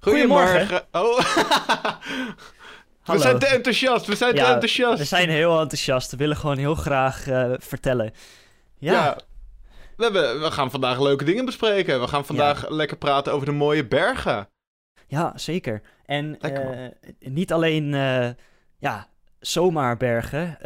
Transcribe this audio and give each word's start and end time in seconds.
Goedemorgen. 0.00 0.82
Oh. 0.92 1.18
we 3.04 3.18
zijn 3.18 3.38
te 3.38 3.46
enthousiast. 3.46 4.06
We 4.06 4.16
zijn 4.16 4.34
te 4.34 4.40
enthousiast. 4.40 4.98
We 4.98 5.04
zijn 5.04 5.28
heel 5.28 5.60
enthousiast. 5.60 6.10
We 6.10 6.16
willen 6.16 6.36
gewoon 6.36 6.58
heel 6.58 6.74
graag 6.74 7.26
eh, 7.28 7.52
vertellen. 7.58 8.12
Ja, 8.78 8.92
Ja. 8.92 9.18
We, 9.96 10.06
hebben, 10.06 10.40
we 10.40 10.50
gaan 10.50 10.70
vandaag 10.70 11.00
leuke 11.00 11.24
dingen 11.24 11.44
bespreken. 11.44 12.00
We 12.00 12.08
gaan 12.08 12.26
vandaag 12.26 12.68
lekker 12.68 12.96
praten 12.96 13.32
over 13.32 13.46
de 13.46 13.52
mooie 13.52 13.86
bergen. 13.86 14.48
ja, 15.06 15.32
zeker. 15.36 15.82
En 16.06 16.40
eh, 16.40 16.88
niet 17.18 17.52
alleen 17.52 17.94
eh, 17.94 18.28
ja, 18.78 19.08
zomaar 19.40 19.96
bergen. 19.96 20.58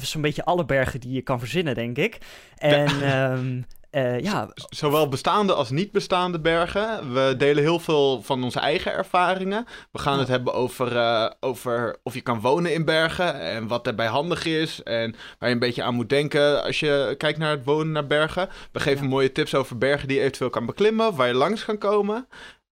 Zo'n 0.00 0.22
beetje 0.22 0.44
alle 0.44 0.64
bergen 0.64 1.00
die 1.00 1.12
je 1.12 1.22
kan 1.22 1.38
verzinnen, 1.38 1.74
denk 1.74 1.96
ik. 1.96 2.18
En 2.56 3.02
ehm, 3.02 3.62
eh, 3.94 4.20
ja, 4.20 4.48
Zowel 4.68 5.08
bestaande 5.08 5.52
als 5.54 5.70
niet 5.70 5.92
bestaande 5.92 6.40
bergen. 6.40 7.12
We 7.12 7.34
delen 7.38 7.62
heel 7.62 7.78
veel 7.78 8.22
van 8.22 8.44
onze 8.44 8.60
eigen 8.60 8.92
ervaringen. 8.92 9.66
We 9.92 9.98
gaan 9.98 10.12
Ja. 10.14 10.18
het 10.18 10.28
hebben 10.28 10.54
over, 10.54 10.96
eh, 10.96 11.30
over 11.40 11.96
of 12.02 12.14
je 12.14 12.20
kan 12.20 12.40
wonen 12.40 12.74
in 12.74 12.84
bergen 12.84 13.40
en 13.40 13.66
wat 13.68 13.84
daarbij 13.84 14.06
handig 14.06 14.44
is. 14.44 14.82
En 14.82 15.14
waar 15.38 15.48
je 15.48 15.54
een 15.54 15.60
beetje 15.60 15.82
aan 15.82 15.94
moet 15.94 16.08
denken 16.08 16.62
als 16.62 16.80
je 16.80 17.14
kijkt 17.18 17.38
naar 17.38 17.50
het 17.50 17.64
wonen 17.64 17.92
naar 17.92 18.06
bergen. 18.06 18.48
We 18.72 18.80
geven 18.80 19.02
Ja. 19.04 19.08
mooie 19.10 19.32
tips 19.32 19.54
over 19.54 19.78
bergen 19.78 20.08
die 20.08 20.16
je 20.16 20.22
eventueel 20.22 20.50
kan 20.50 20.66
beklimmen, 20.66 21.14
waar 21.14 21.26
je 21.28 21.34
langs 21.34 21.64
kan 21.64 21.78
komen. 21.78 22.28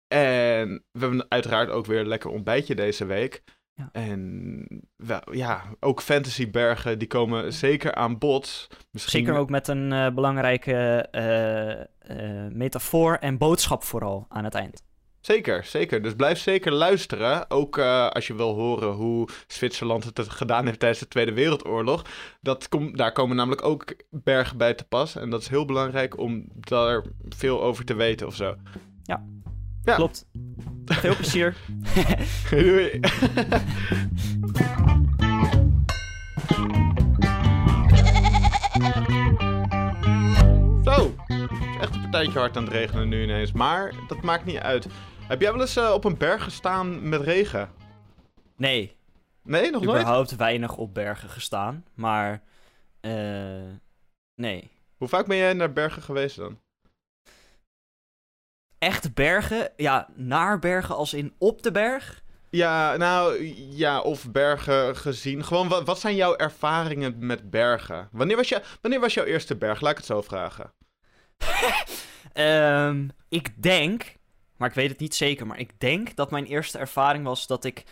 En 0.09 0.84
we 0.92 1.00
hebben 1.00 1.27
uiteraard 1.28 1.70
ook 1.70 1.87
weer 1.87 2.00
een 2.00 2.09
lekker 2.09 2.30
ontbijtje 2.30 2.75
deze 2.75 3.05
week. 3.06 3.42
Ja. 3.80 3.89
En 3.93 4.66
wel, 4.97 5.20
ja, 5.30 5.62
ook 5.80 6.02
fantasybergen 6.02 6.98
die 6.98 7.09
komen 7.09 7.52
zeker 7.52 7.95
aan 7.95 8.19
bod. 8.19 8.69
Misschien 8.91 9.25
zeker 9.25 9.41
ook 9.41 9.51
met 9.51 9.69
een 9.69 9.93
eh, 9.93 10.11
belangrijke 10.11 10.73
eh, 11.11 11.80
eh, 11.80 12.53
metafoor 12.53 13.15
en 13.15 13.39
boodschap 13.39 13.83
vooral 13.83 14.27
aan 14.29 14.45
het 14.45 14.55
eind. 14.55 14.83
Zeker, 15.20 15.65
zeker. 15.65 16.03
Dus 16.03 16.15
blijf 16.15 16.39
zeker 16.39 16.73
luisteren. 16.73 17.51
Ook 17.51 17.79
als 17.79 18.27
je 18.27 18.34
wil 18.34 18.55
horen 18.55 18.93
hoe 18.93 19.29
Zwitserland 19.47 20.05
het 20.05 20.28
gedaan 20.28 20.67
heeft 20.67 20.78
tijdens 20.78 21.01
de 21.01 21.08
Tweede 21.08 21.33
Wereldoorlog. 21.33 22.05
Dat 22.41 22.69
daar 22.92 23.12
komen 23.12 23.36
namelijk 23.36 23.64
ook 23.64 23.95
bergen 24.11 24.56
bij 24.56 24.75
te 24.75 24.84
pas. 24.84 25.17
En 25.17 25.31
dat 25.31 25.41
is 25.41 25.48
heel 25.48 25.64
belangrijk 25.64 26.19
om 26.19 26.45
daar 26.55 27.05
veel 27.28 27.62
over 27.62 27.84
te 27.84 27.95
weten 27.95 28.27
of 28.27 28.34
zo. 28.34 28.56
Ja. 29.03 29.25
Klopt. 29.84 30.27
Veel 30.84 31.17
plezier. 31.17 31.56
Doei. 32.50 33.00
Zo, 40.84 41.14
het 41.27 41.51
is 41.51 41.77
echt 41.81 41.95
een 41.95 42.01
partijtje 42.01 42.39
hard 42.39 42.56
aan 42.56 42.64
het 42.64 42.73
regenen 42.73 43.08
nu 43.08 43.23
ineens. 43.23 43.53
Maar 43.53 43.95
dat 44.08 44.23
maakt 44.23 44.45
niet 44.45 44.58
uit. 44.58 44.86
Heb 45.28 45.41
jij 45.41 45.53
wel 45.53 45.61
eens 45.61 45.77
eh, 45.77 45.92
op 45.92 46.05
een 46.05 46.17
berg 46.19 46.42
gestaan 46.45 47.08
met 47.08 47.20
regen? 47.20 47.70
Nee, 48.56 48.97
Nee, 49.42 49.70
nog 49.70 49.83
nooit? 49.84 50.01
überhaupt 50.01 50.36
weinig 50.36 50.77
op 50.77 50.95
bergen 50.95 51.28
gestaan. 51.28 51.84
Maar 51.95 52.42
eh, 53.01 53.12
nee. 54.34 54.70
Hoe 54.97 55.08
vaak 55.08 55.27
ben 55.27 55.36
jij 55.36 55.53
naar 55.53 55.73
bergen 55.73 56.03
geweest 56.03 56.36
dan? 56.36 56.58
Echt 58.81 59.14
bergen? 59.14 59.70
Ja, 59.77 60.09
naar 60.14 60.59
bergen 60.59 60.97
als 60.97 61.14
in 61.14 61.34
op 61.39 61.62
de 61.62 61.70
berg? 61.70 62.23
Ja, 62.50 62.97
nou, 62.97 63.45
ja, 63.70 64.00
of 64.00 64.31
bergen 64.31 64.97
gezien. 64.97 65.45
Gewoon, 65.45 65.69
wat, 65.69 65.86
wat 65.86 66.00
zijn 66.00 66.14
jouw 66.14 66.36
ervaringen 66.36 67.14
met 67.27 67.51
bergen? 67.51 68.08
Wanneer 68.12 68.36
was, 68.36 68.48
je, 68.48 68.62
wanneer 68.81 69.01
was 69.01 69.14
jouw 69.14 69.25
eerste 69.25 69.56
berg? 69.56 69.81
Laat 69.81 69.91
ik 69.91 69.97
het 69.97 70.06
zo 70.06 70.23
vragen. 70.23 70.73
Ehm, 72.33 73.08
ik 73.28 73.62
denk, 73.62 74.17
maar 74.56 74.69
ik 74.69 74.75
weet 74.75 74.91
het 74.91 74.98
niet 74.98 75.14
zeker, 75.14 75.47
maar 75.47 75.58
ik 75.58 75.81
denk 75.81 76.17
dat 76.17 76.31
mijn 76.31 76.45
eerste 76.45 76.78
ervaring 76.78 77.25
was 77.25 77.47
dat 77.47 77.64
ik 77.64 77.84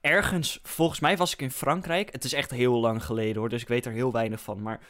ergens, 0.00 0.60
volgens 0.62 1.00
mij 1.00 1.16
was 1.16 1.32
ik 1.32 1.40
in 1.42 1.50
Frankrijk. 1.50 2.12
Het 2.12 2.24
is 2.24 2.32
echt 2.32 2.50
heel 2.50 2.80
lang 2.80 3.04
geleden 3.04 3.36
hoor, 3.36 3.48
dus 3.48 3.62
ik 3.62 3.68
weet 3.68 3.86
er 3.86 3.92
heel 3.92 4.12
weinig 4.12 4.40
van. 4.40 4.62
Maar 4.62 4.80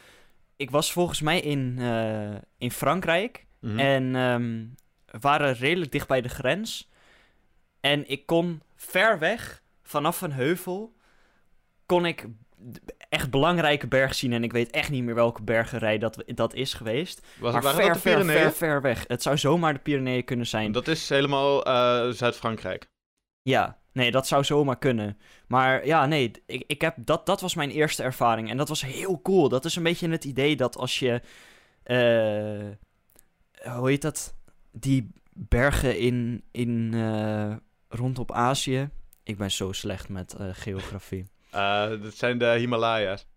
ik 0.55 0.71
was 0.71 0.91
volgens 0.91 1.21
mij 1.21 1.39
in, 1.39 1.75
eh, 1.79 2.35
in 2.57 2.71
Frankrijk 2.71 3.45
Mhm. 3.59 3.79
en 3.79 4.11
we 4.11 4.69
waren 5.19 5.53
redelijk 5.53 5.91
dicht 5.91 6.07
bij 6.07 6.21
de 6.21 6.29
grens. 6.29 6.89
En 7.79 8.09
ik 8.09 8.25
kon 8.25 8.61
ver 8.75 9.19
weg, 9.19 9.61
vanaf 9.83 10.21
een 10.21 10.31
heuvel, 10.31 10.95
kon 11.85 12.05
ik 12.05 12.27
echt 13.09 13.29
belangrijke 13.29 13.87
bergen 13.87 14.15
zien. 14.15 14.33
En 14.33 14.43
ik 14.43 14.51
weet 14.51 14.71
echt 14.71 14.89
niet 14.89 15.03
meer 15.03 15.15
welke 15.15 15.41
bergenrij 15.43 15.97
dat, 15.97 16.23
dat 16.25 16.53
is 16.53 16.73
geweest. 16.73 17.27
Was, 17.39 17.53
Maar 17.53 17.73
ver, 17.73 17.99
ver, 17.99 18.25
ver, 18.25 18.51
ver 18.51 18.81
weg. 18.81 19.03
Het 19.07 19.21
zou 19.21 19.37
zomaar 19.37 19.73
de 19.73 19.79
Pyreneeën 19.79 20.23
kunnen 20.25 20.47
zijn. 20.47 20.71
Dat 20.71 20.87
is 20.87 21.09
helemaal 21.09 21.65
eh, 21.65 22.09
Zuid-Frankrijk. 22.09 22.85
Ja, 23.41 23.77
nee, 23.91 24.11
dat 24.11 24.27
zou 24.27 24.43
zomaar 24.43 24.77
kunnen. 24.77 25.19
Maar 25.47 25.85
ja, 25.85 26.05
nee, 26.05 26.31
ik, 26.45 26.63
ik 26.67 26.81
heb, 26.81 26.95
dat, 26.97 27.25
dat 27.25 27.41
was 27.41 27.55
mijn 27.55 27.69
eerste 27.69 28.03
ervaring. 28.03 28.49
En 28.49 28.57
dat 28.57 28.69
was 28.69 28.81
heel 28.81 29.21
cool. 29.21 29.49
Dat 29.49 29.65
is 29.65 29.75
een 29.75 29.83
beetje 29.83 30.09
het 30.09 30.23
idee 30.25 30.55
dat 30.55 30.77
als 30.77 30.99
je... 30.99 31.21
eh, 31.83 33.71
hoe 33.73 33.89
heet 33.89 34.01
dat? 34.01 34.35
Die 34.73 35.11
bergen 35.33 35.97
in, 35.97 36.43
in 36.51 36.93
eh, 36.93 37.55
rondom 37.87 38.25
Azië. 38.27 38.89
Ik 39.23 39.37
ben 39.37 39.51
zo 39.51 39.71
slecht 39.71 40.09
met 40.09 40.33
eh, 40.33 40.49
geografie. 40.51 41.25
Eh, 41.53 41.89
dat 41.89 42.13
zijn 42.13 42.37
de 42.37 42.45
Himalaya's. 42.45 43.27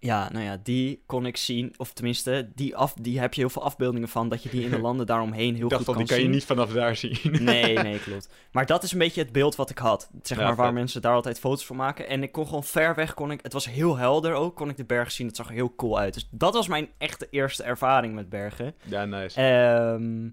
Ja, 0.00 0.28
nou 0.32 0.44
ja, 0.44 0.60
die 0.62 1.02
kon 1.06 1.26
ik 1.26 1.36
zien. 1.36 1.74
Of 1.76 1.92
tenminste, 1.92 2.50
die, 2.54 2.76
af, 2.76 2.94
die 2.94 3.20
heb 3.20 3.34
je 3.34 3.40
heel 3.40 3.50
veel 3.50 3.62
afbeeldingen 3.62 4.08
van. 4.08 4.28
Dat 4.28 4.42
je 4.42 4.48
die 4.48 4.64
in 4.64 4.70
de 4.70 4.78
landen 4.88 5.06
daaromheen 5.06 5.54
heel 5.54 5.64
Ik 5.64 5.70
dacht 5.70 5.84
goed 5.84 5.88
al, 5.88 5.94
kan 5.94 6.02
die 6.02 6.12
kan 6.12 6.16
je 6.16 6.22
zien. 6.24 6.32
niet 6.32 6.44
vanaf 6.44 6.72
daar 6.72 6.96
zien. 6.96 7.18
Nee, 7.44 7.78
nee, 7.88 7.98
klopt. 7.98 8.28
Maar 8.52 8.66
dat 8.66 8.82
is 8.82 8.92
een 8.92 8.98
beetje 8.98 9.22
het 9.22 9.32
beeld 9.32 9.56
wat 9.56 9.70
ik 9.70 9.78
had. 9.78 10.10
Zeg 10.22 10.38
Ja, 10.38 10.44
maar 10.44 10.56
waar 10.56 10.72
mensen 10.72 11.02
daar 11.02 11.14
altijd 11.14 11.38
foto's 11.38 11.66
van 11.66 11.76
maken. 11.76 12.08
En 12.08 12.22
ik 12.22 12.32
kon 12.32 12.46
gewoon 12.46 12.64
ver 12.64 12.94
weg, 12.94 13.14
kon 13.14 13.30
ik, 13.30 13.42
het 13.42 13.52
was 13.52 13.66
heel 13.66 13.96
helder 13.96 14.32
ook, 14.32 14.56
kon 14.56 14.68
ik 14.68 14.76
de 14.76 14.84
bergen 14.84 15.12
zien. 15.12 15.26
Het 15.26 15.36
zag 15.36 15.46
er 15.48 15.54
heel 15.54 15.74
cool 15.74 15.98
uit. 15.98 16.14
Dus 16.14 16.28
dat 16.30 16.54
was 16.54 16.68
mijn 16.68 16.88
echte 16.98 17.26
eerste 17.30 17.62
ervaring 17.62 18.14
met 18.14 18.28
bergen. 18.28 18.74
Ja, 18.84 19.04
nice. 19.04 19.40
Ehm, 19.40 20.26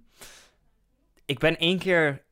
ik 1.26 1.40
ben 1.40 1.58
één 1.58 1.80
keer 1.80 2.24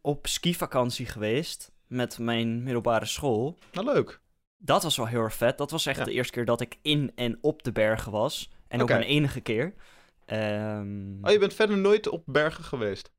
op 0.00 0.26
skivakantie 0.26 1.06
geweest 1.06 1.72
met 1.86 2.18
mijn 2.18 2.62
middelbare 2.62 3.06
school. 3.06 3.58
Nou, 3.72 3.86
leuk. 3.86 4.20
Dat 4.64 4.82
was 4.82 4.96
wel 4.96 5.06
heel 5.06 5.20
erg 5.22 5.34
vet. 5.34 5.58
Dat 5.58 5.70
was 5.70 5.86
echt 5.86 5.98
Ja. 5.98 6.04
de 6.04 6.12
eerste 6.12 6.32
keer 6.32 6.44
dat 6.44 6.60
ik 6.60 6.78
in 6.82 7.12
en 7.14 7.38
op 7.40 7.62
de 7.62 7.72
bergen 7.72 8.12
was. 8.12 8.50
En 8.68 8.82
ook 8.82 8.88
mijn 8.88 9.02
enige 9.02 9.40
keer. 9.40 9.74
Ehm, 10.26 11.24
Oh, 11.24 11.30
je 11.30 11.38
bent 11.38 11.54
verder 11.54 11.78
nooit 11.78 12.08
op 12.08 12.22
bergen 12.26 12.64
geweest? 12.64 13.12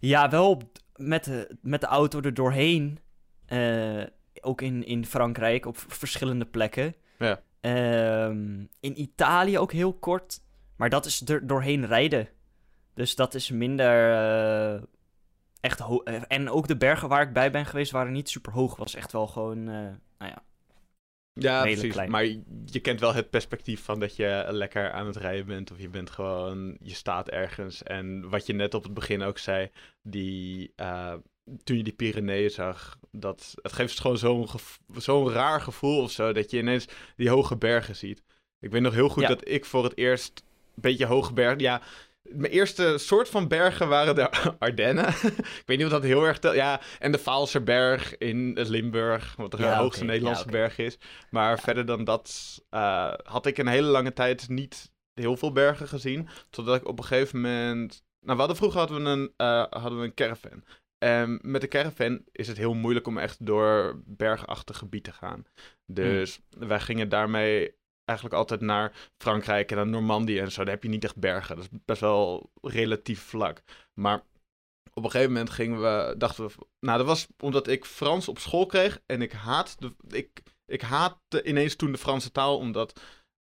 Ja, 0.00 0.30
wel 0.30 0.50
op- 0.50 0.78
met 0.96 1.24
de, 1.24 1.56
met 1.62 1.80
de 1.80 1.86
auto 1.86 2.20
er 2.20 2.34
doorheen. 2.34 2.98
Eh, 3.46 4.02
ook 4.40 4.60
in, 4.62 4.84
in 4.86 5.06
Frankrijk, 5.06 5.66
op 5.66 5.76
verschillende 5.88 6.44
plekken. 6.46 6.94
Ja. 7.18 7.40
Ehm, 7.60 8.60
in 8.80 9.00
Italië 9.00 9.58
ook 9.58 9.72
heel 9.72 9.92
kort. 9.94 10.40
Maar 10.76 10.90
dat 10.90 11.06
is 11.06 11.28
er 11.28 11.46
doorheen 11.46 11.86
rijden. 11.86 12.28
Dus 12.94 13.14
dat 13.14 13.34
is 13.34 13.50
minder 13.50 14.12
eh, 14.12 14.82
echt 15.60 15.78
hoog. 15.78 16.02
en 16.04 16.50
ook 16.50 16.68
de 16.68 16.76
bergen 16.76 17.08
waar 17.08 17.22
ik 17.22 17.32
bij 17.32 17.50
ben 17.50 17.66
geweest 17.66 17.90
waren 17.92 18.12
niet 18.12 18.28
super 18.28 18.52
hoog. 18.52 18.76
Was 18.76 18.94
echt 18.94 19.12
wel 19.12 19.26
gewoon, 19.26 19.58
eh, 19.58 19.74
nou 20.18 20.30
ja. 20.32 20.42
Ja, 21.42 21.62
precies. 21.62 21.92
klein. 21.92 22.10
Maar 22.10 22.24
je, 22.64 22.80
kent 22.82 23.00
wel 23.00 23.14
het 23.14 23.30
perspectief 23.30 23.84
van 23.84 24.00
dat 24.00 24.16
je 24.16 24.46
lekker 24.48 24.92
aan 24.92 25.06
het 25.06 25.16
rijden 25.16 25.46
bent. 25.46 25.70
Of 25.70 25.80
je 25.80 25.88
bent 25.88 26.10
gewoon, 26.10 26.76
je 26.80 26.94
staat 26.94 27.28
ergens. 27.28 27.82
En 27.82 28.28
wat 28.28 28.46
je 28.46 28.52
net 28.52 28.74
op 28.74 28.82
het 28.82 28.94
begin 28.94 29.22
ook 29.22 29.38
zei, 29.38 29.70
die, 30.02 30.72
eh, 30.76 31.14
toen 31.64 31.76
je 31.76 31.82
die 31.82 31.92
Pyreneeën 31.92 32.50
zag, 32.50 32.98
dat, 33.10 33.54
het 33.62 33.72
geeft 33.72 34.00
gewoon 34.00 34.18
zo'n 34.18 34.48
zo'n 34.96 35.30
raar 35.30 35.60
gevoel 35.60 36.02
of 36.02 36.10
zo. 36.10 36.32
Dat 36.32 36.50
je 36.50 36.58
ineens 36.58 36.86
die 37.16 37.30
hoge 37.30 37.56
bergen 37.56 37.96
ziet. 37.96 38.22
Ik 38.60 38.70
weet 38.70 38.82
nog 38.82 38.94
heel 38.94 39.08
goed 39.08 39.22
Ja. 39.22 39.28
dat 39.28 39.48
ik 39.48 39.64
voor 39.64 39.84
het 39.84 39.96
eerst 39.96 40.42
een 40.74 40.82
beetje 40.82 41.06
hoge 41.06 41.32
bergen, 41.32 41.60
ja... 41.60 41.82
Mijn 42.32 42.52
eerste 42.52 42.98
soort 42.98 43.28
van 43.28 43.48
bergen 43.48 43.88
waren 43.88 44.14
de 44.14 44.30
Ardennen. 44.58 45.08
ik 45.62 45.62
weet 45.66 45.76
niet 45.76 45.84
of 45.86 45.92
dat 45.92 46.02
heel 46.02 46.24
erg... 46.24 46.38
tel- 46.38 46.54
Ja, 46.54 46.80
en 46.98 47.12
de 47.12 47.18
Vaalserberg 47.18 48.16
in 48.18 48.52
Limburg, 48.60 49.36
wat 49.36 49.50
de 49.50 49.56
Ja, 49.58 49.76
hoogste 49.76 50.04
Nederlandse 50.04 50.44
ja, 50.44 50.50
berg 50.50 50.78
is. 50.78 50.98
Maar 51.30 51.60
verder 51.60 51.86
dan 51.86 52.04
dat 52.04 52.58
eh, 52.70 53.12
had 53.22 53.46
ik 53.46 53.58
een 53.58 53.66
hele 53.68 53.88
lange 53.88 54.12
tijd 54.12 54.48
niet 54.48 54.92
heel 55.14 55.36
veel 55.36 55.52
bergen 55.52 55.88
gezien. 55.88 56.28
Totdat 56.50 56.76
ik 56.76 56.88
op 56.88 56.98
een 56.98 57.04
gegeven 57.04 57.40
moment... 57.40 58.02
Nou, 58.20 58.32
we 58.32 58.38
hadden, 58.38 58.56
vroeger 58.56 58.78
hadden 58.78 59.02
we 59.02 59.08
een, 59.10 59.32
eh, 59.36 59.64
hadden 59.70 59.98
we 59.98 60.04
een 60.04 60.14
caravan. 60.14 60.64
En 60.98 61.38
met 61.42 61.60
de 61.60 61.68
caravan 61.68 62.22
is 62.32 62.48
het 62.48 62.56
heel 62.56 62.74
moeilijk 62.74 63.06
om 63.06 63.18
echt 63.18 63.46
door 63.46 64.02
bergachtig 64.06 64.78
gebied 64.78 65.04
te 65.04 65.12
gaan. 65.12 65.44
Dus 65.86 66.40
wij 66.48 66.80
gingen 66.80 67.08
daarmee 67.08 67.74
eigenlijk 68.10 68.38
altijd 68.38 68.60
naar 68.60 68.92
Frankrijk 69.18 69.70
en 69.70 69.76
naar 69.76 69.86
Normandië 69.86 70.38
en 70.38 70.52
zo. 70.52 70.64
Daar 70.64 70.74
heb 70.74 70.82
je 70.82 70.88
niet 70.88 71.04
echt 71.04 71.16
bergen. 71.16 71.56
Dat 71.56 71.64
is 71.64 71.78
best 71.84 72.00
wel 72.00 72.50
relatief 72.62 73.22
vlak. 73.22 73.62
Maar 73.94 74.22
op 74.92 75.04
een 75.04 75.10
gegeven 75.10 75.32
moment 75.32 75.50
gingen 75.50 75.80
we, 75.80 76.14
dachten 76.18 76.46
we... 76.46 76.52
Nou, 76.80 76.98
dat 76.98 77.06
was 77.06 77.26
omdat 77.38 77.68
ik 77.68 77.84
Frans 77.84 78.28
op 78.28 78.38
school 78.38 78.66
kreeg 78.66 79.00
en 79.06 79.22
ik 79.22 79.32
haat 79.32 79.76
de, 79.78 79.94
ik, 80.08 80.42
ik 80.66 80.80
haatte 80.80 81.42
ineens 81.42 81.76
toen 81.76 81.92
de 81.92 81.98
Franse 81.98 82.32
taal, 82.32 82.56
omdat... 82.58 83.00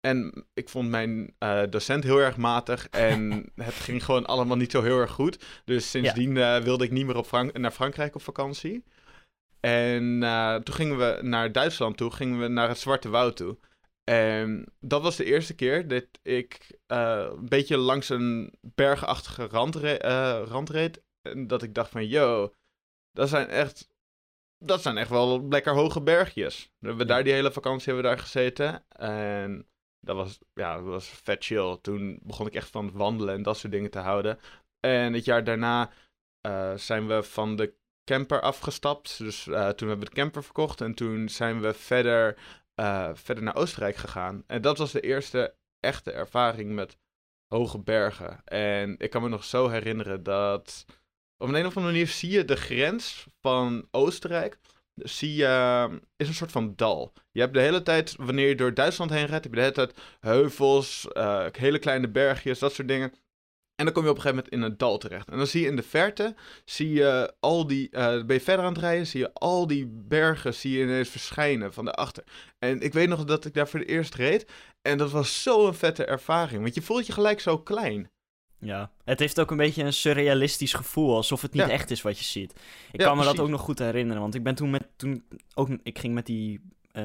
En 0.00 0.46
ik 0.54 0.68
vond 0.68 0.88
mijn 0.88 1.34
eh, 1.38 1.62
docent 1.70 2.04
heel 2.04 2.18
erg 2.18 2.36
matig 2.36 2.88
en 2.88 3.44
het 3.54 3.74
ging 3.74 4.04
gewoon 4.04 4.26
allemaal 4.26 4.56
niet 4.56 4.70
zo 4.70 4.82
heel 4.82 4.98
erg 4.98 5.10
goed. 5.10 5.44
Dus 5.64 5.90
sindsdien 5.90 6.36
eh, 6.36 6.56
wilde 6.56 6.84
ik 6.84 6.90
niet 6.90 7.06
meer 7.06 7.16
op 7.16 7.26
Frank 7.26 7.58
naar 7.58 7.70
Frankrijk 7.70 8.14
op 8.14 8.22
vakantie. 8.22 8.84
En 9.60 10.22
eh, 10.22 10.54
toen 10.54 10.74
gingen 10.74 10.98
we 10.98 11.18
naar 11.22 11.52
Duitsland 11.52 11.96
toe, 11.96 12.10
gingen 12.10 12.40
we 12.40 12.48
naar 12.48 12.68
het 12.68 12.78
Zwarte 12.78 13.08
Woud 13.08 13.36
toe. 13.36 13.56
En 14.08 14.66
dat 14.80 15.02
was 15.02 15.16
de 15.16 15.24
eerste 15.24 15.54
keer 15.54 15.88
dat 15.88 16.04
ik 16.22 16.78
eh, 16.86 17.28
een 17.30 17.48
beetje 17.48 17.76
langs 17.76 18.08
een 18.08 18.54
bergachtige 18.60 19.46
rand, 19.46 19.74
re- 19.76 19.92
eh, 19.94 20.42
rand 20.46 20.70
reed. 20.70 21.02
En 21.22 21.46
dat 21.46 21.62
ik 21.62 21.74
dacht 21.74 21.90
van, 21.90 22.06
yo, 22.06 22.54
dat 23.12 23.28
zijn 23.28 23.48
echt, 23.48 23.90
dat 24.58 24.82
zijn 24.82 24.98
echt 24.98 25.10
wel 25.10 25.48
lekker 25.48 25.72
hoge 25.74 26.02
bergjes. 26.02 26.72
We 26.78 26.88
hebben 26.88 27.06
daar 27.06 27.24
die 27.24 27.32
hele 27.32 27.52
vakantie 27.52 27.84
hebben 27.84 28.02
we 28.02 28.16
daar 28.16 28.24
gezeten. 28.24 28.84
En 28.88 29.68
dat 30.00 30.16
was, 30.16 30.38
ja, 30.54 30.74
dat 30.76 30.84
was 30.84 31.08
vet 31.08 31.44
chill. 31.44 31.78
Toen 31.80 32.20
begon 32.22 32.46
ik 32.46 32.54
echt 32.54 32.70
van 32.70 32.84
het 32.84 32.94
wandelen 32.94 33.34
en 33.34 33.42
dat 33.42 33.58
soort 33.58 33.72
dingen 33.72 33.90
te 33.90 33.98
houden. 33.98 34.38
En 34.80 35.12
het 35.12 35.24
jaar 35.24 35.44
daarna 35.44 35.90
eh, 36.40 36.74
zijn 36.74 37.06
we 37.06 37.22
van 37.22 37.56
de 37.56 37.74
camper 38.04 38.40
afgestapt. 38.40 39.18
Dus 39.18 39.42
toen 39.42 39.54
hebben 39.54 39.98
we 39.98 40.04
de 40.04 40.10
camper 40.10 40.44
verkocht. 40.44 40.80
En 40.80 40.94
toen 40.94 41.28
zijn 41.28 41.60
we 41.60 41.74
verder, 41.74 42.38
eh, 42.78 43.10
verder 43.14 43.44
naar 43.44 43.56
Oostenrijk 43.56 43.96
gegaan. 43.96 44.44
En 44.46 44.62
dat 44.62 44.78
was 44.78 44.92
de 44.92 45.00
eerste 45.00 45.54
echte 45.80 46.12
ervaring 46.12 46.72
met 46.72 46.98
hoge 47.46 47.78
bergen. 47.78 48.44
En 48.44 48.94
ik 48.98 49.10
kan 49.10 49.22
me 49.22 49.28
nog 49.28 49.44
zo 49.44 49.68
herinneren 49.68 50.22
dat... 50.22 50.84
Op 51.36 51.48
een, 51.48 51.66
of 51.66 51.76
andere 51.76 51.92
manier 51.92 52.06
zie 52.06 52.30
je 52.30 52.44
de 52.44 52.56
grens 52.56 53.26
van 53.40 53.88
Oostenrijk. 53.90 54.58
Zie 54.94 55.34
je, 55.34 56.00
is 56.16 56.28
een 56.28 56.34
soort 56.34 56.52
van 56.52 56.72
dal. 56.76 57.12
Je 57.30 57.40
hebt 57.40 57.54
de 57.54 57.60
hele 57.60 57.82
tijd, 57.82 58.16
wanneer 58.16 58.48
je 58.48 58.54
door 58.54 58.74
Duitsland 58.74 59.10
heen 59.10 59.26
rijdt, 59.26 59.44
heb 59.44 59.54
je 59.54 59.60
de 59.60 59.60
hele 59.60 59.72
tijd 59.72 59.98
heuvels, 60.20 61.08
eh, 61.12 61.46
hele 61.52 61.78
kleine 61.78 62.08
bergjes, 62.08 62.58
dat 62.58 62.72
soort 62.72 62.88
dingen. 62.88 63.12
En 63.78 63.84
dan 63.84 63.94
kom 63.94 64.04
je 64.04 64.10
op 64.10 64.16
een 64.16 64.22
gegeven 64.22 64.44
moment 64.44 64.64
in 64.64 64.70
een 64.72 64.78
dal 64.78 64.98
terecht. 64.98 65.28
En 65.28 65.36
dan 65.36 65.46
zie 65.46 65.60
je 65.62 65.66
in 65.68 65.76
de 65.76 65.82
verte, 65.82 66.34
zie 66.64 66.92
je 66.92 67.34
al 67.40 67.66
die, 67.66 67.90
eh, 67.90 68.24
ben 68.24 68.36
je 68.36 68.40
verder 68.40 68.64
aan 68.64 68.72
het 68.72 68.80
rijden, 68.82 69.06
zie 69.06 69.20
je 69.20 69.30
al 69.34 69.66
die 69.66 69.86
bergen, 69.86 70.54
zie 70.54 70.78
je 70.78 70.82
ineens 70.84 71.08
verschijnen 71.08 71.72
van 71.72 71.84
daarachter. 71.84 72.24
En 72.58 72.80
ik 72.80 72.92
weet 72.92 73.08
nog 73.08 73.24
dat 73.24 73.44
ik 73.44 73.54
daar 73.54 73.68
voor 73.68 73.80
het 73.80 73.88
eerst 73.88 74.14
reed. 74.14 74.50
En 74.82 74.98
dat 74.98 75.10
was 75.10 75.42
zo'n 75.42 75.74
vette 75.74 76.04
ervaring, 76.04 76.62
want 76.62 76.74
je 76.74 76.82
voelt 76.82 77.06
je 77.06 77.12
gelijk 77.12 77.40
zo 77.40 77.58
klein. 77.58 78.10
Ja, 78.60 78.90
het 79.04 79.18
heeft 79.18 79.40
ook 79.40 79.50
een 79.50 79.56
beetje 79.56 79.82
een 79.84 79.92
surrealistisch 79.92 80.72
gevoel, 80.74 81.14
alsof 81.16 81.42
het 81.42 81.52
niet 81.52 81.62
Ja. 81.62 81.68
echt 81.70 81.90
is 81.90 82.02
wat 82.02 82.18
je 82.18 82.24
ziet. 82.24 82.52
Ik 82.92 83.00
Ja, 83.00 83.06
kan 83.06 83.16
me 83.16 83.24
dat 83.24 83.38
ook 83.38 83.48
nog 83.48 83.60
goed 83.60 83.78
herinneren, 83.78 84.22
want 84.22 84.34
ik 84.34 84.42
ben 84.42 84.54
toen 84.54 84.70
met, 84.70 84.88
toen 84.96 85.24
ook, 85.54 85.68
ik 85.82 85.98
ging 85.98 86.14
met 86.14 86.26
die 86.26 86.60
eh, 86.92 87.04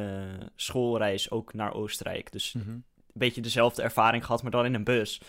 schoolreis 0.56 1.32
ook 1.32 1.54
naar 1.54 1.74
Oostenrijk. 1.74 2.32
Dus 2.32 2.54
een 2.54 2.84
beetje 3.14 3.42
dezelfde 3.42 3.82
ervaring 3.82 4.26
gehad, 4.26 4.42
maar 4.42 4.52
dan 4.52 4.66
in 4.66 4.74
een 4.74 4.84
bus. 4.84 5.22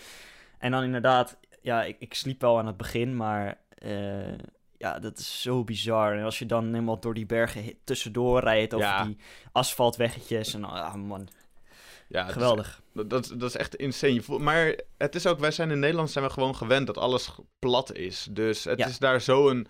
En 0.65 0.71
dan 0.71 0.83
inderdaad, 0.83 1.37
ja, 1.63 1.83
ik, 1.85 1.97
ik 1.99 2.15
sliep 2.15 2.41
wel 2.41 2.59
aan 2.59 2.67
het 2.67 2.77
begin, 2.77 3.17
maar 3.17 3.59
eh, 3.79 4.33
ja, 4.77 4.99
dat 4.99 5.19
is 5.19 5.43
zo 5.43 5.65
bizar. 5.65 6.17
En 6.17 6.25
als 6.25 6.39
je 6.39 6.47
dan 6.47 6.65
helemaal 6.65 7.01
door 7.01 7.15
die 7.15 7.27
bergen 7.27 7.75
tussendoor 7.85 8.41
rijdt, 8.41 8.75
over 8.75 8.87
Ja. 8.87 9.05
die 9.05 9.17
asfaltweggetjes 9.53 10.55
en 10.55 10.65
ah 10.65 10.95
man, 10.95 11.29
Ja, 12.09 12.27
is 12.27 12.33
geweldig. 12.33 12.83
Dat, 12.93 13.11
dat, 13.11 13.43
is 13.43 13.57
echt 13.57 13.75
insane. 13.75 14.23
Maar 14.39 14.75
het 14.99 15.15
is 15.15 15.27
ook, 15.27 15.39
wij 15.39 15.51
zijn 15.51 15.71
in 15.71 15.79
Nederland 15.79 16.11
zijn 16.11 16.25
we 16.25 16.31
gewoon 16.31 16.57
gewend 16.57 16.87
dat 16.87 16.99
alles 16.99 17.31
plat 17.59 17.93
is. 17.93 18.29
Dus 18.31 18.65
het 18.65 18.79
Ja. 18.79 18.87
is 18.87 18.99
daar 18.99 19.21
zo'n 19.21 19.67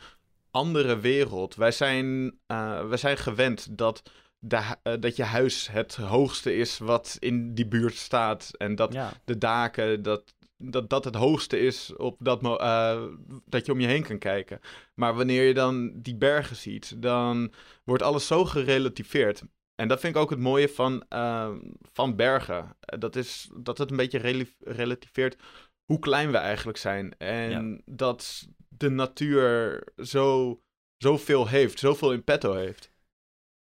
andere 0.51 0.99
wereld. 0.99 1.55
Wij 1.55 1.73
zijn, 1.73 2.39
eh, 2.47 2.87
wij 2.87 2.99
zijn 2.99 3.17
gewend 3.17 3.79
dat, 3.79 4.03
de, 4.39 4.63
eh, 4.83 4.93
dat 5.01 5.17
je 5.17 5.25
huis 5.25 5.69
het 5.69 5.95
hoogste 5.95 6.57
is 6.57 6.79
wat 6.79 7.17
in 7.19 7.55
die 7.55 7.67
buurt 7.67 7.97
staat. 7.97 8.51
En 8.59 8.75
dat 8.75 8.93
Ja, 8.93 9.13
de 9.25 9.39
daken, 9.39 10.03
dat, 10.03 10.35
dat 10.71 10.91
dat 10.91 11.05
het 11.05 11.15
hoogste 11.15 11.59
is 11.59 11.97
op 11.97 12.17
dat, 12.21 12.43
eh, 12.43 13.03
dat 13.47 13.67
je 13.67 13.73
om 13.73 13.81
je 13.81 13.87
heen 13.87 14.03
kan 14.03 14.19
kijken. 14.19 14.61
Maar 14.95 15.15
wanneer 15.15 15.43
je 15.47 15.55
dan 15.55 16.01
die 16.01 16.17
bergen 16.17 16.57
ziet, 16.57 17.03
dan 17.03 17.53
wordt 17.85 18.03
alles 18.03 18.27
zo 18.27 18.45
gerelativeerd. 18.45 19.43
En 19.75 19.89
dat 19.89 20.01
vind 20.01 20.15
ik 20.15 20.23
ook 20.23 20.31
het 20.31 20.39
mooie 20.39 20.69
van, 20.69 21.05
eh, 21.09 21.51
van 21.93 22.17
bergen. 22.17 22.77
Eh, 22.81 22.99
Dat 22.99 23.17
is 23.17 23.51
dat 23.57 23.79
het 23.79 23.91
een 23.91 23.97
beetje 23.97 24.47
relativeert 24.59 25.37
hoe 25.85 25.99
klein 25.99 26.31
we 26.31 26.37
eigenlijk 26.37 26.79
zijn. 26.79 27.19
En 27.19 27.83
dat 27.85 28.49
de 28.69 28.89
natuur 28.91 29.83
zo, 29.97 30.61
zoveel 30.97 31.49
heeft, 31.49 31.79
zoveel 31.79 32.13
in 32.13 32.25
petto 32.25 32.55
heeft. 32.55 32.93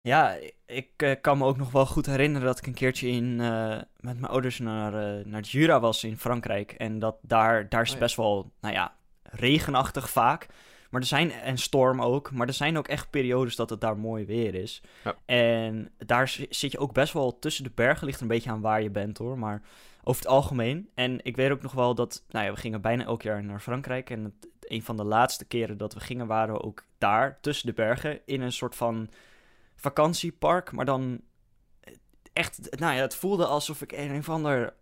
Ja, 0.02 0.38
ik 0.66 0.90
eh, 0.98 1.16
kan 1.22 1.38
me 1.38 1.46
ook 1.46 1.58
nog 1.58 1.72
wel 1.72 1.86
goed 1.86 2.06
herinneren 2.06 2.48
dat 2.48 2.58
ik 2.58 2.68
een 2.68 2.74
keertje 2.74 3.08
in, 3.08 3.40
eh, 3.42 3.78
met 4.00 4.20
mijn 4.20 4.26
ouders 4.32 4.60
naar, 4.60 4.94
eh, 4.94 5.26
naar 5.26 5.42
de 5.42 5.48
Jura 5.48 5.80
was 5.80 6.04
in 6.04 6.18
Frankrijk. 6.18 6.72
En 6.72 7.00
dat 7.00 7.16
daar, 7.22 7.70
daar 7.70 7.82
is 7.82 7.88
Oh 7.88 7.94
het 7.94 8.00
ja. 8.00 8.00
best 8.00 8.16
wel, 8.16 8.52
nou 8.62 8.74
ja, 8.74 8.94
regenachtig 9.24 10.10
vaak. 10.10 10.48
Maar 10.90 11.02
er 11.02 11.08
zijn, 11.08 11.32
en 11.32 11.58
storm 11.58 12.02
ook, 12.02 12.32
maar 12.32 12.48
er 12.48 12.54
zijn 12.54 12.78
ook 12.78 12.88
echt 12.88 13.10
periodes 13.10 13.56
dat 13.56 13.70
het 13.70 13.82
daar 13.82 13.98
mooi 13.98 14.26
weer 14.26 14.56
is. 14.56 14.82
Ja. 15.04 15.16
En 15.26 15.92
daar 15.98 16.28
zi- 16.28 16.46
zit 16.50 16.72
je 16.72 16.80
ook 16.80 16.94
best 16.94 17.14
wel 17.14 17.40
tussen 17.40 17.64
de 17.64 17.72
bergen, 17.76 18.06
ligt 18.06 18.22
een 18.22 18.28
beetje 18.28 18.50
aan 18.50 18.62
waar 18.62 18.82
je 18.82 18.90
bent 18.90 19.18
hoor. 19.18 19.38
Maar 19.40 19.62
over 20.04 20.22
het 20.22 20.32
algemeen. 20.32 20.90
En 20.96 21.20
ik 21.24 21.36
weet 21.36 21.52
ook 21.52 21.62
nog 21.62 21.72
wel 21.72 21.96
dat, 21.96 22.24
nou 22.30 22.46
ja, 22.46 22.52
we 22.52 22.58
gingen 22.60 22.82
bijna 22.82 23.04
elk 23.04 23.22
jaar 23.22 23.44
naar 23.44 23.60
Frankrijk. 23.60 24.10
En 24.10 24.24
het, 24.24 24.50
een 24.62 24.84
van 24.84 24.98
de 24.98 25.04
laatste 25.04 25.46
keren 25.46 25.78
dat 25.78 25.94
we 25.94 26.00
gingen 26.00 26.28
waren 26.28 26.54
we 26.54 26.62
ook 26.62 26.86
daar, 26.98 27.38
tussen 27.42 27.68
de 27.68 27.74
bergen, 27.74 28.20
in 28.26 28.42
een 28.42 28.52
soort 28.52 28.76
van 28.76 29.10
vakantiepark, 29.82 30.72
maar 30.72 30.86
dan 30.86 31.22
eh, 31.80 31.94
echt, 32.34 32.80
nou 32.80 32.96
ja, 32.96 33.02
het 33.02 33.16
voelde 33.16 33.46
alsof 33.46 33.82
ik 33.82 33.92
een 33.92 34.18
of 34.18 34.30
ander 34.30 34.74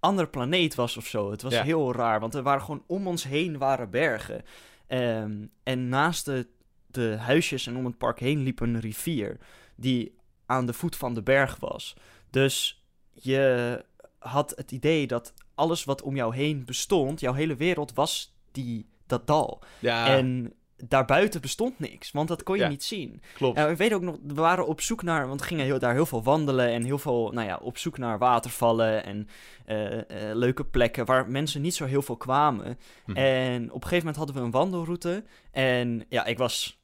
ander 0.00 0.28
planeet 0.28 0.74
was 0.74 0.96
of 0.96 1.06
zo. 1.06 1.30
Het 1.30 1.42
was 1.42 1.52
Ja. 1.52 1.62
heel 1.62 1.92
raar, 1.94 2.20
want 2.20 2.34
er 2.34 2.42
waren 2.42 2.62
gewoon 2.62 2.84
om 2.86 3.06
ons 3.06 3.24
heen 3.24 3.58
waren 3.58 3.90
bergen. 3.90 4.42
Ehm, 4.86 5.46
en 5.62 5.88
naast 5.88 6.24
de, 6.24 6.46
de 6.86 7.16
huisjes 7.18 7.66
en 7.66 7.76
om 7.76 7.84
het 7.84 7.98
park 7.98 8.20
heen 8.20 8.42
liep 8.42 8.60
een 8.60 8.80
rivier 8.80 9.38
die 9.76 10.14
aan 10.46 10.66
de 10.66 10.72
voet 10.72 10.96
van 10.96 11.14
de 11.14 11.22
berg 11.22 11.56
was. 11.60 11.96
Dus 12.30 12.84
je 13.12 13.84
had 14.18 14.52
het 14.56 14.72
idee 14.72 15.06
dat 15.06 15.32
alles 15.54 15.84
wat 15.84 16.02
om 16.02 16.16
jou 16.16 16.34
heen 16.34 16.64
bestond, 16.64 17.20
jouw 17.20 17.32
hele 17.32 17.56
wereld 17.56 17.94
was 17.94 18.34
die, 18.52 18.86
dat 19.06 19.26
dal. 19.26 19.62
Ja, 19.78 20.06
En 20.06 20.52
daarbuiten 20.76 21.40
bestond 21.40 21.78
niks, 21.78 22.10
want 22.10 22.28
dat 22.28 22.42
kon 22.42 22.56
je 22.56 22.62
Ja. 22.62 22.68
niet 22.68 22.84
zien. 22.84 23.22
klopt. 23.34 23.58
Ja, 23.58 23.66
ik 23.68 23.76
weet 23.76 23.92
ook 23.94 24.02
nog, 24.02 24.16
we 24.26 24.34
waren 24.34 24.66
op 24.66 24.80
zoek 24.80 25.02
naar, 25.02 25.28
want 25.28 25.40
we 25.40 25.46
gingen 25.46 25.64
heel, 25.64 25.78
daar 25.78 25.92
heel 25.94 26.06
veel 26.06 26.22
wandelen 26.22 26.68
en 26.68 26.82
heel 26.84 26.98
veel, 26.98 27.30
nou 27.32 27.46
ja, 27.48 27.56
op 27.62 27.78
zoek 27.78 27.98
naar 27.98 28.18
watervallen 28.18 29.04
en 29.04 29.28
eh, 29.64 29.98
eh, 29.98 30.36
leuke 30.36 30.64
plekken 30.64 31.04
waar 31.04 31.30
mensen 31.30 31.62
niet 31.62 31.74
zo 31.74 31.84
heel 31.84 32.02
veel 32.02 32.16
kwamen. 32.16 32.78
Mhm. 33.06 33.16
En 33.16 33.62
op 33.64 33.74
een 33.74 33.88
gegeven 33.88 33.96
moment 33.98 34.16
hadden 34.16 34.34
we 34.36 34.42
een 34.42 34.50
wandelroute 34.50 35.24
en 35.50 36.04
ja, 36.08 36.24
ik 36.24 36.38
was, 36.38 36.80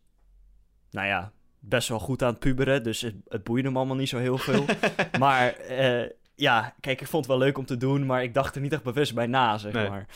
nou 0.90 1.06
ja, 1.06 1.32
best 1.58 1.88
wel 1.88 1.98
goed 1.98 2.22
aan 2.22 2.30
het 2.30 2.38
puberen, 2.38 2.82
dus 2.82 3.00
het, 3.00 3.14
het 3.28 3.44
boeide 3.44 3.70
me 3.70 3.76
allemaal 3.76 3.96
niet 3.96 4.08
zo 4.08 4.18
heel 4.18 4.38
veel. 4.38 4.64
maar 5.18 5.52
eh, 5.56 6.10
ja, 6.34 6.74
kijk, 6.80 7.00
ik 7.00 7.06
vond 7.06 7.26
het 7.26 7.34
wel 7.36 7.44
leuk 7.46 7.58
om 7.58 7.64
te 7.66 7.76
doen, 7.76 8.06
maar 8.06 8.22
ik 8.22 8.34
dacht 8.34 8.54
er 8.54 8.60
niet 8.60 8.72
echt 8.72 8.82
bewust 8.82 9.14
bij 9.14 9.26
na, 9.26 9.58
zeg 9.58 9.72
Nee. 9.72 9.88
maar. 9.88 10.06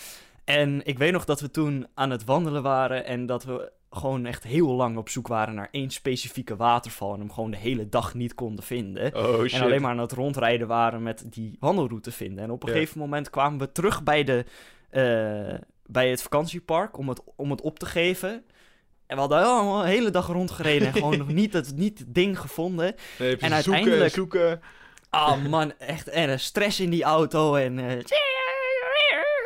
En 0.45 0.81
ik 0.85 0.99
weet 0.99 1.13
nog 1.13 1.25
dat 1.25 1.41
we 1.41 1.51
toen 1.51 1.87
aan 1.95 2.11
het 2.11 2.25
wandelen 2.25 2.63
waren 2.63 3.05
en 3.05 3.27
dat 3.27 3.45
we 3.45 3.73
gewoon 3.91 4.27
echt 4.27 4.45
heel 4.45 4.69
lang 4.73 4.97
op 4.97 5.09
zoek 5.09 5.27
waren 5.29 5.55
naar 5.55 5.69
één 5.71 5.91
specifieke 5.91 6.57
waterval 6.57 7.13
en 7.13 7.19
hem 7.19 7.33
gewoon 7.33 7.51
de 7.51 7.57
hele 7.57 7.89
dag 7.89 8.15
niet 8.15 8.35
konden 8.35 8.65
vinden. 8.65 9.15
oh 9.15 9.41
shit. 9.41 9.53
En 9.53 9.63
alleen 9.63 9.81
maar 9.81 9.91
aan 9.91 9.99
het 9.99 10.13
rondrijden 10.13 10.67
waren 10.67 11.03
met 11.03 11.25
die 11.33 11.57
wandelroute 11.61 12.13
vinden. 12.13 12.45
En 12.45 12.51
op 12.51 12.63
een 12.63 12.69
gegeven 12.69 12.99
moment 12.99 13.31
kwamen 13.31 13.59
we 13.59 13.73
terug 13.73 14.03
bij, 14.03 14.25
de, 14.25 14.45
eh, 14.91 15.59
bij 15.87 16.11
het 16.11 16.23
vakantiepark 16.23 16.99
om 16.99 17.09
het, 17.09 17.21
om 17.37 17.51
het 17.51 17.61
op 17.61 17.79
te 17.79 17.87
geven. 17.87 18.31
En 19.07 19.15
we 19.15 19.21
hadden 19.21 19.45
allemaal 19.45 19.81
een 19.81 19.89
hele 19.89 20.11
dag 20.11 20.27
rondgereden 20.27 20.87
en 20.89 20.93
gewoon 20.93 21.19
nog 21.19 21.29
niet 21.43 21.53
het, 21.53 21.77
niet 21.77 21.99
het 21.99 22.15
ding 22.15 22.41
gevonden. 22.41 22.95
Nee, 23.19 23.31
en 23.31 23.39
zoeken, 23.39 23.53
uiteindelijk- 23.55 24.15
zoeken. 24.15 24.61
Ah 25.11 25.45
man, 25.45 25.73
echt 25.79 26.09
en 26.09 26.41
stress 26.41 26.81
in 26.81 26.91
die 26.91 27.03
auto 27.03 27.55
en... 27.55 27.79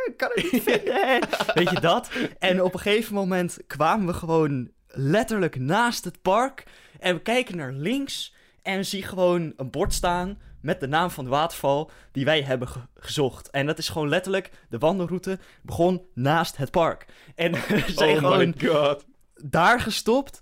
eh, 0.08 0.16
kan 0.26 0.30
het 0.34 0.52
niet 0.52 0.62
vinden. 0.72 1.20
Weet 1.54 1.70
je 1.70 1.80
dat? 1.80 2.10
En 2.38 2.62
op 2.62 2.74
een 2.74 2.80
gegeven 2.80 3.14
moment 3.14 3.58
kwamen 3.66 4.06
we 4.06 4.12
gewoon 4.12 4.70
letterlijk 4.86 5.58
naast 5.58 6.04
het 6.04 6.22
park. 6.22 6.64
En 7.00 7.14
we 7.14 7.20
kijken 7.20 7.56
naar 7.56 7.72
links 7.72 8.34
en 8.62 8.76
we 8.76 8.82
zien 8.82 9.02
gewoon 9.02 9.52
een 9.56 9.70
bord 9.70 9.92
staan 9.92 10.38
met 10.60 10.80
de 10.80 10.86
naam 10.88 11.10
van 11.10 11.24
de 11.24 11.30
waterval 11.30 11.90
die 12.12 12.24
wij 12.24 12.42
hebben 12.42 12.68
ge- 12.68 12.80
gezocht. 12.94 13.50
En 13.50 13.66
dat 13.66 13.78
is 13.78 13.88
gewoon 13.88 14.08
letterlijk, 14.08 14.50
de 14.68 14.78
wandelroute 14.78 15.38
begon 15.62 16.02
naast 16.14 16.56
het 16.56 16.70
park. 16.70 17.06
En 17.34 17.52
we 17.68 17.84
zijn 17.86 18.10
oh 18.10 18.18
gewoon 18.18 18.54
my 18.58 18.68
god. 18.68 19.04
Daar 19.45 19.80
gestopt. 19.80 20.40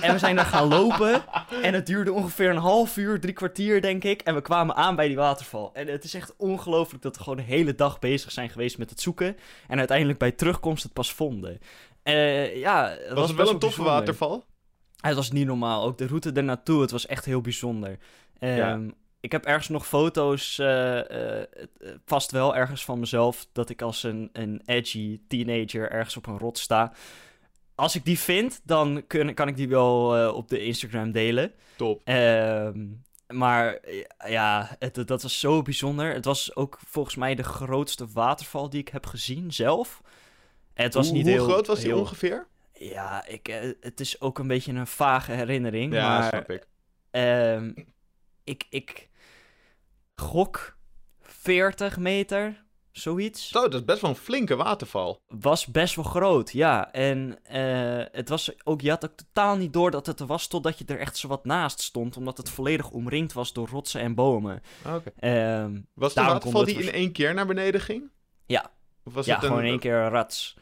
En 0.00 0.12
we 0.12 0.18
zijn 0.18 0.36
daar 0.36 0.44
gaan 0.44 0.68
lopen. 0.68 1.22
En 1.62 1.74
het 1.74 1.86
duurde 1.86 2.12
ongeveer 2.12 2.50
een 2.50 2.56
half 2.56 2.96
uur, 2.96 3.20
drie 3.20 3.32
kwartier, 3.34 3.80
denk 3.82 4.04
ik. 4.04 4.20
En 4.22 4.34
we 4.34 4.40
kwamen 4.42 4.74
aan 4.76 4.96
bij 4.96 5.06
die 5.06 5.16
waterval. 5.16 5.70
En 5.74 5.86
het 5.86 6.04
is 6.04 6.14
echt 6.14 6.34
ongelooflijk 6.36 7.02
dat 7.02 7.16
we 7.16 7.22
gewoon 7.22 7.38
de 7.38 7.44
hele 7.44 7.74
dag 7.74 7.98
bezig 7.98 8.30
zijn 8.32 8.50
geweest 8.50 8.78
met 8.78 8.90
het 8.90 9.00
zoeken. 9.00 9.36
En 9.68 9.78
uiteindelijk 9.78 10.18
bij 10.18 10.32
terugkomst 10.32 10.82
het 10.82 10.92
pas 10.92 11.12
vonden. 11.12 11.58
Eh, 12.02 12.56
ja, 12.56 12.88
het 12.88 13.12
Was, 13.12 13.28
het 13.28 13.36
wel 13.36 13.48
een 13.50 13.58
toffe 13.58 13.76
bijzonder. 13.76 13.92
waterval? 13.92 14.44
Het 15.00 15.14
was 15.14 15.30
niet 15.30 15.46
normaal. 15.46 15.84
Ook 15.84 15.98
de 15.98 16.06
route 16.06 16.32
ernaartoe, 16.32 16.80
het 16.80 16.90
was 16.90 17.06
echt 17.06 17.24
heel 17.24 17.40
bijzonder. 17.40 17.98
Ehm, 18.38 18.56
Ja. 18.56 18.80
ik 19.20 19.32
heb 19.32 19.44
ergens 19.44 19.68
nog 19.68 19.86
foto's, 19.86 20.58
eh, 20.58 21.40
eh, 21.40 21.46
vast 22.04 22.30
wel 22.30 22.56
ergens 22.56 22.84
van 22.84 22.98
mezelf, 23.00 23.46
dat 23.52 23.70
ik 23.70 23.82
als 23.82 24.02
een, 24.02 24.30
een 24.32 24.62
edgy 24.64 25.20
teenager 25.28 25.90
ergens 25.90 26.16
op 26.16 26.26
een 26.26 26.38
rot 26.38 26.58
sta. 26.58 26.92
Als 27.78 27.94
ik 27.94 28.04
die 28.04 28.18
vind, 28.18 28.60
dan 28.64 29.04
kun, 29.06 29.34
kan 29.34 29.48
ik 29.48 29.56
die 29.56 29.68
wel 29.68 30.16
eh, 30.16 30.34
op 30.34 30.48
de 30.48 30.64
Instagram 30.64 31.12
delen. 31.12 31.52
Top. 31.76 32.00
Ehm, 32.04 32.86
maar 33.26 33.74
eh, 33.74 34.04
ja, 34.28 34.76
het, 34.78 35.06
dat 35.06 35.22
was 35.22 35.40
zo 35.40 35.62
bijzonder. 35.62 36.12
Het 36.14 36.24
was 36.24 36.56
ook 36.56 36.78
volgens 36.86 37.14
mij 37.14 37.34
de 37.34 37.42
grootste 37.42 38.06
waterval 38.12 38.70
die 38.70 38.80
ik 38.80 38.88
heb 38.88 39.06
gezien 39.06 39.52
zelf. 39.52 40.00
En 40.74 40.84
het 40.84 40.94
was 40.94 41.06
hoe, 41.06 41.16
niet 41.16 41.26
hoe 41.26 41.34
heel, 41.34 41.44
groot 41.44 41.66
was 41.66 41.80
die 41.80 41.96
ongeveer? 41.96 42.46
Ja, 42.72 43.26
ik, 43.26 43.48
eh, 43.48 43.72
het 43.80 44.00
is 44.00 44.20
ook 44.20 44.38
een 44.38 44.48
beetje 44.48 44.72
een 44.72 44.86
vage 44.86 45.32
herinnering. 45.32 45.92
Ja, 45.92 46.18
maar 46.18 46.28
snap 46.28 46.50
ik. 46.50 46.66
Ehm, 47.10 47.72
ik, 48.44 48.66
ik 48.70 49.08
gok 50.14 50.76
40 51.20 51.98
meter, 51.98 52.64
zoiets. 52.92 53.48
Zo, 53.48 53.62
dat 53.62 53.74
is 53.74 53.84
best 53.84 54.00
wel 54.00 54.10
een 54.10 54.16
flinke 54.16 54.56
waterval. 54.56 55.20
Was 55.28 55.66
best 55.66 55.94
wel 55.94 56.04
groot, 56.04 56.52
ja. 56.52 56.92
En 56.92 57.38
eh, 57.42 58.04
het 58.12 58.28
was 58.28 58.50
ook, 58.64 58.80
je 58.80 58.90
had 58.90 59.04
ook 59.04 59.16
totaal 59.16 59.56
niet 59.56 59.72
door 59.72 59.90
dat 59.90 60.06
het 60.06 60.20
er 60.20 60.26
was 60.26 60.46
totdat 60.46 60.78
je 60.78 60.84
er 60.84 60.98
echt 60.98 61.16
zo 61.16 61.28
wat 61.28 61.44
naast 61.44 61.80
stond, 61.80 62.16
omdat 62.16 62.36
het 62.36 62.50
volledig 62.50 62.90
omringd 62.90 63.32
was 63.32 63.52
door 63.52 63.68
rotsen 63.68 64.00
en 64.00 64.14
bomen. 64.14 64.62
Oké. 64.86 65.12
Ehm, 65.18 65.80
Was 65.94 66.14
de 66.14 66.20
waterval 66.22 66.64
die 66.64 66.82
in 66.82 66.92
één 66.92 67.12
keer 67.12 67.34
naar 67.34 67.46
beneden 67.46 67.80
ging? 67.80 68.10
Ja. 68.46 68.70
Of 69.04 69.14
was 69.14 69.26
ja, 69.26 69.34
het 69.34 69.42
een, 69.42 69.48
gewoon 69.48 69.64
in 69.64 69.70
één 69.70 69.80
keer 69.80 70.08
rats. 70.08 70.56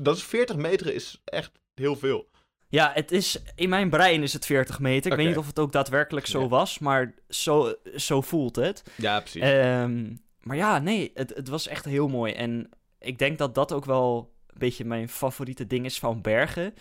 Dat 0.00 0.16
is 0.16 0.22
40 0.24 0.56
meter 0.56 0.94
is 0.94 1.20
echt 1.24 1.50
heel 1.74 1.96
veel. 1.96 2.30
Ja, 2.68 2.90
het 2.94 3.12
is, 3.12 3.42
in 3.54 3.68
mijn 3.68 3.90
brein 3.90 4.22
is 4.22 4.32
het 4.32 4.46
40 4.46 4.78
meter. 4.78 5.10
Ik 5.10 5.16
weet 5.16 5.26
niet 5.26 5.36
of 5.36 5.46
het 5.46 5.58
ook 5.58 5.72
daadwerkelijk 5.72 6.26
zo 6.26 6.40
Ja. 6.40 6.48
was, 6.48 6.78
maar 6.78 7.14
zo, 7.28 7.74
zo 7.96 8.20
voelt 8.20 8.56
het. 8.56 8.82
Ja, 8.96 9.20
precies. 9.20 9.42
Ehm, 9.42 10.14
maar 10.42 10.56
ja, 10.56 10.78
nee, 10.78 11.10
het, 11.14 11.34
het 11.34 11.48
was 11.48 11.68
echt 11.68 11.84
heel 11.84 12.08
mooi. 12.08 12.32
En 12.32 12.68
ik 12.98 13.18
denk 13.18 13.38
dat 13.38 13.54
dat 13.54 13.72
ook 13.72 13.84
wel 13.84 14.34
een 14.46 14.58
beetje 14.58 14.84
mijn 14.84 15.08
favoriete 15.08 15.66
ding 15.66 15.84
is 15.84 15.98
van 15.98 16.20
bergen. 16.20 16.74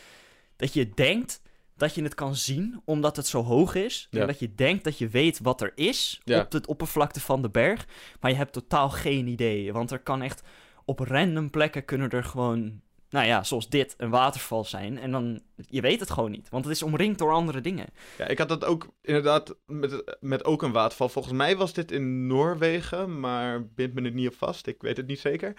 Dat 0.56 0.74
je 0.74 0.90
denkt 0.90 1.42
dat 1.76 1.96
je 1.96 2.04
het 2.04 2.14
kan 2.16 2.36
zien, 2.36 2.82
omdat 2.86 3.16
het 3.16 3.28
zo 3.28 3.44
hoog 3.44 3.76
is. 3.76 4.08
Ja. 4.12 4.22
En 4.22 4.28
dat 4.28 4.40
je 4.40 4.56
denkt 4.56 4.84
dat 4.84 4.98
je 4.98 5.08
weet 5.08 5.40
wat 5.40 5.62
er 5.62 5.72
is 5.76 6.22
Ja. 6.24 6.40
op 6.42 6.52
het 6.52 6.68
oppervlakte 6.68 7.20
van 7.20 7.42
de 7.42 7.50
berg. 7.50 7.88
Maar 8.20 8.32
je 8.32 8.38
hebt 8.38 8.54
totaal 8.54 8.90
geen 8.90 9.28
idee. 9.28 9.74
Want 9.74 9.92
er 9.92 10.00
kan 10.00 10.22
echt 10.22 10.42
op 10.86 11.00
random 11.00 11.50
plekken 11.50 11.86
kunnen 11.86 12.10
er 12.10 12.24
gewoon... 12.24 12.82
Nou 13.12 13.26
ja, 13.26 13.44
zoals 13.44 13.70
dit, 13.70 13.94
een 13.98 14.10
waterval 14.10 14.64
zijn. 14.64 15.00
En 15.00 15.12
dan, 15.12 15.42
je 15.56 15.82
weet 15.82 16.00
het 16.00 16.10
gewoon 16.10 16.32
niet. 16.32 16.50
Want 16.50 16.66
het 16.66 16.74
is 16.74 16.84
omringd 16.84 17.20
door 17.20 17.32
andere 17.32 17.62
dingen. 17.62 17.88
Ja, 18.18 18.28
ik 18.28 18.38
had 18.38 18.50
dat 18.50 18.66
ook 18.66 18.88
inderdaad 19.02 19.56
met, 19.66 20.18
met 20.20 20.46
ook 20.46 20.62
een 20.62 20.72
waterval. 20.72 21.10
Volgens 21.10 21.34
mij 21.34 21.58
was 21.58 21.74
dit 21.74 21.92
in 21.92 22.28
Noorwegen, 22.28 23.20
maar 23.20 23.66
bind 23.66 23.94
me 23.94 24.02
het 24.02 24.14
niet 24.14 24.28
op 24.28 24.36
vast. 24.36 24.68
Ik 24.68 24.82
weet 24.82 24.98
het 24.98 25.08
niet 25.08 25.20
zeker. 25.20 25.54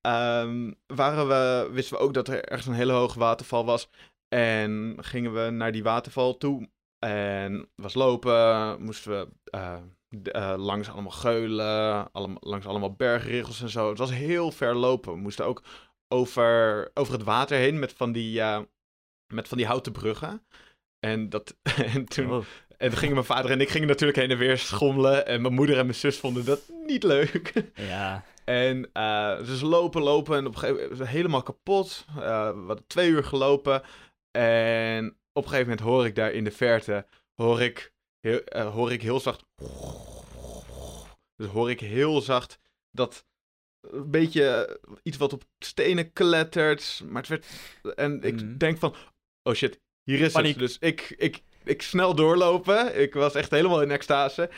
Ehm, 0.00 0.72
waren 0.86 1.28
we, 1.28 1.68
wisten 1.72 1.96
we 1.96 2.02
ook 2.02 2.14
dat 2.14 2.28
er 2.28 2.44
ergens 2.44 2.66
een 2.66 2.74
hele 2.74 2.92
hoge 2.92 3.18
waterval 3.18 3.64
was. 3.64 3.88
En 4.28 4.96
gingen 5.00 5.44
we 5.44 5.50
naar 5.50 5.72
die 5.72 5.82
waterval 5.82 6.36
toe. 6.36 6.68
En 6.98 7.68
was 7.74 7.94
lopen, 7.94 8.82
moesten 8.82 9.10
we 9.10 9.28
eh, 9.44 9.78
eh, 10.22 10.54
langs 10.56 10.90
allemaal 10.90 11.10
geulen, 11.10 12.08
langs 12.40 12.66
allemaal 12.66 12.94
bergriggels 12.94 13.62
en 13.62 13.68
zo. 13.68 13.88
Het 13.88 13.98
was 13.98 14.10
heel 14.10 14.50
ver 14.50 14.74
lopen. 14.74 15.12
We 15.12 15.18
moesten 15.18 15.46
ook 15.46 15.62
over, 16.08 16.90
over 16.94 17.12
het 17.12 17.22
water 17.22 17.56
heen 17.56 17.78
met 17.78 17.92
van 17.92 18.12
die, 18.12 18.40
eh, 18.40 18.60
met 19.32 19.48
van 19.48 19.56
die 19.56 19.66
houten 19.66 19.92
bruggen. 19.92 20.46
En, 20.98 21.28
dat, 21.28 21.56
en 21.94 22.04
toen 22.04 22.30
Oh. 22.30 22.44
en 22.76 22.92
gingen 22.92 23.14
mijn 23.14 23.26
vader 23.26 23.50
en 23.50 23.60
ik 23.60 23.68
gingen 23.68 23.88
natuurlijk 23.88 24.18
heen 24.18 24.30
en 24.30 24.38
weer 24.38 24.58
schommelen. 24.58 25.26
En 25.26 25.42
mijn 25.42 25.54
moeder 25.54 25.78
en 25.78 25.86
mijn 25.86 25.98
zus 25.98 26.18
vonden 26.18 26.44
dat 26.44 26.60
niet 26.86 27.02
leuk. 27.02 27.52
Ja, 27.74 28.24
en 28.44 28.90
eh, 28.92 29.38
dus 29.38 29.60
lopen, 29.60 30.02
lopen 30.02 30.36
en 30.36 30.46
op 30.46 30.52
een 30.52 30.58
gegeven 30.58 30.88
moment 30.90 31.08
helemaal 31.08 31.42
kapot. 31.42 32.04
Eh, 32.08 32.50
we 32.50 32.64
hadden 32.66 32.86
twee 32.86 33.10
uur 33.10 33.24
gelopen. 33.24 33.82
En 34.30 35.06
op 35.32 35.44
een 35.44 35.50
gegeven 35.50 35.70
moment 35.70 35.86
hoor 35.86 36.06
ik 36.06 36.14
daar 36.14 36.32
in 36.32 36.44
de 36.44 36.50
verte, 36.50 37.06
hoor 37.34 37.62
ik 37.62 37.92
heel, 38.20 38.40
hoor 38.72 38.92
ik 38.92 39.02
heel 39.02 39.20
zacht... 39.20 39.44
Dus 41.36 41.46
hoor 41.50 41.70
ik 41.70 41.80
heel 41.80 42.20
zacht 42.20 42.58
dat 42.90 43.26
een 43.80 44.10
beetje 44.10 44.78
iets 45.02 45.16
wat 45.16 45.32
op 45.32 45.44
stenen 45.58 46.12
klettert. 46.12 47.02
Maar 47.08 47.22
het 47.22 47.30
werd... 47.30 47.46
En 47.98 48.22
ik 48.22 48.34
Mhm. 48.34 48.56
denk 48.56 48.78
van, 48.78 48.94
oh 49.42 49.54
shit, 49.54 49.80
hier 50.02 50.20
is 50.20 50.32
Paniek. 50.32 50.50
het. 50.50 50.58
Dus 50.58 50.76
ik, 50.78 51.14
ik, 51.16 51.42
ik 51.64 51.82
snel 51.82 52.14
doorlopen. 52.14 53.00
Ik 53.00 53.14
was 53.14 53.34
echt 53.34 53.50
helemaal 53.50 53.82
in 53.82 53.90
extase. 53.90 54.50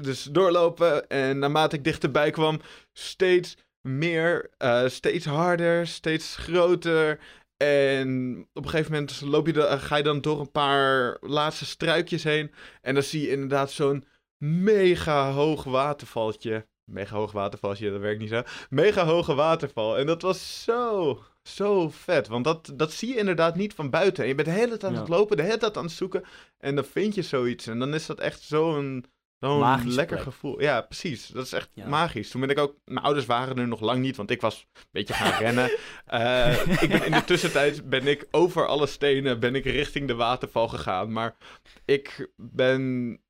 Dus 0.00 0.22
doorlopen 0.22 1.08
en 1.08 1.38
naarmate 1.38 1.76
ik 1.76 1.84
dichterbij 1.84 2.30
kwam, 2.30 2.60
steeds 2.92 3.56
meer, 3.88 4.50
eh, 4.56 4.86
steeds 4.88 5.24
harder, 5.24 5.86
steeds 5.86 6.36
groter. 6.36 7.18
En 7.56 8.38
op 8.52 8.64
een 8.64 8.70
gegeven 8.70 8.92
moment 8.92 9.20
loop 9.20 9.46
je 9.46 9.52
de, 9.52 9.78
ga 9.78 9.96
je 9.96 10.02
dan 10.02 10.20
door 10.20 10.40
een 10.40 10.50
paar 10.50 11.16
laatste 11.20 11.66
struikjes 11.66 12.22
heen. 12.24 12.52
En 12.80 12.94
dan 12.94 13.02
zie 13.02 13.20
je 13.22 13.30
inderdaad 13.30 13.70
zo'n 13.70 14.04
mega 14.44 15.30
hoog 15.32 15.64
watervaltje. 15.64 16.66
Mega 16.88 17.16
hoog 17.16 17.32
watervaltje, 17.32 17.90
dat 17.90 18.00
werkt 18.00 18.20
niet 18.20 18.28
zo. 18.28 18.42
Mega 18.70 19.04
hoge 19.04 19.34
waterval. 19.34 19.98
En 19.98 20.06
dat 20.06 20.22
was 20.22 20.62
zo, 20.64 21.22
zo 21.42 21.88
vet. 21.88 22.28
Want 22.28 22.44
dat, 22.44 22.72
dat 22.74 22.92
zie 22.92 23.08
je 23.08 23.16
inderdaad 23.16 23.56
niet 23.56 23.74
van 23.74 23.90
buiten. 23.90 24.22
En 24.22 24.28
je 24.28 24.34
bent 24.34 24.48
de 24.48 24.54
hele 24.54 24.68
tijd 24.68 24.84
aan 24.84 24.92
Ja. 24.92 24.98
het 24.98 25.08
lopen, 25.08 25.36
de 25.36 25.42
hele 25.42 25.56
tijd 25.56 25.76
aan 25.76 25.84
het 25.84 25.92
zoeken. 25.92 26.24
En 26.58 26.74
dan 26.74 26.84
vind 26.84 27.14
je 27.14 27.22
zoiets. 27.22 27.66
En 27.66 27.78
dan 27.78 27.94
is 27.94 28.06
dat 28.06 28.18
echt 28.20 28.40
zo'n 28.42 29.04
zo'n 29.40 29.58
lekker 29.84 30.06
plek. 30.16 30.20
gevoel. 30.20 30.60
Ja, 30.60 30.80
precies. 30.80 31.26
Dat 31.26 31.44
is 31.44 31.52
echt 31.52 31.68
Ja. 31.74 31.88
magisch. 31.88 32.30
Toen 32.30 32.40
ben 32.40 32.50
ik 32.50 32.58
ook... 32.58 32.74
Mijn 32.84 33.04
ouders 33.04 33.26
waren 33.26 33.58
er 33.58 33.68
nog 33.68 33.80
lang 33.80 34.00
niet, 34.00 34.16
want 34.16 34.30
ik 34.30 34.40
was 34.40 34.66
een 34.74 34.82
beetje 34.90 35.14
gaan 35.14 35.38
rennen. 35.44 35.70
Eh, 36.06 36.66
ik 36.82 36.88
ben, 36.88 37.04
in 37.04 37.12
de 37.12 37.24
tussentijd 37.24 37.88
ben 37.88 38.06
ik 38.06 38.26
over 38.30 38.66
alle 38.66 38.86
stenen 38.86 39.40
ben 39.40 39.54
ik 39.54 39.64
richting 39.64 40.06
de 40.06 40.14
waterval 40.14 40.68
gegaan. 40.68 41.12
Maar 41.12 41.36
ik 41.84 42.28
ben... 42.36 43.20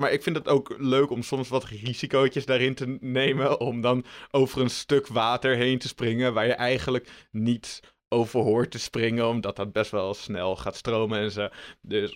Maar 0.00 0.12
ik 0.12 0.22
vind 0.22 0.36
het 0.36 0.48
ook 0.48 0.74
leuk 0.78 1.10
om 1.10 1.22
soms 1.22 1.48
wat 1.48 1.64
risicootjes 1.64 2.46
daarin 2.46 2.74
te 2.74 2.96
nemen. 3.00 3.60
Om 3.60 3.80
dan 3.80 4.04
over 4.30 4.60
een 4.60 4.70
stuk 4.70 5.06
water 5.06 5.56
heen 5.56 5.78
te 5.78 5.88
springen. 5.88 6.34
Waar 6.34 6.46
je 6.46 6.52
eigenlijk 6.52 7.08
niet 7.30 7.80
over 8.08 8.40
hoort 8.40 8.70
te 8.70 8.78
springen. 8.78 9.28
Omdat 9.28 9.56
dat 9.56 9.72
best 9.72 9.90
wel 9.90 10.14
snel 10.14 10.56
gaat 10.56 10.76
stromen 10.76 11.18
en 11.18 11.30
zo. 11.30 11.48
Dus 11.80 12.10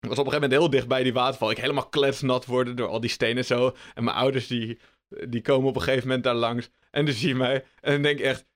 ik 0.00 0.08
was 0.08 0.18
op 0.18 0.26
een 0.26 0.32
gegeven 0.32 0.40
moment 0.40 0.52
heel 0.60 0.70
dicht 0.70 0.88
bij 0.88 1.02
die 1.02 1.12
waterval. 1.12 1.50
Ik 1.50 1.58
helemaal 1.58 1.88
kletsnat 1.88 2.46
worden 2.46 2.76
door 2.76 2.88
al 2.88 3.00
die 3.00 3.10
stenen 3.10 3.44
zo. 3.44 3.76
En 3.94 4.04
mijn 4.04 4.16
ouders 4.16 4.46
die, 4.46 4.78
die 5.28 5.40
komen 5.40 5.68
op 5.68 5.76
een 5.76 5.82
gegeven 5.82 6.06
moment 6.06 6.24
daar 6.24 6.34
langs. 6.34 6.68
En 6.90 7.04
die 7.04 7.14
zien 7.14 7.36
mij. 7.36 7.64
En 7.80 7.92
dan 7.92 8.02
denk 8.02 8.18
ik 8.18 8.24
echt... 8.24 8.46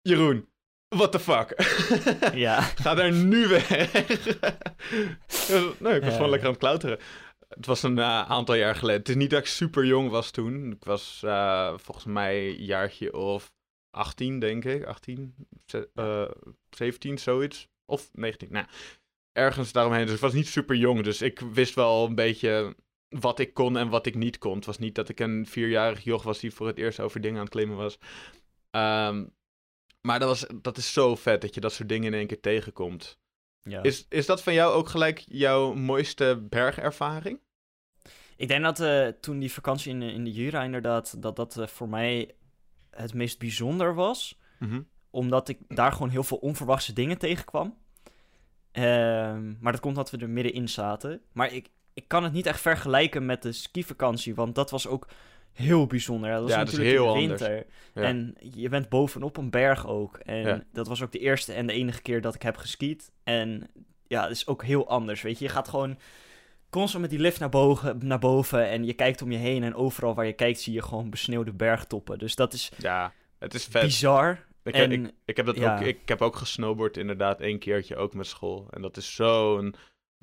Jeroen, 0.00 0.48
what 0.88 1.12
the 1.12 1.18
fuck? 1.18 1.54
ja. 2.34 2.60
Ga 2.82 2.94
daar 2.94 3.12
nu 3.12 3.46
weg. 3.46 3.68
nee, 5.78 5.94
ik 5.94 6.02
was 6.02 6.10
Ja. 6.10 6.10
gewoon 6.10 6.30
lekker 6.30 6.46
aan 6.46 6.54
het 6.54 6.58
klauteren. 6.58 6.98
Het 7.56 7.66
was 7.66 7.82
een 7.82 7.98
eh, 7.98 8.22
aantal 8.30 8.54
jaar 8.54 8.74
geleden. 8.74 9.00
Het 9.00 9.08
is 9.08 9.14
niet 9.14 9.30
dat 9.30 9.40
ik 9.40 9.46
super 9.46 9.84
jong 9.84 10.10
was 10.10 10.30
toen. 10.30 10.72
Ik 10.72 10.84
was 10.84 11.22
eh, 11.24 11.74
volgens 11.78 12.06
mij 12.06 12.48
een 12.48 12.64
jaartje 12.64 13.12
of 13.16 13.52
18, 13.90 14.38
denk 14.38 14.64
ik. 14.64 14.84
18, 14.84 15.34
ze- 15.66 15.90
eh, 15.94 16.52
17, 16.70 17.18
zoiets. 17.18 17.68
Of 17.84 18.10
19. 18.12 18.52
Nou, 18.52 18.66
ergens 19.32 19.72
daaromheen. 19.72 20.06
Dus 20.06 20.14
ik 20.14 20.20
was 20.20 20.32
niet 20.32 20.46
super 20.48 20.76
jong. 20.76 21.02
Dus 21.02 21.22
ik 21.22 21.40
wist 21.40 21.74
wel 21.74 22.06
een 22.06 22.14
beetje 22.14 22.76
wat 23.08 23.38
ik 23.38 23.54
kon 23.54 23.76
en 23.76 23.88
wat 23.88 24.06
ik 24.06 24.14
niet 24.14 24.38
kon. 24.38 24.56
Het 24.56 24.66
was 24.66 24.78
niet 24.78 24.94
dat 24.94 25.08
ik 25.08 25.20
een 25.20 25.46
vierjarig 25.46 26.04
joch 26.04 26.22
was 26.22 26.38
die 26.38 26.52
voor 26.54 26.66
het 26.66 26.78
eerst 26.78 27.00
over 27.00 27.20
dingen 27.20 27.36
aan 27.36 27.44
het 27.44 27.52
klimmen 27.52 27.76
was. 27.76 27.98
Ehm, 28.70 29.26
maar 30.00 30.18
dat, 30.18 30.28
was, 30.28 30.46
dat 30.62 30.76
is 30.76 30.92
zo 30.92 31.14
vet 31.16 31.40
dat 31.40 31.54
je 31.54 31.60
dat 31.60 31.72
soort 31.72 31.88
dingen 31.88 32.12
in 32.12 32.18
één 32.18 32.26
keer 32.26 32.40
tegenkomt. 32.40 33.18
ja. 33.62 33.82
Is, 33.82 34.06
is 34.08 34.26
dat 34.26 34.42
van 34.42 34.54
jou 34.54 34.74
ook 34.74 34.88
gelijk 34.88 35.18
jouw 35.26 35.74
mooiste 35.74 36.46
bergervaring? 36.48 37.40
Ik 38.36 38.48
denk 38.48 38.62
dat 38.62 38.80
eh, 38.80 39.06
toen 39.20 39.38
die 39.38 39.52
vakantie 39.52 39.92
in, 39.92 40.02
in 40.02 40.24
de 40.24 40.32
Jura 40.32 40.62
inderdaad, 40.62 41.22
dat 41.22 41.36
dat 41.36 41.56
eh, 41.56 41.66
voor 41.66 41.88
mij 41.88 42.34
het 42.90 43.14
meest 43.14 43.38
bijzonder 43.38 43.94
was. 43.94 44.38
Omdat 45.10 45.48
ik 45.48 45.58
daar 45.68 45.92
gewoon 45.92 46.08
heel 46.08 46.24
veel 46.24 46.36
onverwachte 46.36 46.92
dingen 46.92 47.18
tegenkwam. 47.18 47.76
Ehm, 48.72 49.52
maar 49.60 49.72
dat 49.72 49.80
komt 49.80 49.96
omdat 49.96 50.10
we 50.10 50.18
er 50.18 50.30
middenin 50.30 50.68
zaten. 50.68 51.20
Maar 51.32 51.52
ik, 51.52 51.68
ik 51.94 52.04
kan 52.08 52.24
het 52.24 52.32
niet 52.32 52.46
echt 52.46 52.60
vergelijken 52.60 53.26
met 53.26 53.42
de 53.42 53.52
skivakantie, 53.52 54.34
want 54.34 54.54
dat 54.54 54.70
was 54.70 54.86
ook 54.86 55.08
heel 55.52 55.86
bijzonder. 55.86 56.30
Dat 56.30 56.42
was 56.42 56.50
Ja, 56.50 56.58
het 56.58 56.68
is 56.68 56.74
natuurlijk 56.78 57.04
heel 57.04 57.14
in 57.14 57.20
de 57.22 57.28
winter. 57.28 57.66
Ja. 57.94 58.02
En 58.02 58.34
je 58.38 58.68
bent 58.68 58.88
bovenop 58.88 59.36
een 59.36 59.50
berg 59.50 59.86
ook. 59.86 60.16
En 60.16 60.36
Ja. 60.42 60.62
dat 60.72 60.86
was 60.88 61.02
ook 61.02 61.12
de 61.12 61.18
eerste 61.18 61.52
en 61.52 61.66
de 61.66 61.72
enige 61.72 62.02
keer 62.02 62.20
dat 62.20 62.34
ik 62.34 62.42
heb 62.42 62.56
geskiet. 62.56 63.12
En 63.24 63.66
ja, 64.06 64.22
het 64.22 64.30
is 64.30 64.46
ook 64.46 64.64
heel 64.64 64.88
anders, 64.88 65.22
weet 65.22 65.38
je. 65.38 65.44
Je 65.44 65.50
gaat 65.50 65.68
gewoon 65.68 65.98
constant 66.70 67.00
met 67.02 67.10
die 67.10 67.18
lift 67.20 67.40
naar 67.40 67.48
boven, 67.48 67.98
naar 68.06 68.18
boven 68.18 68.68
en 68.68 68.84
je 68.84 68.92
kijkt 68.94 69.22
om 69.22 69.30
je 69.32 69.38
heen 69.38 69.62
en 69.62 69.74
overal 69.74 70.14
waar 70.14 70.26
je 70.26 70.32
kijkt 70.32 70.60
zie 70.60 70.72
je 70.72 70.82
gewoon 70.82 71.10
besneeuwde 71.10 71.52
bergtoppen. 71.52 72.18
Dus 72.18 72.34
dat 72.34 72.52
is 72.52 72.70
Ja, 72.78 73.12
het 73.38 73.54
is 73.54 73.64
vet. 73.64 73.82
bizar. 73.82 74.44
Ik, 74.62 74.74
en 74.74 74.92
ik, 74.92 75.10
ik 75.24 75.36
heb 75.36 75.46
dat 75.46 75.56
ja. 75.56 75.74
ook, 75.78 75.80
ik 75.84 75.98
heb 76.08 76.22
ook 76.22 76.36
gesnowboard 76.36 76.96
inderdaad 76.96 77.40
één 77.40 77.58
keertje 77.58 77.96
ook 77.96 78.14
met 78.14 78.26
school. 78.26 78.66
En 78.70 78.82
dat 78.82 78.96
is 78.96 79.14
zo'n 79.14 79.74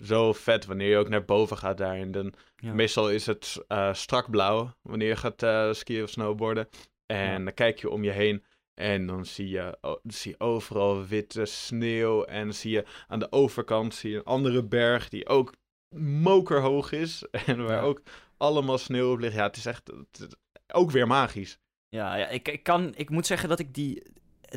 zo 0.03 0.33
vet 0.33 0.65
wanneer 0.65 0.89
je 0.89 0.97
ook 0.97 1.09
naar 1.09 1.25
boven 1.25 1.57
gaat 1.57 1.77
daar. 1.77 1.95
En 1.95 2.11
dan, 2.11 2.33
Ja. 2.55 2.73
Meestal 2.73 3.09
is 3.09 3.25
het 3.25 3.63
eh, 3.67 3.93
strak 3.93 4.29
blauw 4.29 4.73
wanneer 4.81 5.07
je 5.07 5.15
gaat 5.15 5.43
eh, 5.43 5.73
skiën 5.73 6.03
of 6.03 6.09
snowboarden. 6.09 6.69
En 7.05 7.31
Ja. 7.31 7.37
dan 7.39 7.53
kijk 7.53 7.79
je 7.79 7.89
om 7.89 8.03
je 8.03 8.11
heen 8.11 8.43
en 8.73 9.05
dan 9.07 9.25
zie 9.25 9.49
je, 9.49 9.77
dan 9.81 9.99
zie 10.03 10.31
je 10.31 10.39
overal 10.45 11.05
witte 11.05 11.45
sneeuw. 11.45 12.23
En 12.23 12.43
dan 12.43 12.53
zie 12.53 12.71
je 12.71 12.85
aan 13.07 13.19
de 13.19 13.31
overkant 13.31 13.93
zie 13.95 14.11
je 14.11 14.17
een 14.17 14.23
andere 14.23 14.63
berg 14.63 15.09
die 15.09 15.27
ook 15.27 15.53
mokerhoog 15.99 16.91
is. 16.91 17.25
En 17.45 17.65
waar 17.65 17.75
Ja. 17.75 17.81
ook 17.81 18.01
allemaal 18.37 18.77
sneeuw 18.77 19.11
op 19.11 19.19
ligt. 19.19 19.35
Ja, 19.35 19.43
het 19.43 19.55
is 19.57 19.65
echt 19.65 19.87
het 19.87 20.19
is 20.19 20.27
ook 20.73 20.91
weer 20.91 21.07
magisch. 21.07 21.59
Ja, 21.89 22.15
ja 22.15 22.27
ik, 22.27 22.47
ik, 22.47 22.63
kan, 22.63 22.93
ik 22.95 23.09
moet 23.09 23.25
zeggen 23.25 23.49
dat 23.49 23.59
ik 23.59 23.73
die, 23.73 24.03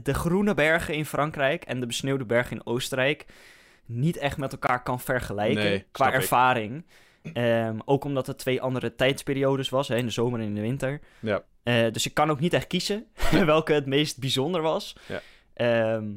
de 0.03 0.15
groene 0.15 0.55
bergen 0.55 0.95
in 0.95 1.07
Frankrijk 1.07 1.65
en 1.65 1.81
de 1.81 1.87
besneeuwde 1.87 2.25
bergen 2.25 2.57
in 2.57 2.67
Oostenrijk 2.67 3.27
niet 3.87 4.17
echt 4.17 4.37
met 4.37 4.53
elkaar 4.53 4.83
kan 4.83 5.01
vergelijken 5.01 5.65
Nee, 5.65 5.85
qua 5.91 6.13
ervaring. 6.13 6.87
Ehm, 7.33 7.79
ook 7.85 8.05
omdat 8.05 8.27
het 8.27 8.39
twee 8.39 8.61
andere 8.63 8.95
tijdsperiodes 8.95 9.69
was, 9.69 9.89
hè, 9.89 9.97
in 9.97 10.05
de 10.07 10.13
zomer 10.13 10.41
en 10.41 10.47
in 10.47 10.55
de 10.55 10.61
winter. 10.61 11.01
Ja. 11.21 11.43
Eh, 11.63 11.93
dus 11.93 12.07
ik 12.07 12.15
kan 12.15 12.31
ook 12.31 12.41
niet 12.41 12.53
echt 12.53 12.67
kiezen 12.67 13.07
welke 13.45 13.73
het 13.73 13.87
meest 13.87 14.19
bijzonder 14.19 14.63
was. 14.63 14.97
Ja. 15.09 15.21
Ehm, 15.55 16.13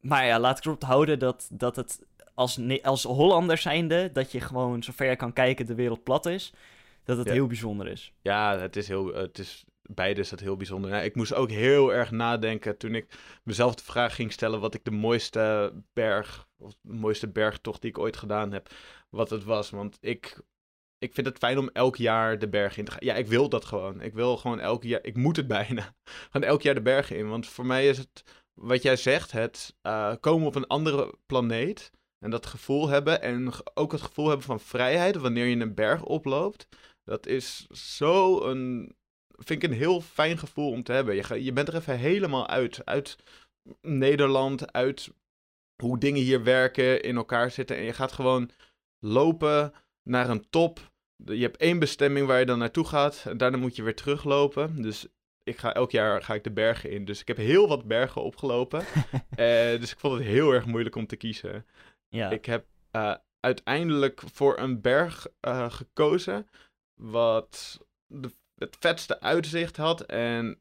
maar 0.00 0.26
ja, 0.26 0.38
laat 0.40 0.58
ik 0.58 0.64
erop 0.64 0.82
houden 0.82 1.18
dat, 1.18 1.48
dat 1.52 1.76
het 1.76 2.06
als, 2.40 2.58
als 2.82 3.02
Hollander 3.02 3.58
zijnde, 3.58 4.12
dat 4.12 4.32
je 4.32 4.40
gewoon 4.40 4.82
zover 4.82 5.06
je 5.06 5.16
kan 5.16 5.32
kijken 5.32 5.66
de 5.66 5.74
wereld 5.74 6.02
plat 6.02 6.26
is, 6.26 6.52
dat 7.04 7.16
het 7.16 7.26
Ja. 7.26 7.32
heel 7.32 7.46
bijzonder 7.46 7.86
is. 7.88 8.12
Ja, 8.22 8.58
het 8.58 8.76
is 8.76 8.88
heel, 8.88 9.14
het 9.14 9.38
is, 9.38 9.64
beide 9.82 10.20
is 10.20 10.30
het 10.30 10.40
heel 10.40 10.56
bijzonder. 10.56 10.90
Nou, 10.90 11.04
ik 11.04 11.14
moest 11.14 11.34
ook 11.34 11.50
heel 11.50 11.92
erg 11.92 12.10
nadenken 12.10 12.76
toen 12.76 12.94
ik 12.94 13.06
mezelf 13.44 13.74
de 13.74 13.84
vraag 13.84 14.14
ging 14.14 14.32
stellen 14.32 14.60
wat 14.60 14.74
ik 14.74 14.84
de 14.84 14.90
mooiste 14.90 15.72
berg, 15.92 16.46
of 16.58 16.72
de 16.82 16.92
mooiste 16.92 17.28
bergtocht 17.28 17.80
die 17.80 17.90
ik 17.90 17.98
ooit 17.98 18.16
gedaan 18.16 18.52
heb, 18.52 18.70
wat 19.10 19.30
het 19.30 19.44
was. 19.44 19.70
Want 19.70 19.98
ik, 20.00 20.40
ik 20.98 21.14
vind 21.14 21.26
het 21.26 21.38
fijn 21.38 21.58
om 21.58 21.70
elk 21.72 21.96
jaar 21.96 22.38
de 22.38 22.48
berg 22.48 22.76
in 22.76 22.84
te 22.84 22.90
gaan. 22.90 23.04
Ja, 23.04 23.14
ik 23.14 23.26
wil 23.26 23.48
dat 23.48 23.64
gewoon. 23.64 24.00
Ik 24.00 24.14
wil 24.14 24.36
gewoon 24.36 24.60
elk 24.60 24.82
jaar, 24.82 25.00
ik 25.02 25.16
moet 25.16 25.36
het 25.36 25.46
bijna, 25.58 25.94
gewoon 26.30 26.48
elk 26.48 26.62
jaar 26.62 26.74
de 26.74 26.82
bergen 26.82 27.16
in. 27.16 27.28
Want 27.28 27.46
voor 27.46 27.66
mij 27.66 27.88
is 27.88 27.98
het, 27.98 28.24
wat 28.54 28.82
jij 28.82 28.96
zegt, 28.96 29.32
het 29.32 29.76
eh, 29.82 30.14
komen 30.20 30.46
op 30.46 30.54
een 30.54 30.66
andere 30.66 31.14
planeet 31.26 31.90
en 32.20 32.30
dat 32.30 32.46
gevoel 32.46 32.88
hebben 32.88 33.22
en 33.22 33.52
ook 33.74 33.92
het 33.92 34.00
gevoel 34.02 34.26
hebben 34.28 34.46
van 34.46 34.60
vrijheid 34.60 35.16
wanneer 35.16 35.46
je 35.46 35.56
een 35.56 35.74
berg 35.74 36.04
oploopt. 36.04 36.68
Dat 37.04 37.26
is 37.26 37.66
zo 37.66 38.40
een. 38.42 38.94
Vind 39.28 39.62
ik 39.62 39.70
een 39.70 39.76
heel 39.76 40.00
fijn 40.00 40.38
gevoel 40.38 40.70
om 40.70 40.82
te 40.82 40.92
hebben. 40.92 41.14
Je, 41.14 41.22
ga- 41.22 41.34
je 41.34 41.52
bent 41.52 41.68
er 41.68 41.74
even 41.74 41.98
helemaal 41.98 42.48
uit. 42.48 42.84
Uit 42.84 43.16
Nederland, 43.82 44.72
uit 44.72 45.10
hoe 45.82 45.98
dingen 45.98 46.22
hier 46.22 46.44
werken, 46.44 47.02
in 47.02 47.16
elkaar 47.16 47.50
zitten. 47.50 47.76
En 47.76 47.82
je 47.82 47.92
gaat 47.92 48.12
gewoon 48.12 48.50
lopen 48.98 49.72
naar 50.02 50.28
een 50.28 50.50
top. 50.50 50.90
Je 51.24 51.42
hebt 51.42 51.56
één 51.56 51.78
bestemming 51.78 52.26
waar 52.26 52.38
je 52.38 52.46
dan 52.46 52.58
naartoe 52.58 52.86
gaat. 52.86 53.24
En 53.26 53.36
daarna 53.36 53.56
moet 53.56 53.76
je 53.76 53.82
weer 53.82 53.94
teruglopen. 53.96 54.82
Dus 54.82 55.06
ik 55.42 55.58
ga 55.58 55.74
elk 55.74 55.90
jaar 55.90 56.22
ga 56.22 56.34
ik 56.34 56.44
de 56.44 56.52
bergen 56.52 56.90
in. 56.90 57.04
Dus 57.04 57.20
ik 57.20 57.28
heb 57.28 57.36
heel 57.36 57.68
wat 57.68 57.84
bergen 57.84 58.22
opgelopen. 58.22 58.84
Eh, 59.30 59.80
dus 59.80 59.92
ik 59.92 59.98
vond 59.98 60.14
het 60.18 60.22
heel 60.22 60.52
erg 60.52 60.66
moeilijk 60.66 60.96
om 60.96 61.06
te 61.06 61.16
kiezen. 61.16 61.66
Ja. 62.10 62.30
Ik 62.30 62.44
heb 62.44 62.66
eh, 62.90 63.14
uiteindelijk 63.40 64.22
voor 64.32 64.58
een 64.58 64.80
berg 64.80 65.26
eh, 65.40 65.70
gekozen 65.70 66.48
wat 66.94 67.80
de, 68.06 68.30
het 68.54 68.76
vetste 68.80 69.20
uitzicht 69.20 69.76
had 69.76 70.00
en 70.00 70.58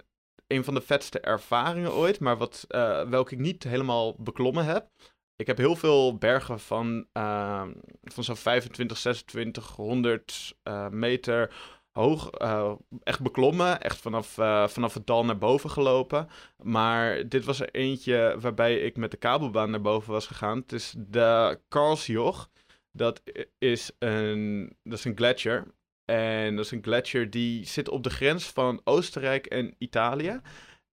een 0.48 0.64
van 0.64 0.74
de 0.74 0.82
vetste 0.82 1.20
ervaringen 1.20 1.94
ooit, 1.94 2.20
maar 2.20 2.38
wat, 2.38 2.66
eh, 2.68 3.10
welke 3.10 3.34
ik 3.34 3.40
niet 3.40 3.64
helemaal 3.64 4.16
beklommen 4.18 4.66
heb. 4.66 4.90
Ik 5.36 5.48
heb 5.48 5.58
heel 5.58 5.76
veel 5.76 6.18
bergen 6.18 6.60
van, 6.60 7.08
eh, 7.12 7.68
van 8.04 8.24
zo'n 8.24 8.36
25, 8.36 8.98
2600 8.98 10.56
eh, 10.64 10.88
meter 10.88 11.54
hoog 12.00 12.30
eh, 12.30 12.72
echt 13.04 13.22
beklommen. 13.22 13.82
Echt 13.82 13.98
vanaf, 13.98 14.38
eh, 14.38 14.68
vanaf 14.68 14.94
het 14.94 15.08
dal 15.08 15.26
naar 15.26 15.38
boven 15.38 15.70
gelopen. 15.70 16.30
Maar 16.64 17.28
dit 17.28 17.46
was 17.46 17.60
er 17.60 17.70
eentje 17.72 18.36
waarbij 18.40 18.80
ik 18.80 18.98
met 18.98 19.12
de 19.12 19.18
kabelbaan 19.18 19.70
naar 19.70 19.82
boven 19.82 20.12
was 20.12 20.28
gegaan. 20.28 20.58
Het 20.58 20.72
is 20.72 20.94
de 20.98 21.60
Karlsjoch. 21.68 22.50
Dat 22.92 23.22
is 23.58 23.92
een, 24.00 24.76
dat 24.84 24.98
is 24.98 25.06
een 25.06 25.18
gletsjer. 25.18 25.68
En 26.06 26.56
dat 26.56 26.66
is 26.66 26.72
een 26.72 26.84
gletsjer 26.84 27.30
die 27.30 27.66
zit 27.66 27.90
op 27.90 28.04
de 28.04 28.10
grens 28.10 28.46
van 28.46 28.82
Oostenrijk 28.84 29.46
en 29.46 29.76
Italië. 29.78 30.42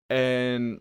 En 0.06 0.80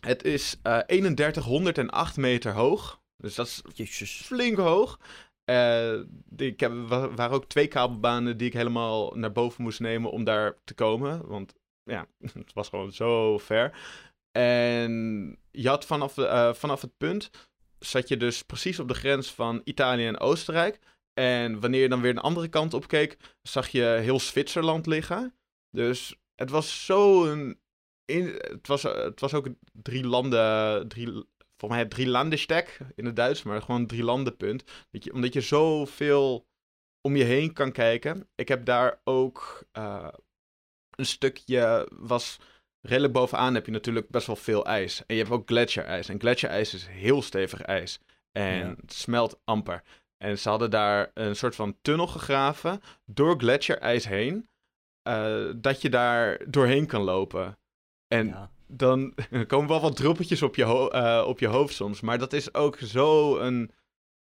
het 0.00 0.24
is 0.24 0.56
eh 0.62 0.78
3108 0.78 2.16
meter 2.16 2.52
hoog. 2.52 3.00
Dus 3.16 3.34
dat 3.34 3.46
is 3.46 3.62
Jezus. 3.74 4.20
flink 4.24 4.56
hoog. 4.58 4.98
Die- 6.24 6.50
ik 6.50 6.60
heb, 6.60 6.72
wa- 6.88 7.10
waren 7.14 7.36
ook 7.36 7.44
twee 7.44 7.66
kabelbanen 7.68 8.36
die 8.36 8.46
ik 8.46 8.52
helemaal 8.52 9.12
naar 9.16 9.32
boven 9.32 9.62
moest 9.62 9.80
nemen 9.80 10.10
om 10.10 10.24
daar 10.24 10.54
te 10.64 10.74
komen. 10.74 11.26
Want 11.26 11.54
ja, 11.82 12.06
het 12.32 12.52
was 12.52 12.68
gewoon 12.68 12.92
zo 12.92 13.38
ver. 13.38 13.78
En 14.30 15.38
je 15.50 15.68
had 15.68 15.84
vanaf, 15.86 16.18
eh, 16.18 16.52
vanaf 16.54 16.80
het 16.80 16.96
punt, 16.96 17.30
zat 17.78 18.08
je 18.08 18.16
dus 18.16 18.42
precies 18.42 18.78
op 18.78 18.88
de 18.88 18.94
grens 18.94 19.32
van 19.34 19.60
Italië 19.64 20.06
en 20.06 20.18
Oostenrijk. 20.18 20.78
En 21.14 21.60
wanneer 21.60 21.80
je 21.82 21.88
dan 21.88 22.00
weer 22.00 22.14
de 22.14 22.20
andere 22.20 22.48
kant 22.48 22.74
op 22.74 22.88
keek, 22.88 23.16
zag 23.42 23.68
je 23.68 23.82
heel 24.00 24.20
Zwitserland 24.20 24.86
liggen. 24.86 25.34
Dus 25.70 26.16
het 26.34 26.50
was 26.50 26.84
zo 26.84 27.24
een... 27.24 27.58
In, 28.04 28.26
het, 28.26 28.66
was, 28.66 28.82
het 28.82 29.20
was 29.20 29.34
ook 29.34 29.48
drie 29.72 30.06
landen, 30.06 30.88
drie, 30.88 31.24
volgens 31.56 31.70
mij 31.70 31.78
het 31.80 31.90
drie 31.90 32.08
landenstek 32.08 32.78
in 32.94 33.04
het 33.04 33.16
Duits, 33.16 33.42
maar 33.42 33.62
gewoon 33.62 33.86
drie 33.86 34.02
landenpunt. 34.04 34.64
Dat 34.90 35.04
je, 35.04 35.12
omdat 35.12 35.32
je 35.32 35.40
zoveel 35.40 36.46
om 37.00 37.16
je 37.16 37.24
heen 37.24 37.52
kan 37.52 37.72
kijken. 37.72 38.28
Ik 38.34 38.48
heb 38.48 38.64
daar 38.64 39.00
ook 39.04 39.64
eh, 39.72 40.08
een 40.90 41.06
stukje, 41.06 41.88
was 41.92 42.36
redelijk 42.80 43.12
bovenaan 43.12 43.54
heb 43.54 43.66
je 43.66 43.72
natuurlijk 43.72 44.08
best 44.08 44.26
wel 44.26 44.36
veel 44.36 44.64
ijs. 44.66 45.06
En 45.06 45.14
je 45.14 45.20
hebt 45.22 45.34
ook 45.34 45.48
gletsjerijs. 45.48 46.08
En 46.08 46.20
gletsjerijs 46.20 46.74
is 46.74 46.86
heel 46.86 47.22
stevig 47.22 47.60
ijs. 47.62 47.98
En 48.32 48.58
Ja. 48.58 48.74
het 48.80 48.92
smelt 48.92 49.40
amper. 49.44 49.82
En 50.16 50.38
ze 50.38 50.48
hadden 50.48 50.70
daar 50.70 51.10
een 51.14 51.36
soort 51.36 51.54
van 51.54 51.76
tunnel 51.82 52.06
gegraven 52.06 52.80
door 53.04 53.38
gletsjerijs 53.38 54.06
heen. 54.06 54.48
eh, 55.02 55.50
dat 55.56 55.82
je 55.82 55.90
daar 55.90 56.50
doorheen 56.50 56.86
kan 56.86 57.02
lopen. 57.02 57.58
En 58.06 58.26
Ja. 58.26 58.50
Dan 58.66 59.14
komen 59.46 59.68
wel 59.68 59.80
wat 59.80 59.96
druppeltjes 59.96 60.42
op 60.42 60.56
je, 60.56 60.90
eh, 60.90 61.24
op 61.26 61.38
je 61.38 61.46
hoofd 61.46 61.74
soms. 61.74 62.00
Maar 62.00 62.18
dat 62.18 62.32
is 62.32 62.54
ook 62.54 62.78
zo 62.78 63.38
een 63.38 63.70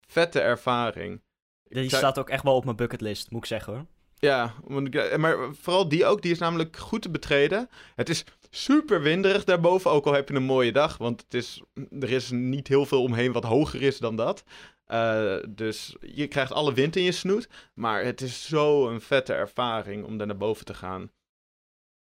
vette 0.08 0.40
ervaring. 0.40 1.22
Die 1.64 1.90
zou- 1.90 2.02
staat 2.02 2.20
ook 2.20 2.30
echt 2.30 2.44
wel 2.44 2.56
op 2.56 2.64
mijn 2.66 2.76
bucketlist, 2.76 3.32
moet 3.32 3.42
ik 3.42 3.48
zeggen 3.48 3.74
hoor. 3.74 3.86
Ja, 4.16 4.54
eh, 4.92 5.18
maar 5.18 5.56
vooral 5.56 5.88
die 5.90 6.06
ook, 6.06 6.22
die 6.22 6.32
is 6.32 6.38
namelijk 6.40 6.78
goed 6.78 7.02
te 7.02 7.10
betreden. 7.10 7.70
Het 7.96 8.10
is 8.10 8.24
super 8.50 9.02
winderig 9.02 9.44
daarboven, 9.44 9.92
ook 9.92 10.06
al 10.06 10.14
heb 10.14 10.30
je 10.30 10.36
een 10.36 10.44
mooie 10.44 10.72
dag. 10.72 10.98
Want 10.98 11.22
het 11.22 11.34
is, 11.34 11.62
er 12.00 12.12
is 12.12 12.32
niet 12.32 12.68
heel 12.68 12.86
veel 12.86 13.02
omheen 13.04 13.32
wat 13.32 13.44
hoger 13.44 13.82
is 13.82 13.98
dan 13.98 14.16
dat. 14.16 14.44
Eh, 14.86 15.36
dus 15.50 15.96
je 16.00 16.28
krijgt 16.28 16.52
alle 16.52 16.74
wind 16.74 16.96
in 16.96 17.04
je 17.04 17.12
snoet. 17.12 17.50
Maar 17.74 18.04
het 18.04 18.22
is 18.22 18.46
zo 18.48 18.90
een 18.90 19.02
vette 19.02 19.34
ervaring 19.34 20.06
om 20.06 20.18
daar 20.18 20.28
naar 20.28 20.38
boven 20.38 20.66
te 20.66 20.74
gaan. 20.74 21.12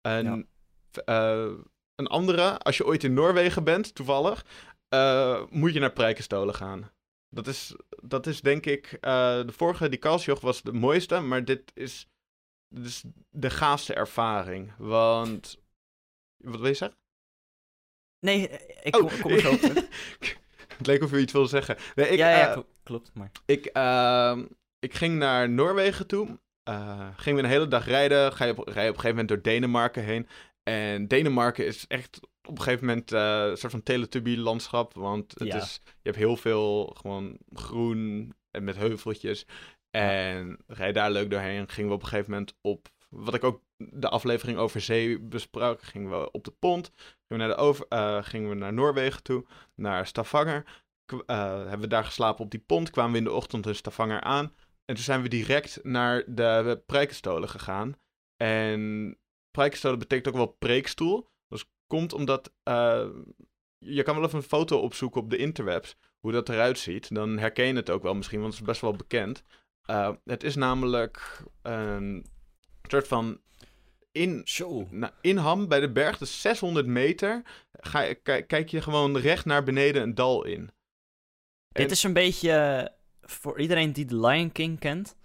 En 0.02 0.47
Ja. 1.06 1.23
Een 1.99 2.07
andere, 2.07 2.57
als 2.57 2.77
je 2.77 2.85
ooit 2.85 3.03
in 3.03 3.13
Noorwegen 3.13 3.63
bent, 3.63 3.95
toevallig, 3.95 4.45
eh, 4.89 5.41
moet 5.49 5.73
je 5.73 5.79
naar 5.79 5.91
Prijkenstolen 5.93 6.55
gaan. 6.55 6.91
Dat 7.29 7.47
is, 7.47 7.75
dat 8.03 8.27
is 8.27 8.41
denk 8.41 8.65
ik, 8.65 8.97
eh, 9.01 9.41
de 9.41 9.51
vorige, 9.51 9.89
die 9.89 9.99
Kalsjoch, 9.99 10.41
was 10.41 10.62
de 10.62 10.73
mooiste, 10.73 11.19
maar 11.19 11.45
dit 11.45 11.71
is, 11.73 12.07
dit 12.67 12.85
is 12.85 13.03
de 13.29 13.49
gaafste 13.49 13.93
ervaring. 13.93 14.73
Want, 14.77 15.59
wat 16.38 16.59
wil 16.59 16.67
je 16.67 16.73
zeggen? 16.73 16.97
Nee, 18.19 18.47
eh, 18.49 18.77
ik 18.83 18.95
Oh. 18.95 19.21
kom, 19.21 19.31
er 19.31 19.39
zo 19.39 19.51
op. 19.53 19.59
Het 20.77 20.88
leek 20.88 21.03
of 21.03 21.12
je 21.12 21.19
iets 21.19 21.33
wilde 21.33 21.47
zeggen. 21.47 21.77
Nee, 21.95 22.07
ik, 22.07 22.17
ja, 22.17 22.29
ja, 22.29 22.53
kl- 22.53 22.59
klopt. 22.83 23.12
Maar... 23.13 23.31
Ik, 23.45 23.65
ehm, 23.65 24.45
ik 24.79 24.93
ging 24.93 25.17
naar 25.17 25.49
Noorwegen 25.49 26.07
toe. 26.07 26.39
Eh 26.63 27.07
ging 27.15 27.35
weer 27.35 27.43
een 27.43 27.49
hele 27.51 27.67
dag 27.67 27.85
rijden. 27.85 28.33
Ga 28.33 28.45
je 28.45 28.57
op, 28.57 28.67
rij 28.67 28.83
je 28.83 28.89
op 28.89 28.95
een 28.95 29.01
gegeven 29.01 29.09
moment 29.09 29.27
door 29.27 29.41
Denemarken 29.41 30.03
heen. 30.03 30.27
En 30.63 31.08
Denemarken 31.08 31.65
is 31.65 31.88
echt 31.88 32.19
op 32.43 32.58
een 32.58 32.63
gegeven 32.63 32.86
moment 32.86 33.12
eh, 33.12 33.45
een 33.50 33.58
soort 33.58 33.72
van 33.72 33.84
Teletubby-landschap. 33.84 34.93
Want 34.93 35.34
het 35.39 35.48
Ja. 35.48 35.56
is, 35.58 35.82
je 35.86 35.91
hebt 36.04 36.15
heel 36.15 36.38
veel 36.38 36.95
gewoon 36.98 37.38
groen 37.54 38.34
en 38.52 38.63
met 38.63 38.76
heuveltjes. 38.76 39.45
En 39.89 40.58
rij 40.67 40.88
je 40.88 40.93
daar 40.93 41.12
leuk 41.12 41.30
doorheen. 41.32 41.69
Gingen 41.69 41.89
we 41.89 41.95
op 41.95 42.02
een 42.02 42.08
gegeven 42.08 42.32
moment 42.32 42.54
op, 42.62 42.88
wat 43.10 43.34
ik 43.34 43.43
ook 43.43 43.62
de 43.78 44.10
aflevering 44.10 44.58
over 44.58 44.82
zee 44.82 45.19
besprak, 45.19 45.82
gingen 45.82 46.10
we 46.10 46.32
op 46.32 46.43
de 46.43 46.54
pont. 46.60 46.91
Gingen 46.95 47.13
we 47.28 47.36
naar, 47.36 47.48
de 47.48 47.56
over, 47.56 47.86
eh, 47.89 48.24
gingen 48.24 48.50
we 48.50 48.56
naar 48.56 48.74
Noorwegen 48.74 49.24
toe, 49.24 49.45
naar 49.76 50.08
Stavanger 50.08 50.88
eh, 51.26 51.58
hebben 51.58 51.80
we 51.80 51.88
daar 51.88 52.06
geslapen 52.06 52.43
op 52.43 52.52
die 52.52 52.60
pont. 52.60 52.89
Kwamen 52.89 53.12
we 53.12 53.17
in 53.17 53.24
de 53.24 53.32
ochtend 53.32 53.65
in 53.67 53.76
Stavanger 53.76 54.22
aan. 54.22 54.45
En 54.86 54.95
toen 54.95 55.04
zijn 55.04 55.22
we 55.22 55.28
direct 55.28 55.80
naar 55.84 56.24
de 56.28 56.82
Prijkenstolen 56.86 57.50
gegaan. 57.50 57.95
En 58.38 59.17
Prijkenstolen 59.51 59.99
betekent 59.99 60.27
ook 60.27 60.35
wel 60.35 60.55
preekstoel. 60.59 61.29
Dat 61.47 61.65
komt 61.88 62.13
omdat... 62.13 62.53
eh, 62.63 63.07
je 63.77 64.03
kan 64.03 64.15
wel 64.15 64.23
even 64.25 64.38
een 64.38 64.43
foto 64.43 64.77
opzoeken 64.79 65.21
op 65.21 65.29
de 65.29 65.38
interwebs. 65.38 65.95
hoe 66.19 66.31
dat 66.31 66.49
eruit 66.49 66.79
ziet, 66.79 67.13
dan 67.15 67.38
herken 67.38 67.65
je 67.65 67.73
het 67.73 67.89
ook 67.89 68.03
wel 68.03 68.13
misschien, 68.15 68.39
want 68.39 68.51
het 68.53 68.62
is 68.62 68.67
best 68.67 68.81
wel 68.81 68.93
bekend. 68.93 69.43
Uh, 69.89 70.12
het 70.25 70.43
is 70.43 70.55
namelijk 70.55 71.43
een 71.62 72.25
soort 72.81 73.07
van 73.07 73.41
in, 74.12 74.45
nou, 74.89 75.12
Ham 75.38 75.67
bij 75.67 75.79
de 75.79 75.91
berg, 75.91 76.17
dus 76.17 76.41
600 76.41 76.85
meter, 76.85 77.41
ga 77.71 78.01
je, 78.01 78.15
kijk, 78.15 78.69
je 78.69 78.81
gewoon 78.81 79.17
recht 79.17 79.45
naar 79.45 79.63
beneden 79.63 80.01
een 80.01 80.15
dal 80.15 80.45
in. 80.45 80.62
En- 80.62 80.71
Dit 81.81 81.91
is 81.91 82.03
een 82.03 82.13
beetje 82.13 82.51
eh, 82.51 82.85
voor 83.21 83.59
iedereen 83.59 83.93
die 83.93 84.05
The 84.05 84.15
Lion 84.19 84.51
King 84.51 84.79
kent. 84.79 85.15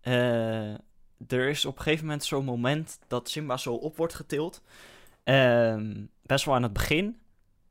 eh, 0.00 0.74
er 1.28 1.48
is 1.48 1.64
op 1.64 1.76
een 1.76 1.82
gegeven 1.82 2.04
moment 2.06 2.24
zo'n 2.24 2.44
moment 2.44 2.98
dat 3.08 3.30
Simba 3.30 3.56
zo 3.56 3.74
op 3.74 3.96
wordt 3.96 4.14
getild. 4.14 4.62
Ehm, 5.24 5.92
best 6.22 6.44
wel 6.44 6.54
aan 6.54 6.62
het 6.62 6.72
begin. 6.72 7.16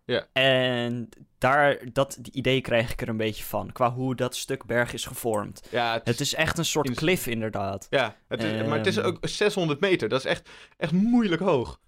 Ja. 0.06 0.28
En 0.34 1.10
daar, 1.38 1.78
dat 1.94 2.20
idee 2.32 2.62
krijg 2.62 2.92
ik 2.92 3.02
er 3.02 3.10
een 3.10 3.18
beetje 3.18 3.44
van. 3.44 3.72
Qua 3.72 3.92
hoe 3.94 4.16
dat 4.16 4.36
stuk 4.36 4.66
berg 4.66 4.94
is 4.94 5.06
gevormd. 5.06 5.68
Ja, 5.72 5.94
het 5.94 6.02
is, 6.08 6.12
Het 6.12 6.20
is 6.20 6.34
echt 6.34 6.58
een 6.58 6.66
soort 6.66 6.92
cliff, 6.96 7.28
inderdaad. 7.28 7.88
ja 7.90 8.16
het 8.28 8.44
is, 8.44 8.68
maar 8.68 8.78
het 8.78 8.88
is 8.88 8.98
Ehm. 8.98 9.08
ook 9.08 9.18
600 9.22 9.80
meter. 9.80 10.10
Dat 10.10 10.20
is 10.20 10.26
echt, 10.26 10.50
echt 10.78 10.92
moeilijk 10.92 11.42
hoog. 11.42 11.80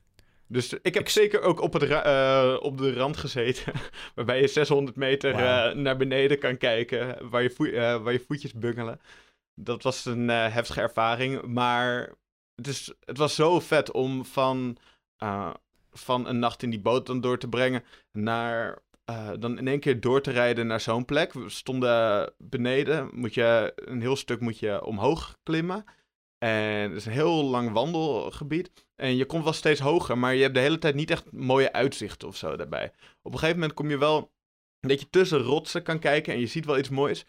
Dus 0.48 0.74
ik 0.74 0.94
heb 0.94 1.04
Ik- 1.04 1.10
zeker 1.10 1.42
ook 1.42 1.62
op, 1.62 1.74
het 1.74 1.84
eh, 1.84 2.58
op 2.60 2.78
de 2.78 2.94
rand 2.94 3.18
gezeten. 3.18 3.74
waarbij 4.16 4.42
je 4.42 4.48
600 4.48 4.98
meter 4.98 5.34
eh, 5.36 5.74
naar 5.76 5.98
beneden 5.98 6.40
kan 6.40 6.58
kijken. 6.58 7.30
Waar 7.30 7.44
je, 7.44 7.72
eh, 7.72 8.02
waar 8.04 8.14
je 8.14 8.24
voetjes 8.28 8.54
bungelen. 8.54 9.00
Dat 9.56 9.84
was 9.84 10.06
een 10.06 10.30
eh, 10.30 10.54
heftige 10.54 10.82
ervaring. 10.82 11.42
Maar 11.42 12.14
het, 12.56 12.68
is, 12.68 12.94
het 13.00 13.18
was 13.18 13.36
zo 13.36 13.60
vet 13.60 13.92
om 13.92 14.26
van, 14.26 14.78
eh, 15.18 15.54
van 15.92 16.28
een 16.28 16.40
nacht 16.40 16.64
in 16.64 16.70
die 16.70 16.82
boot 16.82 17.06
dan 17.06 17.22
door 17.22 17.38
te 17.38 17.50
brengen. 17.50 17.84
Naar 18.12 18.82
eh, 19.06 19.32
dan 19.40 19.58
in 19.58 19.68
één 19.68 19.80
keer 19.80 20.00
door 20.00 20.22
te 20.22 20.32
rijden 20.32 20.68
naar 20.68 20.82
zo'n 20.82 21.06
plek. 21.06 21.34
We 21.34 21.50
stonden 21.50 22.34
beneden. 22.38 23.10
Moet 23.12 23.34
je, 23.34 23.74
een 23.76 24.02
heel 24.02 24.16
stuk 24.16 24.40
moet 24.40 24.60
je 24.60 24.86
omhoog 24.86 25.38
klimmen. 25.44 25.86
En 26.38 26.90
het 26.90 26.96
is 26.96 27.06
een 27.06 27.12
heel 27.12 27.44
lang 27.44 27.72
wandelgebied. 27.72 28.72
En 28.96 29.16
je 29.16 29.26
komt 29.26 29.44
wel 29.44 29.54
steeds 29.54 29.80
hoger, 29.80 30.18
maar 30.18 30.36
je 30.36 30.42
hebt 30.42 30.54
de 30.54 30.60
hele 30.60 30.78
tijd 30.78 30.96
niet 30.96 31.12
echt 31.12 31.32
mooie 31.32 31.74
uitzichten 31.74 32.28
of 32.28 32.36
zo 32.36 32.56
daarbij. 32.56 32.92
Op 33.22 33.34
een 33.34 33.40
gegeven 33.40 33.60
moment 33.60 33.74
kom 33.78 33.90
je 33.90 33.98
wel 33.98 34.32
dat 34.80 35.00
je 35.00 35.10
tussen 35.10 35.40
rotsen 35.40 35.84
kan 35.84 36.00
kijken 36.00 36.34
en 36.34 36.40
je 36.40 36.48
ziet 36.48 36.66
wel 36.66 36.78
iets 36.78 36.90
moois. 36.90 37.26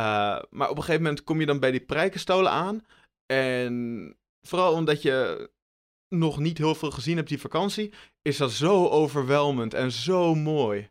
Uh, 0.00 0.38
maar 0.50 0.68
op 0.70 0.76
een 0.76 0.82
gegeven 0.82 1.02
moment 1.02 1.24
kom 1.24 1.40
je 1.40 1.46
dan 1.46 1.60
bij 1.60 1.70
die 1.70 1.80
prijkenstolen 1.80 2.50
aan. 2.50 2.86
En 3.26 4.16
vooral 4.42 4.72
omdat 4.72 5.02
je 5.02 5.50
nog 6.08 6.38
niet 6.38 6.58
heel 6.58 6.74
veel 6.74 6.90
gezien 6.90 7.16
hebt 7.16 7.28
die 7.28 7.40
vakantie, 7.40 7.92
is 8.22 8.36
dat 8.36 8.52
zo 8.52 8.88
overweldigend 8.88 9.74
en 9.74 9.92
zo 9.92 10.34
mooi. 10.34 10.90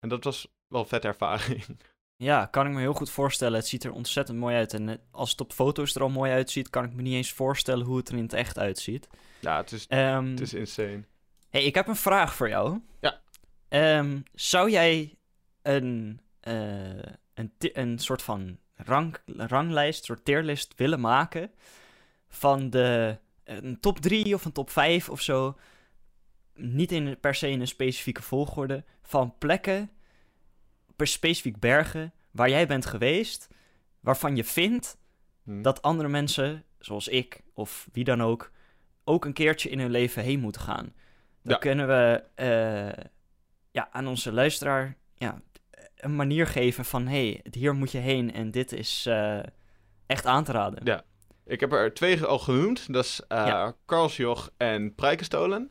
En 0.00 0.08
dat 0.08 0.24
was 0.24 0.48
wel 0.68 0.80
een 0.80 0.86
vette 0.88 1.06
ervaring. 1.08 1.64
Ja, 2.18 2.46
kan 2.46 2.66
ik 2.66 2.72
me 2.72 2.80
heel 2.80 2.92
goed 2.94 3.10
voorstellen. 3.10 3.58
Het 3.58 3.66
ziet 3.68 3.84
er 3.84 3.92
ontzettend 3.92 4.38
mooi 4.38 4.56
uit. 4.56 4.74
En 4.74 4.88
eh, 4.88 4.94
als 5.10 5.30
het 5.30 5.40
op 5.40 5.52
foto's 5.52 5.94
er 5.94 6.02
al 6.02 6.08
mooi 6.08 6.32
uitziet, 6.32 6.70
kan 6.70 6.84
ik 6.84 6.92
me 6.92 7.02
niet 7.02 7.14
eens 7.14 7.32
voorstellen 7.32 7.86
hoe 7.86 7.96
het 7.96 8.08
er 8.08 8.16
in 8.16 8.22
het 8.22 8.32
echt 8.32 8.58
uitziet. 8.58 9.08
Ja, 9.40 9.56
het 9.56 9.72
is, 9.72 9.86
Ehm, 9.86 10.30
het 10.30 10.40
is 10.40 10.54
insane. 10.54 11.04
hey, 11.50 11.64
ik 11.64 11.74
heb 11.74 11.88
een 11.88 11.96
vraag 11.96 12.34
voor 12.34 12.48
jou. 12.48 12.80
Ja. 13.00 13.20
Ehm, 13.68 14.20
zou 14.34 14.70
jij 14.70 15.18
een, 15.62 16.20
eh, 16.40 16.54
een, 17.36 17.52
een 17.58 17.98
soort 17.98 18.22
van 18.22 18.58
rang, 18.74 19.16
ranglijst, 19.26 20.04
soort 20.04 20.24
tierlist 20.24 20.74
willen 20.76 21.00
maken 21.00 21.50
van 22.28 22.70
de 22.70 23.18
een 23.44 23.80
top 23.80 23.98
3 23.98 24.34
of 24.34 24.44
een 24.44 24.52
top 24.52 24.70
5 24.70 25.08
of 25.08 25.20
zo? 25.20 25.56
Niet 26.54 26.92
in, 26.92 27.20
per 27.20 27.34
se 27.34 27.48
in 27.50 27.60
een 27.60 27.66
specifieke 27.68 28.22
volgorde. 28.22 28.84
Van 29.02 29.34
plekken, 29.38 29.90
per 30.96 31.06
specifiek 31.06 31.58
bergen, 31.58 32.12
waar 32.30 32.48
jij 32.50 32.66
bent 32.66 32.86
geweest, 32.86 33.48
waarvan 34.00 34.36
je 34.36 34.44
vindt 34.44 34.98
Hm. 35.42 35.62
dat 35.62 35.82
andere 35.82 36.08
mensen, 36.08 36.64
zoals 36.78 37.08
ik 37.08 37.42
of 37.54 37.88
wie 37.92 38.04
dan 38.04 38.22
ook, 38.22 38.50
ook 39.04 39.24
een 39.24 39.32
keertje 39.32 39.68
in 39.70 39.78
hun 39.78 39.90
leven 39.90 40.22
heen 40.22 40.40
moeten 40.40 40.60
gaan. 40.60 40.92
Dan 41.42 41.52
Ja. 41.52 41.58
kunnen 41.58 41.86
we 41.86 42.24
eh, 42.34 43.04
ja, 43.70 43.88
aan 43.90 44.06
onze 44.06 44.32
luisteraar 44.32 44.96
ja, 45.18 45.40
een 46.06 46.16
manier 46.16 46.46
geven 46.46 46.84
van... 46.84 47.06
hé, 47.06 47.30
hey, 47.30 47.44
hier 47.50 47.74
moet 47.74 47.90
je 47.90 47.98
heen 47.98 48.32
en 48.32 48.50
dit 48.50 48.72
is 48.72 49.06
eh, 49.06 49.40
echt 50.06 50.26
aan 50.26 50.44
te 50.44 50.52
raden. 50.52 50.84
Ja. 50.84 51.04
Ik 51.44 51.60
heb 51.60 51.72
er 51.72 51.94
twee 51.94 52.24
al 52.24 52.38
genoemd. 52.38 52.92
Dat 52.92 53.04
is 53.04 53.20
eh 53.28 53.46
Ja. 53.46 53.74
Karlsjoch 53.84 54.50
en 54.56 54.94
Prijkenstolen. 54.94 55.70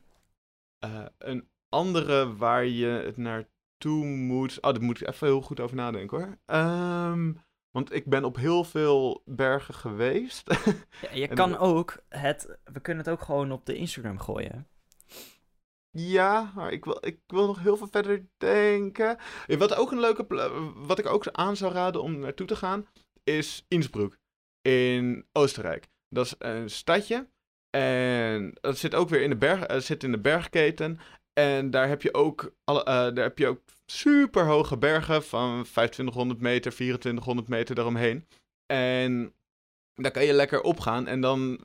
Eh, 0.79 1.05
een 1.17 1.49
andere 1.69 2.35
waar 2.35 2.65
je 2.65 2.87
het 2.87 3.17
naartoe 3.17 4.05
moet... 4.05 4.57
Oh, 4.61 4.71
daar 4.71 4.83
moet 4.83 5.01
ik 5.01 5.07
even 5.07 5.27
heel 5.27 5.41
goed 5.41 5.59
over 5.59 5.75
nadenken 5.75 6.17
hoor. 6.17 6.37
Ehm, 6.45 7.33
want 7.71 7.93
ik 7.93 8.05
ben 8.05 8.23
op 8.23 8.35
heel 8.35 8.63
veel 8.63 9.21
bergen 9.25 9.73
geweest. 9.73 10.43
Ja, 11.01 11.09
je 11.13 11.27
kan 11.27 11.57
ook 11.57 12.03
het... 12.09 12.57
We 12.63 12.79
kunnen 12.79 13.03
het 13.03 13.13
ook 13.13 13.21
gewoon 13.21 13.51
op 13.51 13.65
de 13.65 13.75
Instagram 13.75 14.19
gooien. 14.19 14.67
Ja, 15.95 16.51
maar 16.55 16.71
ik 16.71 16.85
wil, 16.85 16.97
ik 17.01 17.19
wil 17.27 17.45
nog 17.45 17.59
heel 17.59 17.77
veel 17.77 17.87
verder 17.91 18.25
denken. 18.37 19.17
Wat, 19.47 19.75
ook 19.75 19.91
een 19.91 19.99
leuke 19.99 20.25
wat 20.75 20.99
ik 20.99 21.05
ook 21.05 21.27
aan 21.27 21.57
zou 21.57 21.73
raden 21.73 22.01
om 22.01 22.19
naartoe 22.19 22.47
te 22.47 22.55
gaan, 22.55 22.87
is 23.23 23.65
Innsbruck 23.67 24.17
in 24.61 25.25
Oostenrijk. 25.31 25.87
Dat 26.09 26.25
is 26.25 26.35
een 26.37 26.69
stadje. 26.69 27.29
En 27.69 28.57
dat 28.61 28.77
zit 28.77 28.95
ook 28.95 29.09
weer 29.09 29.21
in 29.21 29.29
de, 29.29 29.35
berg, 29.35 29.63
eh, 29.63 29.79
zit 29.79 30.03
in 30.03 30.11
de 30.11 30.19
bergketen. 30.19 30.99
En 31.33 31.71
daar 31.71 31.87
heb 31.87 32.01
je 32.01 32.13
ook, 32.13 32.53
eh, 32.63 32.83
daar 32.85 33.15
heb 33.15 33.37
je 33.37 33.47
ook 33.47 33.61
super 33.85 34.45
hoge 34.45 34.77
bergen 34.77 35.23
van 35.23 35.63
2500 35.63 36.41
meter, 36.41 36.71
2400 36.71 37.47
meter 37.47 37.75
daaromheen. 37.75 38.27
En 38.65 39.33
daar 39.93 40.11
kan 40.11 40.25
je 40.25 40.33
lekker 40.33 40.61
opgaan. 40.61 41.07
En 41.07 41.21
dan, 41.21 41.59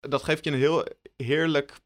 dat 0.00 0.22
geeft 0.22 0.44
je 0.44 0.50
een 0.50 0.56
heel 0.56 0.86
heerlijk 1.16 1.80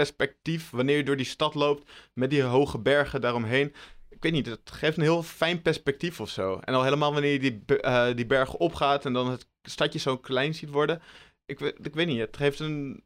perspectief 0.00 0.70
wanneer 0.70 0.96
je 0.96 1.04
door 1.04 1.16
die 1.16 1.26
stad 1.26 1.54
loopt 1.54 1.90
met 2.14 2.30
die 2.30 2.42
hoge 2.42 2.78
bergen 2.78 3.20
daaromheen. 3.20 3.74
Ik 4.08 4.22
weet 4.22 4.32
niet, 4.32 4.46
het 4.46 4.70
geeft 4.70 4.96
een 4.96 5.02
heel 5.02 5.22
fijn 5.22 5.62
perspectief 5.62 6.20
of 6.20 6.28
zo. 6.28 6.58
En 6.58 6.74
al 6.74 6.84
helemaal 6.84 7.12
wanneer 7.12 7.32
je 7.32 7.38
die, 7.38 7.80
eh, 7.80 8.14
die 8.14 8.26
bergen 8.26 8.58
opgaat 8.58 9.04
en 9.04 9.12
dan 9.12 9.30
het 9.30 9.46
stadje 9.62 9.98
zo 9.98 10.16
klein 10.16 10.54
ziet 10.54 10.70
worden. 10.70 11.02
Ik, 11.46 11.60
ik 11.60 11.94
weet 11.94 12.06
niet, 12.06 12.18
het 12.18 12.36
geeft 12.36 12.60
een... 12.60 13.02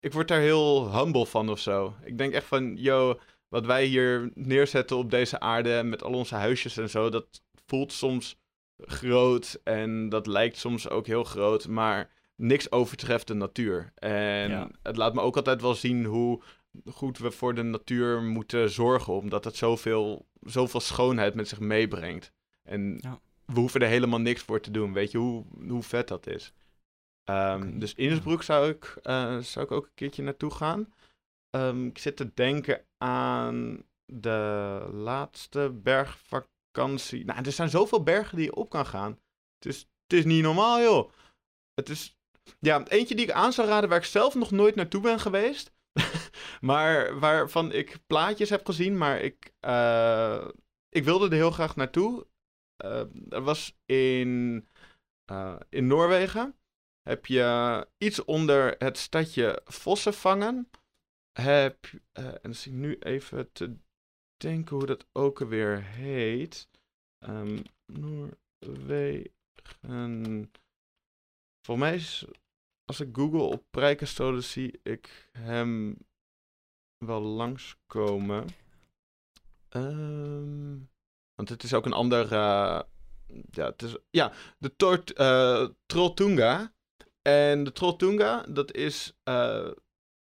Ik 0.00 0.12
word 0.12 0.28
daar 0.28 0.40
heel 0.40 0.98
humble 0.98 1.26
van 1.26 1.48
of 1.48 1.58
zo. 1.58 1.94
Ik 2.04 2.18
denk 2.18 2.32
echt 2.32 2.46
van, 2.46 2.76
yo, 2.76 3.20
wat 3.48 3.66
wij 3.66 3.84
hier 3.84 4.30
neerzetten 4.34 4.96
op 4.96 5.10
deze 5.10 5.40
aarde 5.40 5.82
met 5.82 6.02
al 6.02 6.12
onze 6.12 6.34
huisjes 6.34 6.76
en 6.76 6.90
zo, 6.90 7.08
dat 7.08 7.42
voelt 7.66 7.92
soms 7.92 8.38
groot 8.76 9.60
en 9.64 10.08
dat 10.08 10.26
lijkt 10.26 10.56
soms 10.56 10.88
ook 10.88 11.06
heel 11.06 11.24
groot, 11.24 11.68
maar 11.68 12.10
niks 12.40 12.70
overtreft 12.72 13.26
de 13.26 13.34
natuur. 13.34 13.92
En 13.94 14.50
Ja. 14.50 14.70
het 14.82 14.96
laat 14.96 15.14
me 15.14 15.20
ook 15.20 15.36
altijd 15.36 15.60
wel 15.60 15.74
zien 15.74 16.04
hoe 16.04 16.42
goed 16.86 17.18
we 17.18 17.30
voor 17.30 17.54
de 17.54 17.62
natuur 17.62 18.22
moeten 18.22 18.70
zorgen, 18.70 19.12
omdat 19.14 19.44
het 19.44 19.56
zoveel, 19.56 20.26
zoveel 20.40 20.80
schoonheid 20.80 21.34
met 21.34 21.48
zich 21.48 21.60
meebrengt. 21.60 22.32
En 22.62 22.98
Ja. 23.00 23.20
we 23.44 23.60
hoeven 23.60 23.80
er 23.80 23.88
helemaal 23.88 24.20
niks 24.20 24.42
voor 24.42 24.60
te 24.60 24.70
doen. 24.70 24.92
Weet 24.92 25.10
je 25.10 25.18
hoe, 25.18 25.44
hoe 25.68 25.82
vet 25.82 26.08
dat 26.08 26.26
is? 26.26 26.52
Ehm, 27.24 27.78
Dus 27.78 27.94
Innsbruck 27.94 28.42
zou 28.42 28.68
ik, 28.68 28.98
eh, 29.02 29.38
zou 29.38 29.64
ik 29.64 29.70
ook 29.72 29.84
een 29.84 29.94
keertje 29.94 30.22
naartoe 30.22 30.50
gaan. 30.50 30.92
Ehm, 31.50 31.86
ik 31.86 31.98
zit 31.98 32.16
te 32.16 32.34
denken 32.34 32.84
aan 32.98 33.82
de 34.06 34.88
laatste 34.92 35.70
bergvakantie. 35.82 37.24
Nou, 37.24 37.44
er 37.44 37.52
zijn 37.52 37.68
zoveel 37.70 38.02
bergen 38.02 38.36
die 38.36 38.44
je 38.46 38.54
op 38.54 38.70
kan 38.70 38.86
gaan. 38.86 39.18
Het 39.58 39.66
is, 39.66 39.78
het 40.02 40.12
is 40.18 40.24
niet 40.24 40.42
normaal, 40.42 40.80
joh. 40.80 41.10
Het 41.74 41.88
is... 41.88 42.18
Ja, 42.58 42.84
eentje 42.86 43.14
die 43.14 43.24
ik 43.24 43.32
aan 43.32 43.52
zou 43.52 43.68
raden 43.68 43.88
waar 43.88 43.98
ik 43.98 44.04
zelf 44.04 44.34
nog 44.34 44.50
nooit 44.50 44.74
naartoe 44.74 45.00
ben 45.00 45.20
geweest. 45.20 45.72
maar 46.70 47.18
waarvan 47.18 47.72
ik 47.72 47.98
plaatjes 48.06 48.50
heb 48.50 48.66
gezien, 48.66 48.98
maar 48.98 49.20
ik, 49.20 49.52
eh, 49.60 50.48
ik 50.88 51.04
wilde 51.04 51.26
er 51.26 51.32
heel 51.32 51.50
graag 51.50 51.76
naartoe. 51.76 52.26
Eh, 52.76 53.04
dat 53.12 53.42
was 53.42 53.78
in, 53.86 54.66
eh, 55.24 55.56
in 55.68 55.86
Noorwegen. 55.86 56.54
Heb 57.02 57.26
je 57.26 57.86
iets 57.98 58.24
onder 58.24 58.74
het 58.78 58.98
stadje 58.98 59.60
Vossenvangen. 59.64 60.70
Heb, 61.32 61.86
en 62.12 62.38
dan 62.42 62.54
zit 62.54 62.72
ik 62.72 62.78
nu 62.78 62.98
even 62.98 63.52
te 63.52 63.76
denken 64.36 64.76
hoe 64.76 64.86
dat 64.86 65.06
ook 65.12 65.40
alweer 65.40 65.82
heet. 65.82 66.68
Ehm 67.18 67.58
Noorwegen. 67.86 69.32
Volgens 71.66 71.88
mij 71.88 71.94
is, 71.94 72.24
als 72.90 73.00
ik 73.00 73.08
Google 73.12 73.42
op 73.42 73.64
Prijkenstolen 73.70 74.44
zie 74.44 74.80
ik 74.82 75.28
hem 75.32 75.96
wel 76.98 77.20
langskomen. 77.20 78.46
Ehm 79.68 80.76
want 81.34 81.48
het 81.48 81.62
is 81.62 81.74
ook 81.74 81.86
een 81.86 81.92
ander. 81.92 82.24
eh, 82.24 82.80
ja, 83.50 83.66
het 83.66 83.82
is, 83.82 83.96
ja, 84.10 84.32
de 84.58 84.76
Tort, 84.76 85.12
eh. 85.12 86.68
En 87.22 87.64
de 87.64 87.72
Trolltunga, 87.72 88.44
dat 88.48 88.72
is. 88.74 89.16
eh, 89.22 89.70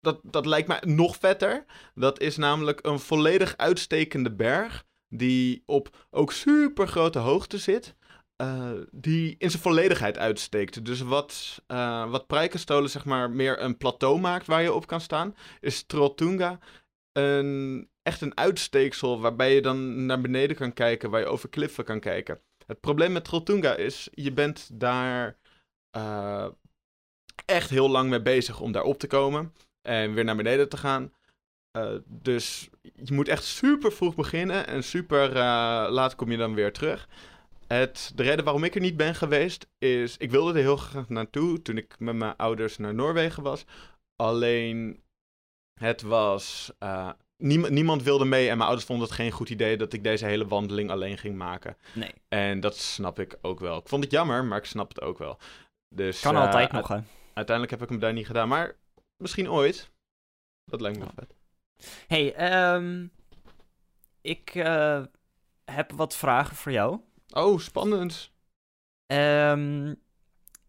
dat, 0.01 0.21
dat 0.23 0.47
lijkt 0.47 0.69
mij 0.69 0.81
nog 0.85 1.17
vetter. 1.17 1.65
Dat 1.95 2.21
is 2.21 2.37
namelijk 2.37 2.87
een 2.87 2.99
volledig 2.99 3.57
uitstekende 3.57 4.33
berg. 4.35 4.85
die 5.09 5.63
op 5.67 6.07
ook 6.11 6.33
super 6.33 6.89
grote 6.89 7.19
hoogte 7.19 7.59
zit. 7.59 7.95
Eh, 8.37 8.73
die 8.91 9.35
in 9.39 9.51
zijn 9.51 9.63
volledigheid 9.63 10.19
uitsteekt. 10.19 10.85
Dus 10.85 11.01
wat, 11.01 11.63
eh 11.67 12.11
wat 12.11 12.27
Prijkenstolen 12.27 12.91
zeg 12.91 13.05
maar 13.05 13.31
meer 13.31 13.61
een 13.61 13.77
plateau 13.77 14.21
maakt 14.21 14.47
waar 14.47 14.63
je 14.63 14.73
op 14.73 14.87
kan 14.87 15.01
staan, 15.01 15.37
is 15.61 15.83
Trolltunga 15.83 16.59
een, 17.13 17.89
echt 18.03 18.21
een 18.21 18.37
uitsteeksel 18.37 19.21
waarbij 19.21 19.55
je 19.55 19.63
dan 19.63 20.07
naar 20.07 20.21
beneden 20.21 20.57
kan 20.57 20.73
kijken, 20.73 21.11
waar 21.11 21.21
je 21.21 21.27
over 21.27 21.49
kliffen 21.49 21.85
kan 21.85 22.01
kijken. 22.01 22.41
Het 22.67 22.81
probleem 22.81 23.13
met 23.13 23.25
Trolltunga 23.25 23.75
is, 23.75 24.09
je 24.13 24.33
bent 24.33 24.69
daar 24.73 25.37
eh, 25.91 26.47
echt 27.45 27.71
heel 27.71 27.91
lang 27.91 28.11
mee 28.11 28.23
bezig 28.23 28.61
om 28.61 28.73
daar 28.73 28.83
op 28.83 28.99
te 28.99 29.07
komen 29.07 29.53
en 29.83 30.15
weer 30.15 30.25
naar 30.25 30.37
beneden 30.37 30.69
te 30.69 30.77
gaan. 30.77 31.13
Dus 32.07 32.69
je 32.83 33.13
moet 33.13 33.29
echt 33.29 33.45
super 33.45 33.93
vroeg 33.93 34.15
beginnen 34.15 34.67
en 34.67 34.83
super 34.85 35.33
laat 35.91 36.15
kom 36.15 36.31
je 36.31 36.37
dan 36.37 36.55
weer 36.55 36.73
terug. 36.73 37.09
Het, 37.67 38.13
de 38.15 38.23
reden 38.23 38.45
waarom 38.45 38.65
ik 38.65 38.75
er 38.75 38.81
niet 38.81 38.97
ben 38.97 39.15
geweest 39.15 39.67
is, 39.79 40.17
ik 40.17 40.31
wilde 40.31 40.53
er 40.53 40.65
heel 40.65 40.77
graag 40.77 41.09
naartoe 41.09 41.63
toen 41.63 41.77
ik 41.77 41.99
met 41.99 42.15
mijn 42.15 42.37
ouders 42.37 42.77
naar 42.77 42.95
Noorwegen 42.95 43.43
was. 43.43 43.65
Alleen, 44.17 45.03
het 45.81 46.03
was, 46.03 46.73
eh, 46.79 47.11
niemand, 47.37 47.73
niemand 47.73 48.03
wilde 48.03 48.25
mee 48.25 48.49
en 48.49 48.57
mijn 48.57 48.69
ouders 48.69 48.87
vonden 48.87 49.07
het 49.07 49.17
geen 49.17 49.31
goed 49.31 49.51
idee 49.51 49.77
dat 49.77 49.93
ik 49.93 50.03
deze 50.03 50.27
hele 50.27 50.47
wandeling 50.47 50.91
alleen 50.91 51.19
ging 51.19 51.37
maken. 51.37 51.77
Nee, 51.95 52.13
En 52.29 52.61
dat 52.61 52.77
snap 52.77 53.19
ik 53.19 53.39
ook 53.43 53.61
wel. 53.61 53.79
Ik 53.79 53.89
vond 53.89 54.03
het 54.05 54.13
jammer, 54.13 54.45
maar 54.45 54.59
ik 54.59 54.65
snap 54.65 54.89
het 54.89 55.01
ook 55.01 55.19
wel. 55.19 55.39
Dus, 55.95 56.21
kan 56.21 56.35
eh, 56.35 56.41
altijd 56.41 56.73
nog, 56.73 56.89
hè. 56.89 57.01
Uiteindelijk 57.35 57.71
heb 57.71 57.83
ik 57.83 57.89
hem 57.89 57.99
daar 57.99 58.13
niet 58.13 58.27
gedaan, 58.27 58.49
maar 58.49 58.77
misschien 59.17 59.51
ooit. 59.51 59.91
Dat 60.65 60.81
lijkt 60.81 60.99
me 60.99 61.05
wel 61.05 61.15
vet. 61.15 61.35
hey, 62.07 62.35
ehm, 62.35 63.07
ik 64.21 64.55
eh, 64.55 65.03
heb 65.65 65.93
wat 65.93 66.17
vragen 66.17 66.57
voor 66.57 66.73
jou. 66.73 67.01
Oh, 67.33 67.59
spannend. 67.59 68.31
Ehm, 69.07 69.95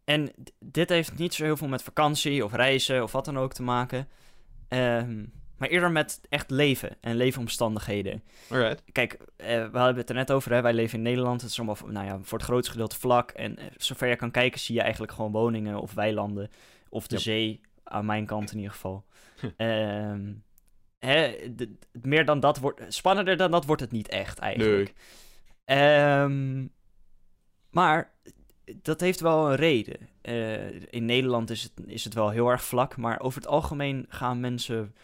en 0.04 0.32
dit 0.60 0.90
heeft 0.90 1.18
niet 1.18 1.34
zo 1.34 1.44
heel 1.44 1.58
veel 1.58 1.68
met 1.68 1.84
vakantie 1.84 2.46
of 2.46 2.54
reizen 2.54 3.04
of 3.04 3.12
wat 3.12 3.26
dan 3.26 3.38
ook 3.38 3.54
te 3.54 3.64
maken. 3.64 4.08
Ehm, 4.68 5.26
maar 5.58 5.70
eerder 5.70 5.92
met 5.92 6.22
echt 6.30 6.50
leven 6.50 6.98
en 7.02 7.16
leefomstandigheden. 7.16 8.24
Alright. 8.50 8.84
Kijk, 8.92 9.18
eh, 9.36 9.48
we 9.48 9.78
hadden 9.78 9.96
het 9.98 10.10
er 10.10 10.16
net 10.16 10.32
over, 10.32 10.52
hè? 10.54 10.62
wij 10.62 10.74
leven 10.74 10.98
in 10.98 11.04
Nederland. 11.04 11.42
Het 11.42 11.50
is 11.50 11.58
allemaal, 11.60 11.78
nou 11.88 12.06
ja, 12.06 12.20
voor 12.22 12.38
het 12.38 12.48
grootste 12.48 12.72
gedeelte 12.72 13.00
vlak. 13.00 13.32
En 13.32 13.58
eh, 13.58 13.66
zover 13.78 14.08
je 14.08 14.16
kan 14.16 14.32
kijken 14.32 14.60
zie 14.60 14.76
je 14.76 14.82
eigenlijk 14.82 15.12
gewoon 15.12 15.32
woningen 15.32 15.80
of 15.80 15.94
weilanden. 15.94 16.50
Of 16.90 17.08
de 17.08 17.16
Yep. 17.16 17.24
zee, 17.24 17.62
aan 17.84 18.06
mijn 18.06 18.26
kant 18.26 18.52
in 18.52 18.58
ieder 18.58 18.72
geval. 18.74 19.06
Ehm, 19.58 20.34
hè, 21.00 21.38
de- 21.56 21.78
meer 22.02 22.26
dan 22.26 22.40
dat 22.40 22.58
wordt, 22.58 22.82
spannender 22.88 23.38
dan 23.38 23.52
dat 23.52 23.66
wordt 23.66 23.82
het 23.82 23.92
niet 23.92 24.08
echt 24.08 24.40
eigenlijk. 24.40 24.94
Ehm, 25.68 26.68
maar 27.70 28.14
dat 28.82 29.00
heeft 29.00 29.20
wel 29.20 29.50
een 29.50 29.56
reden. 29.56 30.10
Eh, 30.22 30.82
in 30.82 31.06
Nederland 31.06 31.50
is 31.50 31.64
het, 31.64 31.72
is 31.86 32.04
het 32.04 32.14
wel 32.14 32.30
heel 32.30 32.50
erg 32.50 32.64
vlak, 32.64 32.98
maar 32.98 33.20
over 33.20 33.42
het 33.42 33.50
algemeen 33.50 34.06
gaan 34.10 34.40
mensen, 34.40 34.96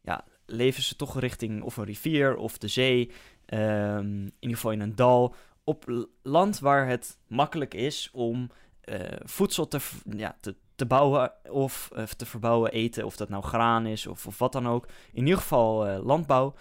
ja, 0.00 0.24
leven 0.46 0.82
ze 0.82 0.96
toch 0.96 1.20
richting 1.20 1.62
of 1.62 1.76
een 1.76 1.84
rivier 1.84 2.36
of 2.36 2.58
de 2.58 2.68
zee, 2.68 3.10
ehm, 3.46 4.06
in 4.06 4.34
ieder 4.38 4.56
geval 4.56 4.72
in 4.72 4.80
een 4.80 4.94
dal, 4.94 5.34
op 5.64 6.08
land 6.22 6.58
waar 6.58 6.88
het 6.88 7.18
makkelijk 7.26 7.74
is 7.74 8.10
om 8.12 8.50
eh, 8.80 9.00
voedsel 9.24 9.68
te, 9.68 9.78
ja, 10.16 10.36
te, 10.40 10.56
te 10.74 10.86
bouwen 10.86 11.32
of 11.50 11.90
eh, 11.94 12.04
te 12.04 12.26
verbouwen, 12.26 12.72
eten, 12.72 13.04
of 13.04 13.16
dat 13.16 13.28
nou 13.28 13.42
graan 13.42 13.86
is 13.86 14.06
of, 14.06 14.38
wat 14.38 14.52
dan 14.52 14.68
ook. 14.68 14.86
In 15.12 15.24
ieder 15.24 15.40
geval 15.40 16.02
landbouw. 16.02 16.54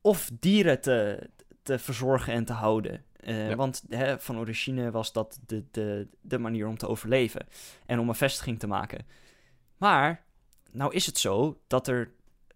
Of 0.00 0.30
dieren 0.40 0.80
te, 0.80 1.28
te 1.68 1.78
verzorgen 1.78 2.32
en 2.32 2.44
te 2.44 2.52
houden. 2.52 3.04
Eh, 3.20 3.48
Ja. 3.48 3.56
Want 3.56 3.84
hè, 3.88 4.18
van 4.18 4.38
origine 4.38 4.90
was 4.90 5.12
dat 5.12 5.38
de, 5.46 5.64
de, 5.70 6.08
de 6.20 6.38
manier 6.38 6.66
om 6.66 6.78
te 6.78 6.88
overleven 6.88 7.46
en 7.86 7.98
om 7.98 8.08
een 8.08 8.14
vestiging 8.14 8.58
te 8.58 8.66
maken. 8.66 9.06
Maar, 9.76 10.24
nou 10.70 10.94
is 10.94 11.06
het 11.06 11.18
zo 11.18 11.58
dat 11.66 11.88
er 11.88 12.10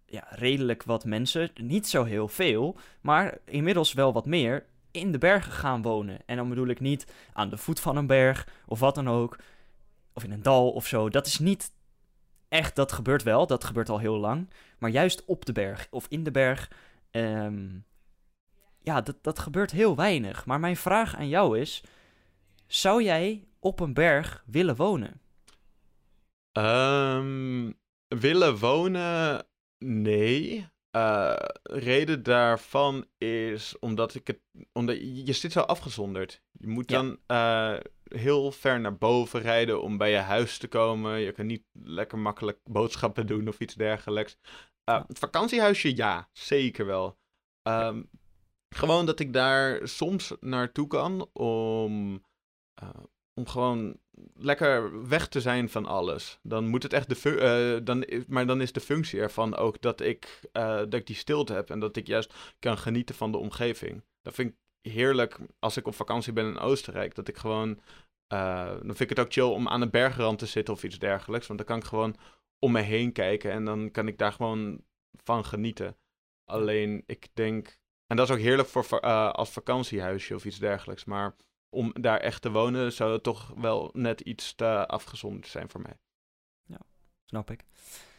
ja, 0.06 0.26
redelijk 0.28 0.82
wat 0.82 1.04
mensen, 1.04 1.50
niet 1.54 1.88
zo 1.88 2.04
heel 2.04 2.28
veel, 2.28 2.76
maar 3.00 3.38
inmiddels 3.44 3.92
wel 3.92 4.12
wat 4.12 4.26
meer, 4.26 4.64
in 4.90 5.12
de 5.12 5.18
bergen 5.18 5.52
gaan 5.52 5.82
wonen. 5.82 6.18
En 6.26 6.36
dan 6.36 6.48
bedoel 6.48 6.66
ik 6.68 6.80
niet 6.80 7.06
aan 7.32 7.50
de 7.50 7.56
voet 7.56 7.80
van 7.80 7.96
een 7.96 8.06
berg 8.06 8.48
of 8.66 8.80
wat 8.80 8.94
dan 8.94 9.08
ook, 9.08 9.38
of 10.12 10.24
in 10.24 10.32
een 10.32 10.42
dal 10.42 10.70
of 10.70 10.86
zo. 10.86 11.08
Dat 11.08 11.26
is 11.26 11.38
niet 11.38 11.72
echt, 12.48 12.76
dat 12.76 12.92
gebeurt 12.92 13.22
wel, 13.22 13.46
dat 13.46 13.64
gebeurt 13.64 13.88
al 13.88 13.98
heel 13.98 14.18
lang. 14.18 14.50
Maar 14.78 14.90
juist 14.90 15.24
op 15.24 15.44
de 15.44 15.52
berg 15.52 15.86
of 15.90 16.06
in 16.08 16.24
de 16.24 16.30
berg, 16.30 16.70
ehm, 17.10 17.68
ja, 18.82 19.00
dat, 19.00 19.16
dat 19.22 19.38
gebeurt 19.38 19.70
heel 19.70 19.96
weinig. 19.96 20.46
Maar 20.46 20.60
mijn 20.60 20.76
vraag 20.76 21.16
aan 21.16 21.28
jou 21.28 21.58
is, 21.58 21.82
zou 22.66 23.02
jij 23.02 23.44
op 23.58 23.80
een 23.80 23.94
berg 23.94 24.44
willen 24.46 24.76
wonen? 24.76 25.20
Ehm, 26.52 27.72
willen 28.08 28.58
wonen? 28.58 29.46
Nee. 29.84 30.70
Eh, 30.90 31.34
reden 31.62 32.22
daarvan 32.22 33.06
is 33.18 33.78
omdat 33.78 34.14
ik 34.14 34.26
het. 34.26 34.40
Omdat 34.72 34.96
je 35.26 35.32
zit 35.32 35.52
zo 35.52 35.60
afgezonderd. 35.60 36.42
Je 36.52 36.68
moet 36.68 36.90
Ja. 36.90 36.96
dan 37.02 37.18
eh, 37.26 37.74
heel 38.04 38.52
ver 38.52 38.80
naar 38.80 38.96
boven 38.98 39.40
rijden 39.40 39.82
om 39.82 39.96
bij 39.96 40.10
je 40.10 40.16
huis 40.16 40.58
te 40.58 40.68
komen. 40.68 41.18
Je 41.20 41.32
kan 41.32 41.46
niet 41.46 41.64
lekker 41.72 42.18
makkelijk 42.18 42.58
boodschappen 42.64 43.26
doen 43.26 43.48
of 43.48 43.60
iets 43.60 43.74
dergelijks. 43.74 44.36
Eh, 44.42 44.94
Ja. 44.94 45.04
Het 45.06 45.18
vakantiehuisje, 45.18 45.96
ja, 45.96 46.28
zeker 46.32 46.86
wel. 46.86 47.18
Ehm, 47.62 48.02
gewoon 48.74 49.06
dat 49.06 49.20
ik 49.20 49.32
daar 49.32 49.88
soms 49.88 50.34
naartoe 50.40 50.86
kan 50.86 51.28
om, 51.32 52.24
eh, 52.74 52.88
om 53.34 53.46
gewoon 53.46 53.96
lekker 54.34 55.08
weg 55.08 55.28
te 55.28 55.40
zijn 55.40 55.68
van 55.68 55.86
alles. 55.86 56.38
Dan 56.42 56.68
moet 56.68 56.82
het 56.82 56.92
echt 56.92 57.08
de 57.08 57.38
eh, 57.38 57.84
dan, 57.84 58.06
maar 58.26 58.46
dan 58.46 58.60
is 58.60 58.72
de 58.72 58.80
functie 58.80 59.20
ervan 59.20 59.56
ook 59.56 59.80
dat 59.80 60.00
ik, 60.00 60.40
eh, 60.52 60.76
dat 60.76 60.94
ik 60.94 61.06
die 61.06 61.16
stilte 61.16 61.52
heb 61.52 61.70
en 61.70 61.80
dat 61.80 61.96
ik 61.96 62.06
juist 62.06 62.34
kan 62.58 62.78
genieten 62.78 63.14
van 63.14 63.32
de 63.32 63.38
omgeving. 63.38 64.04
Dat 64.22 64.34
vind 64.34 64.50
ik 64.50 64.90
heerlijk 64.92 65.38
als 65.58 65.76
ik 65.76 65.86
op 65.86 65.94
vakantie 65.94 66.32
ben 66.32 66.46
in 66.46 66.58
Oostenrijk. 66.58 67.14
Dat 67.14 67.28
ik 67.28 67.36
gewoon, 67.36 67.80
dan 68.26 68.80
vind 68.82 69.00
ik 69.00 69.08
het 69.08 69.20
ook 69.20 69.32
chill 69.32 69.44
om 69.44 69.68
aan 69.68 69.80
een 69.80 69.90
bergrand 69.90 70.38
te 70.38 70.46
zitten 70.46 70.74
of 70.74 70.84
iets 70.84 70.98
dergelijks. 70.98 71.46
Want 71.46 71.58
dan 71.58 71.68
kan 71.68 71.78
ik 71.78 71.84
gewoon 71.84 72.16
om 72.58 72.72
me 72.72 72.80
heen 72.80 73.12
kijken 73.12 73.50
en 73.50 73.64
dan 73.64 73.90
kan 73.90 74.08
ik 74.08 74.18
daar 74.18 74.32
gewoon 74.32 74.84
van 75.22 75.44
genieten. 75.44 75.96
Alleen 76.44 77.02
ik 77.06 77.28
denk, 77.34 77.80
en 78.12 78.18
dat 78.18 78.28
is 78.28 78.34
ook 78.34 78.40
heerlijk 78.42 78.68
voor 78.68 78.98
eh, 79.00 79.30
als 79.30 79.50
vakantiehuisje 79.50 80.34
of 80.34 80.44
iets 80.44 80.58
dergelijks. 80.58 81.04
Maar 81.04 81.34
om 81.70 81.92
daar 82.00 82.18
echt 82.18 82.42
te 82.42 82.50
wonen 82.50 82.92
zou 82.92 83.12
het 83.12 83.22
toch 83.22 83.52
wel 83.56 83.90
net 83.92 84.20
iets 84.20 84.54
te 84.54 84.86
afgezonderd 84.86 85.46
zijn 85.46 85.68
voor 85.68 85.80
mij. 85.80 85.96
Snap 87.26 87.50
ik. 87.50 87.64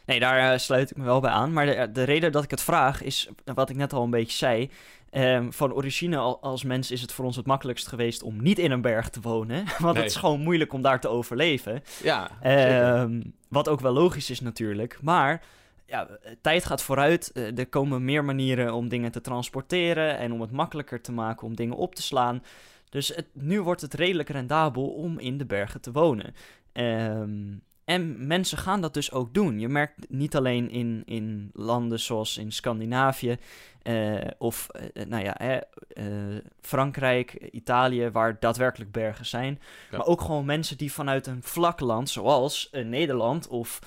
Nee, 0.06 0.20
daar 0.20 0.52
eh, 0.52 0.58
sluit 0.58 0.90
ik 0.90 0.96
me 0.96 1.04
wel 1.04 1.20
bij 1.20 1.30
aan. 1.30 1.52
Maar 1.52 1.66
de, 1.66 1.92
de 1.92 2.02
reden 2.02 2.32
dat 2.32 2.44
ik 2.44 2.50
het 2.50 2.60
vraag 2.62 3.02
is, 3.02 3.28
wat 3.44 3.70
ik 3.70 3.76
net 3.76 3.92
al 3.92 4.02
een 4.04 4.10
beetje 4.10 4.36
zei. 4.36 4.70
ehm, 5.10 5.50
van 5.50 5.72
origine 5.72 6.16
al, 6.16 6.40
als 6.42 6.62
mens 6.64 6.90
is 6.90 7.00
het 7.00 7.12
voor 7.12 7.24
ons 7.24 7.36
het 7.36 7.46
makkelijkst 7.46 7.86
geweest 7.86 8.22
om 8.22 8.42
niet 8.42 8.58
in 8.58 8.70
een 8.70 8.80
berg 8.80 9.08
te 9.08 9.20
wonen. 9.20 9.64
Want 9.78 9.94
Nee. 9.94 10.02
het 10.02 10.10
is 10.12 10.16
gewoon 10.18 10.40
moeilijk 10.40 10.72
om 10.72 10.82
daar 10.82 11.00
te 11.00 11.08
overleven. 11.08 11.82
Ja, 12.02 12.30
Ehm, 12.40 13.22
wat 13.48 13.68
ook 13.68 13.80
wel 13.80 13.92
logisch 13.92 14.30
is 14.30 14.40
natuurlijk. 14.40 14.98
Maar 15.02 15.42
ja, 15.86 16.08
tijd 16.40 16.64
gaat 16.64 16.82
vooruit. 16.82 17.32
Eh, 17.32 17.58
er 17.58 17.66
komen 17.66 18.04
meer 18.04 18.24
manieren 18.24 18.74
om 18.74 18.88
dingen 18.88 19.12
te 19.12 19.20
transporteren 19.20 20.18
en 20.18 20.32
om 20.32 20.40
het 20.40 20.50
makkelijker 20.50 21.00
te 21.00 21.12
maken 21.12 21.46
om 21.46 21.56
dingen 21.56 21.76
op 21.76 21.94
te 21.94 22.02
slaan. 22.02 22.42
Dus 22.88 23.08
het, 23.08 23.26
nu 23.32 23.60
wordt 23.60 23.80
het 23.80 23.94
redelijk 23.94 24.28
rendabel 24.28 24.88
om 24.88 25.18
in 25.18 25.38
de 25.38 25.46
bergen 25.46 25.80
te 25.80 25.92
wonen. 25.92 26.34
Ehm, 26.72 27.52
en 27.84 28.26
mensen 28.26 28.58
gaan 28.58 28.80
dat 28.80 28.94
dus 28.94 29.12
ook 29.12 29.34
doen. 29.34 29.60
Je 29.60 29.68
merkt 29.68 30.10
niet 30.10 30.36
alleen 30.36 30.70
in, 30.70 31.02
in 31.04 31.50
landen 31.52 32.00
zoals 32.00 32.38
in 32.38 32.52
Scandinavië 32.52 33.38
eh, 33.82 34.30
of 34.38 34.68
eh, 34.68 35.06
nou 35.06 35.24
ja, 35.24 35.36
eh, 35.36 36.36
Frankrijk, 36.60 37.32
Italië, 37.32 38.10
waar 38.10 38.36
daadwerkelijk 38.40 38.92
bergen 38.92 39.26
zijn. 39.26 39.60
Ja. 39.90 39.96
Maar 39.96 40.06
ook 40.06 40.20
gewoon 40.20 40.44
mensen 40.44 40.76
die 40.76 40.92
vanuit 40.92 41.26
een 41.26 41.42
vlak 41.42 41.80
land, 41.80 42.10
zoals 42.10 42.70
eh, 42.70 42.84
Nederland 42.84 43.48
of 43.48 43.78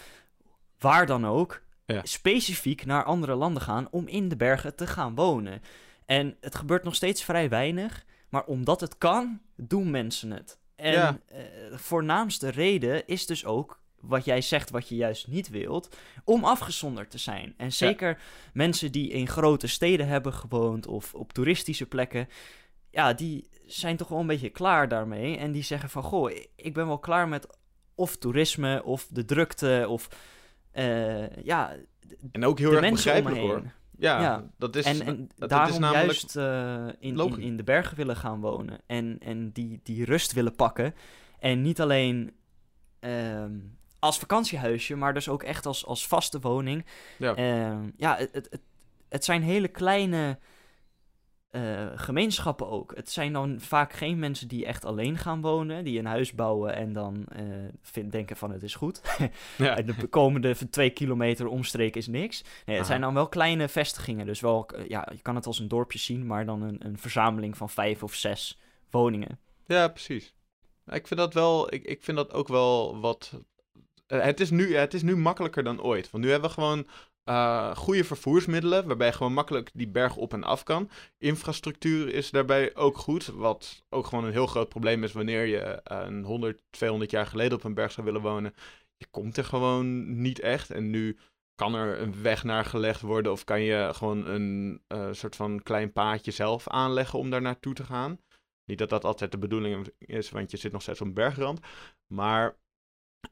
waar 0.80 1.06
dan 1.06 1.26
ook, 1.26 1.62
Ja. 1.94 2.02
specifiek 2.04 2.86
naar 2.86 3.04
andere 3.04 3.36
landen 3.36 3.62
gaan 3.62 3.88
om 3.92 4.08
in 4.08 4.30
de 4.30 4.36
bergen 4.36 4.76
te 4.76 4.88
gaan 4.88 5.16
wonen. 5.16 5.62
En 6.06 6.38
het 6.42 6.56
gebeurt 6.56 6.84
nog 6.84 6.96
steeds 6.96 7.24
vrij 7.24 7.50
weinig, 7.50 8.06
maar 8.30 8.46
omdat 8.46 8.82
het 8.82 8.98
kan, 8.98 9.42
doen 9.56 9.92
mensen 9.92 10.32
het. 10.32 10.60
En 10.76 10.92
Ja. 10.92 11.20
eh, 11.28 11.38
de 11.72 11.78
voornaamste 11.78 12.50
reden 12.50 13.08
is 13.08 13.26
dus 13.26 13.46
ook 13.46 13.80
wat 14.00 14.26
jij 14.26 14.42
zegt, 14.42 14.70
wat 14.70 14.90
je 14.90 14.96
juist 14.96 15.28
niet 15.28 15.50
wilt, 15.50 15.96
om 16.24 16.44
afgezonderd 16.44 17.12
te 17.12 17.18
zijn. 17.18 17.54
En 17.58 17.72
zeker 17.74 18.22
mensen 18.54 18.92
die 18.92 19.10
in 19.10 19.28
grote 19.28 19.68
steden 19.68 20.08
hebben 20.08 20.34
gewoond 20.34 20.88
of 20.88 21.14
op 21.14 21.34
toeristische 21.34 21.86
plekken, 21.86 22.30
ja, 22.92 23.14
die 23.14 23.50
zijn 23.66 23.98
toch 23.98 24.08
wel 24.08 24.20
een 24.20 24.28
beetje 24.28 24.50
klaar 24.50 24.88
daarmee. 24.88 25.38
En 25.38 25.52
die 25.52 25.64
zeggen 25.64 25.90
van, 25.90 26.04
goh, 26.04 26.32
ik 26.56 26.74
ben 26.74 26.88
wel 26.88 27.00
klaar 27.00 27.28
met 27.28 27.48
of 27.96 28.18
toerisme 28.18 28.84
of 28.84 29.08
de 29.10 29.26
drukte 29.26 29.86
of, 29.90 30.08
eh, 30.78 31.44
ja, 31.44 31.76
En 32.32 32.46
ook 32.46 32.60
heel 32.60 32.74
erg 32.74 32.90
begrijpelijk 32.90 33.42
hoor. 33.42 33.62
Ja, 34.00 34.22
Ja, 34.22 34.50
dat 34.58 34.76
is, 34.76 34.86
en 34.86 35.02
en 35.02 35.30
dat 35.36 35.50
daarom 35.50 35.70
is 35.70 35.78
namelijk... 35.78 36.06
juist 36.06 36.36
eh, 36.36 36.88
in, 37.00 37.40
in, 37.40 37.58
de 37.58 37.64
bergen 37.64 37.98
willen 37.98 38.16
gaan 38.16 38.40
wonen. 38.40 38.80
En, 38.86 39.18
en 39.20 39.52
die, 39.52 39.80
die 39.84 40.06
rust 40.06 40.34
willen 40.34 40.56
pakken. 40.56 40.96
En 41.40 41.62
niet 41.62 41.82
alleen 41.82 42.36
ehm, 43.00 43.60
als 44.00 44.20
vakantiehuisje, 44.20 44.96
maar 44.96 45.14
dus 45.14 45.30
ook 45.30 45.44
echt 45.44 45.66
als, 45.66 45.86
als 45.86 46.08
vaste 46.08 46.40
woning. 46.40 46.86
Ja. 47.18 47.36
Ehm, 47.36 47.90
ja, 47.96 48.16
het, 48.18 48.34
het, 48.34 48.48
het, 48.50 48.62
het 49.10 49.26
zijn 49.26 49.42
hele 49.42 49.68
kleine 49.68 50.40
eh, 51.50 51.88
gemeenschappen 51.96 52.70
ook. 52.70 52.96
Het 52.96 53.10
zijn 53.10 53.34
dan 53.34 53.60
vaak 53.60 53.94
geen 53.94 54.20
mensen 54.20 54.48
die 54.48 54.66
echt 54.66 54.86
alleen 54.86 55.18
gaan 55.18 55.42
wonen, 55.42 55.84
die 55.84 56.00
een 56.00 56.06
huis 56.06 56.34
bouwen 56.34 56.76
en 56.76 56.94
dan 56.94 57.26
eh, 57.26 57.44
vind, 57.82 58.12
denken 58.12 58.38
van 58.38 58.52
het 58.52 58.64
is 58.64 58.76
goed. 58.76 59.02
ja. 59.58 59.76
De 59.76 60.08
komende 60.08 60.70
twee 60.70 60.90
kilometer 60.90 61.48
omstreek 61.48 61.96
is 61.96 62.08
niks. 62.08 62.44
Nee, 62.66 62.78
het 62.78 62.86
zijn 62.86 63.02
dan 63.02 63.14
wel 63.14 63.30
kleine 63.30 63.68
vestigingen. 63.68 64.26
Dus 64.26 64.40
wel, 64.40 64.70
eh, 64.70 64.88
ja, 64.88 65.08
je 65.12 65.22
kan 65.22 65.36
het 65.36 65.46
als 65.46 65.60
een 65.60 65.68
dorpje 65.68 66.00
zien, 66.00 66.26
maar 66.26 66.46
dan 66.46 66.62
een, 66.62 66.86
een 66.86 66.98
verzameling 66.98 67.58
van 67.58 67.70
vijf 67.70 68.04
of 68.04 68.14
zes 68.14 68.60
woningen. 68.90 69.40
Ja, 69.66 69.88
precies. 69.88 70.34
Ik 70.86 71.08
vind 71.08 71.20
dat 71.20 71.34
wel, 71.34 71.74
ik, 71.74 71.84
ik 71.84 72.04
vind 72.04 72.18
dat 72.18 72.34
ook 72.34 72.48
wel 72.48 73.00
wat. 73.00 73.42
het, 74.08 74.40
is 74.40 74.50
nu, 74.50 74.76
het 74.76 74.94
is 74.94 75.02
nu 75.02 75.16
makkelijker 75.16 75.64
dan 75.64 75.82
ooit. 75.82 76.12
Want 76.12 76.24
nu 76.24 76.30
hebben 76.30 76.50
we 76.50 76.56
gewoon 76.56 76.88
eh, 77.28 77.76
goede 77.76 78.04
vervoersmiddelen, 78.04 78.88
waarbij 78.88 79.08
je 79.08 79.14
gewoon 79.14 79.34
makkelijk 79.34 79.70
die 79.74 79.88
berg 79.88 80.16
op 80.16 80.34
en 80.34 80.44
af 80.44 80.64
kan. 80.64 80.90
Infrastructuur 81.18 82.14
is 82.14 82.30
daarbij 82.30 82.76
ook 82.76 82.98
goed, 82.98 83.26
wat 83.26 83.86
ook 83.90 84.06
gewoon 84.06 84.24
een 84.24 84.32
heel 84.32 84.48
groot 84.48 84.70
probleem 84.70 85.04
is 85.04 85.12
wanneer 85.12 85.46
je 85.46 85.60
eh, 85.60 86.02
een 86.06 86.24
100, 86.24 86.62
200 86.70 87.12
jaar 87.12 87.26
geleden 87.26 87.58
op 87.58 87.64
een 87.64 87.74
berg 87.74 87.92
zou 87.92 88.06
willen 88.06 88.22
wonen. 88.22 88.54
Je 88.98 89.08
komt 89.12 89.38
er 89.38 89.44
gewoon 89.44 90.22
niet 90.22 90.40
echt. 90.40 90.72
En 90.72 90.90
nu 90.90 91.18
kan 91.56 91.76
er 91.76 92.02
een 92.02 92.22
weg 92.22 92.44
naar 92.44 92.66
gelegd 92.66 93.02
worden 93.02 93.32
of 93.32 93.44
kan 93.44 93.62
je 93.62 93.90
gewoon 93.94 94.28
een 94.28 94.82
eh, 94.88 95.08
soort 95.12 95.36
van 95.36 95.64
klein 95.64 95.92
paadje 95.92 96.32
zelf 96.32 96.68
aanleggen 96.68 97.20
om 97.20 97.30
daar 97.30 97.42
naartoe 97.42 97.74
te 97.74 97.84
gaan. 97.84 98.20
Niet 98.66 98.78
dat 98.78 98.90
dat 98.90 99.06
altijd 99.06 99.32
de 99.32 99.38
bedoeling 99.38 99.88
is, 99.98 100.30
want 100.30 100.52
je 100.52 100.58
zit 100.58 100.72
nog 100.72 100.82
steeds 100.82 101.02
op 101.02 101.08
een 101.08 101.14
bergrand. 101.14 101.60
Maar, 102.08 102.58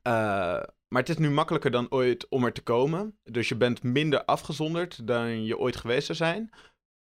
eh, 0.01 0.63
maar 0.87 1.01
het 1.01 1.09
is 1.09 1.17
nu 1.17 1.29
makkelijker 1.29 1.71
dan 1.71 1.91
ooit 1.91 2.27
om 2.29 2.45
er 2.45 2.53
te 2.53 2.63
komen. 2.63 3.19
Dus 3.23 3.49
je 3.49 3.55
bent 3.55 3.83
minder 3.83 4.25
afgezonderd 4.25 5.07
dan 5.07 5.45
je 5.45 5.57
ooit 5.57 5.75
geweest 5.75 6.05
zou 6.05 6.17
zijn. 6.17 6.49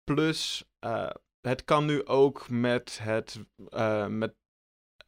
Plus, 0.04 0.64
eh, 0.78 1.10
het 1.40 1.64
kan 1.64 1.84
nu 1.84 2.06
ook 2.06 2.48
met 2.48 2.98
het, 3.02 3.40
eh, 3.68 4.06
met 4.06 4.34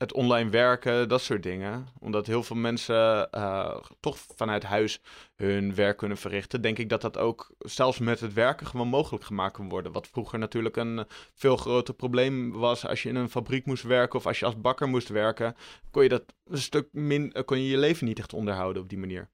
het 0.05 0.13
online 0.13 0.51
werken, 0.51 1.09
dat 1.09 1.21
soort 1.21 1.43
dingen. 1.43 1.87
Omdat 1.99 2.27
heel 2.27 2.43
veel 2.43 2.57
mensen 2.57 3.31
eh, 3.31 3.77
toch 4.01 4.19
vanuit 4.37 4.63
huis 4.63 5.01
hun 5.35 5.75
werk 5.75 5.97
kunnen 5.97 6.17
verrichten. 6.17 6.61
Denk 6.63 6.79
ik 6.79 6.89
dat 6.89 7.01
dat 7.01 7.19
ook 7.19 7.55
zelfs 7.59 7.99
met 7.99 8.21
het 8.21 8.33
werken 8.33 8.67
gewoon 8.67 8.89
mogelijk 8.89 9.25
gemaakt 9.25 9.55
kan 9.57 9.69
worden. 9.69 9.93
Wat 9.93 10.07
vroeger 10.09 10.39
natuurlijk 10.39 10.77
een 10.77 11.07
veel 11.35 11.57
groter 11.57 11.95
probleem 11.95 12.53
was 12.53 12.87
als 12.87 13.03
je 13.03 13.09
in 13.09 13.17
een 13.17 13.31
fabriek 13.31 13.67
moest 13.67 13.83
werken 13.83 14.19
of 14.19 14.27
als 14.27 14.39
je 14.39 14.45
als 14.45 14.61
bakker 14.61 14.89
moest 14.89 15.09
werken. 15.09 15.55
Kon 15.91 16.03
je 16.03 16.09
dat 16.09 16.25
een 16.45 16.59
stuk 16.59 16.89
min, 16.93 17.33
eh, 17.33 17.45
kon 17.45 17.59
je 17.63 17.69
je 17.69 17.79
leven 17.79 18.07
niet 18.07 18.19
echt 18.19 18.33
onderhouden 18.33 18.83
op 18.83 18.89
die 18.89 18.99
manier. 18.99 19.29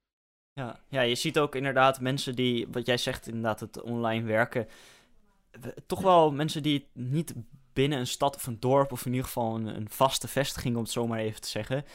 Ja, 0.53 0.79
ja, 0.89 1.01
je 1.01 1.15
ziet 1.15 1.39
ook 1.39 1.55
inderdaad 1.55 2.01
mensen 2.01 2.35
die, 2.35 2.67
wat 2.71 2.85
jij 2.85 2.97
zegt, 2.97 3.27
inderdaad 3.27 3.59
het 3.59 3.81
online 3.81 4.25
werken. 4.25 4.67
we- 5.51 5.75
Toch 5.85 6.01
wel 6.01 6.31
mensen 6.31 6.63
die 6.63 6.87
niet 6.93 7.33
binnen 7.73 7.99
een 7.99 8.07
stad 8.07 8.35
of 8.35 8.47
een 8.47 8.59
dorp, 8.59 8.91
of 8.91 9.05
in 9.05 9.11
ieder 9.11 9.25
geval 9.25 9.55
een, 9.55 9.65
een 9.65 9.89
vaste 9.89 10.27
vestiging, 10.27 10.75
om 10.75 10.81
het 10.81 10.91
zo 10.91 11.07
maar 11.07 11.19
even 11.19 11.41
te 11.41 11.47
zeggen, 11.47 11.85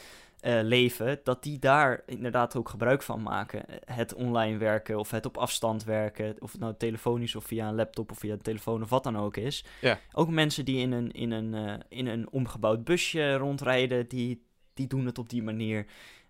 eh, 0.41 0.59
leven. 0.63 1.21
Dat 1.25 1.43
die 1.43 1.59
daar 1.59 2.03
inderdaad 2.07 2.57
ook 2.57 2.69
gebruik 2.69 3.03
van 3.03 3.23
maken. 3.23 3.65
Het 3.85 4.15
online 4.15 4.59
werken 4.59 4.99
of 4.99 5.11
het 5.11 5.27
op 5.27 5.37
afstand 5.37 5.85
werken. 5.85 6.37
Of 6.39 6.53
het 6.53 6.61
nou 6.61 6.75
telefonisch 6.79 7.35
of 7.37 7.45
via 7.45 7.69
een 7.69 7.75
laptop 7.75 8.11
of 8.11 8.19
via 8.19 8.33
een 8.33 8.43
telefoon 8.43 8.83
of 8.83 8.91
wat 8.91 9.05
dan 9.05 9.19
ook 9.19 9.37
is. 9.37 9.65
Ja. 9.81 9.99
Ook 10.13 10.29
mensen 10.29 10.65
die 10.65 10.79
in 10.79 10.93
een, 10.93 11.13
in 11.13 11.31
een, 11.31 11.55
eh, 11.55 11.75
in 11.89 12.07
een 12.07 12.31
omgebouwd 12.31 12.85
busje 12.85 13.35
rondrijden, 13.35 14.09
die, 14.09 14.47
die 14.75 14.87
doen 14.87 15.07
het 15.07 15.19
op 15.19 15.29
die 15.29 15.43
manier. 15.43 15.87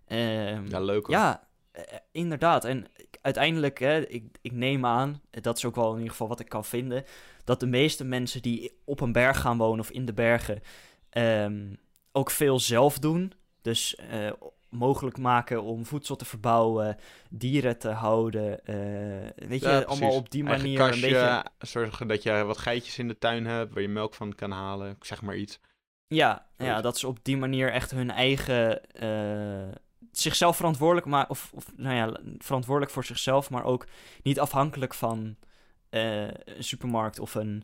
Ehm, 0.07 0.65
Ja, 0.67 0.79
leuk 0.79 1.05
hoor. 1.05 1.15
ja, 1.15 1.47
inderdaad. 2.11 2.65
En 2.65 2.85
uiteindelijk, 3.21 3.79
hè, 3.79 3.99
ik, 4.07 4.37
ik 4.41 4.51
neem 4.51 4.85
aan, 4.85 5.21
eh, 5.29 5.41
dat 5.41 5.57
is 5.57 5.65
ook 5.65 5.75
wel 5.75 5.89
in 5.91 5.95
ieder 5.97 6.11
geval 6.11 6.27
wat 6.27 6.39
ik 6.39 6.49
kan 6.49 6.65
vinden, 6.65 7.03
dat 7.43 7.59
de 7.59 7.67
meeste 7.67 8.03
mensen 8.03 8.41
die 8.41 8.71
op 8.85 8.99
een 8.99 9.11
berg 9.11 9.39
gaan 9.41 9.57
wonen 9.57 9.79
of 9.79 9.89
in 9.91 10.05
de 10.05 10.13
bergen 10.13 10.61
ehm, 11.09 11.73
ook 12.11 12.29
veel 12.31 12.59
zelf 12.59 12.99
doen. 12.99 13.33
Dus 13.61 13.95
eh, 13.95 14.31
mogelijk 14.69 15.17
maken 15.17 15.63
om 15.63 15.85
voedsel 15.85 16.15
te 16.15 16.25
verbouwen, 16.25 16.97
dieren 17.29 17.77
te 17.77 17.89
houden. 17.89 18.65
eh, 18.65 19.47
weet 19.49 19.61
je, 19.61 19.69
Ja, 19.69 19.81
allemaal 19.81 20.15
op 20.15 20.29
die 20.29 20.43
manier 20.43 20.77
kastje, 20.77 21.05
een 21.07 21.11
beetje... 21.13 21.43
Zorgen 21.59 22.07
dat 22.07 22.23
je 22.23 22.43
wat 22.43 22.57
geitjes 22.57 22.97
in 22.99 23.07
de 23.07 23.17
tuin 23.17 23.45
hebt 23.45 23.73
waar 23.73 23.81
je 23.81 23.87
melk 23.89 24.13
van 24.13 24.35
kan 24.35 24.51
halen. 24.51 24.97
Zeg 25.01 25.21
maar 25.21 25.35
iets. 25.35 25.59
Ja, 26.07 26.47
ja, 26.57 26.81
dat 26.81 26.97
ze 26.97 27.07
op 27.07 27.19
die 27.21 27.37
manier 27.37 27.71
echt 27.71 27.91
hun 27.91 28.11
eigen. 28.11 28.91
eh, 28.91 29.75
zichzelf 30.11 30.55
verantwoordelijk 30.55 31.07
maken. 31.07 31.29
Of, 31.29 31.51
of 31.53 31.65
nou 31.75 31.95
ja, 31.95 32.19
verantwoordelijk 32.37 32.93
voor 32.93 33.05
zichzelf, 33.05 33.49
maar 33.49 33.63
ook 33.63 33.87
niet 34.23 34.39
afhankelijk 34.39 34.93
van 34.93 35.35
eh, 35.89 36.23
een 36.23 36.63
supermarkt 36.63 37.19
of 37.19 37.35
een 37.35 37.63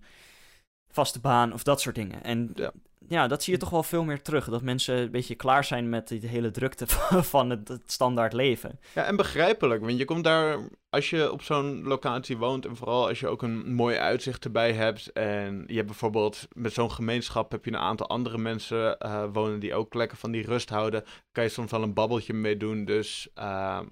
vaste 0.87 1.19
baan 1.19 1.53
of 1.53 1.63
dat 1.63 1.81
soort 1.81 1.95
dingen. 1.95 2.23
En 2.23 2.51
Ja. 2.55 2.71
Ja. 3.07 3.27
dat 3.27 3.43
zie 3.43 3.53
je 3.53 3.59
toch 3.59 3.69
wel 3.69 3.83
veel 3.83 4.03
meer 4.03 4.21
terug. 4.21 4.49
Dat 4.49 4.61
mensen 4.61 4.97
een 4.97 5.11
beetje 5.11 5.35
klaar 5.35 5.63
zijn 5.63 5.89
met 5.89 6.07
die 6.07 6.27
hele 6.27 6.51
drukte 6.51 6.87
van 7.33 7.49
het, 7.49 7.81
standaard 7.85 8.33
leven. 8.33 8.79
Ja, 8.93 9.03
en 9.03 9.15
begrijpelijk, 9.15 9.81
want 9.81 9.97
je 9.97 10.05
komt 10.05 10.23
daar, 10.23 10.59
als 10.89 11.09
je 11.09 11.31
op 11.31 11.41
zo'n 11.41 11.83
locatie 11.83 12.37
woont 12.37 12.65
en 12.65 12.75
vooral 12.75 13.07
als 13.07 13.19
je 13.19 13.27
ook 13.27 13.41
een 13.41 13.73
mooi 13.73 13.97
uitzicht 13.97 14.45
erbij 14.45 14.73
hebt 14.73 15.11
en 15.11 15.63
je 15.67 15.75
hebt 15.75 15.87
bijvoorbeeld 15.87 16.47
met 16.53 16.73
zo'n 16.73 16.91
gemeenschap 16.91 17.51
heb 17.51 17.65
je 17.65 17.71
een 17.71 17.77
aantal 17.77 18.07
andere 18.07 18.37
mensen 18.37 18.97
eh, 18.97 19.23
wonen 19.33 19.59
die 19.59 19.75
ook 19.75 19.93
lekker 19.93 20.17
van 20.17 20.31
die 20.31 20.45
rust 20.45 20.69
houden, 20.69 21.03
kan 21.31 21.43
je 21.43 21.49
soms 21.49 21.71
wel 21.71 21.83
een 21.83 21.93
babbeltje 21.93 22.33
mee 22.33 22.57
doen, 22.57 22.85
dus 22.85 23.29
ehm, 23.33 23.85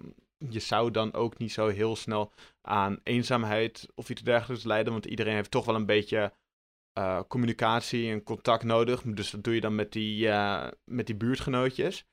je 0.49 0.59
zou 0.59 0.91
dan 0.91 1.13
ook 1.13 1.37
niet 1.37 1.51
zo 1.51 1.67
heel 1.67 1.95
snel 1.95 2.31
aan 2.61 2.99
eenzaamheid 3.03 3.87
of 3.95 4.09
iets 4.09 4.21
dergelijks 4.21 4.63
lijden, 4.63 4.93
want 4.93 5.05
iedereen 5.05 5.33
heeft 5.33 5.51
toch 5.51 5.65
wel 5.65 5.75
een 5.75 5.85
beetje 5.85 6.33
eh, 6.93 7.21
communicatie 7.27 8.11
en 8.11 8.23
contact 8.23 8.63
nodig, 8.63 9.01
dus 9.01 9.31
dat 9.31 9.43
doe 9.43 9.53
je 9.53 9.61
dan 9.61 9.75
met 9.75 9.91
die, 9.91 10.29
eh, 10.29 10.67
met 10.85 11.05
die 11.05 11.15
buurtgenootjes. 11.15 12.05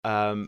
Ehm, 0.00 0.46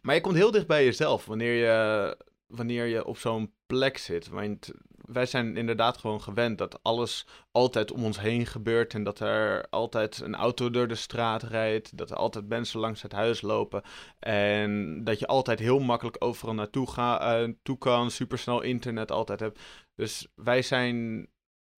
maar 0.00 0.14
je 0.14 0.20
komt 0.20 0.34
heel 0.34 0.50
dicht 0.50 0.66
bij 0.66 0.84
jezelf 0.84 1.24
wanneer 1.24 1.52
je, 1.52 2.16
wanneer 2.46 2.86
je 2.86 3.04
op 3.04 3.18
zo'n 3.18 3.54
plek 3.66 3.98
zit. 3.98 4.28
Want 4.28 4.72
wij 5.08 5.26
zijn 5.26 5.56
inderdaad 5.56 5.98
gewoon 5.98 6.22
gewend 6.22 6.58
dat 6.58 6.82
alles 6.82 7.26
altijd 7.50 7.92
om 7.92 8.04
ons 8.04 8.20
heen 8.20 8.46
gebeurt. 8.46 8.94
En 8.94 9.04
dat 9.04 9.20
er 9.20 9.66
altijd 9.70 10.20
een 10.20 10.34
auto 10.34 10.70
door 10.70 10.88
de 10.88 10.94
straat 10.94 11.42
rijdt. 11.42 11.96
Dat 11.96 12.10
er 12.10 12.16
altijd 12.16 12.48
mensen 12.48 12.80
langs 12.80 13.02
het 13.02 13.12
huis 13.12 13.40
lopen. 13.40 13.82
En 14.18 15.04
dat 15.04 15.18
je 15.18 15.26
altijd 15.26 15.58
heel 15.58 15.78
makkelijk 15.78 16.16
overal 16.18 16.54
naartoe 16.54 16.90
ga, 16.90 17.20
eh, 17.20 17.48
toe 17.62 17.78
kan. 17.78 18.10
Supersnel 18.10 18.60
internet 18.60 19.10
altijd 19.10 19.40
hebt. 19.40 19.60
Dus 19.94 20.28
wij 20.34 20.62
zijn 20.62 21.26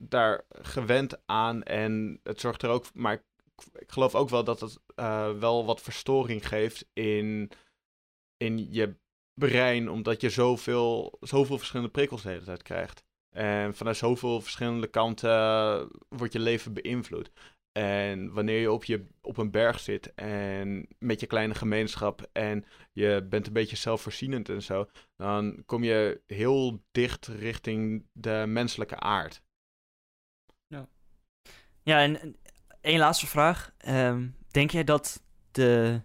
daar 0.02 0.44
gewend 0.50 1.22
aan. 1.26 1.62
En 1.62 2.20
het 2.22 2.40
zorgt 2.40 2.62
er 2.62 2.70
ook. 2.70 2.94
Maar 2.94 3.14
ik, 3.14 3.22
geloof 3.90 4.14
ook 4.14 4.28
wel 4.28 4.44
dat 4.44 4.60
het 4.60 4.78
eh, 4.94 5.38
wel 5.38 5.64
wat 5.64 5.80
verstoring 5.80 6.48
geeft 6.48 6.88
in 6.92 7.50
in 8.36 8.72
je 8.72 8.96
brein, 9.34 9.90
omdat 9.90 10.20
je 10.20 10.30
zoveel, 10.30 11.16
zoveel 11.20 11.58
verschillende 11.58 11.90
prikkels 11.90 12.22
de 12.22 12.28
hele 12.28 12.44
tijd 12.44 12.62
krijgt. 12.62 13.04
En 13.30 13.74
vanuit 13.74 13.96
zoveel 13.96 14.40
verschillende 14.40 14.86
kanten 14.86 15.88
wordt 16.08 16.32
je 16.32 16.38
leven 16.38 16.72
beïnvloed. 16.72 17.30
En 17.72 18.32
wanneer 18.32 18.60
je 18.60 18.72
op, 18.72 18.84
je 18.84 19.06
op 19.20 19.36
een 19.36 19.50
berg 19.50 19.80
zit 19.80 20.14
en 20.14 20.86
met 20.98 21.20
je 21.20 21.26
kleine 21.26 21.54
gemeenschap 21.54 22.28
en 22.32 22.64
je 22.92 23.26
bent 23.28 23.46
een 23.46 23.52
beetje 23.52 23.76
zelfvoorzienend 23.76 24.48
en 24.48 24.62
zo, 24.62 24.88
dan 25.16 25.62
kom 25.66 25.84
je 25.84 26.20
heel 26.26 26.82
dicht 26.90 27.26
richting 27.26 28.06
de 28.12 28.44
menselijke 28.46 28.96
aard. 28.96 29.42
Ja, 31.82 32.00
en 32.00 32.36
één 32.80 32.98
laatste 32.98 33.26
vraag. 33.26 33.72
Ehm, 33.78 34.28
denk 34.50 34.70
jij 34.70 34.84
dat, 34.84 35.22
de, 35.50 36.00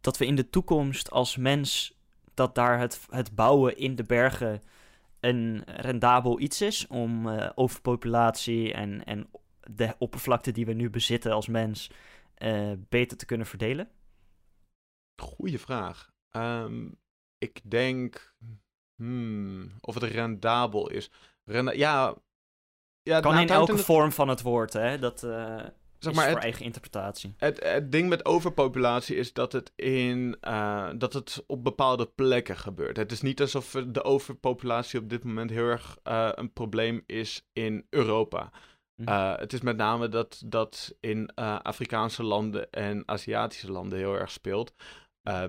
dat 0.00 0.18
we 0.18 0.26
in 0.26 0.36
de 0.36 0.50
toekomst 0.50 1.10
als 1.10 1.36
mens, 1.36 1.98
dat 2.34 2.54
daar 2.54 2.78
het, 2.78 3.06
het 3.10 3.34
bouwen 3.34 3.76
in 3.76 3.94
de 3.94 4.04
bergen 4.04 4.62
een 5.20 5.62
rendabel 5.66 6.40
iets 6.40 6.60
is 6.60 6.86
om 6.86 7.28
eh, 7.28 7.50
overpopulatie 7.54 8.72
en, 8.72 9.04
en 9.04 9.30
de 9.60 9.94
oppervlakte 9.98 10.52
die 10.52 10.66
we 10.66 10.72
nu 10.72 10.90
bezitten 10.90 11.32
als 11.32 11.46
mens 11.46 11.90
eh, 12.34 12.72
beter 12.88 13.16
te 13.16 13.26
kunnen 13.26 13.46
verdelen? 13.46 13.90
Goeie 15.22 15.58
vraag. 15.58 16.10
Ehm, 16.30 16.88
ik 17.38 17.60
denk 17.70 18.34
hmm, 18.96 19.72
of 19.80 19.94
het 19.94 20.02
rendabel 20.02 20.90
is. 20.90 21.10
Ja, 21.72 22.16
ja 23.02 23.20
Kan 23.20 23.32
nou, 23.32 23.44
in 23.44 23.52
elke 23.52 23.78
vorm 23.78 24.12
van 24.12 24.28
het 24.28 24.42
woord, 24.42 24.72
hè? 24.72 24.98
Dat, 24.98 25.22
eh, 25.22 25.56
zeg 25.98 26.12
is 26.12 26.16
maar, 26.18 26.24
voor 26.24 26.34
het, 26.34 26.42
eigen 26.42 26.64
interpretatie. 26.64 27.34
het, 27.36 27.62
het 27.64 27.92
ding 27.92 28.08
met 28.08 28.24
overpopulatie 28.24 29.16
is 29.16 29.32
dat 29.32 29.52
het, 29.52 29.72
in, 29.76 30.36
eh, 30.40 30.88
dat 30.96 31.12
het 31.12 31.44
op 31.46 31.64
bepaalde 31.64 32.06
plekken 32.06 32.56
gebeurt. 32.56 32.96
Het 32.96 33.12
is 33.12 33.20
niet 33.20 33.40
alsof 33.40 33.76
de 33.88 34.04
overpopulatie 34.04 35.00
op 35.00 35.08
dit 35.08 35.24
moment 35.24 35.50
heel 35.50 35.66
erg 35.66 35.98
eh, 36.02 36.28
een 36.34 36.52
probleem 36.52 37.02
is 37.06 37.46
in 37.52 37.86
Europa. 37.90 38.50
Hm. 38.96 39.10
Het 39.38 39.52
is 39.52 39.60
met 39.60 39.76
name 39.76 40.08
dat 40.08 40.42
dat 40.46 40.94
in 41.00 41.34
Afrikaanse 41.62 42.22
landen 42.22 42.70
en 42.70 43.02
Aziatische 43.06 43.72
landen 43.72 43.98
heel 43.98 44.14
erg 44.14 44.30
speelt. 44.30 44.74
Uh, 45.28 45.44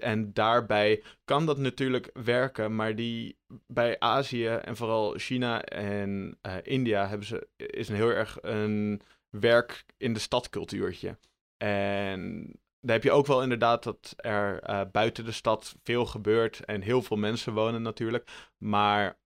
en 0.00 0.32
daarbij 0.32 1.02
kan 1.24 1.46
dat 1.46 1.58
natuurlijk 1.58 2.10
werken, 2.12 2.74
maar 2.74 2.94
die, 2.94 3.38
bij 3.66 3.98
Azië 3.98 4.46
en 4.46 4.76
vooral 4.76 5.18
China 5.18 5.62
en 5.62 6.38
India 6.62 7.08
hebben 7.08 7.26
ze, 7.26 7.48
is 7.56 7.88
een 7.88 7.94
heel 7.94 8.10
erg 8.10 8.38
een 8.40 9.02
werk 9.30 9.84
in 9.96 10.12
de 10.12 10.18
stadcultuurtje. 10.18 11.18
En 11.56 12.52
daar 12.80 12.94
heb 12.94 13.02
je 13.02 13.12
ook 13.12 13.26
wel 13.26 13.42
inderdaad 13.42 13.82
dat 13.82 14.14
er 14.16 14.60
buiten 14.90 15.24
de 15.24 15.32
stad 15.32 15.76
veel 15.82 16.06
gebeurt 16.06 16.64
en 16.64 16.80
heel 16.80 17.02
veel 17.02 17.16
mensen 17.16 17.52
wonen 17.52 17.82
natuurlijk. 17.82 18.50
Maar, 18.58 19.18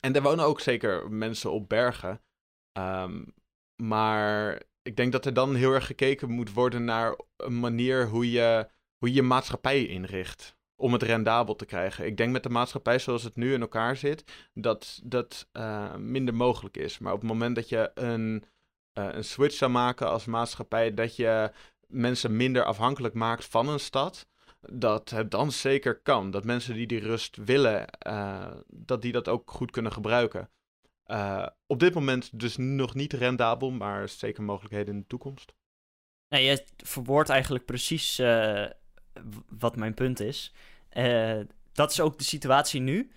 en 0.00 0.14
er 0.14 0.22
wonen 0.22 0.44
ook 0.44 0.60
zeker 0.60 1.10
mensen 1.10 1.50
op 1.52 1.68
bergen. 1.68 2.20
Um, 2.78 3.34
maar 3.82 4.62
ik 4.82 4.96
denk 4.96 5.12
dat 5.12 5.26
er 5.26 5.34
dan 5.34 5.54
heel 5.54 5.72
erg 5.72 5.86
gekeken 5.86 6.30
moet 6.30 6.52
worden 6.52 6.84
naar 6.84 7.18
een 7.36 7.60
manier 7.60 8.06
hoe 8.06 8.30
je 8.30 8.68
hoe 8.98 9.08
je, 9.08 9.14
je 9.14 9.22
maatschappij 9.22 9.86
inricht. 9.86 10.54
Om 10.78 10.92
het 10.92 11.02
rendabel 11.02 11.56
te 11.56 11.64
krijgen. 11.64 12.06
Ik 12.06 12.16
denk 12.16 12.32
met 12.32 12.42
de 12.42 12.48
maatschappij 12.48 12.98
zoals 12.98 13.22
het 13.22 13.36
nu 13.36 13.52
in 13.52 13.60
elkaar 13.60 13.96
zit, 13.96 14.48
dat 14.54 15.00
dat 15.04 15.48
uh, 15.52 15.94
minder 15.94 16.34
mogelijk 16.34 16.76
is. 16.76 16.98
Maar 16.98 17.12
op 17.12 17.20
het 17.20 17.28
moment 17.28 17.54
dat 17.54 17.68
je 17.68 17.90
een, 17.94 18.44
uh, 18.98 19.08
een 19.12 19.24
switch 19.24 19.54
zou 19.54 19.70
maken 19.70 20.08
als 20.08 20.24
maatschappij, 20.24 20.94
dat 20.94 21.16
je 21.16 21.52
mensen 21.86 22.36
minder 22.36 22.64
afhankelijk 22.64 23.14
maakt 23.14 23.44
van 23.44 23.68
een 23.68 23.80
stad, 23.80 24.28
dat 24.60 25.10
het 25.10 25.30
dan 25.30 25.52
zeker 25.52 26.00
kan. 26.00 26.30
Dat 26.30 26.44
mensen 26.44 26.74
die 26.74 26.86
die 26.86 27.00
rust 27.00 27.36
willen, 27.36 27.88
uh, 28.06 28.54
dat 28.66 29.02
die 29.02 29.12
dat 29.12 29.28
ook 29.28 29.50
goed 29.50 29.70
kunnen 29.70 29.92
gebruiken. 29.92 30.50
Op 31.66 31.80
dit 31.80 31.94
moment 31.94 32.38
dus 32.38 32.56
nog 32.56 32.94
niet 32.94 33.12
rendabel, 33.12 33.70
maar 33.70 34.08
zeker 34.08 34.42
mogelijkheden 34.42 34.94
in 34.94 35.00
de 35.00 35.06
toekomst. 35.06 35.54
Nee, 36.28 36.44
je 36.44 36.64
verwoordt 36.76 37.28
eigenlijk 37.28 37.64
precies 37.64 38.18
wat 39.58 39.76
mijn 39.76 39.94
punt 39.94 40.20
is. 40.20 40.52
Uh, 40.92 41.40
dat 41.72 41.90
is 41.90 42.00
ook 42.00 42.18
de 42.18 42.24
situatie 42.24 42.80
nu. 42.80 43.10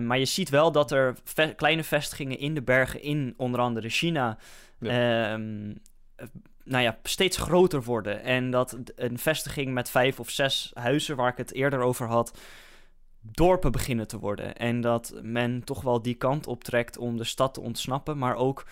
maar 0.00 0.18
je 0.18 0.24
ziet 0.24 0.48
wel 0.48 0.72
dat 0.72 0.90
er 0.90 1.16
ve 1.24 1.54
kleine 1.56 1.84
vestigingen 1.84 2.38
in 2.38 2.54
de 2.54 2.62
bergen, 2.62 3.02
in 3.02 3.34
onder 3.36 3.60
andere 3.60 3.88
China, 3.88 4.38
ja. 4.78 5.32
um, 5.32 5.80
nou 6.66 6.82
ja, 6.82 6.98
steeds 7.02 7.36
groter 7.36 7.82
worden. 7.82 8.22
En 8.22 8.50
dat 8.50 8.78
een 8.96 9.18
vestiging 9.18 9.72
met 9.72 9.90
vijf 9.90 10.20
of 10.20 10.30
zes 10.30 10.70
huizen, 10.74 11.16
waar 11.16 11.30
ik 11.30 11.36
het 11.36 11.52
eerder 11.52 11.80
over 11.80 12.06
had, 12.06 12.38
dorpen 13.20 13.72
beginnen 13.72 14.06
te 14.06 14.18
worden. 14.18 14.56
En 14.56 14.80
dat 14.80 15.14
men 15.22 15.64
toch 15.64 15.82
wel 15.82 16.02
die 16.02 16.14
kant 16.14 16.46
optrekt 16.46 16.98
om 16.98 17.16
de 17.16 17.24
stad 17.24 17.54
te 17.54 17.60
ontsnappen, 17.60 18.18
maar 18.18 18.34
ook 18.34 18.66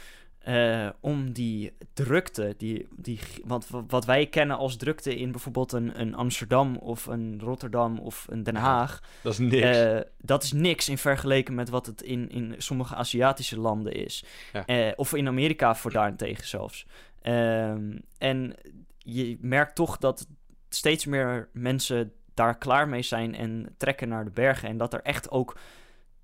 uh, 0.49 0.89
om 1.01 1.33
die 1.33 1.73
drukte, 1.93 2.55
die, 2.59 2.89
die, 2.97 3.21
want 3.45 3.67
wat 3.89 4.05
wij 4.05 4.27
kennen 4.27 4.57
als 4.57 4.77
drukte 4.77 5.17
in 5.17 5.31
bijvoorbeeld 5.31 5.73
een, 5.73 6.01
een 6.01 6.15
Amsterdam 6.15 6.77
of 6.77 7.07
een 7.07 7.41
Rotterdam 7.41 7.99
of 7.99 8.27
een 8.31 8.43
Den 8.43 8.57
Haag. 8.57 9.01
Dat 9.23 9.33
is 9.33 9.39
niks. 9.39 9.79
Uh, 9.79 10.01
dat 10.19 10.43
is 10.43 10.53
niks 10.53 10.89
in 10.89 10.99
vergelijking 10.99 11.57
met 11.57 11.69
wat 11.69 11.87
het 11.87 12.03
in, 12.03 12.31
in 12.31 12.55
sommige 12.59 12.95
Aziatische 12.95 13.59
landen 13.59 13.93
is. 13.93 14.25
Ja. 14.53 14.65
Uh, 14.67 14.93
of 14.97 15.15
in 15.15 15.29
Amerika 15.29 15.75
voor 15.75 15.91
daarentegen 15.91 16.47
zelfs. 16.47 16.87
Ehm, 17.23 17.99
en 18.19 18.55
je 18.99 19.39
merkt 19.41 19.75
toch 19.75 19.99
dat 19.99 20.27
steeds 20.69 21.05
meer 21.07 21.49
mensen 21.53 22.13
daar 22.35 22.59
klaar 22.59 22.89
mee 22.89 23.03
zijn 23.03 23.35
en 23.35 23.75
trekken 23.77 24.09
naar 24.09 24.25
de 24.25 24.31
bergen. 24.31 24.69
En 24.69 24.77
dat 24.77 24.93
er 24.93 25.03
echt 25.03 25.31
ook 25.31 25.57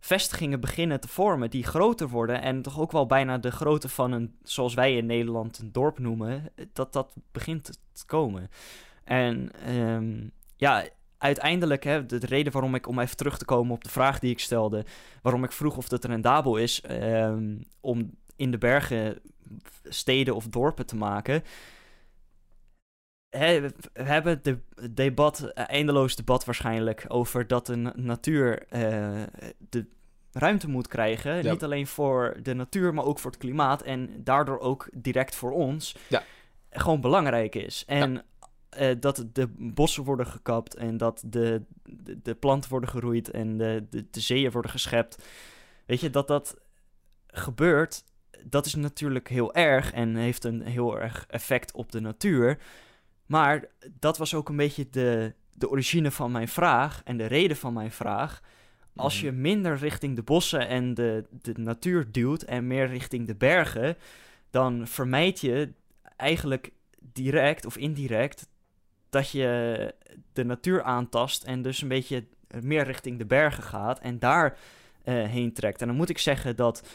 vestigingen 0.00 0.60
beginnen 0.60 1.00
te 1.00 1.08
vormen 1.08 1.50
die 1.50 1.64
groter 1.64 2.08
worden. 2.08 2.42
En 2.42 2.62
toch 2.62 2.80
ook 2.80 2.92
wel 2.92 3.06
bijna 3.06 3.38
de 3.38 3.50
grootte 3.50 3.88
van 3.88 4.12
een, 4.12 4.34
zoals 4.42 4.74
wij 4.74 4.96
in 4.96 5.06
Nederland 5.06 5.58
een 5.58 5.72
dorp 5.72 5.98
noemen, 5.98 6.52
dat 6.72 6.92
dat 6.92 7.14
begint 7.32 7.64
te 7.92 8.06
komen. 8.06 8.50
En 9.04 9.50
um, 9.76 10.30
ja, 10.56 10.84
uiteindelijk, 11.18 11.84
hè, 11.84 12.06
de, 12.06 12.18
de, 12.18 12.26
reden 12.26 12.52
waarom 12.52 12.74
ik, 12.74 12.86
om 12.86 12.98
even 12.98 13.16
terug 13.16 13.38
te 13.38 13.44
komen 13.44 13.74
op 13.74 13.84
de 13.84 13.90
vraag 13.90 14.18
die 14.18 14.30
ik 14.30 14.40
stelde, 14.40 14.84
waarom 15.22 15.44
ik 15.44 15.52
vroeg 15.52 15.76
of 15.76 15.90
het 15.90 16.04
rendabel 16.04 16.56
is 16.56 16.82
um, 16.90 17.64
om 17.80 18.10
in 18.36 18.50
de 18.50 18.58
bergen 18.58 19.18
steden 19.84 20.34
of 20.34 20.48
dorpen 20.48 20.86
te 20.86 20.96
maken 20.96 21.42
He, 23.30 23.60
we 23.60 23.72
hebben 23.92 24.32
het 24.32 24.44
de, 24.44 24.58
debat, 24.90 25.52
eindeloos 25.52 26.16
debat 26.16 26.44
waarschijnlijk, 26.44 27.04
over 27.08 27.46
dat 27.46 27.66
de 27.66 27.76
natuur 27.94 28.62
uh, 28.72 29.22
de 29.68 29.86
ruimte 30.32 30.68
moet 30.68 30.88
krijgen. 30.88 31.42
Ja. 31.42 31.50
Niet 31.50 31.64
alleen 31.64 31.86
voor 31.86 32.36
de 32.42 32.54
natuur, 32.54 32.94
maar 32.94 33.04
ook 33.04 33.18
voor 33.18 33.30
het 33.30 33.40
klimaat. 33.40 33.82
En 33.82 34.10
daardoor 34.24 34.58
ook 34.58 34.88
direct 34.92 35.34
voor 35.34 35.52
ons. 35.52 35.96
Ja. 36.08 36.22
Gewoon 36.70 37.00
belangrijk 37.00 37.54
is. 37.54 37.84
En 37.86 38.12
ja. 38.70 38.90
uh, 38.90 38.96
dat 39.00 39.24
de 39.32 39.48
bossen 39.56 40.04
worden 40.04 40.26
gekapt 40.26 40.74
en 40.74 40.96
dat 40.96 41.22
de, 41.26 41.62
de, 41.84 42.22
de 42.22 42.34
planten 42.34 42.70
worden 42.70 42.88
geroeid 42.88 43.30
en 43.30 43.56
de, 43.56 43.86
de, 43.90 44.06
de 44.10 44.20
zeeën 44.20 44.50
worden 44.50 44.70
geschept. 44.70 45.24
Weet 45.86 46.00
je, 46.00 46.10
dat 46.10 46.28
dat 46.28 46.56
gebeurt, 47.26 48.04
dat 48.44 48.66
is 48.66 48.74
natuurlijk 48.74 49.28
heel 49.28 49.54
erg 49.54 49.92
en 49.92 50.16
heeft 50.16 50.44
een 50.44 50.62
heel 50.62 51.00
erg 51.00 51.26
effect 51.28 51.72
op 51.72 51.92
de 51.92 52.00
natuur. 52.00 52.58
Maar 53.30 53.64
dat 54.00 54.18
was 54.18 54.34
ook 54.34 54.48
een 54.48 54.56
beetje 54.56 54.90
de, 54.90 55.34
de 55.52 55.70
origine 55.70 56.10
van 56.10 56.30
mijn 56.32 56.48
vraag 56.48 57.02
en 57.04 57.16
de 57.16 57.26
reden 57.26 57.56
van 57.56 57.72
mijn 57.72 57.90
vraag. 57.92 58.42
Als 58.96 59.16
Mhm. 59.16 59.24
je 59.24 59.32
minder 59.32 59.76
richting 59.76 60.16
de 60.16 60.22
bossen 60.22 60.68
en 60.68 60.94
de, 60.94 61.24
de 61.42 61.52
natuur 61.56 62.12
duwt 62.12 62.42
en 62.42 62.66
meer 62.66 62.86
richting 62.86 63.26
de 63.26 63.34
bergen, 63.34 63.96
dan 64.50 64.86
vermijd 64.86 65.40
je 65.40 65.72
eigenlijk 66.16 66.70
direct 67.12 67.66
of 67.66 67.76
indirect 67.76 68.48
dat 69.10 69.30
je 69.30 69.94
de 70.32 70.44
natuur 70.44 70.82
aantast 70.82 71.42
en 71.42 71.62
dus 71.62 71.82
een 71.82 71.88
beetje 71.88 72.24
meer 72.60 72.84
richting 72.84 73.18
de 73.18 73.26
bergen 73.26 73.62
gaat 73.62 73.98
en 74.00 74.18
daar 74.18 74.58
uh, 75.04 75.24
heen 75.24 75.52
trekt. 75.52 75.80
En 75.80 75.86
dan 75.86 75.96
moet 75.96 76.08
ik 76.08 76.18
zeggen 76.18 76.56
dat 76.56 76.88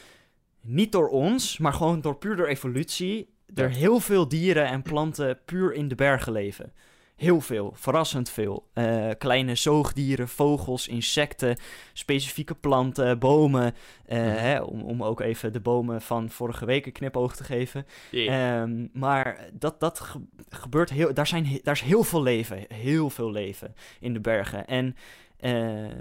niet 0.60 0.92
door 0.92 1.08
ons, 1.08 1.58
maar 1.58 1.72
gewoon 1.72 2.00
door 2.00 2.16
puur 2.16 2.36
door 2.36 2.46
evolutie 2.46 3.34
er 3.54 3.70
heel 3.70 4.00
veel 4.00 4.28
dieren 4.28 4.66
en 4.66 4.82
planten 4.82 5.38
puur 5.44 5.72
in 5.72 5.88
de 5.88 5.94
bergen 5.94 6.32
leven. 6.32 6.72
Heel 7.16 7.40
veel, 7.40 7.72
verrassend 7.74 8.30
veel. 8.30 8.68
Uh, 8.74 9.10
kleine 9.18 9.54
zoogdieren, 9.54 10.28
vogels, 10.28 10.88
insecten, 10.88 11.58
specifieke 11.92 12.54
planten, 12.54 13.18
bomen. 13.18 13.74
Uh, 14.08 14.18
mm. 14.18 14.24
hè, 14.24 14.60
om, 14.60 14.82
om 14.82 15.04
ook 15.04 15.20
even 15.20 15.52
de 15.52 15.60
bomen 15.60 16.02
van 16.02 16.30
vorige 16.30 16.64
week 16.64 16.86
een 16.86 16.92
knipoog 16.92 17.36
te 17.36 17.44
geven. 17.44 17.86
Yeah. 18.10 18.62
Um, 18.62 18.90
maar 18.92 19.48
dat, 19.52 19.80
dat 19.80 20.00
ge 20.00 20.20
gebeurt 20.48 20.90
heel. 20.90 21.14
Daar, 21.14 21.26
zijn, 21.26 21.60
daar 21.62 21.74
is 21.74 21.80
heel 21.80 22.04
veel 22.04 22.22
leven. 22.22 22.64
Heel 22.68 23.10
veel 23.10 23.30
leven 23.30 23.74
in 24.00 24.12
de 24.12 24.20
bergen. 24.20 24.66
En 24.66 24.96
uh, 25.40 25.92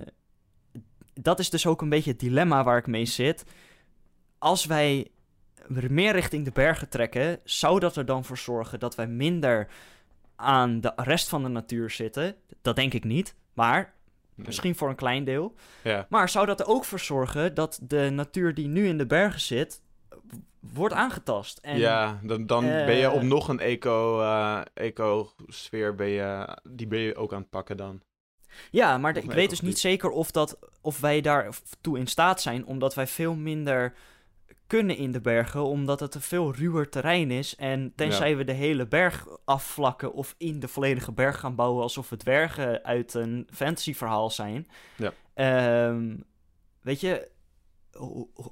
dat 1.14 1.40
is 1.40 1.50
dus 1.50 1.68
ook 1.68 1.82
een 1.82 1.90
beetje 1.90 2.12
het 2.12 2.20
dilemma 2.20 2.64
waar 2.64 2.78
ik 2.78 2.88
mee 2.88 3.06
zit. 3.06 3.46
Als 4.38 4.66
wij 4.66 5.08
meer 5.68 6.12
richting 6.12 6.46
de 6.46 6.52
bergen 6.52 6.90
trekken, 6.90 7.40
zou 7.44 7.80
dat 7.80 7.96
er 7.96 8.06
dan 8.06 8.26
voor 8.26 8.38
zorgen 8.38 8.80
dat 8.80 8.96
wij 8.96 9.08
minder 9.08 9.68
aan 10.36 10.82
de 10.82 10.94
rest 10.96 11.30
van 11.30 11.44
de 11.44 11.50
natuur 11.50 11.90
zitten? 11.90 12.36
Dat 12.62 12.76
denk 12.76 12.94
ik 12.94 13.04
niet, 13.04 13.36
maar 13.54 13.94
misschien 14.36 14.76
voor 14.76 14.90
een 14.90 14.96
klein 14.96 15.24
deel. 15.24 15.54
Ja. 15.84 16.06
Maar 16.10 16.30
zou 16.30 16.46
dat 16.46 16.60
er 16.60 16.68
ook 16.68 16.86
voor 16.86 17.00
zorgen 17.00 17.54
dat 17.54 17.80
de 17.82 18.10
natuur 18.10 18.54
die 18.54 18.68
nu 18.68 18.88
in 18.88 18.98
de 18.98 19.06
bergen 19.06 19.42
zit, 19.42 19.82
wordt 20.60 20.94
aangetast? 20.94 21.58
En, 21.58 21.78
ja, 21.78 22.20
dan, 22.24 22.46
dan 22.46 22.66
uh, 22.66 22.86
ben 22.86 22.96
je 22.96 23.12
op 23.12 23.22
nog 23.22 23.48
een 23.48 23.60
eco, 23.60 24.20
uh, 24.22 24.62
eco-sfeer, 24.74 25.96
ben 25.96 26.08
je, 26.08 26.58
die 26.70 26.88
ben 26.88 27.00
je 27.00 27.16
ook 27.16 27.34
aan 27.34 27.42
het 27.42 27.50
pakken 27.50 27.78
dan. 27.78 28.02
Ja, 28.72 28.98
maar 28.98 29.18
ik 29.18 29.32
weet 29.32 29.50
dus 29.50 29.62
niet 29.62 29.80
zeker 29.80 30.10
of, 30.10 30.32
dat, 30.32 30.60
of 30.82 31.00
wij 31.00 31.22
daartoe 31.22 31.98
in 31.98 32.08
staat 32.08 32.42
zijn, 32.42 32.66
omdat 32.66 32.94
wij 32.94 33.08
veel 33.08 33.36
minder 33.36 33.94
kunnen 34.68 34.98
in 34.98 35.12
de 35.12 35.22
bergen, 35.22 35.64
omdat 35.64 36.00
het 36.00 36.16
een 36.16 36.22
veel 36.22 36.54
ruwer 36.54 36.90
terrein 36.90 37.32
is. 37.32 37.56
En 37.56 37.94
tenzij 37.96 38.30
ja. 38.30 38.36
we 38.36 38.44
de 38.44 38.52
hele 38.52 38.88
berg 38.88 39.28
afvlakken 39.46 40.14
of 40.14 40.36
in 40.38 40.60
de 40.60 40.68
volledige 40.68 41.12
berg 41.12 41.40
gaan 41.40 41.56
bouwen 41.56 41.84
alsof 41.84 42.10
we 42.10 42.18
dwergen 42.18 42.84
uit 42.84 43.14
een 43.14 43.48
fantasyverhaal 43.54 44.30
zijn. 44.30 44.68
Ja. 44.96 45.88
Um, 45.88 46.24
weet 46.82 47.00
je, 47.00 47.28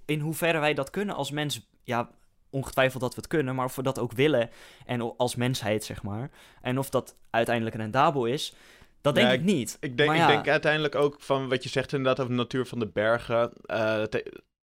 in 0.05 0.19
hoeverre 0.19 0.59
wij 0.59 0.73
dat 0.73 0.89
kunnen 0.89 1.15
als 1.15 1.31
mens, 1.31 1.69
ja, 1.83 2.09
ongetwijfeld 2.49 3.01
dat 3.01 3.15
we 3.15 3.21
het 3.21 3.29
kunnen, 3.29 3.55
maar 3.55 3.65
of 3.65 3.75
we 3.75 3.83
dat 3.83 3.99
ook 3.99 4.11
willen 4.11 4.49
en 4.85 5.17
als 5.17 5.35
mensheid, 5.35 5.83
zeg 5.83 6.03
maar. 6.03 6.29
En 6.61 6.77
of 6.77 6.89
dat 6.89 7.15
uiteindelijk 7.29 7.75
rendabel 7.75 8.25
is, 8.25 8.55
dat 9.01 9.15
denk 9.15 9.27
ja, 9.27 9.33
ik 9.33 9.43
niet. 9.43 9.77
Ik 9.79 9.97
denk, 9.97 10.15
ja, 10.15 10.27
ik 10.27 10.33
denk 10.33 10.47
uiteindelijk 10.47 10.95
ook 10.95 11.15
van 11.19 11.49
wat 11.49 11.63
je 11.63 11.69
zegt 11.69 11.93
inderdaad 11.93 12.19
over 12.19 12.31
de 12.31 12.41
natuur 12.41 12.65
van 12.65 12.79
de 12.79 12.87
bergen. 12.87 13.51
Uh, 13.65 14.03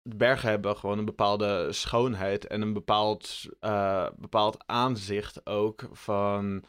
de 0.03 0.17
bergen 0.17 0.49
hebben 0.49 0.77
gewoon 0.77 0.99
een 0.99 1.05
bepaalde 1.05 1.73
schoonheid 1.73 2.47
en 2.47 2.63
een 2.63 2.73
bepaald, 2.73 3.45
eh, 3.61 4.07
bepaald 4.17 4.57
aanzicht 4.67 5.47
ook 5.47 5.89
van, 5.93 6.65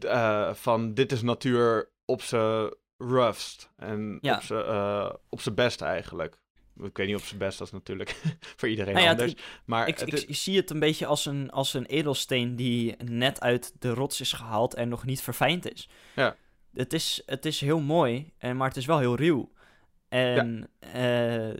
eh, 0.00 0.54
van 0.54 0.94
dit 0.94 1.12
is 1.12 1.22
natuur 1.22 1.90
op 2.04 2.22
zijn 2.22 2.74
roughst 2.98 3.70
en 3.76 4.18
Ja. 4.20 4.36
op 4.36 4.42
zijn 4.42 4.64
eh, 4.64 5.10
op 5.28 5.40
zijn 5.40 5.54
best 5.54 5.80
eigenlijk. 5.80 6.38
Ik 6.82 6.96
weet 6.96 7.06
niet 7.06 7.16
op 7.16 7.22
zijn 7.22 7.38
best, 7.38 7.58
dat 7.58 7.66
is 7.66 7.72
natuurlijk 7.72 8.16
voor 8.56 8.68
iedereen 8.68 8.92
Nou 8.94 9.04
ja, 9.04 9.10
anders. 9.10 9.32
ik, 9.32 9.60
maar 9.64 9.88
ik, 9.88 9.98
het 9.98 10.28
ik 10.28 10.36
zie 10.36 10.56
het 10.56 10.70
een 10.70 10.78
beetje 10.78 11.06
als 11.06 11.26
een, 11.26 11.50
als 11.50 11.74
een 11.74 11.86
edelsteen 11.86 12.56
die 12.56 12.96
net 13.04 13.40
uit 13.40 13.72
de 13.78 13.90
rots 13.90 14.20
is 14.20 14.32
gehaald 14.32 14.74
en 14.74 14.88
nog 14.88 15.04
niet 15.04 15.22
verfijnd 15.22 15.72
is. 15.72 15.88
Ja. 16.16 16.36
Het 16.74 16.92
is, 16.92 17.22
het 17.26 17.46
is 17.46 17.60
heel 17.60 17.80
mooi, 17.80 18.32
en, 18.38 18.56
maar 18.56 18.68
het 18.68 18.76
is 18.76 18.86
wel 18.86 18.98
heel 18.98 19.16
ruw. 19.16 19.52
En 20.10 20.68
eh, 20.78 21.50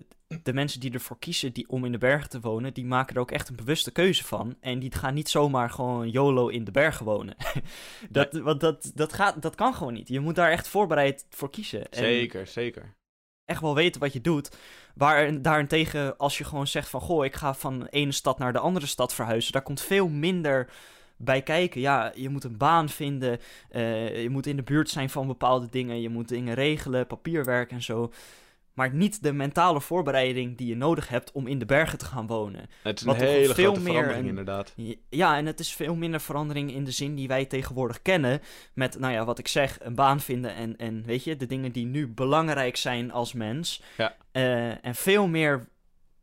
de 0.42 0.52
mensen 0.52 0.80
die 0.80 0.92
ervoor 0.92 1.18
kiezen 1.18 1.52
die, 1.52 1.68
om 1.68 1.84
in 1.84 1.92
de 1.92 1.98
bergen 1.98 2.28
te 2.28 2.40
wonen, 2.40 2.74
die 2.74 2.84
maken 2.84 3.14
er 3.14 3.20
ook 3.20 3.30
echt 3.30 3.48
een 3.48 3.56
bewuste 3.56 3.90
keuze 3.90 4.24
van. 4.24 4.56
En 4.60 4.78
die 4.78 4.94
gaan 4.94 5.14
niet 5.14 5.28
zomaar 5.28 5.70
gewoon 5.70 6.10
YOLO 6.10 6.48
in 6.48 6.64
de 6.64 6.70
bergen 6.70 7.04
wonen. 7.04 7.36
dat, 8.10 8.32
Want 8.32 8.60
dat, 8.60 8.92
dat, 8.94 9.12
gaat, 9.12 9.42
dat 9.42 9.54
kan 9.54 9.74
gewoon 9.74 9.92
niet. 9.92 10.08
Je 10.08 10.20
moet 10.20 10.34
daar 10.34 10.50
echt 10.50 10.68
voorbereid 10.68 11.26
voor 11.30 11.50
kiezen. 11.50 11.90
En 11.90 11.98
zeker, 11.98 12.46
zeker. 12.46 12.94
echt 13.44 13.60
wel 13.60 13.74
weten 13.74 14.00
wat 14.00 14.12
je 14.12 14.20
doet. 14.20 14.56
Waar 14.94 15.42
daarentegen, 15.42 16.16
als 16.16 16.38
je 16.38 16.44
gewoon 16.44 16.66
zegt 16.66 16.88
van... 16.88 17.00
Goh, 17.00 17.24
ik 17.24 17.34
ga 17.34 17.54
van 17.54 17.78
de 17.78 17.88
ene 17.90 18.12
stad 18.12 18.38
naar 18.38 18.52
de 18.52 18.58
andere 18.58 18.86
stad 18.86 19.14
verhuizen... 19.14 19.52
daar 19.52 19.62
komt 19.62 19.80
veel 19.80 20.08
minder 20.08 20.70
bij 21.16 21.42
kijken. 21.42 21.80
Ja, 21.80 22.12
je 22.14 22.28
moet 22.28 22.44
een 22.44 22.56
baan 22.56 22.88
vinden. 22.88 23.38
eh, 23.68 24.22
je 24.22 24.30
moet 24.30 24.46
in 24.46 24.56
de 24.56 24.62
buurt 24.62 24.90
zijn 24.90 25.10
van 25.10 25.26
bepaalde 25.26 25.68
dingen. 25.70 26.00
Je 26.00 26.08
moet 26.08 26.28
dingen 26.28 26.54
regelen, 26.54 27.06
papierwerk 27.06 27.70
en 27.70 27.82
zo. 27.82 28.12
Maar 28.80 28.94
niet 28.94 29.22
de 29.22 29.32
mentale 29.32 29.80
voorbereiding 29.80 30.56
die 30.56 30.66
je 30.66 30.76
nodig 30.76 31.08
hebt... 31.08 31.32
om 31.32 31.46
in 31.46 31.58
de 31.58 31.64
bergen 31.64 31.98
te 31.98 32.04
gaan 32.04 32.26
wonen. 32.26 32.66
Het 32.82 33.00
is 33.00 33.06
een 33.06 33.14
hele 33.14 33.54
veel 33.54 33.64
grote 33.64 33.80
meer 33.80 33.92
verandering 33.92 34.22
een- 34.22 34.28
inderdaad. 34.28 34.74
Ja, 35.08 35.36
en 35.36 35.46
het 35.46 35.60
is 35.60 35.72
veel 35.72 35.94
minder 35.94 36.20
verandering 36.20 36.72
in 36.72 36.84
de 36.84 36.90
zin 36.90 37.14
die 37.14 37.28
wij 37.28 37.44
tegenwoordig 37.44 38.02
kennen. 38.02 38.40
Met, 38.74 38.98
nou 38.98 39.12
ja, 39.12 39.24
wat 39.24 39.38
ik 39.38 39.48
zeg, 39.48 39.78
een 39.80 39.94
baan 39.94 40.20
vinden 40.20 40.54
en, 40.54 40.76
en 40.76 41.02
weet 41.04 41.24
je, 41.24 41.36
de 41.36 41.46
dingen 41.46 41.72
die 41.72 41.86
nu 41.86 42.08
belangrijk 42.08 42.76
zijn 42.76 43.12
als 43.12 43.32
mens. 43.32 43.82
Ja. 43.96 44.16
Eh, 44.32 44.84
en 44.84 44.94
veel 44.94 45.26
meer, 45.28 45.68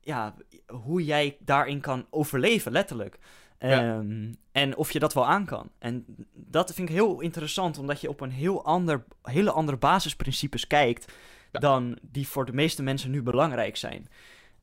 ja, 0.01 0.35
hoe 0.67 1.05
jij 1.05 1.37
daarin 1.39 1.79
kan 1.81 2.05
overleven, 2.09 2.71
letterlijk. 2.71 3.17
Ja. 3.59 3.97
Ehm, 3.97 4.33
en 4.51 4.75
of 4.77 4.91
je 4.91 4.99
dat 4.99 5.13
wel 5.13 5.27
aan 5.27 5.45
kan. 5.45 5.69
En 5.79 6.05
dat 6.33 6.73
vind 6.73 6.89
ik 6.89 6.95
heel 6.95 7.21
interessant, 7.21 7.77
omdat 7.77 8.01
je 8.01 8.09
op 8.09 8.21
een 8.21 8.31
heel 8.31 8.65
ander, 8.65 9.03
hele 9.21 9.51
andere 9.51 9.77
basisprincipes 9.77 10.67
kijkt. 10.67 11.11
Ja. 11.61 11.69
dan 11.69 11.97
die 12.01 12.27
voor 12.27 12.45
de 12.45 12.53
meeste 12.53 12.83
mensen 12.83 13.11
nu 13.11 13.21
belangrijk 13.23 13.77
zijn. 13.77 14.07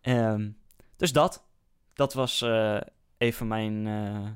Ehm, 0.00 0.50
dus 0.96 1.12
dat. 1.12 1.44
Dat 1.94 2.14
was 2.14 2.42
eh, 2.42 2.80
even 3.18 3.46
mijn, 3.46 3.86
eh, 3.86 4.30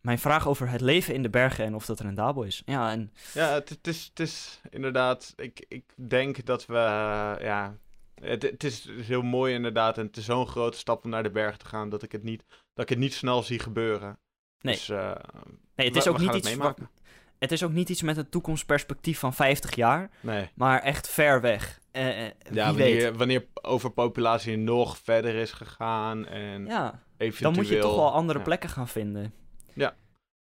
mijn 0.00 0.18
vraag 0.18 0.48
over 0.48 0.68
het 0.70 0.80
leven 0.80 1.14
in 1.14 1.22
de 1.22 1.30
bergen 1.30 1.64
en 1.64 1.74
of 1.74 1.86
dat 1.86 2.00
rendabel 2.00 2.42
is. 2.42 2.62
Ja, 2.64 2.90
en 2.90 3.12
Ja, 3.34 3.52
het, 3.52 3.68
het, 3.68 3.86
is, 3.86 4.04
het 4.08 4.20
is 4.20 4.60
inderdaad. 4.70 5.32
Ik, 5.36 5.64
ik 5.68 5.84
denk 6.08 6.44
dat 6.46 6.66
we. 6.66 6.74
eh, 6.76 7.34
ja, 7.40 7.76
het, 8.14 8.42
het 8.42 8.64
is 8.64 8.88
heel 9.00 9.22
mooi 9.22 9.54
inderdaad. 9.54 9.98
En 9.98 10.06
het 10.06 10.16
is 10.16 10.24
zo'n 10.24 10.46
grote 10.46 10.78
stap 10.78 11.04
om 11.04 11.10
naar 11.10 11.22
de 11.22 11.30
berg 11.30 11.56
te 11.56 11.66
gaan. 11.66 11.88
dat 11.88 12.02
ik 12.02 12.12
het 12.12 12.22
niet, 12.22 12.44
dat 12.74 12.84
ik 12.84 12.88
het 12.88 12.98
niet 12.98 13.14
snel 13.14 13.42
zie 13.42 13.58
gebeuren. 13.58 14.18
Nee. 14.60 14.74
Dus, 14.74 14.88
nee, 14.88 14.98
het 15.74 15.92
we- 15.92 15.98
is 15.98 16.08
ook 16.08 16.16
we 16.18 16.22
niet 16.24 16.34
iets. 16.34 16.54
Wat. 16.54 16.78
Het 17.40 17.52
is 17.52 17.62
ook 17.62 17.72
niet 17.72 17.88
iets 17.88 18.02
met 18.02 18.16
een 18.16 18.28
toekomstperspectief 18.28 19.18
van 19.18 19.34
50 19.34 19.74
jaar, 19.74 20.10
Nee. 20.20 20.48
maar 20.54 20.80
echt 20.82 21.08
ver 21.08 21.40
weg. 21.40 21.80
Eh, 21.92 22.26
eh, 22.26 22.32
wie 22.42 22.54
Ja, 22.54 22.74
weet. 22.74 22.92
wanneer, 23.02 23.16
wanneer 23.16 23.46
overpopulatie 23.62 24.56
nog 24.56 24.98
verder 24.98 25.34
is 25.34 25.52
gegaan. 25.52 26.26
En 26.26 26.66
Ja, 26.66 27.02
eventueel. 27.16 27.52
dan 27.52 27.62
moet 27.62 27.70
je 27.70 27.78
toch 27.78 27.94
wel 27.96 28.12
andere 28.12 28.38
ja. 28.38 28.44
plekken 28.44 28.68
gaan 28.70 28.88
vinden. 28.88 29.32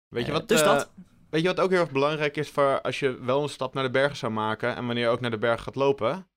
Weet 0.10 0.26
je 0.26 0.32
Eh, 0.32 0.38
wat? 0.38 0.48
dus 0.48 0.64
dat. 0.64 0.92
Weet 1.30 1.42
je 1.42 1.48
wat 1.48 1.60
ook 1.60 1.70
heel 1.70 1.80
erg 1.80 1.92
belangrijk 1.92 2.38
is 2.38 2.50
voor 2.50 2.82
als 2.82 3.00
je 3.00 3.20
wel 3.24 3.44
een 3.44 3.50
stap 3.50 3.74
naar 3.74 3.84
de 3.84 3.90
bergen 3.92 4.18
zou 4.18 4.32
maken. 4.32 4.76
en 4.76 4.86
wanneer 4.86 5.04
je 5.04 5.10
ook 5.10 5.20
naar 5.20 5.32
de 5.32 5.38
berg 5.38 5.62
gaat 5.64 5.76
lopen. 5.76 6.28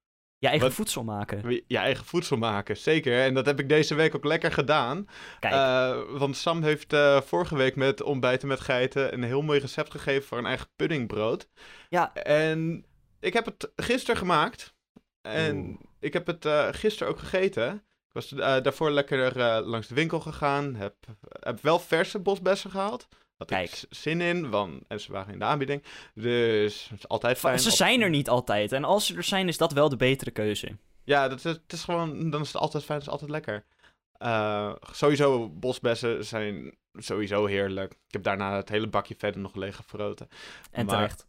Je 0.40 0.46
eigen 0.48 0.66
wat- 0.66 0.76
voedsel 0.76 1.04
maken. 1.04 1.62
je 1.66 1.78
eigen 1.78 2.04
voedsel 2.04 2.36
maken. 2.36 2.76
Zeker. 2.76 3.20
En 3.22 3.34
dat 3.34 3.46
heb 3.46 3.60
ik 3.60 3.68
deze 3.68 3.94
week 3.94 4.14
ook 4.16 4.24
lekker 4.24 4.52
gedaan. 4.52 5.06
Kijk, 5.40 5.54
Eh, 5.54 5.98
want 6.18 6.36
Sam 6.36 6.62
heeft 6.62 6.92
eh, 6.92 7.20
vorige 7.20 7.56
week 7.56 7.76
met 7.76 8.02
ontbijten 8.02 8.48
met 8.48 8.60
geiten 8.60 9.12
een 9.12 9.22
heel 9.22 9.42
mooi 9.42 9.60
recept 9.60 9.90
gegeven 9.90 10.28
voor 10.28 10.38
een 10.38 10.46
eigen 10.46 10.68
puddingbrood. 10.76 11.48
Ja. 11.88 12.14
En 12.14 12.84
ik 13.20 13.32
heb 13.32 13.44
het 13.44 13.70
gisteren 13.76 14.16
gemaakt. 14.16 14.74
En 15.22 15.56
Oeh. 15.56 15.76
ik 16.00 16.12
heb 16.12 16.26
het 16.26 16.44
eh 16.44 16.68
gisteren 16.70 17.12
ook 17.12 17.18
gegeten. 17.18 17.72
Ik 17.74 18.12
was 18.12 18.28
daarvoor 18.28 18.90
lekker 18.90 19.34
langs 19.62 19.86
de 19.88 19.94
winkel 19.94 20.20
gegaan. 20.20 20.74
Heb, 20.74 20.94
heb 21.40 21.62
wel 21.62 21.78
verse 21.78 22.18
bosbessen 22.18 22.70
gehaald. 22.70 23.08
Had 23.40 23.48
Kijk. 23.48 23.70
ik 23.70 23.84
zin 23.90 24.20
in, 24.20 24.50
want 24.50 24.82
en 24.88 25.00
ze 25.00 25.12
waren 25.12 25.32
in 25.32 25.38
de 25.38 25.44
aanbieding. 25.44 25.82
Dus 26.14 26.88
het 26.88 26.98
is 26.98 27.08
altijd 27.08 27.38
fijn. 27.38 27.58
ze 27.58 27.70
zijn 27.70 28.00
er 28.00 28.10
niet 28.10 28.28
altijd. 28.28 28.72
En 28.72 28.84
als 28.84 29.06
ze 29.06 29.16
er 29.16 29.22
zijn, 29.22 29.48
is 29.48 29.56
dat 29.58 29.72
wel 29.72 29.88
de 29.88 29.96
betere 29.96 30.30
keuze. 30.30 30.76
Ja, 31.04 31.28
dat 31.28 31.38
is, 31.38 31.44
het 31.44 31.72
is 31.72 31.84
gewoon, 31.84 32.30
dan 32.30 32.40
is 32.40 32.46
het 32.52 32.56
altijd 32.62 32.84
fijn, 32.84 32.98
het 32.98 33.06
is 33.06 33.12
altijd 33.12 33.30
lekker. 33.30 33.64
Eh, 34.12 34.72
sowieso, 34.92 35.48
bosbessen 35.48 36.24
zijn 36.24 36.74
sowieso 36.94 37.46
heerlijk. 37.46 37.92
Ik 37.92 38.12
heb 38.12 38.22
daarna 38.22 38.56
het 38.56 38.68
hele 38.68 38.88
bakje 38.88 39.14
verder 39.18 39.40
nog 39.40 39.54
leeg 39.54 39.76
gefroten. 39.76 40.28
En 40.70 40.86
Maar- 40.86 40.94
terecht. 40.94 41.26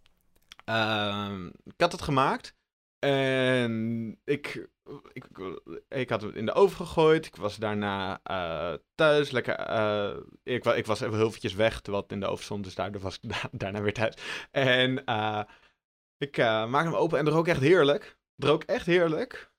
Ehm, 0.66 1.46
ik 1.48 1.74
had 1.78 1.92
het 1.92 2.02
gemaakt. 2.02 2.54
En 3.10 4.20
ik, 4.24 4.68
ik, 5.14 5.26
ik 5.90 6.10
had 6.10 6.22
het 6.22 6.36
in 6.36 6.46
de 6.46 6.54
oven 6.54 6.86
gegooid. 6.86 7.26
Ik 7.26 7.36
was 7.36 7.58
daarna 7.58 8.20
eh, 8.24 8.74
thuis. 8.96 9.32
Lekker, 9.32 9.56
eh, 9.56 10.18
ik, 10.44 10.66
ik 10.66 10.86
was 10.86 11.02
even 11.02 11.18
heel 11.18 11.28
eventjes 11.28 11.54
weg 11.54 11.82
terwijl 11.82 12.06
in 12.08 12.20
de 12.20 12.28
oven 12.28 12.44
stond. 12.44 12.64
Dus 12.64 12.76
daardoor 12.76 13.02
was 13.02 13.20
ik 13.22 13.30
da- 13.30 13.50
daarna 13.58 13.82
weer 13.82 13.94
thuis. 13.94 14.16
En 14.52 15.06
eh, 15.06 15.44
ik 16.18 16.38
maakte 16.38 16.90
hem 16.90 16.94
open 16.96 17.20
en 17.20 17.26
het 17.26 17.34
rook 17.34 17.48
echt 17.48 17.60
heerlijk. 17.62 18.18
Het 18.36 18.46
rook 18.46 18.64
echt 18.64 18.86
heerlijk. 18.86 19.52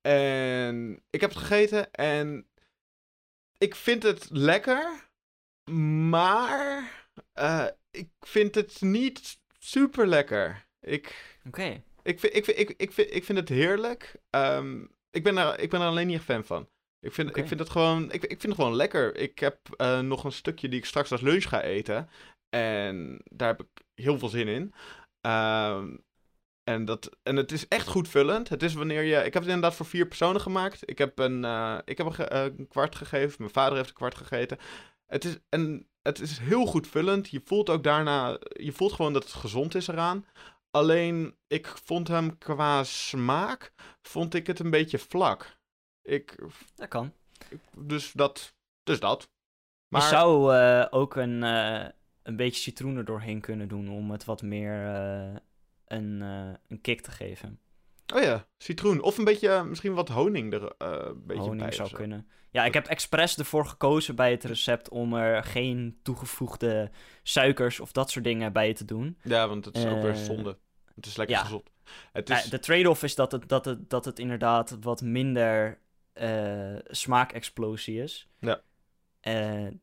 En 0.00 1.02
ik 1.10 1.20
heb 1.20 1.30
het 1.30 1.38
gegeten 1.38 1.92
en 1.92 2.48
ik 3.58 3.74
vind 3.74 4.02
het 4.02 4.28
lekker. 4.30 5.06
Maar 6.08 6.90
ik 7.90 8.10
vind 8.20 8.54
het 8.54 8.80
niet 8.80 9.38
super 9.58 10.06
lekker. 10.06 10.66
Ik, 10.80 11.36
Oké. 11.46 11.82
Ik, 12.08 12.20
vind, 12.20 12.36
ik, 12.36 12.44
vind, 12.44 12.58
ik, 12.58 12.74
ik, 12.76 12.92
vind, 12.92 13.14
ik 13.14 13.24
vind 13.24 13.38
het 13.38 13.48
heerlijk. 13.48 14.16
Ehm, 14.30 14.84
ik, 15.10 15.22
ben 15.22 15.36
er, 15.36 15.60
ik 15.60 15.70
ben 15.70 15.80
er 15.80 15.86
alleen 15.86 16.06
niet 16.06 16.16
echt 16.16 16.24
fan 16.24 16.44
van. 16.44 16.68
Ik 17.00 17.12
vind, 17.12 17.28
ik 17.36 17.46
vind 17.48 17.60
het 17.60 17.68
gewoon, 17.70 18.04
ik, 18.12 18.22
ik 18.22 18.40
vind 18.40 18.42
het 18.42 18.54
gewoon 18.54 18.74
lekker. 18.74 19.16
Ik 19.16 19.38
heb 19.38 19.58
eh, 19.76 20.00
nog 20.00 20.24
een 20.24 20.32
stukje 20.32 20.68
die 20.68 20.78
ik 20.78 20.84
straks 20.84 21.12
als 21.12 21.20
lunch 21.20 21.48
ga 21.48 21.62
eten. 21.62 22.08
En 22.48 23.20
daar 23.24 23.48
heb 23.48 23.60
ik 23.60 23.84
heel 23.94 24.18
veel 24.18 24.28
zin 24.28 24.48
in. 24.48 24.72
Ehm, 25.20 25.96
en, 26.64 26.84
dat, 26.84 27.16
en 27.22 27.36
het 27.36 27.52
is 27.52 27.68
echt 27.68 27.86
goed 27.88 28.08
vullend. 28.08 28.48
Het 28.48 28.62
is 28.62 28.74
wanneer 28.74 29.02
je. 29.02 29.16
Ik 29.16 29.32
heb 29.32 29.42
het 29.42 29.52
inderdaad 29.52 29.74
voor 29.74 29.86
vier 29.86 30.06
personen 30.06 30.40
gemaakt. 30.40 30.90
Ik 30.90 30.98
heb 30.98 31.18
een, 31.18 31.44
eh, 31.44 31.78
ik 31.84 31.96
heb 31.98 32.06
een, 32.06 32.14
ge- 32.14 32.24
eh, 32.28 32.44
een 32.44 32.68
kwart 32.68 32.94
gegeven. 32.94 33.34
Mijn 33.38 33.50
vader 33.50 33.76
heeft 33.76 33.88
een 33.88 33.94
kwart 33.94 34.14
gegeten. 34.16 34.58
Het 35.06 35.24
is, 35.24 35.38
en 35.48 35.88
het 36.02 36.20
is 36.20 36.38
heel 36.38 36.66
goed 36.66 36.86
vullend. 36.88 37.28
Je 37.28 37.40
voelt 37.44 37.70
ook 37.70 37.84
daarna. 37.84 38.38
Je 38.48 38.72
voelt 38.72 38.92
gewoon 38.92 39.12
dat 39.12 39.22
het 39.24 39.32
gezond 39.32 39.74
is 39.74 39.88
eraan. 39.88 40.26
Alleen, 40.70 41.36
ik 41.46 41.66
vond 41.66 42.08
hem 42.08 42.38
qua 42.38 42.84
smaak. 42.84 43.72
Vond 44.02 44.34
ik 44.34 44.46
het 44.46 44.58
een 44.58 44.70
beetje 44.70 44.98
vlak. 44.98 45.58
Ik, 46.02 46.38
Dat 46.74 46.88
kan. 46.88 47.12
dus 47.76 48.12
dat. 48.12 48.54
Dus 48.82 49.00
dat. 49.00 49.30
Maar 49.88 50.02
Je 50.02 50.08
zou 50.08 50.56
eh, 50.56 50.86
ook 50.90 51.16
een, 51.16 51.42
eh, 51.42 51.88
een 52.22 52.36
beetje 52.36 52.60
citroen 52.60 52.96
er 52.96 53.04
doorheen 53.04 53.40
kunnen 53.40 53.68
doen 53.68 53.88
om 53.88 54.10
het 54.10 54.24
wat 54.24 54.42
meer 54.42 54.94
eh, 54.94 55.36
een, 55.86 56.20
een 56.68 56.80
kick 56.80 57.00
te 57.00 57.10
geven. 57.10 57.60
Oh 58.14 58.22
ja, 58.22 58.46
citroen. 58.58 59.00
Of 59.00 59.18
een 59.18 59.24
beetje, 59.24 59.48
eh, 59.48 59.62
misschien 59.62 59.94
wat 59.94 60.08
honing 60.08 60.52
er 60.52 60.72
eh, 60.78 60.88
een 61.00 61.26
beetje 61.26 61.42
Honing 61.42 61.62
bij. 61.62 61.72
zou 61.72 61.90
kunnen. 61.90 62.28
Ja, 62.50 62.64
ik 62.64 62.74
heb 62.74 62.86
expres 62.86 63.38
ervoor 63.38 63.66
gekozen 63.66 64.14
bij 64.16 64.30
het 64.30 64.44
recept 64.44 64.88
om 64.88 65.14
er 65.14 65.44
geen 65.44 65.98
toegevoegde 66.02 66.90
suikers 67.22 67.80
of 67.80 67.92
dat 67.92 68.10
soort 68.10 68.24
dingen 68.24 68.52
bij 68.52 68.74
te 68.74 68.84
doen. 68.84 69.18
Ja, 69.22 69.48
want 69.48 69.64
het 69.64 69.76
is 69.76 69.84
ook 69.86 70.02
weer 70.02 70.10
Eh, 70.10 70.16
zonde. 70.16 70.56
Het 70.94 71.06
is 71.06 71.16
lekker 71.16 71.36
ja. 71.36 71.42
gezond. 71.42 71.70
Het 72.12 72.30
is, 72.30 72.44
de 72.44 72.58
trade-off 72.58 73.02
is 73.02 73.14
dat 73.14 73.32
het, 73.32 73.48
dat, 73.48 73.64
het, 73.64 73.90
dat 73.90 74.04
het 74.04 74.18
inderdaad 74.18 74.76
wat 74.80 75.02
minder 75.02 75.78
smaakexplosie 76.86 78.02
is. 78.02 78.28
Ja. 78.40 78.60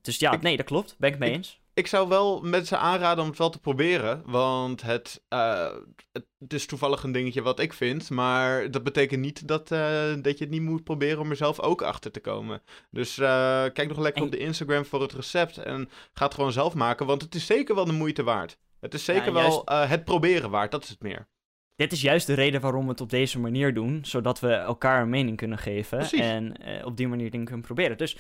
Dus 0.02 0.18
ja, 0.20 0.32
Ik- 0.32 0.42
nee, 0.42 0.58
dat 0.58 0.66
klopt. 0.66 0.96
Ben 0.98 1.12
ik 1.14 1.20
mee 1.20 1.30
ik- 1.30 1.36
eens. 1.36 1.62
Ik 1.76 1.88
zou 1.88 2.08
wel 2.08 2.42
mensen 2.42 2.80
aanraden 2.80 3.24
om 3.24 3.30
het 3.30 3.38
wel 3.40 3.50
te 3.50 3.60
proberen. 3.60 4.22
Want 4.26 4.82
het, 4.82 5.24
eh, 5.28 5.74
het, 6.12 6.26
het 6.40 6.54
is 6.54 6.66
toevallig 6.66 7.04
een 7.04 7.12
dingetje 7.12 7.42
wat 7.42 7.60
ik 7.60 7.74
vind. 7.74 8.10
Maar 8.10 8.72
dat 8.72 8.84
betekent 8.84 9.22
niet 9.22 9.48
dat, 9.48 9.72
eh, 9.72 10.14
dat 10.22 10.38
je 10.38 10.44
het 10.44 10.54
niet 10.54 10.62
moet 10.62 10.84
proberen 10.84 11.20
om 11.20 11.30
er 11.30 11.36
zelf 11.36 11.60
ook 11.60 11.82
achter 11.82 12.12
te 12.12 12.20
komen. 12.20 12.62
Dus 12.92 13.18
eh, 13.18 13.64
kijk 13.74 13.88
nog 13.88 13.98
lekker 13.98 14.22
En- 14.22 14.28
op 14.28 14.34
de 14.34 14.38
Instagram 14.40 14.86
voor 14.86 15.02
het 15.02 15.14
recept. 15.14 15.58
En 15.58 15.90
ga 16.14 16.26
het 16.26 16.34
gewoon 16.34 16.52
zelf 16.52 16.74
maken. 16.74 17.06
Want 17.06 17.22
het 17.22 17.36
is 17.36 17.46
zeker 17.46 17.76
wel 17.76 17.86
de 17.86 17.92
moeite 17.92 18.24
waard. 18.24 18.58
Het 18.80 18.94
is 18.94 19.06
zeker 19.06 19.26
Ja, 19.26 19.32
wel 19.32 19.64
juist- 19.66 19.90
het 19.90 20.04
proberen 20.04 20.50
waard. 20.50 20.72
Dat 20.72 20.84
is 20.84 20.90
het 20.90 21.02
meer. 21.02 21.28
dit 21.76 21.92
is 21.92 22.02
juist 22.02 22.28
de 22.28 22.34
reden 22.34 22.62
waarom 22.62 22.84
we 22.84 22.92
het 22.92 23.02
op 23.02 23.10
deze 23.10 23.40
manier 23.40 23.74
doen, 23.74 24.00
zodat 24.06 24.40
we 24.40 24.52
elkaar 24.52 25.02
een 25.02 25.10
mening 25.10 25.38
kunnen 25.38 25.58
geven 25.58 25.98
Precies. 25.98 26.20
en 26.20 26.56
op 26.86 26.98
die 26.98 27.08
manier 27.08 27.32
dingen 27.32 27.46
kunnen 27.46 27.66
proberen. 27.66 27.98
Dus 27.98 28.18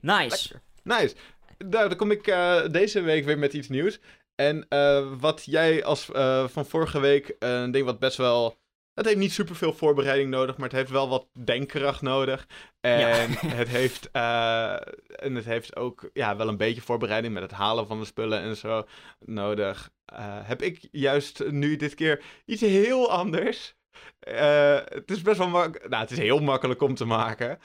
nice. 0.00 0.60
Nice. 0.82 1.14
Nou, 1.58 1.88
dan 1.88 1.96
kom 1.96 2.10
ik 2.10 2.26
eh, 2.26 2.68
deze 2.70 3.00
week 3.00 3.24
weer 3.24 3.38
met 3.38 3.52
iets 3.52 3.68
nieuws. 3.68 4.00
En 4.34 4.66
eh, 4.68 5.12
wat 5.20 5.44
jij 5.44 5.84
als 5.84 6.10
eh, 6.10 6.48
van 6.48 6.66
vorige 6.66 7.00
week 7.00 7.36
een 7.38 7.70
ding 7.70 7.84
wat 7.84 7.98
best 7.98 8.16
wel. 8.16 8.56
Het 8.94 9.06
heeft 9.06 9.18
niet 9.18 9.32
superveel 9.32 9.72
voorbereiding 9.72 10.30
nodig, 10.30 10.56
maar 10.56 10.68
het 10.68 10.76
heeft 10.76 10.90
wel 10.90 11.08
wat 11.08 11.28
denkkracht 11.44 12.02
nodig. 12.02 12.46
En, 12.80 12.98
Ja. 12.98 13.14
het, 13.60 13.68
heeft, 13.68 14.10
en 14.10 15.34
het 15.34 15.44
heeft 15.44 15.76
ook 15.76 16.10
ja, 16.12 16.36
wel 16.36 16.48
een 16.48 16.56
beetje 16.56 16.80
voorbereiding 16.80 17.34
met 17.34 17.42
het 17.42 17.52
halen 17.52 17.86
van 17.86 17.98
de 17.98 18.04
spullen 18.04 18.40
en 18.40 18.56
zo 18.56 18.86
nodig. 19.18 19.90
Heb 20.22 20.62
ik 20.62 20.88
juist 20.90 21.50
nu 21.50 21.76
dit 21.76 21.94
keer 21.94 22.22
iets 22.44 22.60
heel 22.60 23.10
anders. 23.10 23.74
Het 24.20 25.10
is 25.10 25.22
best 25.22 25.38
wel 25.38 25.48
makkelijk. 25.48 25.88
Nou, 25.88 26.02
het 26.02 26.10
is 26.10 26.18
heel 26.18 26.40
makkelijk 26.40 26.82
om 26.82 26.94
te 26.94 27.04
maken. 27.04 27.58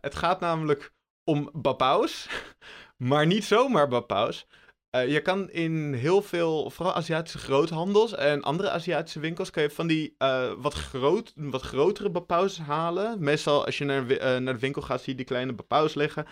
Het 0.00 0.14
gaat 0.14 0.40
namelijk 0.40 0.92
om 1.24 1.50
Bapaus. 1.52 2.28
Maar 3.00 3.26
niet 3.26 3.44
zomaar 3.44 3.88
Bapaus. 3.88 4.46
Eh, 4.90 5.12
je 5.12 5.20
kan 5.20 5.50
in 5.50 5.92
heel 5.92 6.22
veel, 6.22 6.70
vooral 6.70 6.94
Aziatische 6.94 7.38
groothandels 7.38 8.14
en 8.14 8.42
andere 8.42 8.70
Aziatische 8.70 9.20
winkels, 9.20 9.50
kan 9.50 9.62
je 9.62 9.70
van 9.70 9.86
die 9.86 10.14
eh, 10.18 10.52
wat, 10.58 10.74
groot, 10.74 11.32
wat 11.34 11.62
grotere 11.62 12.10
Bapaus 12.10 12.58
halen. 12.58 13.22
Meestal 13.22 13.64
als 13.66 13.78
je 13.78 13.84
naar, 13.84 14.10
eh, 14.10 14.36
naar 14.36 14.54
de 14.54 14.60
winkel 14.60 14.82
gaat, 14.82 15.00
zie 15.00 15.10
je 15.10 15.16
die 15.16 15.26
kleine 15.26 15.52
Bapaus 15.52 15.94
liggen. 15.94 16.26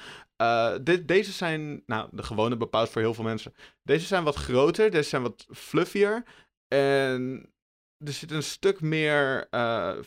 Deze 1.06 1.32
zijn, 1.32 1.82
nou, 1.86 2.08
de 2.12 2.22
gewone 2.22 2.56
Bapaus 2.56 2.90
voor 2.90 3.02
heel 3.02 3.14
veel 3.14 3.24
mensen. 3.24 3.54
Deze 3.82 4.06
zijn 4.06 4.24
wat 4.24 4.36
groter, 4.36 4.90
deze 4.90 5.08
zijn 5.08 5.22
wat 5.22 5.46
fluffier. 5.50 6.24
En 6.68 7.52
er 7.98 8.12
zit 8.12 8.30
een 8.30 8.42
stuk 8.42 8.80
meer 8.80 9.48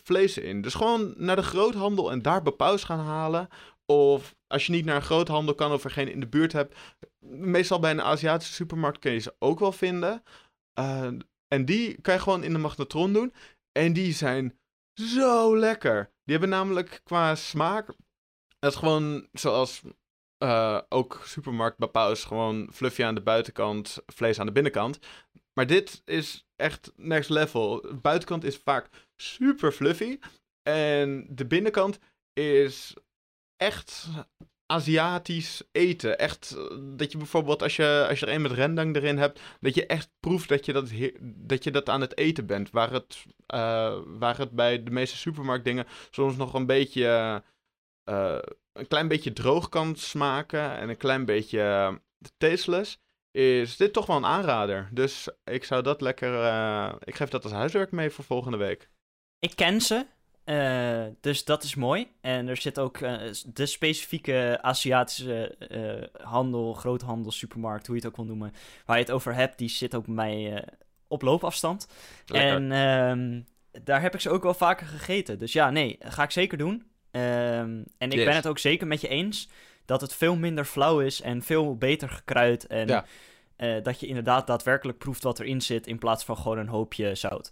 vlees 0.04 0.38
in. 0.38 0.62
Dus 0.62 0.74
gewoon 0.74 1.14
naar 1.18 1.36
de 1.36 1.44
groothandel 1.44 2.12
en 2.12 2.22
daar 2.22 2.42
Bapaus 2.42 2.84
gaan 2.84 3.00
halen. 3.00 3.48
Of 3.92 4.36
als 4.48 4.66
je 4.66 4.72
niet 4.72 4.86
naar 4.86 4.96
een 4.96 5.02
groothandel 5.02 5.56
kan 5.56 5.72
of 5.72 5.84
er 5.84 5.92
geen 5.92 6.12
in 6.12 6.20
de 6.20 6.28
buurt 6.28 6.54
hebt. 6.54 6.78
Meestal 7.26 7.80
bij 7.80 7.92
een 7.92 8.02
Aziatische 8.02 8.54
supermarkt 8.54 9.00
kun 9.00 9.12
je 9.12 9.20
ze 9.20 9.36
ook 9.40 9.60
wel 9.60 9.72
vinden. 9.72 10.24
Eh, 10.74 11.10
en 11.48 11.66
die 11.66 12.02
kan 12.02 12.14
je 12.14 12.20
gewoon 12.20 12.44
in 12.44 12.54
de 12.54 12.60
magnetron 12.60 13.14
doen. 13.14 13.34
En 13.72 13.94
die 13.94 14.14
zijn 14.14 14.60
zo 14.94 15.58
lekker. 15.58 16.12
Die 16.24 16.38
hebben 16.38 16.50
namelijk 16.50 17.02
qua 17.04 17.36
smaak. 17.36 17.88
Het 18.60 18.72
is 18.74 18.76
gewoon 18.76 19.28
zoals 19.32 19.82
eh, 20.38 20.80
ook 20.90 21.22
supermarkt 21.26 21.78
Bapaus. 21.78 22.24
Gewoon 22.24 22.70
fluffy 22.74 23.04
aan 23.04 23.16
de 23.16 23.22
buitenkant, 23.22 23.98
vlees 24.06 24.40
aan 24.40 24.46
de 24.46 24.52
binnenkant. 24.52 25.00
Maar 25.54 25.68
dit 25.68 26.02
is 26.06 26.48
echt 26.56 26.92
next 26.96 27.30
level. 27.30 27.82
De 27.82 27.94
buitenkant 27.94 28.44
is 28.44 28.58
vaak 28.58 28.90
super 29.16 29.72
fluffy. 29.72 30.20
En 30.64 31.28
de 31.30 31.46
binnenkant 31.46 32.00
is 32.34 32.94
echt 33.62 34.10
Aziatisch 34.72 35.62
eten. 35.72 36.18
Echt 36.18 36.56
eh, 36.58 36.78
dat 36.98 37.12
je 37.12 37.18
bijvoorbeeld 37.18 37.62
als 37.62 37.76
je, 37.76 38.06
als 38.10 38.20
je 38.20 38.26
er 38.26 38.34
een 38.34 38.42
met 38.42 38.52
rendang 38.52 38.96
erin 38.96 39.18
hebt, 39.18 39.42
dat 39.60 39.76
je 39.76 39.86
echt 39.86 40.10
proeft 40.20 40.50
dat 40.50 40.66
je 40.66 40.74
dat, 40.74 40.90
dat, 41.22 41.64
je 41.64 41.72
dat 41.72 41.90
aan 41.90 42.02
het 42.02 42.18
eten 42.18 42.46
bent. 42.46 42.70
Waar 42.70 42.92
het, 42.92 43.26
eh, 43.48 44.00
waar 44.06 44.38
het 44.38 44.52
bij 44.52 44.84
de 44.84 44.92
meeste 44.92 45.18
supermarktdingen 45.18 45.86
soms 46.12 46.36
nog 46.36 46.54
een 46.54 46.66
beetje, 46.66 47.44
eh, 48.04 48.38
een 48.74 48.88
klein 48.88 49.08
beetje 49.08 49.34
droog 49.34 49.70
kan 49.70 49.96
smaken 49.96 50.78
en 50.78 50.90
een 50.90 50.98
klein 50.98 51.26
beetje 51.26 52.02
tasteless, 52.38 52.98
is 53.32 53.78
dit 53.78 53.94
toch 53.94 54.06
wel 54.06 54.18
een 54.18 54.26
aanrader. 54.26 54.90
Dus 54.92 55.30
ik 55.44 55.64
zou 55.64 55.84
dat 55.84 56.02
lekker, 56.02 56.34
ik 57.04 57.16
geef 57.16 57.30
dat 57.30 57.44
als 57.44 57.54
huiswerk 57.54 57.92
mee 57.92 58.10
voor 58.10 58.24
volgende 58.24 58.58
week. 58.58 58.90
Ik 59.40 59.56
ken 59.56 59.82
ze, 59.82 60.06
eh, 60.52 61.06
dus 61.22 61.46
dat 61.46 61.64
is 61.64 61.76
mooi. 61.76 62.08
En 62.22 62.48
er 62.48 62.58
zit 62.58 62.80
ook 62.80 62.98
eh, 62.98 63.32
de 63.46 63.66
specifieke 63.66 64.58
Aziatische 64.62 65.58
eh, 65.58 66.26
handel, 66.26 66.74
groothandel, 66.74 67.32
supermarkt, 67.32 67.88
hoe 67.88 67.96
je 67.96 68.02
het 68.02 68.10
ook 68.12 68.18
wil 68.18 68.26
noemen, 68.26 68.54
waar 68.86 68.98
je 68.98 69.04
het 69.04 69.12
over 69.12 69.34
hebt, 69.34 69.58
die 69.58 69.70
zit 69.70 69.96
ook 69.96 70.06
bij 70.06 70.14
mij 70.16 70.68
op 71.08 71.22
loopafstand. 71.22 71.88
Lekker. 72.26 72.50
En 72.52 72.72
ehm, 72.72 73.42
daar 73.84 74.02
heb 74.02 74.14
ik 74.14 74.20
ze 74.20 74.30
ook 74.30 74.44
wel 74.44 74.54
vaker 74.54 74.88
gegeten. 74.88 75.40
Dus 75.40 75.54
ja, 75.54 75.70
nee, 75.70 75.96
ga 76.00 76.24
ik 76.24 76.32
zeker 76.32 76.58
doen. 76.58 76.92
Ehm, 77.12 77.84
en 77.98 78.10
ik 78.10 78.14
Yes. 78.14 78.26
ben 78.26 78.36
het 78.36 78.48
ook 78.48 78.60
zeker 78.60 78.88
met 78.88 79.02
je 79.02 79.08
eens 79.08 79.50
dat 79.86 80.02
het 80.02 80.14
veel 80.14 80.36
minder 80.36 80.66
flauw 80.66 81.00
is 81.00 81.22
en 81.22 81.42
veel 81.42 81.78
beter 81.78 82.10
gekruid. 82.10 82.68
En 82.68 82.88
Ja. 82.88 83.06
dat 83.82 84.00
je 84.00 84.08
inderdaad 84.08 84.48
daadwerkelijk 84.48 84.98
proeft 84.98 85.24
wat 85.24 85.40
erin 85.40 85.62
zit 85.62 85.88
in 85.88 86.00
plaats 86.00 86.24
van 86.24 86.38
gewoon 86.38 86.58
een 86.58 86.68
hoopje 86.68 87.16
zout. 87.16 87.52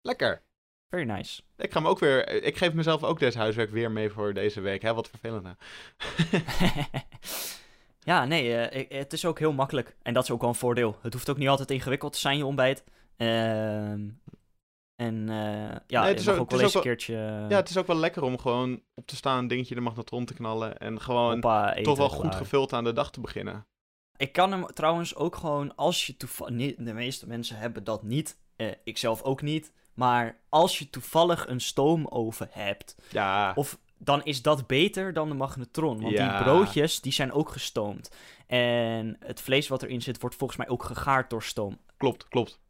Lekker. 0.00 0.45
Very 0.88 1.04
nice. 1.04 1.42
Ik 1.56 1.72
ga 1.72 1.78
hem 1.78 1.88
ook 1.88 1.98
weer. 1.98 2.42
Ik 2.44 2.56
geef 2.56 2.72
mezelf 2.72 3.02
ook 3.04 3.18
deze 3.18 3.38
huiswerk 3.38 3.70
weer 3.70 3.90
mee 3.90 4.10
voor 4.10 4.34
deze 4.34 4.60
week. 4.60 4.82
Hè? 4.82 4.94
Wat 4.94 5.08
vervelend. 5.08 5.42
nou. 5.42 5.56
ja, 8.10 8.24
nee, 8.24 8.56
eh, 8.56 8.80
ik- 8.80 8.92
het 8.92 9.12
is 9.12 9.24
ook 9.24 9.38
heel 9.38 9.52
makkelijk. 9.52 9.96
En 10.02 10.14
dat 10.14 10.22
is 10.22 10.30
ook 10.30 10.40
wel 10.40 10.48
een 10.48 10.54
voordeel. 10.54 10.96
Het 11.02 11.12
hoeft 11.12 11.30
ook 11.30 11.36
niet 11.38 11.48
altijd 11.48 11.70
ingewikkeld 11.70 12.12
te 12.12 12.18
zijn, 12.18 12.36
je 12.36 12.46
ontbijt. 12.46 12.84
Ehm, 13.16 14.08
en 14.96 15.28
eh, 15.28 15.76
ja, 15.86 16.00
Nee, 16.00 16.08
het 16.10 16.20
is 16.20 16.28
ook- 16.28 16.50
wel 16.50 16.60
eens 16.60 16.74
een 16.74 16.80
keertje 16.80 17.14
ja, 17.48 17.56
het 17.56 17.68
is 17.68 17.76
ook 17.76 17.86
wel 17.86 17.96
lekker 17.96 18.22
om 18.22 18.38
gewoon 18.38 18.82
op 18.94 19.06
te 19.06 19.16
staan, 19.16 19.38
een 19.38 19.48
dingetje 19.48 19.74
de 19.74 19.80
magnetron 19.80 20.24
te 20.24 20.34
knallen. 20.34 20.78
En 20.78 21.00
gewoon 21.00 21.32
hoppa, 21.32 21.70
eten, 21.72 21.82
toch 21.82 21.98
wel 21.98 22.08
goed 22.08 22.20
klaar. 22.20 22.32
gevuld 22.32 22.72
aan 22.72 22.84
de 22.84 22.92
dag 22.92 23.10
te 23.10 23.20
beginnen. 23.20 23.66
Ik 24.16 24.32
kan 24.32 24.52
hem 24.52 24.66
trouwens 24.66 25.14
ook 25.14 25.36
gewoon, 25.36 25.76
als 25.76 26.06
je 26.06 26.16
toevallig... 26.16 26.74
De 26.76 26.92
meeste 26.94 27.26
mensen 27.26 27.56
hebben 27.56 27.84
dat 27.84 28.02
niet. 28.02 28.38
Eh, 28.56 28.66
ik 28.84 28.98
zelf 28.98 29.22
ook 29.22 29.42
niet. 29.42 29.72
Maar 29.94 30.36
als 30.48 30.78
je 30.78 30.90
toevallig 30.90 31.46
een 31.48 31.60
stoomoven 31.60 32.48
hebt... 32.50 32.96
Ja, 33.10 33.52
Of 33.54 33.78
dan 33.98 34.24
is 34.24 34.42
dat 34.42 34.66
beter 34.66 35.12
dan 35.12 35.28
de 35.28 35.34
magnetron. 35.34 36.00
Want 36.00 36.12
Ja. 36.14 36.34
die 36.34 36.42
broodjes, 36.44 37.00
die 37.00 37.12
zijn 37.12 37.32
ook 37.32 37.48
gestoomd. 37.50 38.10
En 38.46 39.16
het 39.20 39.40
vlees 39.40 39.68
wat 39.68 39.82
erin 39.82 40.02
zit, 40.02 40.20
wordt 40.20 40.36
volgens 40.36 40.58
mij 40.58 40.68
ook 40.68 40.84
gegaard 40.84 41.30
door 41.30 41.42
stoom. 41.42 41.78
klopt, 41.96 42.28
klopt. 42.28 42.60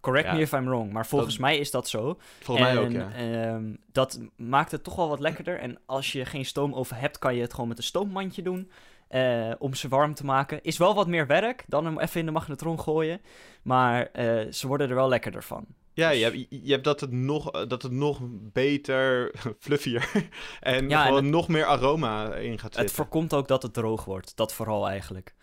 Correct 0.00 0.26
Ja. 0.26 0.32
me 0.34 0.40
if 0.40 0.52
I'm 0.52 0.64
wrong, 0.64 0.92
maar 0.92 1.06
volgens 1.06 1.32
Dat- 1.32 1.40
mij 1.40 1.58
is 1.58 1.70
dat 1.70 1.88
zo. 1.88 2.18
Volgens 2.40 2.66
mij 2.66 2.78
ook, 2.78 2.84
En, 2.86 2.92
ja. 2.92 3.10
ehm, 3.12 3.74
dat 3.92 4.20
maakt 4.36 4.70
het 4.70 4.84
toch 4.84 4.94
wel 4.96 5.08
wat 5.08 5.20
lekkerder. 5.20 5.58
En 5.58 5.78
als 5.86 6.12
je 6.12 6.24
geen 6.24 6.44
stoomoven 6.44 6.96
hebt, 6.96 7.18
kan 7.18 7.34
je 7.34 7.40
het 7.42 7.52
gewoon 7.54 7.68
met 7.68 7.78
een 7.78 7.84
stoommandje 7.84 8.42
doen. 8.42 8.70
Eh, 9.08 9.52
om 9.58 9.74
ze 9.74 9.88
warm 9.88 10.14
te 10.14 10.24
maken. 10.24 10.62
Is 10.62 10.78
wel 10.78 10.94
wat 10.94 11.06
meer 11.06 11.26
werk 11.26 11.64
dan 11.66 11.84
hem 11.84 11.98
even 11.98 12.20
in 12.20 12.26
de 12.26 12.32
magnetron 12.32 12.80
gooien. 12.80 13.20
Maar 13.62 14.06
eh, 14.12 14.52
ze 14.52 14.66
worden 14.66 14.88
er 14.88 14.94
wel 14.94 15.08
lekkerder 15.08 15.42
van. 15.42 15.66
Ja, 15.92 16.08
dus- 16.08 16.18
je 16.18 16.24
hebt, 16.24 16.46
je 16.50 16.72
hebt 16.72 16.84
dat, 16.84 17.00
het 17.00 17.10
nog, 17.12 17.50
dat 17.66 17.82
het 17.82 17.92
nog 17.92 18.18
beter, 18.52 19.32
fluffier 19.60 20.10
en 20.60 20.88
Ja, 20.88 21.06
en 21.06 21.14
het- 21.14 21.24
nog 21.24 21.48
meer 21.48 21.64
aroma 21.64 22.34
in 22.34 22.52
gaat 22.58 22.62
Het 22.64 22.74
zitten. 22.74 22.94
voorkomt 22.94 23.34
ook 23.34 23.48
dat 23.48 23.62
het 23.62 23.74
droog 23.74 24.04
wordt. 24.04 24.36
Dat 24.36 24.52
vooral 24.54 24.88
eigenlijk. 24.88 25.34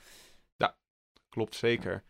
Klopt, 1.29 1.55
zeker. 1.55 2.03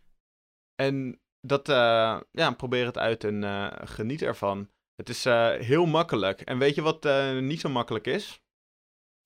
En 0.75 1.19
dat, 1.41 1.69
eh, 1.69 2.19
ja, 2.31 2.51
probeer 2.51 2.85
het 2.85 2.97
uit 2.97 3.23
en 3.23 3.43
geniet 3.87 4.21
ervan. 4.21 4.69
Het 4.95 5.09
is 5.09 5.23
heel 5.59 5.85
makkelijk. 5.85 6.41
En 6.41 6.57
weet 6.57 6.75
je 6.75 6.81
wat 6.81 7.03
niet 7.41 7.59
zo 7.59 7.69
makkelijk 7.69 8.07
is? 8.07 8.41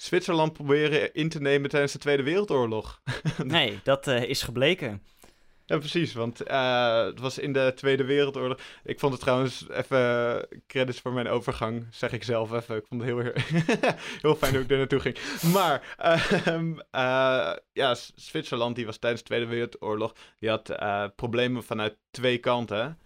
Zwitserland 0.02 0.54
proberen 0.54 1.14
in 1.14 1.30
te 1.30 1.42
nemen 1.42 1.70
tijdens 1.70 1.92
de 1.92 2.00
Tweede 2.00 2.24
Wereldoorlog. 2.24 3.02
Nee, 3.44 3.80
dat 3.84 4.08
eh, 4.08 4.24
is 4.24 4.42
gebleken. 4.42 5.04
Ja, 5.66 5.78
precies, 5.78 6.14
want 6.14 6.44
eh, 6.44 7.06
het 7.06 7.20
was 7.20 7.38
in 7.38 7.54
de 7.54 7.72
Tweede 7.76 8.04
Wereldoorlog. 8.04 8.60
Ik 8.84 9.00
vond 9.00 9.14
het 9.14 9.22
trouwens 9.22 9.70
even 9.70 10.48
credits 10.68 11.00
voor 11.00 11.14
mijn 11.14 11.28
overgang, 11.28 11.88
zeg 11.92 12.12
ik 12.12 12.24
zelf 12.24 12.52
even. 12.52 12.76
Ik 12.76 12.86
vond 12.88 13.02
het 13.02 13.10
heel, 13.10 13.32
heel 14.22 14.36
fijn 14.36 14.54
dat 14.54 14.62
ik 14.62 14.72
er 14.72 14.78
naartoe 14.78 15.00
ging. 15.00 15.18
Maar 15.54 15.96
ehm, 15.98 16.80
eh, 16.92 17.54
ja, 17.72 17.96
Zwitserland 18.16 18.76
die 18.76 18.86
was 18.86 18.98
tijdens 18.98 19.22
de 19.22 19.28
Tweede 19.28 19.46
Wereldoorlog, 19.46 20.14
die 20.40 20.50
had 20.50 20.76
problemen 21.16 21.64
vanuit 21.64 21.98
twee 22.12 22.38
kanten. 22.38 23.00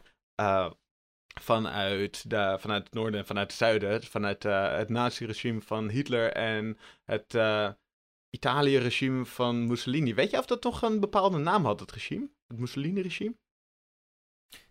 Vanuit, 1.42 2.30
de, 2.30 2.58
vanuit 2.60 2.84
het 2.84 2.94
noorden 2.94 3.20
en 3.20 3.26
vanuit 3.26 3.48
het 3.48 3.58
zuiden. 3.58 4.04
Vanuit 4.04 4.46
eh, 4.46 4.78
het 4.78 4.90
nazi-regime 4.90 5.62
van 5.62 5.90
Hitler 5.90 6.32
en 6.32 6.78
het 7.04 7.36
eh, 7.36 7.70
Italië-regime 8.30 9.26
van 9.26 9.68
Mussolini. 9.68 10.14
Weet 10.14 10.32
je 10.32 10.38
of 10.38 10.46
dat 10.46 10.62
toch 10.62 10.82
een 10.82 11.00
bepaalde 11.00 11.38
naam 11.38 11.66
had, 11.66 11.80
het 11.80 11.92
regime? 11.92 12.30
Het 12.48 12.60
Mussolini-regime? 12.60 13.34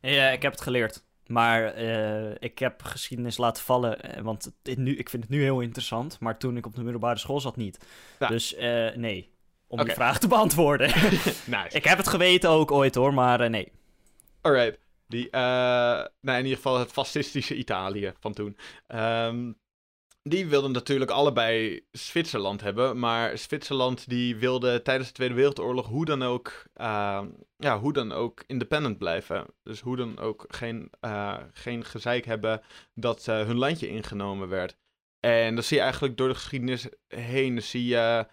Ja, 0.01 0.31
ik 0.31 0.43
heb 0.43 0.53
het 0.53 0.61
geleerd. 0.61 1.05
Maar 1.27 1.65
eh, 1.65 2.35
ik 2.39 2.59
heb 2.59 2.83
geschiedenis 2.83 3.37
laten 3.37 3.63
vallen, 3.63 4.23
want 4.23 4.53
het, 4.63 4.79
nu, 4.79 4.97
ik 4.97 5.09
vind 5.09 5.23
het 5.23 5.33
nu 5.33 5.43
heel 5.43 5.61
interessant. 5.61 6.21
Maar 6.21 6.39
toen 6.39 6.57
ik 6.57 6.67
op 6.67 6.75
de 6.75 6.83
middelbare 6.83 7.19
school 7.19 7.41
zat 7.41 7.57
niet. 7.57 7.87
Ja. 8.19 8.29
Dus 8.29 8.55
nee, 8.95 9.31
om 9.67 9.79
Oké. 9.79 9.85
die 9.85 9.95
vraag 9.95 10.19
te 10.19 10.29
beantwoorden. 10.29 10.87
nice. 11.57 11.69
ik 11.71 11.85
heb 11.85 11.99
het 11.99 12.09
geweten 12.09 12.51
ook 12.51 12.71
ooit 12.71 12.95
hoor, 12.95 13.15
maar 13.15 13.51
nee. 13.51 13.73
Alright. 14.41 14.79
Die, 15.13 15.31
eh, 15.31 15.41
nou, 16.21 16.39
in 16.39 16.45
ieder 16.45 16.57
geval 16.57 16.79
het 16.79 16.93
fascistische 16.93 17.57
Italië 17.57 18.13
van 18.21 18.33
toen. 18.33 18.57
Ehm, 18.87 19.53
die 20.23 20.47
wilden 20.47 20.73
natuurlijk 20.73 21.11
allebei 21.11 21.85
Zwitserland 21.91 22.61
hebben. 22.61 22.99
Maar 22.99 23.39
Zwitserland 23.39 24.09
die 24.09 24.37
wilde 24.37 24.83
tijdens 24.83 25.09
de 25.09 25.15
Tweede 25.15 25.35
Wereldoorlog 25.35 25.87
hoe 25.87 26.05
dan 26.05 26.23
ook, 26.23 26.65
uh, 26.77 27.23
ja, 27.57 27.79
hoe 27.79 27.93
dan 27.93 28.13
ook 28.13 28.45
independent 28.47 28.99
blijven. 28.99 29.47
Dus 29.63 29.81
hoe 29.81 29.97
dan 29.97 30.19
ook 30.19 30.45
geen, 30.49 30.91
uh, 31.01 31.39
geen 31.53 31.85
gezeik 31.85 32.25
hebben 32.25 32.63
dat 32.95 33.27
uh, 33.29 33.45
hun 33.45 33.59
landje 33.59 33.89
ingenomen 33.89 34.49
werd. 34.49 34.77
En 35.21 35.55
dan 35.55 35.65
zie 35.65 35.77
je 35.77 35.83
eigenlijk 35.83 36.17
door 36.17 36.29
de 36.29 36.35
geschiedenis 36.35 36.89
heen, 37.09 37.63
zie 37.63 37.87
je, 37.87 38.27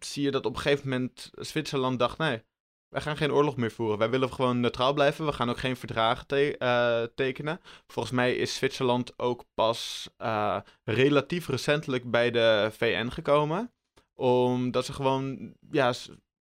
zie 0.00 0.22
je 0.22 0.30
dat 0.30 0.46
op 0.46 0.54
een 0.54 0.60
gegeven 0.60 0.88
moment 0.88 1.30
Zwitserland 1.32 1.98
dacht, 1.98 2.18
nee, 2.18 2.42
wij 2.88 3.00
gaan 3.00 3.16
geen 3.16 3.32
oorlog 3.32 3.56
meer 3.56 3.70
voeren. 3.70 3.98
Wij 3.98 4.10
willen 4.10 4.32
gewoon 4.32 4.60
neutraal 4.60 4.92
blijven. 4.92 5.26
We 5.26 5.32
gaan 5.32 5.50
ook 5.50 5.58
geen 5.58 5.76
verdragen 5.76 6.26
te 6.26 7.10
tekenen. 7.14 7.60
Volgens 7.86 8.14
mij 8.14 8.36
is 8.36 8.54
Zwitserland 8.54 9.18
ook 9.18 9.44
pas 9.54 10.08
uh, 10.18 10.60
relatief 10.84 11.48
recentelijk 11.48 12.10
bij 12.10 12.30
de 12.30 12.68
VN 12.72 13.08
gekomen. 13.08 13.72
Omdat 14.14 14.84
ze 14.84 14.92
gewoon, 14.92 15.54
ja, 15.70 15.92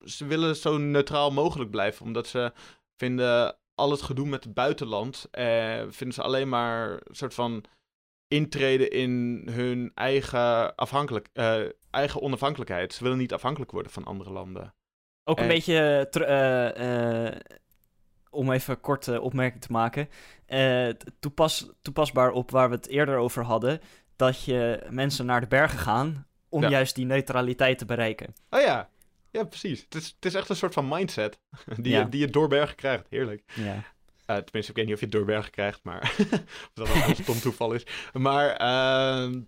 ze, 0.05 0.26
willen 0.26 0.57
zo 0.57 0.78
neutraal 0.78 1.30
mogelijk 1.30 1.70
blijven. 1.70 2.07
Omdat 2.07 2.26
ze 2.26 2.53
vinden 2.97 3.57
al 3.74 3.90
het 3.90 4.03
gedoe 4.03 4.26
met 4.26 4.45
het 4.45 4.55
buitenland, 4.55 5.28
eh, 5.30 5.80
vinden 5.88 6.14
ze 6.14 6.22
alleen 6.22 6.49
maar 6.49 6.90
een 6.90 7.16
soort 7.16 7.34
van 7.34 7.64
intreden 8.28 8.90
in 8.90 9.43
hun 9.51 9.90
eigen, 9.95 10.74
afhankelijk, 10.74 11.28
uh, 11.34 11.61
eigen 11.90 12.22
onafhankelijkheid. 12.22 12.93
Ze 12.93 13.03
willen 13.03 13.18
niet 13.18 13.32
afhankelijk 13.32 13.70
worden 13.70 13.93
van 13.93 14.05
andere 14.05 14.30
landen. 14.30 14.74
Ook 15.25 15.39
een 15.41 15.49
beetje, 15.49 16.09
uh, 16.18 17.27
uh, 17.27 17.41
om 18.31 18.53
even 18.53 18.81
kort 18.81 19.07
uh, 19.07 19.23
opmerking 19.23 19.61
te 19.62 19.73
maken, 19.73 20.09
toepas, 21.20 21.70
toepasbaar 21.83 22.31
op 22.31 22.51
waar 22.51 22.68
we 22.68 22.75
het 22.75 22.89
eerder 22.89 23.16
over 23.16 23.45
hadden, 23.45 23.81
dat 24.16 24.45
je 24.45 24.87
mensen 24.91 25.27
naar 25.27 25.41
de 25.41 25.47
bergen 25.47 25.79
gaan 25.79 26.27
om 26.49 26.62
Ja. 26.62 26.68
juist 26.68 26.95
die 26.95 27.05
neutraliteit 27.07 27.79
te 27.79 27.85
bereiken. 27.85 28.35
Oh 28.51 28.61
ja, 28.61 28.89
ja 29.31 29.45
precies. 29.45 29.81
Het 29.81 29.95
is, 29.95 30.07
het 30.07 30.25
is 30.25 30.35
echt 30.35 30.49
een 30.49 30.57
soort 30.57 30.75
van 30.75 30.89
mindset 30.89 31.39
die, 31.77 31.93
Ja. 31.93 32.01
je, 32.01 32.09
die 32.09 32.20
je 32.20 32.31
door 32.31 32.49
bergen 32.49 32.77
krijgt. 32.77 33.07
Heerlijk. 33.11 33.43
Ja. 33.55 33.83
Tenminste, 34.27 34.70
ik 34.70 34.77
weet 34.77 34.85
niet 34.87 34.95
of 34.95 35.01
je 35.01 35.07
het 35.07 35.14
door 35.14 35.25
bergen 35.25 35.51
krijgt, 35.51 35.81
maar 35.83 36.01
of 36.20 36.70
dat 36.75 36.89
een 36.89 37.14
stom 37.16 37.39
toeval 37.41 37.73
is. 37.73 37.87
Maar 38.12 38.49
ehm, 38.57 39.41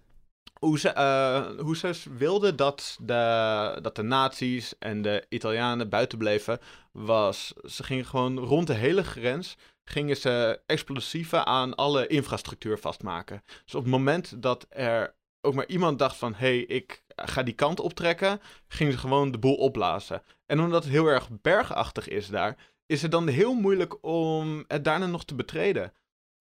hoe, 0.58 0.78
ze, 0.78 0.88
eh, 0.88 1.92
wilden 2.18 2.56
dat 2.56 2.98
de, 3.00 3.78
dat 3.82 3.96
de 3.96 4.02
nazi's 4.02 4.74
en 4.78 5.02
de 5.02 5.26
Italianen 5.28 5.88
buiten 5.88 6.18
bleven, 6.18 6.58
was 6.92 7.52
ze 7.64 7.82
gingen 7.82 8.06
gewoon 8.06 8.38
rond 8.38 8.66
de 8.66 8.74
hele 8.74 9.04
grens 9.04 9.56
gingen 9.84 10.16
ze 10.16 10.60
explosieven 10.66 11.46
aan 11.46 11.74
alle 11.74 12.06
infrastructuur 12.06 12.78
vastmaken. 12.78 13.42
Dus 13.64 13.74
op 13.74 13.82
het 13.82 13.90
moment 13.90 14.42
dat 14.42 14.66
er 14.68 15.14
ook 15.40 15.54
maar 15.54 15.66
iemand 15.66 15.98
dacht 15.98 16.16
van, 16.16 16.34
hé, 16.34 16.46
hey, 16.46 16.58
ik 16.58 17.02
ga 17.16 17.42
die 17.42 17.54
kant 17.54 17.80
optrekken, 17.80 18.40
gingen 18.68 18.92
ze 18.92 18.98
gewoon 18.98 19.30
de 19.30 19.38
boel 19.38 19.56
opblazen. 19.56 20.22
En 20.46 20.60
omdat 20.60 20.82
het 20.84 20.92
heel 20.92 21.06
erg 21.06 21.28
bergachtig 21.30 22.08
is 22.08 22.28
daar, 22.28 22.56
is 22.86 23.02
het 23.02 23.10
dan 23.10 23.28
heel 23.28 23.54
moeilijk 23.54 24.04
om 24.04 24.64
het 24.68 24.84
daarna 24.84 25.06
nog 25.06 25.24
te 25.24 25.34
betreden. 25.34 25.92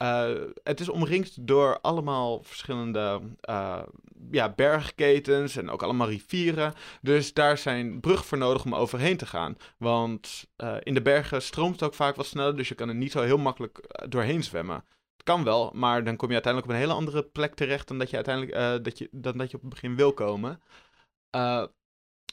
Eh, 0.04 0.34
het 0.64 0.80
is 0.80 0.90
omringd 0.90 1.48
door 1.48 1.80
allemaal 1.80 2.44
verschillende 2.44 3.22
eh, 3.42 3.84
ja, 4.32 4.50
bergketens 4.50 5.56
en 5.56 5.70
ook 5.70 5.84
allemaal 5.84 6.08
rivieren. 6.08 6.74
Dus 7.02 7.34
daar 7.34 7.58
zijn 7.58 8.00
bruggen 8.00 8.28
voor 8.28 8.38
nodig 8.38 8.66
om 8.66 8.76
overheen 8.76 9.18
te 9.18 9.26
gaan. 9.26 9.58
Want 9.78 10.46
eh, 10.56 10.76
in 10.80 10.94
de 10.94 11.02
bergen 11.02 11.42
stroomt 11.42 11.74
het 11.74 11.84
ook 11.84 11.94
vaak 11.94 12.16
wat 12.16 12.26
sneller, 12.26 12.56
dus 12.58 12.68
je 12.68 12.76
kan 12.76 12.90
er 12.90 12.96
niet 12.96 13.12
zo 13.12 13.22
heel 13.22 13.38
makkelijk 13.38 14.06
doorheen 14.10 14.44
zwemmen. 14.44 14.76
Het 15.14 15.24
kan 15.24 15.44
wel, 15.44 15.72
maar 15.74 16.04
dan 16.04 16.16
kom 16.16 16.28
je 16.28 16.34
uiteindelijk 16.34 16.74
op 16.74 16.78
een 16.78 16.88
hele 16.88 17.00
andere 17.00 17.24
plek 17.24 17.54
terecht 17.54 17.88
dan 17.88 17.98
dat 17.98 18.10
je 18.10 18.16
uiteindelijk 18.16 18.84
dat 18.84 18.98
je, 18.98 19.10
dan 19.12 19.38
dat 19.38 19.52
je 19.52 19.56
op 19.56 19.62
het 19.62 19.74
begin 19.74 19.96
wil 19.96 20.14
komen. 20.14 20.62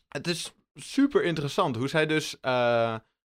Het 0.09 0.27
is 0.27 0.53
super 0.75 1.23
interessant 1.25 1.77
hoe 1.77 1.89
zij 1.89 2.07
dus, 2.07 2.37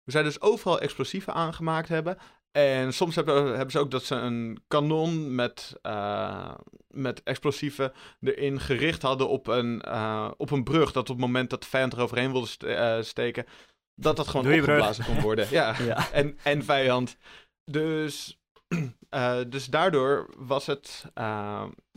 hoe 0.03 0.11
zij 0.11 0.23
dus 0.23 0.41
overal 0.41 0.79
explosieven 0.79 1.33
aangemaakt 1.33 1.89
hebben. 1.89 2.17
En 2.51 2.93
soms 2.93 3.15
hebben, 3.15 3.45
hebben 3.45 3.71
ze 3.71 3.79
ook 3.79 3.91
dat 3.91 4.03
ze 4.03 4.15
een 4.15 4.63
kanon 4.67 5.35
met, 5.35 5.77
eh, 5.81 6.53
met 6.87 7.23
explosieven 7.23 7.93
erin 8.21 8.59
gericht 8.59 9.01
hadden 9.01 9.29
op 9.29 9.47
een, 9.47 9.81
eh, 9.81 10.31
op 10.37 10.51
een 10.51 10.63
brug. 10.63 10.91
Dat 10.91 11.09
op 11.09 11.15
het 11.15 11.25
moment 11.25 11.49
dat 11.49 11.61
de 11.61 11.67
vijand 11.69 11.93
er 11.93 12.01
overheen 12.01 12.31
wilde 12.31 12.75
eh, 12.75 13.01
steken, 13.01 13.45
dat 13.95 14.15
dat 14.15 14.27
gewoon 14.27 14.45
brug. 14.45 14.59
opgeblazen 14.59 15.05
kon 15.05 15.21
worden. 15.21 15.47
Ja, 15.49 15.75
Ja. 15.83 16.11
en, 16.11 16.37
en 16.43 16.63
vijand. 16.63 17.17
Dus, 17.63 18.39
dus 19.49 19.65
daardoor 19.65 20.29
was 20.37 20.65
het, 20.65 21.05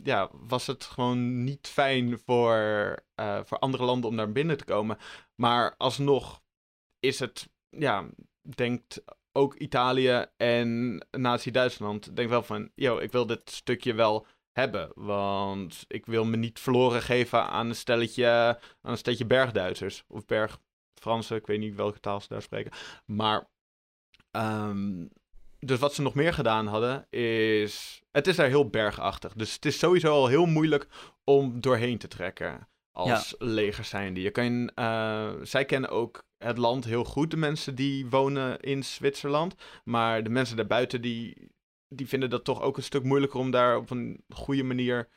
ja, 0.03 0.29
was 0.31 0.67
het 0.67 0.83
gewoon 0.83 1.43
niet 1.43 1.67
fijn 1.67 2.19
voor, 2.25 2.97
voor 3.45 3.59
andere 3.59 3.83
landen 3.83 4.09
om 4.09 4.15
naar 4.15 4.31
binnen 4.31 4.57
te 4.57 4.65
komen. 4.65 4.97
Maar 5.35 5.75
alsnog 5.77 6.41
is 6.99 7.19
het, 7.19 7.49
ja, 7.69 8.05
denkt 8.41 9.03
ook 9.35 9.55
Italië 9.55 10.25
en 10.37 10.99
Nazi-Duitsland, 11.11 12.15
denk 12.15 12.29
wel 12.29 12.43
van, 12.43 12.71
yo, 12.75 12.97
ik 12.97 13.11
wil 13.11 13.25
dit 13.25 13.49
stukje 13.49 13.93
wel 13.93 14.27
hebben. 14.51 14.91
Want 14.95 15.85
ik 15.87 16.05
wil 16.05 16.25
me 16.25 16.37
niet 16.37 16.59
verloren 16.59 17.01
geven 17.01 17.47
aan 17.47 17.69
een 17.69 17.75
stelletje, 17.75 18.27
aan 18.81 18.91
een 18.91 18.97
stelletje 18.97 19.25
bergduitsers. 19.25 20.03
Of 20.07 20.25
bergfransen, 20.25 21.37
ik 21.37 21.47
weet 21.47 21.59
niet 21.59 21.75
welke 21.75 21.99
taal 21.99 22.21
ze 22.21 22.27
daar 22.27 22.41
spreken. 22.41 22.71
Maar, 23.05 23.49
ehm, 24.31 25.05
dus 25.59 25.79
wat 25.79 25.93
ze 25.93 26.01
nog 26.01 26.13
meer 26.13 26.33
gedaan 26.33 26.67
hadden, 26.67 27.09
is... 27.09 28.03
Het 28.11 28.27
is 28.27 28.35
daar 28.35 28.47
heel 28.47 28.69
bergachtig. 28.69 29.33
Dus 29.33 29.53
het 29.53 29.65
is 29.65 29.79
sowieso 29.79 30.11
al 30.11 30.27
heel 30.27 30.45
moeilijk 30.45 30.87
om 31.23 31.61
doorheen 31.61 31.97
te 31.97 32.07
trekken 32.07 32.67
als 32.95 33.35
leger 33.39 33.83
zijnde. 33.83 34.21
Je 34.21 34.31
kan, 34.31 34.69
eh, 34.69 35.33
zij 35.41 35.65
kennen 35.65 35.89
ook 35.89 36.23
het 36.37 36.57
land 36.57 36.85
heel 36.85 37.03
goed, 37.03 37.31
de 37.31 37.37
mensen 37.37 37.75
die 37.75 38.09
wonen 38.09 38.59
in 38.59 38.83
Zwitserland. 38.83 39.55
Maar 39.83 40.23
de 40.23 40.29
mensen 40.29 40.55
daarbuiten, 40.55 41.01
die, 41.01 41.51
die 41.87 42.07
vinden 42.07 42.29
dat 42.29 42.43
toch 42.43 42.61
ook 42.61 42.77
een 42.77 42.83
stuk 42.83 43.03
moeilijker 43.03 43.39
om 43.39 43.51
daar 43.51 43.77
op 43.77 43.89
een 43.89 44.23
goede 44.29 44.63
manier 44.63 45.09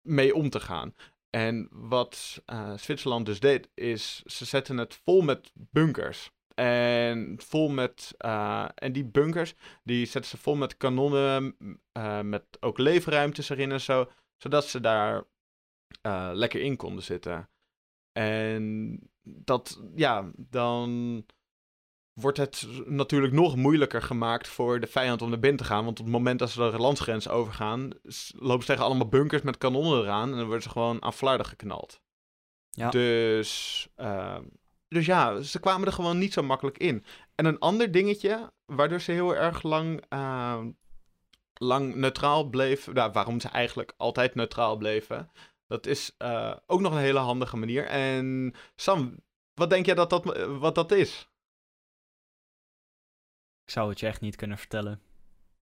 mee 0.00 0.34
om 0.34 0.50
te 0.50 0.60
gaan. 0.60 0.94
En 1.30 1.68
wat 1.70 2.42
eh, 2.46 2.76
Zwitserland 2.76 3.26
dus 3.26 3.40
deed, 3.40 3.68
is 3.74 4.22
ze 4.24 4.44
zetten 4.44 4.76
het 4.76 5.00
vol 5.04 5.22
met 5.22 5.52
bunkers. 5.54 6.30
En 6.54 7.34
vol 7.38 7.68
met. 7.68 8.14
eh, 8.18 8.68
en 8.74 8.92
die 8.92 9.04
bunkers, 9.04 9.54
die 9.84 10.06
zetten 10.06 10.30
ze 10.30 10.36
vol 10.36 10.54
met 10.56 10.76
kanonnen. 10.76 11.56
met 12.22 12.44
ook 12.60 12.78
leefruimtes 12.78 13.48
erin 13.48 13.72
en 13.72 13.80
zo. 13.80 14.10
Zodat 14.36 14.66
ze 14.66 14.80
daar 14.80 15.24
eh, 16.00 16.30
lekker 16.32 16.60
in 16.60 16.76
konden 16.76 17.04
zitten. 17.04 17.48
En 18.12 18.98
dat, 19.22 19.82
ja, 19.94 20.30
dan 20.36 21.24
wordt 22.12 22.38
het 22.38 22.68
natuurlijk 22.86 23.32
nog 23.32 23.56
moeilijker 23.56 24.02
gemaakt 24.02 24.48
voor 24.48 24.80
de 24.80 24.86
vijand 24.86 25.22
om 25.22 25.28
naar 25.28 25.38
binnen 25.38 25.60
te 25.60 25.66
gaan. 25.66 25.84
Want 25.84 25.98
op 25.98 26.04
het 26.04 26.14
moment 26.14 26.38
dat 26.38 26.50
ze 26.50 26.70
de 26.70 26.78
landsgrens 26.78 27.28
overgaan, 27.28 27.90
lopen 28.36 28.60
ze 28.60 28.66
tegen 28.66 28.84
allemaal 28.84 29.08
bunkers 29.08 29.42
met 29.42 29.58
kanonnen 29.58 30.00
eraan. 30.02 30.30
En 30.30 30.36
dan 30.36 30.44
worden 30.44 30.62
ze 30.62 30.68
gewoon 30.68 31.02
aan 31.02 31.12
flarden 31.12 31.46
geknald. 31.46 32.00
Ja. 32.70 32.90
Dus, 32.90 33.88
eh, 33.94 34.38
dus 34.88 35.06
ja, 35.06 35.40
ze 35.40 35.60
kwamen 35.60 35.86
er 35.86 35.92
gewoon 35.92 36.18
niet 36.18 36.32
zo 36.32 36.42
makkelijk 36.42 36.78
in. 36.78 37.04
En 37.34 37.44
een 37.44 37.58
ander 37.58 37.92
dingetje, 37.92 38.52
waardoor 38.64 39.00
ze 39.00 39.12
heel 39.12 39.36
erg 39.36 39.62
lang, 39.62 40.04
eh, 40.08 40.60
lang 41.54 41.94
neutraal 41.94 42.48
bleven. 42.48 42.94
Nou, 42.94 43.12
waarom 43.12 43.40
ze 43.40 43.48
eigenlijk 43.48 43.94
altijd 43.96 44.34
neutraal 44.34 44.76
bleven. 44.76 45.30
Dat 45.66 45.86
is 45.86 46.14
eh, 46.18 46.56
ook 46.66 46.80
nog 46.80 46.92
een 46.92 46.98
hele 46.98 47.18
handige 47.18 47.56
manier. 47.56 47.86
En 47.86 48.54
Sam, 48.74 49.22
wat 49.54 49.70
denk 49.70 49.86
jij 49.86 49.94
dat 49.94 50.10
dat, 50.10 50.46
wat 50.58 50.74
dat 50.74 50.92
is? 50.92 51.30
Ik 53.64 53.70
zou 53.70 53.88
het 53.88 54.00
je 54.00 54.06
echt 54.06 54.20
niet 54.20 54.36
kunnen 54.36 54.58
vertellen. 54.58 55.02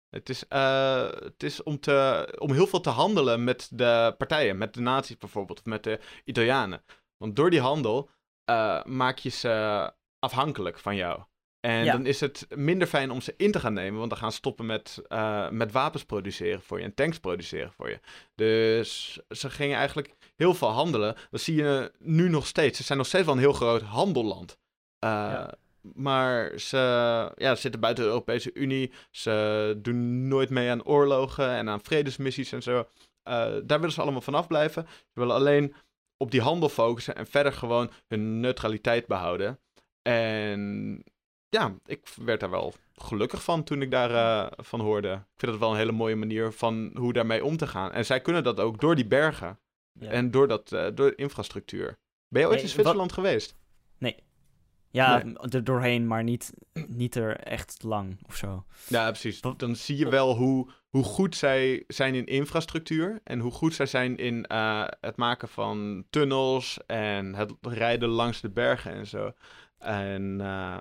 Het 0.09 0.29
is, 0.29 0.47
eh, 0.47 1.09
het 1.09 1.43
is 1.43 1.63
om, 1.63 1.79
te, 1.79 2.27
om 2.39 2.51
heel 2.51 2.67
veel 2.67 2.81
te 2.81 2.89
handelen 2.89 3.43
met 3.43 3.69
de 3.71 4.15
partijen, 4.17 4.57
met 4.57 4.73
de 4.73 4.81
nazi's 4.81 5.17
bijvoorbeeld, 5.17 5.59
of 5.59 5.65
met 5.65 5.83
de 5.83 5.99
Italianen. 6.23 6.83
Want 7.17 7.35
door 7.35 7.49
die 7.49 7.61
handel 7.61 8.09
eh, 8.45 8.83
maak 8.83 9.17
je 9.17 9.29
ze 9.29 9.93
afhankelijk 10.19 10.79
van 10.79 10.95
jou. 10.95 11.23
En 11.65 11.83
Ja. 11.83 11.91
dan 11.91 12.05
is 12.05 12.19
het 12.19 12.47
minder 12.55 12.87
fijn 12.87 13.11
om 13.11 13.21
ze 13.21 13.33
in 13.37 13.51
te 13.51 13.59
gaan 13.59 13.73
nemen, 13.73 13.97
want 13.97 14.09
dan 14.09 14.19
gaan 14.19 14.31
ze 14.31 14.37
stoppen 14.37 14.65
met, 14.65 15.01
eh, 15.07 15.49
met 15.49 15.71
wapens 15.71 16.03
produceren 16.03 16.61
voor 16.61 16.77
je 16.79 16.83
en 16.83 16.93
tanks 16.93 17.19
produceren 17.19 17.71
voor 17.71 17.89
je. 17.89 17.99
Dus 18.35 19.19
ze 19.29 19.49
gingen 19.49 19.77
eigenlijk 19.77 20.13
heel 20.35 20.53
veel 20.53 20.67
handelen. 20.69 21.15
Dat 21.31 21.41
zie 21.41 21.55
je 21.55 21.91
nu 21.99 22.29
nog 22.29 22.47
steeds. 22.47 22.77
Ze 22.77 22.83
zijn 22.83 22.97
nog 22.97 23.07
steeds 23.07 23.25
wel 23.25 23.33
een 23.33 23.39
heel 23.39 23.53
groot 23.53 23.81
handelland. 23.81 24.57
Ja. 24.99 25.53
Maar 25.81 26.59
ze, 26.59 26.77
ja, 27.35 27.55
ze 27.55 27.61
zitten 27.61 27.79
buiten 27.81 28.03
de 28.03 28.09
Europese 28.09 28.53
Unie. 28.53 28.91
Ze 29.11 29.75
doen 29.81 30.27
nooit 30.27 30.49
mee 30.49 30.69
aan 30.69 30.83
oorlogen 30.85 31.49
en 31.49 31.69
aan 31.69 31.83
vredesmissies 31.83 32.51
en 32.51 32.61
zo. 32.63 32.87
Eh, 33.23 33.33
daar 33.63 33.79
willen 33.79 33.91
ze 33.91 34.01
allemaal 34.01 34.21
vanaf 34.21 34.47
blijven. 34.47 34.85
Ze 34.87 35.19
willen 35.19 35.35
alleen 35.35 35.73
op 36.17 36.31
die 36.31 36.41
handel 36.41 36.69
focussen 36.69 37.15
en 37.15 37.27
verder 37.27 37.53
gewoon 37.53 37.91
hun 38.07 38.39
neutraliteit 38.39 39.07
behouden. 39.07 39.59
En 40.01 41.03
ja, 41.53 41.75
ik 41.85 42.09
werd 42.15 42.39
daar 42.39 42.49
wel 42.49 42.73
gelukkig 42.95 43.43
van 43.43 43.63
toen 43.63 43.81
ik 43.81 43.91
daarvan 43.91 44.51
van 44.65 44.79
hoorde. 44.79 45.11
Ik 45.13 45.39
vind 45.39 45.51
het 45.51 45.59
wel 45.61 45.71
een 45.71 45.77
hele 45.77 45.91
mooie 45.91 46.15
manier 46.15 46.51
van 46.51 46.91
hoe 46.93 47.13
daarmee 47.13 47.43
om 47.45 47.57
te 47.57 47.67
gaan. 47.67 47.91
En 47.91 48.05
zij 48.05 48.21
kunnen 48.21 48.43
dat 48.43 48.59
ook 48.59 48.79
door 48.81 48.95
die 48.95 49.07
bergen 49.07 49.59
Ja. 49.99 50.09
en 50.09 50.31
door, 50.31 50.47
dat, 50.47 50.71
eh, 50.71 50.87
door 50.93 51.09
de 51.09 51.15
infrastructuur. 51.15 51.97
Ben 52.27 52.41
je 52.41 52.47
ooit 52.47 52.55
Nee, 52.55 52.65
in 52.65 52.71
Zwitserland 52.71 53.11
geweest? 53.13 53.55
Ja, 54.89 55.23
Nee. 55.23 55.35
er 55.49 55.63
doorheen, 55.63 56.07
maar 56.07 56.23
niet, 56.23 56.53
niet 56.87 57.15
er 57.15 57.37
echt 57.37 57.83
lang 57.83 58.19
of 58.27 58.35
zo. 58.35 58.65
Ja, 58.87 59.09
precies. 59.09 59.41
Dan 59.57 59.75
zie 59.75 59.97
je 59.97 60.09
wel 60.09 60.35
hoe, 60.35 60.69
hoe 60.89 61.03
goed 61.03 61.35
zij 61.35 61.83
zijn 61.87 62.15
in 62.15 62.25
infrastructuur 62.25 63.19
en 63.23 63.39
hoe 63.39 63.51
goed 63.51 63.73
zij 63.73 63.85
zijn 63.85 64.17
in 64.17 64.45
eh, 64.45 64.83
het 65.01 65.15
maken 65.15 65.47
van 65.47 66.05
tunnels 66.09 66.79
en 66.85 67.35
het 67.35 67.53
rijden 67.61 68.09
langs 68.09 68.41
de 68.41 68.49
bergen 68.49 68.93
en 68.93 69.07
zo. 69.07 69.31
En 69.77 70.41
eh, 70.41 70.77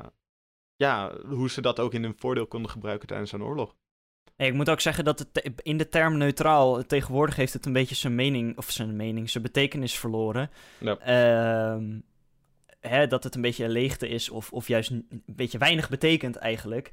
ja, 0.83 1.12
hoe 1.28 1.51
ze 1.51 1.61
dat 1.61 1.80
ook 1.80 1.95
in 1.95 2.03
hun 2.03 2.14
voordeel 2.18 2.47
konden 2.47 2.70
gebruiken 2.70 3.09
tijdens 3.09 3.30
zo'n 3.30 3.43
oorlog. 3.43 3.74
Nee, 4.37 4.49
ik 4.49 4.55
moet 4.55 4.70
ook 4.70 4.80
zeggen 4.80 5.05
dat 5.05 5.18
het 5.18 5.53
in 5.62 5.76
de 5.76 5.89
term 5.89 6.16
neutraal, 6.16 6.83
tegenwoordig 6.87 7.37
heeft 7.37 7.53
het 7.53 7.66
een 7.66 7.72
beetje 7.72 7.95
zijn 7.95 8.14
mening, 8.14 8.57
of 8.59 8.70
zijn 8.70 8.97
mening, 8.97 9.30
zijn 9.30 9.43
betekenis 9.43 9.99
verloren. 9.99 10.51
Ja. 10.78 10.99
Ehm, 10.99 11.99
hè, 12.80 13.07
dat 13.07 13.24
het 13.24 13.35
een 13.35 13.41
beetje 13.41 13.64
een 13.64 13.70
leegte 13.70 14.09
is, 14.09 14.30
of, 14.30 14.53
of 14.53 14.68
juist 14.68 14.91
een 14.91 15.22
beetje 15.26 15.59
weinig 15.59 15.89
betekent 15.89 16.37
eigenlijk. 16.37 16.91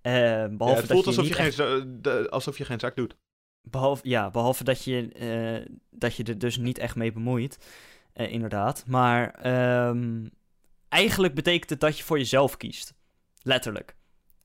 Eh, 0.00 0.12
behalve 0.12 0.56
Ja, 0.64 0.74
het 0.74 0.78
dat 0.80 0.90
voelt 0.90 1.04
je 1.04 1.10
alsof 1.10 1.26
je, 1.28 1.34
geen, 1.34 1.44
echt- 1.46 1.54
za- 1.54 1.84
de- 1.86 2.26
alsof 2.30 2.58
je 2.58 2.64
geen 2.64 2.80
zak 2.80 2.96
doet. 2.96 3.16
Behalve, 3.62 4.08
ja, 4.08 4.30
behalve 4.30 4.64
dat 4.64 4.84
je, 4.84 5.08
eh, 5.12 5.74
dat 5.90 6.16
je 6.16 6.24
er 6.24 6.38
dus 6.38 6.56
niet 6.56 6.78
echt 6.78 6.96
mee 6.96 7.12
bemoeit. 7.12 7.58
eh, 8.12 8.32
inderdaad. 8.32 8.84
Maar 8.86 9.30
ehm, 9.34 10.26
eigenlijk 10.88 11.34
betekent 11.34 11.70
het 11.70 11.80
dat 11.80 11.98
je 11.98 12.04
voor 12.04 12.18
jezelf 12.18 12.56
kiest. 12.56 12.94
Letterlijk. 13.48 13.96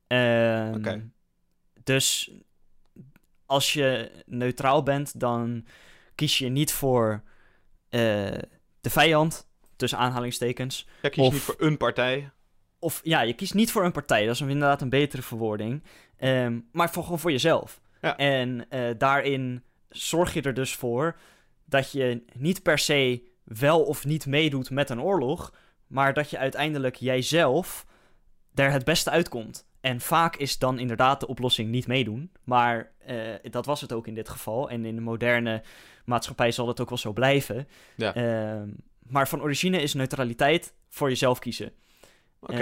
Ehm, 0.07 0.73
Oké. 0.75 1.09
Dus 1.83 2.31
als 3.45 3.73
je 3.73 4.11
neutraal 4.25 4.83
bent, 4.83 5.19
dan 5.19 5.65
kies 6.15 6.37
je 6.37 6.49
niet 6.49 6.71
voor 6.73 7.23
eh, 7.89 7.99
de 8.81 8.89
vijand, 8.89 9.47
tussen 9.75 9.97
aanhalingstekens. 9.99 10.87
Ja, 11.01 11.09
kies 11.09 11.15
je 11.17 11.21
Of- 11.27 11.33
niet 11.33 11.41
voor 11.41 11.55
een 11.57 11.77
partij. 11.77 12.29
Of 12.79 13.01
ja, 13.03 13.21
je 13.21 13.33
kiest 13.33 13.53
niet 13.53 13.71
voor 13.71 13.85
een 13.85 13.91
partij. 13.91 14.25
Dat 14.25 14.33
is 14.35 14.41
inderdaad 14.41 14.81
een 14.81 14.89
betere 14.89 15.21
verwoording. 15.21 15.83
Ehm, 16.17 16.59
maar 16.71 16.89
voor, 16.91 17.03
gewoon 17.03 17.19
voor 17.19 17.31
jezelf. 17.31 17.81
Ja. 18.01 18.17
En 18.17 18.69
eh, 18.69 18.89
daarin 18.97 19.63
zorg 19.89 20.33
je 20.33 20.41
er 20.41 20.53
dus 20.53 20.75
voor 20.75 21.15
dat 21.65 21.91
je 21.91 22.23
niet 22.33 22.63
per 22.63 22.79
se 22.79 23.23
wel 23.43 23.83
of 23.83 24.05
niet 24.05 24.25
meedoet 24.25 24.69
met 24.69 24.89
een 24.89 25.01
oorlog. 25.01 25.53
Maar 25.87 26.13
dat 26.13 26.29
je 26.29 26.37
uiteindelijk 26.37 26.95
jijzelf 26.95 27.85
er 28.55 28.71
het 28.71 28.83
beste 28.83 29.09
uitkomt. 29.09 29.65
En 29.81 30.01
vaak 30.01 30.35
is 30.35 30.57
dan 30.57 30.79
inderdaad 30.79 31.19
de 31.19 31.27
oplossing 31.27 31.69
niet 31.69 31.87
meedoen. 31.87 32.31
Maar 32.43 32.91
eh, 33.05 33.17
dat 33.51 33.65
was 33.65 33.81
het 33.81 33.93
ook 33.93 34.07
in 34.07 34.13
dit 34.13 34.29
geval. 34.29 34.69
En 34.69 34.85
in 34.85 34.95
de 34.95 35.01
moderne 35.01 35.61
maatschappij 36.05 36.51
zal 36.51 36.67
het 36.67 36.79
ook 36.79 36.89
wel 36.89 36.97
zo 36.97 37.13
blijven. 37.13 37.67
Ja. 37.95 38.13
Ehm, 38.15 38.69
maar 39.07 39.27
van 39.27 39.41
origine 39.41 39.81
is 39.81 39.93
neutraliteit 39.93 40.73
voor 40.89 41.09
jezelf 41.09 41.39
kiezen. 41.39 41.71
Oké. 42.39 42.53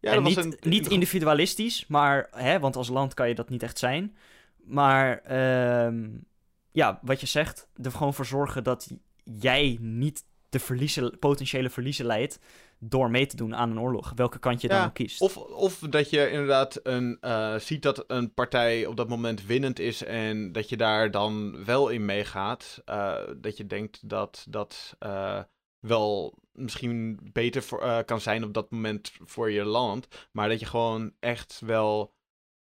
Eh, 0.00 0.12
en 0.14 0.22
was 0.22 0.34
niet, 0.36 0.44
een- 0.44 0.56
niet 0.70 0.86
individualistisch, 0.88 1.86
maar, 1.86 2.28
hè, 2.30 2.58
want 2.60 2.76
als 2.76 2.88
land 2.88 3.14
kan 3.14 3.28
je 3.28 3.34
dat 3.34 3.48
niet 3.48 3.62
echt 3.62 3.78
zijn. 3.78 4.16
Maar 4.64 5.18
ehm, 5.18 6.08
ja, 6.70 6.98
wat 7.02 7.20
je 7.20 7.26
zegt, 7.26 7.68
er 7.82 7.90
gewoon 7.90 8.14
voor 8.14 8.26
zorgen 8.26 8.64
dat 8.64 8.90
jij 9.24 9.76
niet 9.80 10.24
de 10.48 10.58
verliezen, 10.58 11.18
potentiële 11.18 11.70
verliezen 11.70 12.06
leidt 12.06 12.38
door 12.88 13.10
mee 13.10 13.26
te 13.26 13.36
doen 13.36 13.56
aan 13.56 13.70
een 13.70 13.80
oorlog, 13.80 14.12
welke 14.14 14.38
kant 14.38 14.60
je 14.60 14.68
Ja, 14.68 14.78
dan 14.78 14.86
ook 14.86 14.94
kiest. 14.94 15.20
Of, 15.20 15.36
of 15.36 15.78
dat 15.78 16.10
je 16.10 16.30
inderdaad 16.30 16.80
een, 16.82 17.18
eh, 17.20 17.58
ziet 17.58 17.82
dat 17.82 18.04
een 18.06 18.34
partij 18.34 18.86
op 18.86 18.96
dat 18.96 19.08
moment 19.08 19.46
winnend 19.46 19.78
is 19.78 20.04
en 20.04 20.52
dat 20.52 20.68
je 20.68 20.76
daar 20.76 21.10
dan 21.10 21.64
wel 21.64 21.88
in 21.88 22.04
meegaat. 22.04 22.82
Eh, 22.84 23.16
dat 23.36 23.56
je 23.56 23.66
denkt 23.66 24.08
dat 24.08 24.46
dat 24.48 24.96
eh, 24.98 25.42
wel 25.78 26.38
misschien 26.52 27.18
beter 27.32 27.62
voor, 27.62 28.04
kan 28.04 28.20
zijn 28.20 28.44
op 28.44 28.54
dat 28.54 28.70
moment 28.70 29.12
voor 29.24 29.50
je 29.50 29.64
land. 29.64 30.28
Maar 30.32 30.48
dat 30.48 30.60
je 30.60 30.66
gewoon 30.66 31.12
echt 31.20 31.60
wel 31.66 32.14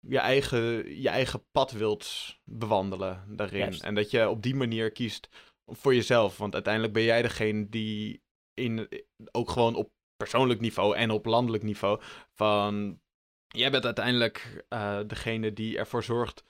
je 0.01 0.19
eigen, 0.19 1.01
je 1.01 1.09
eigen 1.09 1.45
pad 1.51 1.73
wilt 1.73 2.37
bewandelen 2.45 3.25
daarin. 3.29 3.59
Juist. 3.59 3.83
En 3.83 3.95
dat 3.95 4.11
je 4.11 4.29
op 4.29 4.43
die 4.43 4.55
manier 4.55 4.91
kiest 4.91 5.29
voor 5.67 5.95
jezelf. 5.95 6.39
Want 6.39 6.55
uiteindelijk 6.55 6.93
ben 6.93 7.03
jij 7.03 7.23
degene 7.23 7.69
die 7.69 8.25
in, 8.55 8.89
ook 9.33 9.51
gewoon 9.51 9.75
op 9.75 9.91
persoonlijk 10.17 10.61
niveau 10.61 10.97
en 10.97 11.11
op 11.11 11.27
landelijk 11.27 11.63
niveau 11.63 12.01
van 12.35 13.01
jij 13.49 13.71
bent 13.71 13.85
uiteindelijk 13.85 14.65
eh, 14.69 14.99
degene 15.07 15.53
die 15.53 15.79
ervoor 15.79 16.03
zorgt 16.05 16.45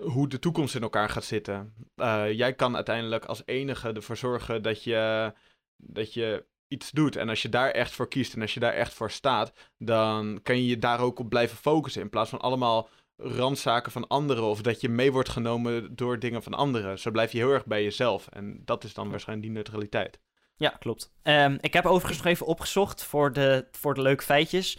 hoe 0.00 0.28
de 0.28 0.38
toekomst 0.38 0.74
in 0.74 0.82
elkaar 0.82 1.08
gaat 1.08 1.24
zitten. 1.24 1.74
Eh, 1.94 2.32
jij 2.32 2.54
kan 2.54 2.74
uiteindelijk 2.74 3.24
als 3.24 3.42
enige 3.44 3.92
ervoor 3.92 4.16
zorgen 4.16 4.62
dat 4.62 4.84
je, 4.84 5.32
dat 5.76 6.14
je 6.14 6.44
iets 6.68 6.90
doet. 6.90 7.16
En 7.16 7.28
als 7.28 7.42
je 7.42 7.48
daar 7.48 7.70
echt 7.70 7.92
voor 7.92 8.08
kiest 8.08 8.34
en 8.34 8.40
als 8.40 8.54
je 8.54 8.60
daar 8.60 8.72
echt 8.72 8.94
voor 8.94 9.10
staat, 9.10 9.52
dan 9.78 10.40
kan 10.42 10.56
je 10.56 10.66
je 10.66 10.78
daar 10.78 11.00
ook 11.00 11.18
op 11.18 11.28
blijven 11.28 11.56
focussen. 11.56 12.02
In 12.02 12.10
plaats 12.10 12.30
van 12.30 12.40
allemaal 12.40 12.88
randzaken 13.16 13.92
van 13.92 14.06
anderen 14.06 14.44
of 14.44 14.62
dat 14.62 14.80
je 14.80 14.88
mee 14.88 15.12
wordt 15.12 15.28
genomen 15.28 15.96
door 15.96 16.18
dingen 16.18 16.42
van 16.42 16.54
anderen. 16.54 16.98
Zo 16.98 17.10
blijf 17.10 17.32
je 17.32 17.38
heel 17.38 17.52
erg 17.52 17.66
bij 17.66 17.82
jezelf. 17.82 18.28
En 18.28 18.62
dat 18.64 18.84
is 18.84 18.94
dan 18.94 19.10
waarschijnlijk 19.10 19.48
die 19.48 19.56
neutraliteit. 19.56 20.20
Ja, 20.58 20.68
klopt. 20.78 21.12
Ehm, 21.22 21.56
ik 21.60 21.72
heb 21.72 21.86
overigens 21.86 22.16
nog 22.18 22.26
even 22.26 22.46
opgezocht 22.46 23.04
voor 23.04 23.32
de, 23.32 23.66
voor 23.72 23.94
de 23.94 24.02
leuke 24.02 24.24
feitjes. 24.24 24.78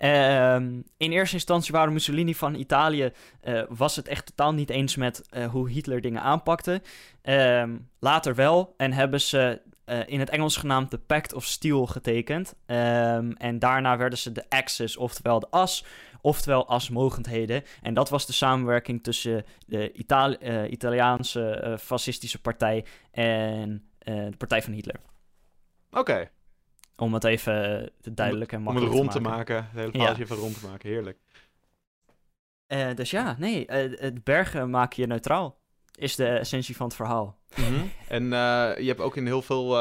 Ehm, 0.00 0.80
in 0.96 1.12
eerste 1.12 1.34
instantie 1.34 1.72
waren 1.72 1.92
Mussolini 1.92 2.34
van 2.34 2.54
Italië 2.54 3.12
eh, 3.40 3.62
was 3.68 3.96
het 3.96 4.08
echt 4.08 4.26
totaal 4.26 4.54
niet 4.54 4.70
eens 4.70 4.96
met 4.96 5.28
eh, 5.28 5.46
hoe 5.46 5.70
Hitler 5.70 6.00
dingen 6.00 6.22
aanpakte. 6.22 6.82
Ehm, 7.22 7.78
later 7.98 8.34
wel 8.34 8.74
en 8.76 8.92
hebben 8.92 9.20
ze 9.20 9.60
eh, 9.84 9.98
in 10.06 10.20
het 10.20 10.30
Engels 10.30 10.56
genaamd 10.56 10.90
de 10.90 10.98
Pact 10.98 11.32
of 11.34 11.44
Steel 11.44 11.86
getekend. 11.86 12.54
En 12.66 13.58
daarna 13.58 13.96
werden 13.96 14.18
ze 14.18 14.32
de 14.32 14.44
Axis, 14.48 14.96
oftewel 14.96 15.40
de 15.40 15.50
as, 15.50 15.84
oftewel 16.20 16.68
asmogendheden. 16.68 17.62
En 17.82 17.94
dat 17.94 18.08
was 18.08 18.26
de 18.26 18.32
samenwerking 18.32 19.02
tussen 19.02 19.44
de 19.66 19.92
Itali- 19.92 20.66
Italiaanse 20.68 21.76
fascistische 21.80 22.40
partij 22.40 22.84
en 23.10 23.84
de 24.04 24.36
partij 24.38 24.62
van 24.62 24.72
Hitler. 24.72 25.00
Oké, 25.90 26.30
Om 26.96 27.14
het 27.14 27.24
even 27.24 27.82
eh, 27.82 28.12
duidelijk 28.12 28.52
en 28.52 28.58
om 28.58 28.64
het 28.64 28.74
makkelijk 28.74 29.00
rond 29.00 29.12
te 29.12 29.20
maken. 29.20 29.54
maken. 29.54 29.64
Het 29.64 29.80
hele 29.80 29.90
verhaaltje 29.90 30.22
even 30.22 30.36
rond 30.36 30.60
te 30.60 30.66
maken. 30.66 30.88
Heerlijk. 30.88 31.18
Eh, 32.66 32.94
dus 32.94 33.10
ja, 33.10 33.36
nee, 33.38 33.64
het 33.68 34.24
bergen 34.24 34.70
maak 34.70 34.92
je 34.92 35.06
neutraal. 35.06 35.58
Is 35.92 36.16
de 36.16 36.28
essentie 36.28 36.76
van 36.76 36.86
het 36.86 36.96
verhaal. 36.96 37.38
En 38.08 38.32
eh, 38.32 38.72
je 38.78 38.86
hebt 38.86 39.00
ook 39.00 39.16
in 39.16 39.26
heel 39.26 39.42
veel 39.42 39.76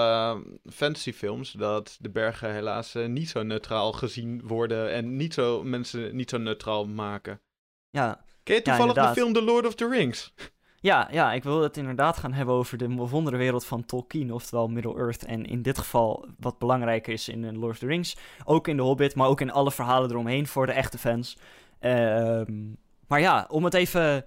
fantasyfilms 0.65 1.51
dat 1.51 1.97
de 1.99 2.09
bergen 2.09 2.53
helaas 2.53 2.93
niet 2.93 3.29
zo 3.29 3.43
neutraal 3.43 3.91
gezien 3.91 4.41
worden 4.43 4.91
en 4.91 5.15
niet 5.15 5.33
zo, 5.33 5.63
mensen 5.63 6.15
niet 6.15 6.29
zo 6.29 6.37
neutraal 6.37 6.87
maken. 6.87 7.41
Ja, 7.89 8.23
Ken 8.43 8.55
je 8.55 8.61
toevallig 8.61 8.93
de 8.93 9.13
film 9.13 9.33
The 9.33 9.41
Lord 9.41 9.65
of 9.65 9.75
the 9.75 9.87
Rings? 9.89 10.33
Ja, 10.81 11.07
ja, 11.11 11.33
ik 11.33 11.43
wil 11.43 11.61
het 11.61 11.77
inderdaad 11.77 12.17
gaan 12.17 12.33
hebben 12.33 12.55
over 12.55 12.77
de 12.77 12.87
wonderenwereld 12.89 13.65
van 13.65 13.85
Tolkien, 13.85 14.33
oftewel 14.33 14.67
Middle-earth. 14.67 15.25
En 15.25 15.45
in 15.45 15.61
dit 15.61 15.77
geval 15.77 16.27
wat 16.39 16.57
belangrijker 16.57 17.13
is 17.13 17.29
in 17.29 17.57
Lord 17.57 17.73
of 17.73 17.79
the 17.79 17.85
Rings. 17.85 18.17
Ook 18.45 18.67
in 18.67 18.77
The 18.77 18.83
Hobbit, 18.83 19.15
maar 19.15 19.27
ook 19.27 19.41
in 19.41 19.51
alle 19.51 19.71
verhalen 19.71 20.09
eromheen 20.09 20.47
voor 20.47 20.65
de 20.65 20.71
echte 20.71 20.97
fans. 20.97 21.37
Ehm, 21.79 22.53
maar 23.07 23.19
ja, 23.19 23.45
om 23.49 23.63
het 23.63 23.73
even 23.73 24.25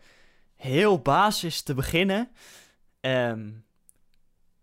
heel 0.57 0.99
basis 0.99 1.63
te 1.63 1.75
beginnen. 1.75 2.29
Ehm, 3.01 3.51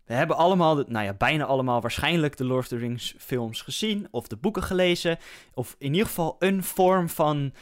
we 0.04 0.14
hebben 0.14 0.36
allemaal, 0.36 0.84
nou 0.86 1.04
ja, 1.04 1.12
bijna 1.12 1.44
allemaal 1.44 1.80
waarschijnlijk 1.80 2.36
de 2.36 2.44
Lord 2.44 2.62
of 2.62 2.68
the 2.68 2.76
Rings 2.76 3.14
films 3.18 3.62
gezien. 3.62 4.08
Of 4.10 4.28
de 4.28 4.36
boeken 4.36 4.62
gelezen. 4.62 5.18
Of 5.54 5.76
in 5.78 5.92
ieder 5.92 6.06
geval 6.06 6.36
een 6.38 6.62
vorm 6.62 7.08
van 7.08 7.52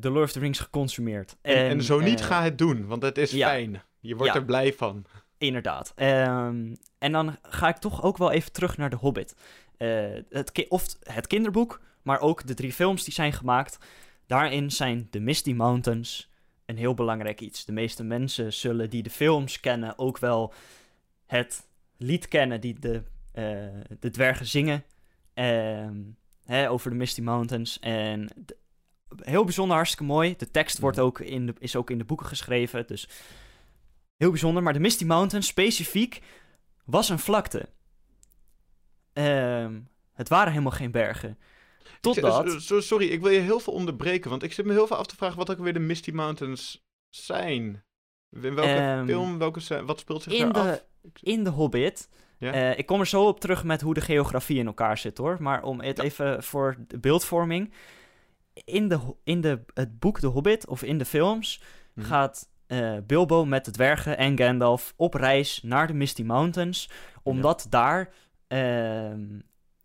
The 0.00 0.10
Lord 0.10 0.24
of 0.24 0.32
the 0.32 0.38
Rings 0.40 0.58
geconsumeerd. 0.58 1.36
En, 1.42 1.54
en 1.56 1.82
zo 1.82 2.00
niet, 2.00 2.20
eh, 2.20 2.26
ga 2.26 2.42
het 2.42 2.58
doen, 2.58 2.86
want 2.86 3.02
het 3.02 3.18
is 3.18 3.30
ja. 3.30 3.48
fijn. 3.48 3.82
Je 4.00 4.16
wordt 4.16 4.32
Ja. 4.32 4.38
er 4.38 4.44
blij 4.44 4.72
van. 4.72 5.04
Inderdaad. 5.38 5.92
Ehm, 5.96 6.74
en 6.98 7.12
dan 7.12 7.36
ga 7.42 7.68
ik 7.68 7.76
toch 7.76 8.02
ook 8.02 8.16
wel 8.16 8.30
even 8.30 8.52
terug 8.52 8.76
naar 8.76 8.90
The 8.90 8.96
Hobbit. 8.96 9.34
Eh, 9.76 10.04
het 10.28 10.52
ki- 10.52 10.66
of 10.68 10.86
het 11.02 11.26
kinderboek, 11.26 11.80
maar 12.02 12.20
ook 12.20 12.46
de 12.46 12.54
drie 12.54 12.72
films 12.72 13.04
die 13.04 13.14
zijn 13.14 13.32
gemaakt. 13.32 13.78
Daarin 14.26 14.70
zijn 14.70 15.06
de 15.10 15.20
Misty 15.20 15.52
Mountains 15.52 16.30
een 16.66 16.76
heel 16.76 16.94
belangrijk 16.94 17.40
iets. 17.40 17.64
De 17.64 17.72
meeste 17.72 18.04
mensen 18.04 18.52
zullen 18.52 18.90
die 18.90 19.02
de 19.02 19.10
films 19.10 19.60
kennen 19.60 19.98
ook 19.98 20.18
wel 20.18 20.52
het 21.26 21.68
lied 21.96 22.28
kennen 22.28 22.60
die 22.60 22.78
de, 22.78 23.02
eh, 23.32 23.44
de 24.00 24.10
dwergen 24.10 24.46
zingen. 24.46 24.84
Ehm, 25.34 25.96
hè, 26.44 26.70
over 26.70 26.90
de 26.90 26.96
Misty 26.96 27.20
Mountains. 27.20 27.78
En 27.80 28.26
d- 28.46 28.54
heel 29.16 29.44
bijzonder, 29.44 29.76
hartstikke 29.76 30.04
mooi. 30.12 30.34
De 30.36 30.50
tekst 30.50 30.78
wordt 30.78 30.98
ook 30.98 31.20
in 31.20 31.46
de, 31.46 31.54
is 31.58 31.76
ook 31.76 31.90
in 31.90 31.98
de 31.98 32.04
boeken 32.04 32.26
geschreven. 32.26 32.86
Dus 32.86 33.08
heel 34.16 34.30
bijzonder. 34.30 34.62
Maar 34.62 34.72
de 34.72 34.78
Misty 34.80 35.04
Mountains 35.04 35.46
specifiek 35.46 36.20
was 36.84 37.08
een 37.08 37.18
vlakte. 37.18 37.68
Ehm, 39.12 39.80
het 40.12 40.28
waren 40.28 40.50
helemaal 40.52 40.72
geen 40.72 40.90
bergen. 40.90 41.38
Totdat... 42.00 42.52
Ik- 42.52 42.60
so- 42.60 42.80
sorry, 42.80 43.06
ik 43.08 43.20
wil 43.20 43.30
je 43.30 43.40
heel 43.40 43.60
veel 43.60 43.72
onderbreken, 43.72 44.30
want 44.30 44.42
ik 44.42 44.52
zit 44.52 44.64
me 44.66 44.72
heel 44.72 44.86
veel 44.86 44.96
af 44.96 45.06
te 45.06 45.16
vragen 45.16 45.36
wat 45.36 45.50
ook 45.50 45.58
weer 45.58 45.72
de 45.72 45.78
Misty 45.78 46.10
Mountains 46.10 46.84
zijn. 47.08 47.84
In 48.30 48.54
welke 48.54 48.60
Ehm, 48.70 49.06
film, 49.06 49.38
welke, 49.38 49.84
wat 49.84 49.98
speelt 49.98 50.22
zich 50.22 50.32
in 50.32 50.52
daar 50.52 50.64
de, 50.64 50.70
af? 50.70 50.82
in 51.22 51.44
de 51.44 51.50
Hobbit. 51.50 52.08
Ja. 52.38 52.52
eh, 52.52 52.78
ik 52.78 52.86
kom 52.86 53.00
er 53.00 53.06
zo 53.06 53.26
op 53.26 53.40
terug 53.40 53.64
met 53.64 53.80
hoe 53.80 53.94
de 53.94 54.00
geografie 54.00 54.58
in 54.58 54.66
elkaar 54.66 54.98
zit 54.98 55.18
hoor. 55.18 55.36
Maar 55.40 55.62
om 55.62 55.80
het 55.80 55.96
Ja. 55.96 56.02
even 56.02 56.42
voor 56.42 56.76
de 56.88 56.98
beeldvorming. 56.98 57.72
In, 58.64 58.88
de, 58.88 58.98
in 59.24 59.40
de, 59.40 59.60
het 59.74 59.98
boek 59.98 60.20
De 60.20 60.26
Hobbit, 60.26 60.66
of 60.66 60.82
in 60.82 60.98
de 60.98 61.04
films, 61.04 61.62
Mhm. 61.94 62.06
gaat 62.06 62.48
eh, 62.66 62.96
Bilbo 63.06 63.44
met 63.44 63.64
de 63.64 63.70
dwergen 63.70 64.18
en 64.18 64.38
Gandalf 64.38 64.94
op 64.96 65.14
reis 65.14 65.60
naar 65.62 65.86
de 65.86 65.92
Misty 65.94 66.22
Mountains. 66.22 66.88
Omdat 67.22 67.66
daar 67.70 68.08
ehm, 68.48 69.20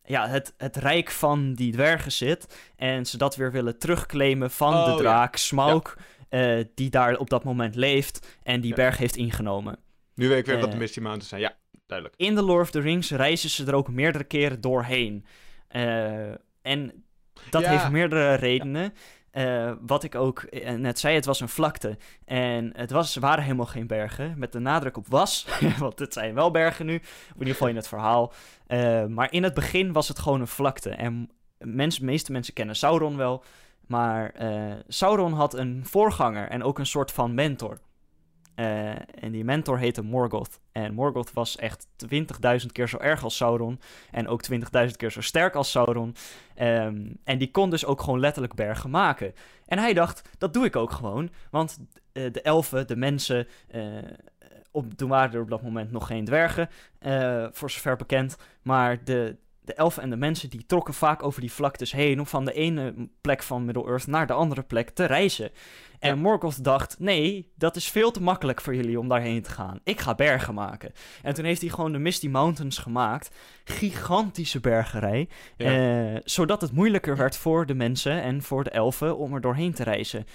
ja, 0.03 0.27
het, 0.27 0.53
het 0.57 0.75
rijk 0.75 1.11
van 1.11 1.53
die 1.53 1.71
dwergen 1.71 2.11
zit. 2.11 2.71
En 2.75 3.05
ze 3.05 3.17
dat 3.17 3.35
weer 3.35 3.51
willen 3.51 3.79
terugclaimen 3.79 4.51
van 4.51 4.73
Oh, 4.73 4.85
de 4.85 4.91
ja. 4.91 4.97
draak 4.97 5.35
Smaug. 5.35 5.97
eh, 6.29 6.63
die 6.75 6.89
daar 6.89 7.17
op 7.17 7.29
dat 7.29 7.43
moment 7.43 7.75
leeft 7.75 8.37
en 8.43 8.61
die 8.61 8.73
berg 8.73 8.97
heeft 8.97 9.15
ingenomen. 9.15 9.79
Nu 10.15 10.27
weet 10.27 10.39
ik 10.39 10.45
weer 10.45 10.55
wat 10.59 10.65
de 10.69 10.71
eh, 10.73 10.77
Misty 10.79 10.99
Mountains 10.99 11.27
zijn. 11.29 11.41
Ja, 11.41 11.55
duidelijk. 11.85 12.19
In 12.19 12.35
The 12.35 12.41
Lord 12.43 12.61
of 12.61 12.71
the 12.71 12.79
Rings 12.79 13.11
reizen 13.11 13.49
ze 13.49 13.65
er 13.65 13.75
ook 13.75 13.89
meerdere 13.89 14.23
keren 14.23 14.61
doorheen. 14.61 15.25
En 16.61 17.03
dat 17.49 17.61
Ja. 17.61 17.69
heeft 17.69 17.89
meerdere 17.89 18.33
redenen. 18.33 18.93
Eh, 19.31 19.71
wat 19.81 20.03
ik 20.03 20.15
ook 20.15 20.39
eh, 20.39 20.73
net 20.73 20.99
zei, 20.99 21.15
het 21.15 21.25
was 21.25 21.39
een 21.39 21.49
vlakte. 21.49 21.97
En 22.25 22.71
het 22.75 22.91
was, 22.91 23.15
waren 23.15 23.43
helemaal 23.43 23.65
geen 23.65 23.87
bergen. 23.87 24.33
Met 24.37 24.51
de 24.51 24.59
nadruk 24.59 24.97
op 24.97 25.07
was. 25.07 25.47
want 25.79 25.99
het 25.99 26.13
zijn 26.13 26.33
wel 26.33 26.51
bergen 26.51 26.85
nu. 26.85 26.93
In 26.93 27.01
ieder 27.37 27.53
geval 27.53 27.67
in 27.67 27.75
het 27.75 27.87
verhaal. 27.87 28.33
Eh, 28.67 29.05
maar 29.05 29.31
in 29.31 29.43
het 29.43 29.53
begin 29.53 29.91
was 29.93 30.07
het 30.07 30.19
gewoon 30.19 30.41
een 30.41 30.47
vlakte. 30.47 30.89
En 30.89 31.29
mensen, 31.59 31.99
de 32.01 32.05
meeste 32.11 32.31
mensen 32.31 32.53
kennen 32.53 32.75
Sauron 32.75 33.17
wel. 33.17 33.43
Maar 33.87 34.33
Sauron 34.87 35.33
had 35.33 35.53
een 35.53 35.81
voorganger 35.85 36.47
en 36.47 36.63
ook 36.63 36.79
een 36.79 36.85
soort 36.85 37.11
van 37.11 37.33
mentor. 37.33 37.79
Eh, 38.57 38.89
en 39.23 39.31
die 39.31 39.43
mentor 39.43 39.77
heette 39.77 40.01
Morgoth. 40.01 40.59
En 40.71 40.93
Morgoth 40.93 41.33
was 41.33 41.55
echt 41.55 41.87
20.000 41.97 42.71
keer 42.71 42.87
zo 42.87 42.97
erg 42.97 43.23
als 43.23 43.35
Sauron. 43.35 43.79
En 44.11 44.27
ook 44.27 44.41
20.000 44.51 44.95
keer 44.95 45.11
zo 45.11 45.21
sterk 45.21 45.55
als 45.55 45.71
Sauron. 45.71 46.15
Ehm, 46.55 47.05
en 47.23 47.37
die 47.37 47.51
kon 47.51 47.69
dus 47.69 47.85
ook 47.85 48.01
gewoon 48.01 48.19
letterlijk 48.19 48.53
bergen 48.53 48.89
maken. 48.89 49.33
En 49.65 49.79
hij 49.79 49.93
dacht, 49.93 50.29
dat 50.37 50.53
doe 50.53 50.65
ik 50.65 50.75
ook 50.75 50.91
gewoon. 50.91 51.29
Want 51.51 51.77
eh, 52.11 52.31
de 52.31 52.41
elfen, 52.41 52.87
de 52.87 52.95
mensen... 52.95 53.47
eh, 53.67 53.81
op, 54.71 54.93
toen 54.93 55.09
waren 55.09 55.33
er 55.33 55.41
op 55.41 55.49
dat 55.49 55.61
moment 55.61 55.91
nog 55.91 56.07
geen 56.07 56.25
dwergen, 56.25 56.69
voor 57.51 57.69
zover 57.69 57.95
bekend. 57.95 58.37
Maar 58.61 59.03
de, 59.03 59.35
de 59.61 59.73
elfen 59.73 60.03
en 60.03 60.09
de 60.09 60.15
mensen 60.15 60.49
die 60.49 60.65
trokken 60.65 60.93
vaak 60.93 61.23
over 61.23 61.41
die 61.41 61.51
vlaktes 61.51 61.91
heen... 61.91 62.19
om 62.19 62.25
van 62.25 62.45
de 62.45 62.53
ene 62.53 63.09
plek 63.21 63.43
van 63.43 63.65
Middle-earth 63.65 64.07
naar 64.07 64.27
de 64.27 64.33
andere 64.33 64.63
plek 64.63 64.89
te 64.89 65.05
reizen. 65.05 65.51
En 65.99 66.15
Ja. 66.15 66.21
Morgoth 66.21 66.63
dacht, 66.63 66.99
nee, 66.99 67.51
dat 67.55 67.75
is 67.75 67.89
veel 67.89 68.11
te 68.11 68.21
makkelijk 68.21 68.61
voor 68.61 68.75
jullie 68.75 68.99
om 68.99 69.07
daarheen 69.07 69.41
te 69.41 69.49
gaan. 69.49 69.79
Ik 69.83 69.99
ga 69.99 70.15
bergen 70.15 70.53
maken. 70.53 70.91
En 71.23 71.33
toen 71.33 71.45
heeft 71.45 71.61
hij 71.61 71.69
gewoon 71.69 71.91
de 71.91 71.97
Misty 71.97 72.27
Mountains 72.27 72.77
gemaakt. 72.77 73.35
Gigantische 73.63 74.59
bergerij. 74.59 75.27
Ja. 75.57 76.11
eh, 76.15 76.21
zodat 76.23 76.61
het 76.61 76.71
moeilijker 76.71 77.17
werd 77.17 77.37
voor 77.37 77.65
de 77.65 77.73
mensen 77.73 78.21
en 78.21 78.41
voor 78.43 78.63
de 78.63 78.69
elfen 78.69 79.17
om 79.17 79.33
er 79.33 79.41
doorheen 79.41 79.73
te 79.73 79.83
reizen. 79.83 80.25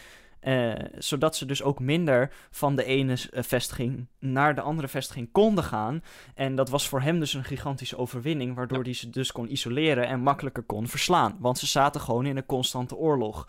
Eh, 0.40 0.72
zodat 0.98 1.36
ze 1.36 1.46
dus 1.46 1.62
ook 1.62 1.80
minder 1.80 2.32
van 2.50 2.76
de 2.76 2.84
ene 2.84 3.16
eh, 3.30 3.42
vestiging 3.42 4.06
naar 4.18 4.54
de 4.54 4.60
andere 4.60 4.88
vestiging 4.88 5.28
konden 5.32 5.64
gaan. 5.64 6.02
En 6.34 6.54
dat 6.54 6.68
was 6.68 6.88
voor 6.88 7.00
hem 7.00 7.18
dus 7.18 7.34
een 7.34 7.44
gigantische 7.44 7.96
overwinning, 7.98 8.54
waardoor 8.54 8.78
Ja. 8.78 8.84
hij 8.84 8.92
ze 8.94 9.10
dus 9.10 9.32
kon 9.32 9.52
isoleren 9.52 10.06
en 10.06 10.20
makkelijker 10.20 10.62
kon 10.62 10.88
verslaan. 10.88 11.36
Want 11.38 11.58
ze 11.58 11.66
zaten 11.66 12.00
gewoon 12.00 12.26
in 12.26 12.36
een 12.36 12.46
constante 12.46 12.96
oorlog. 12.96 13.48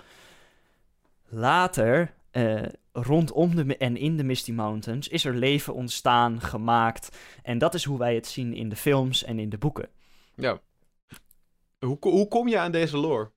Later, 1.33 2.13
eh, 2.31 2.61
rondom 2.91 3.55
de, 3.55 3.77
en 3.77 3.97
in 3.97 4.17
de 4.17 4.23
Misty 4.23 4.51
Mountains, 4.51 5.07
is 5.07 5.25
er 5.25 5.35
leven 5.35 5.73
ontstaan, 5.73 6.41
gemaakt. 6.41 7.17
En 7.43 7.57
dat 7.57 7.73
is 7.73 7.83
hoe 7.83 7.97
wij 7.97 8.15
het 8.15 8.27
zien 8.27 8.53
in 8.53 8.69
de 8.69 8.75
films 8.75 9.23
en 9.23 9.39
in 9.39 9.49
de 9.49 9.57
boeken. 9.57 9.89
ja. 10.35 10.59
Hoe, 11.79 11.97
hoe 11.99 12.27
kom 12.27 12.47
je 12.47 12.59
aan 12.59 12.71
deze 12.71 12.97
lore? 12.97 13.31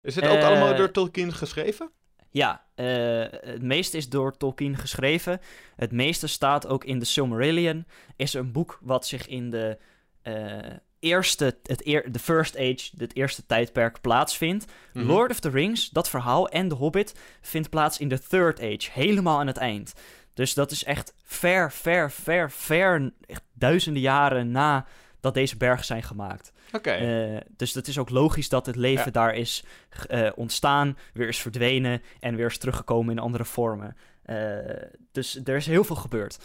Is 0.00 0.14
het 0.14 0.24
ook 0.24 0.36
Eh, 0.36 0.46
allemaal 0.46 0.76
door 0.76 0.90
Tolkien 0.90 1.32
geschreven? 1.32 1.90
Ja, 2.30 2.64
eh, 2.74 2.86
het 3.30 3.62
meeste 3.62 3.96
is 3.96 4.08
door 4.08 4.36
Tolkien 4.36 4.76
geschreven. 4.76 5.40
Het 5.76 5.92
meeste 5.92 6.26
staat 6.26 6.66
ook 6.66 6.84
in 6.84 6.98
de 6.98 7.04
Silmarillion. 7.04 7.86
Is 8.16 8.34
een 8.34 8.52
boek 8.52 8.78
wat 8.82 9.06
zich 9.06 9.26
in 9.26 9.50
de 9.50 9.78
eerste, 11.02 11.56
het 11.62 11.86
eer, 11.86 12.12
de 12.12 12.18
First 12.18 12.56
Age, 12.56 12.90
het 12.96 13.16
eerste 13.16 13.46
tijdperk 13.46 14.00
plaatsvindt. 14.00 14.64
Mhm. 14.92 15.06
Lord 15.06 15.30
of 15.30 15.40
the 15.40 15.50
Rings, 15.50 15.90
dat 15.90 16.08
verhaal 16.08 16.48
en 16.48 16.68
The 16.68 16.74
Hobbit 16.74 17.14
vindt 17.40 17.70
plaats 17.70 17.98
in 17.98 18.08
de 18.08 18.18
Third 18.18 18.60
Age, 18.60 18.90
helemaal 18.92 19.38
aan 19.38 19.46
het 19.46 19.56
eind. 19.56 19.92
Dus 20.34 20.54
dat 20.54 20.70
is 20.70 20.84
echt 20.84 21.14
ver, 21.22 21.72
ver, 21.72 22.10
ver, 22.10 22.50
ver, 22.50 23.12
echt 23.26 23.42
duizenden 23.52 24.02
jaren 24.02 24.50
na 24.50 24.86
dat 25.20 25.34
deze 25.34 25.56
bergen 25.56 25.84
zijn 25.84 26.02
gemaakt. 26.02 26.52
Oké. 26.72 26.90
Eh, 26.90 27.40
dus 27.56 27.74
het 27.74 27.88
is 27.88 27.98
ook 27.98 28.10
logisch 28.10 28.48
dat 28.48 28.66
het 28.66 28.76
leven 28.76 29.04
Ja. 29.04 29.10
daar 29.10 29.34
is 29.34 29.64
eh, 30.08 30.30
ontstaan, 30.34 30.98
weer 31.12 31.28
is 31.28 31.38
verdwenen 31.38 32.02
en 32.20 32.36
weer 32.36 32.46
is 32.46 32.58
teruggekomen 32.58 33.12
in 33.12 33.22
andere 33.22 33.44
vormen. 33.44 33.96
Eh, 34.22 34.36
dus 35.12 35.40
er 35.44 35.56
is 35.56 35.66
heel 35.66 35.84
veel 35.84 35.96
gebeurd. 35.96 36.38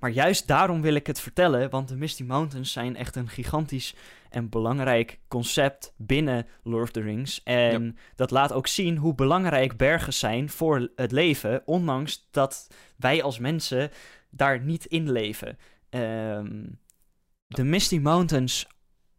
Maar 0.00 0.10
juist 0.10 0.46
daarom 0.46 0.80
wil 0.80 0.94
ik 0.94 1.06
het 1.06 1.20
vertellen, 1.20 1.70
want 1.70 1.88
de 1.88 1.96
Misty 1.96 2.22
Mountains 2.22 2.72
zijn 2.72 2.96
echt 2.96 3.16
een 3.16 3.28
gigantisch 3.28 3.94
en 4.30 4.48
belangrijk 4.48 5.18
concept 5.28 5.94
binnen 5.96 6.46
Lord 6.62 6.82
of 6.82 6.90
the 6.90 7.00
Rings. 7.00 7.42
En 7.42 7.96
dat 8.14 8.30
laat 8.30 8.52
ook 8.52 8.66
zien 8.66 8.96
hoe 8.96 9.14
belangrijk 9.14 9.76
bergen 9.76 10.12
zijn 10.12 10.48
voor 10.48 10.90
het 10.96 11.12
leven, 11.12 11.62
ondanks 11.64 12.28
dat 12.30 12.66
wij 12.96 13.22
als 13.22 13.38
mensen 13.38 13.90
daar 14.30 14.60
niet 14.60 14.84
in 14.84 15.12
leven. 15.12 15.58
Ehm, 15.88 16.66
de 17.46 17.64
Misty 17.64 17.98
Mountains, 17.98 18.66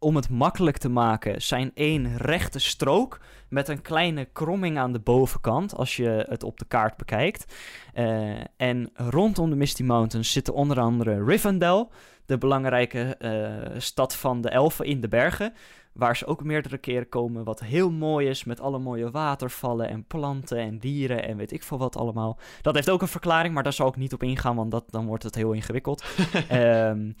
om 0.02 0.16
het 0.16 0.28
makkelijk 0.28 0.76
te 0.76 0.88
maken, 0.88 1.42
zijn 1.42 1.70
één 1.74 2.16
rechte 2.16 2.58
strook 2.58 3.20
met 3.48 3.68
een 3.68 3.82
kleine 3.82 4.24
kromming 4.24 4.78
aan 4.78 4.92
de 4.92 4.98
bovenkant 4.98 5.76
als 5.76 5.96
je 5.96 6.26
het 6.28 6.42
op 6.42 6.58
de 6.58 6.64
kaart 6.64 6.96
bekijkt. 6.96 7.54
Eh, 7.92 8.40
en 8.56 8.90
rondom 8.94 9.50
de 9.50 9.56
Misty 9.56 9.82
Mountains 9.82 10.32
zitten 10.32 10.54
onder 10.54 10.80
andere 10.80 11.24
Rivendell, 11.24 11.86
de 12.26 12.38
belangrijke 12.38 13.16
eh, 13.16 13.80
stad 13.80 14.16
van 14.16 14.40
de 14.40 14.48
elfen 14.48 14.84
in 14.84 15.00
de 15.00 15.08
bergen. 15.08 15.52
Waar 15.92 16.16
ze 16.16 16.26
ook 16.26 16.44
meerdere 16.44 16.78
keren 16.78 17.08
komen, 17.08 17.44
wat 17.44 17.60
heel 17.60 17.90
mooi 17.90 18.28
is, 18.28 18.44
met 18.44 18.60
alle 18.60 18.78
mooie 18.78 19.10
watervallen 19.10 19.88
en 19.88 20.04
planten 20.04 20.58
en 20.58 20.78
dieren 20.78 21.24
en 21.24 21.36
weet 21.36 21.52
ik 21.52 21.62
veel 21.62 21.78
wat 21.78 21.96
allemaal. 21.96 22.38
Dat 22.62 22.74
heeft 22.74 22.90
ook 22.90 23.02
een 23.02 23.08
verklaring, 23.08 23.54
maar 23.54 23.62
daar 23.62 23.72
zal 23.72 23.88
ik 23.88 23.96
niet 23.96 24.12
op 24.12 24.22
ingaan, 24.22 24.56
want 24.56 24.70
dat, 24.70 24.84
dan 24.90 25.06
wordt 25.06 25.22
het 25.22 25.34
heel 25.34 25.52
ingewikkeld. 25.52 26.04
Ehm, 26.48 27.12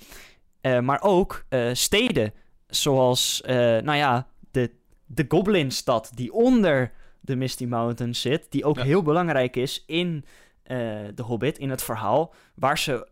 eh, 0.60 0.80
maar 0.80 1.02
ook 1.02 1.44
steden, 1.72 2.32
zoals, 2.76 3.40
eh, 3.42 3.54
nou 3.56 3.94
ja, 3.96 4.26
de, 4.50 4.70
de 5.06 5.24
Goblinstad 5.28 6.10
die 6.14 6.32
onder 6.32 6.92
de 7.20 7.36
Misty 7.36 7.64
Mountains 7.64 8.20
zit, 8.20 8.46
die 8.50 8.64
ook 8.64 8.76
Ja. 8.76 8.82
heel 8.84 9.02
belangrijk 9.02 9.56
is 9.56 9.84
in 9.86 10.24
eh 10.62 10.76
The 11.14 11.22
Hobbit, 11.22 11.58
in 11.58 11.70
het 11.70 11.82
verhaal, 11.82 12.34
waar 12.54 12.78
ze 12.78 13.08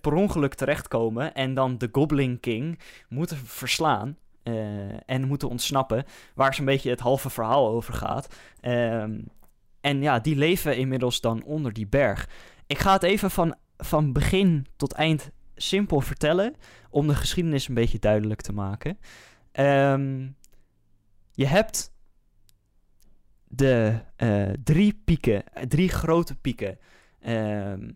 per 0.00 0.12
ongeluk 0.12 0.54
terechtkomen 0.54 1.34
en 1.34 1.54
dan 1.54 1.78
de 1.78 1.88
Goblin 1.92 2.40
King 2.40 2.78
moeten 3.08 3.36
verslaan. 3.36 4.16
eh, 4.42 4.54
en 5.06 5.26
moeten 5.26 5.48
ontsnappen, 5.48 6.04
waar 6.34 6.54
zo'n 6.54 6.64
beetje 6.64 6.90
het 6.90 7.00
halve 7.00 7.30
verhaal 7.30 7.68
over 7.68 7.94
gaat. 7.94 8.28
Ehm, 8.60 9.20
en 9.80 10.02
ja, 10.02 10.18
die 10.18 10.36
leven 10.36 10.76
inmiddels 10.76 11.20
dan 11.20 11.42
onder 11.44 11.72
die 11.72 11.86
berg. 11.86 12.28
Ik 12.66 12.78
ga 12.78 12.92
het 12.92 13.02
even 13.02 13.30
van, 13.30 13.54
van 13.76 14.12
begin 14.12 14.66
tot 14.76 14.92
eind 14.92 15.30
simpel 15.56 16.00
vertellen, 16.00 16.54
om 16.90 17.06
de 17.06 17.14
geschiedenis 17.14 17.68
een 17.68 17.74
beetje 17.74 17.98
duidelijk 17.98 18.40
te 18.40 18.52
maken. 18.52 18.98
Ehm, 19.52 20.28
je 21.32 21.46
hebt 21.46 21.92
de 23.44 24.00
eh, 24.16 24.50
drie 24.64 25.00
pieken, 25.04 25.52
eh, 25.52 25.62
drie 25.62 25.88
grote 25.88 26.36
pieken. 26.36 26.78
Ehm, 27.20 27.90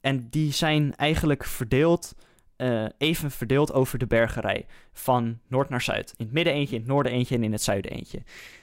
en 0.00 0.28
die 0.30 0.52
zijn 0.52 0.96
eigenlijk 0.96 1.44
verdeeld, 1.44 2.14
eh, 2.56 2.86
even 2.98 3.30
verdeeld 3.30 3.72
over 3.72 3.98
de 3.98 4.06
bergerij. 4.06 4.66
Van 4.92 5.40
noord 5.48 5.68
naar 5.68 5.82
zuid. 5.82 6.14
In 6.16 6.24
het 6.24 6.34
midden 6.34 6.52
eentje, 6.52 6.74
in 6.74 6.80
het 6.80 6.90
noorden 6.90 7.12
eentje 7.12 7.34
en 7.34 7.42
in 7.42 7.52
het 7.52 7.62
zuiden 7.62 7.90
eentje. 7.90 8.22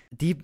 Die 0.09 0.35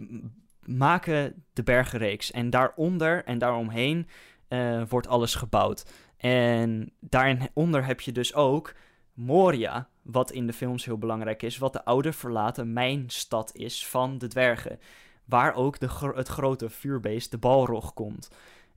maken 0.66 1.44
de 1.54 1.64
bergenreeks. 1.64 2.32
En 2.32 2.50
daaronder 2.50 3.24
en 3.26 3.38
daaromheen 3.38 4.08
eh, 4.48 4.82
wordt 4.90 5.08
alles 5.08 5.36
gebouwd. 5.36 5.86
En 6.22 6.92
daaronder 7.00 7.86
heb 7.86 8.02
je 8.02 8.12
dus 8.12 8.34
ook 8.34 8.76
Moria, 9.14 9.90
wat 10.02 10.32
in 10.32 10.48
de 10.48 10.54
films 10.54 10.86
heel 10.86 10.98
belangrijk 10.98 11.44
is, 11.44 11.58
wat 11.58 11.74
de 11.74 11.86
oude 11.86 12.14
verlaten 12.14 12.74
mijnstad 12.74 13.56
is 13.56 13.88
van 13.88 14.18
de 14.18 14.28
dwergen. 14.28 14.80
Waar 15.26 15.54
ook 15.54 15.80
de, 15.80 16.12
het 16.16 16.28
grote 16.28 16.70
vuurbeest, 16.70 17.32
de 17.32 17.38
Balrog, 17.38 17.94
komt. 17.94 18.30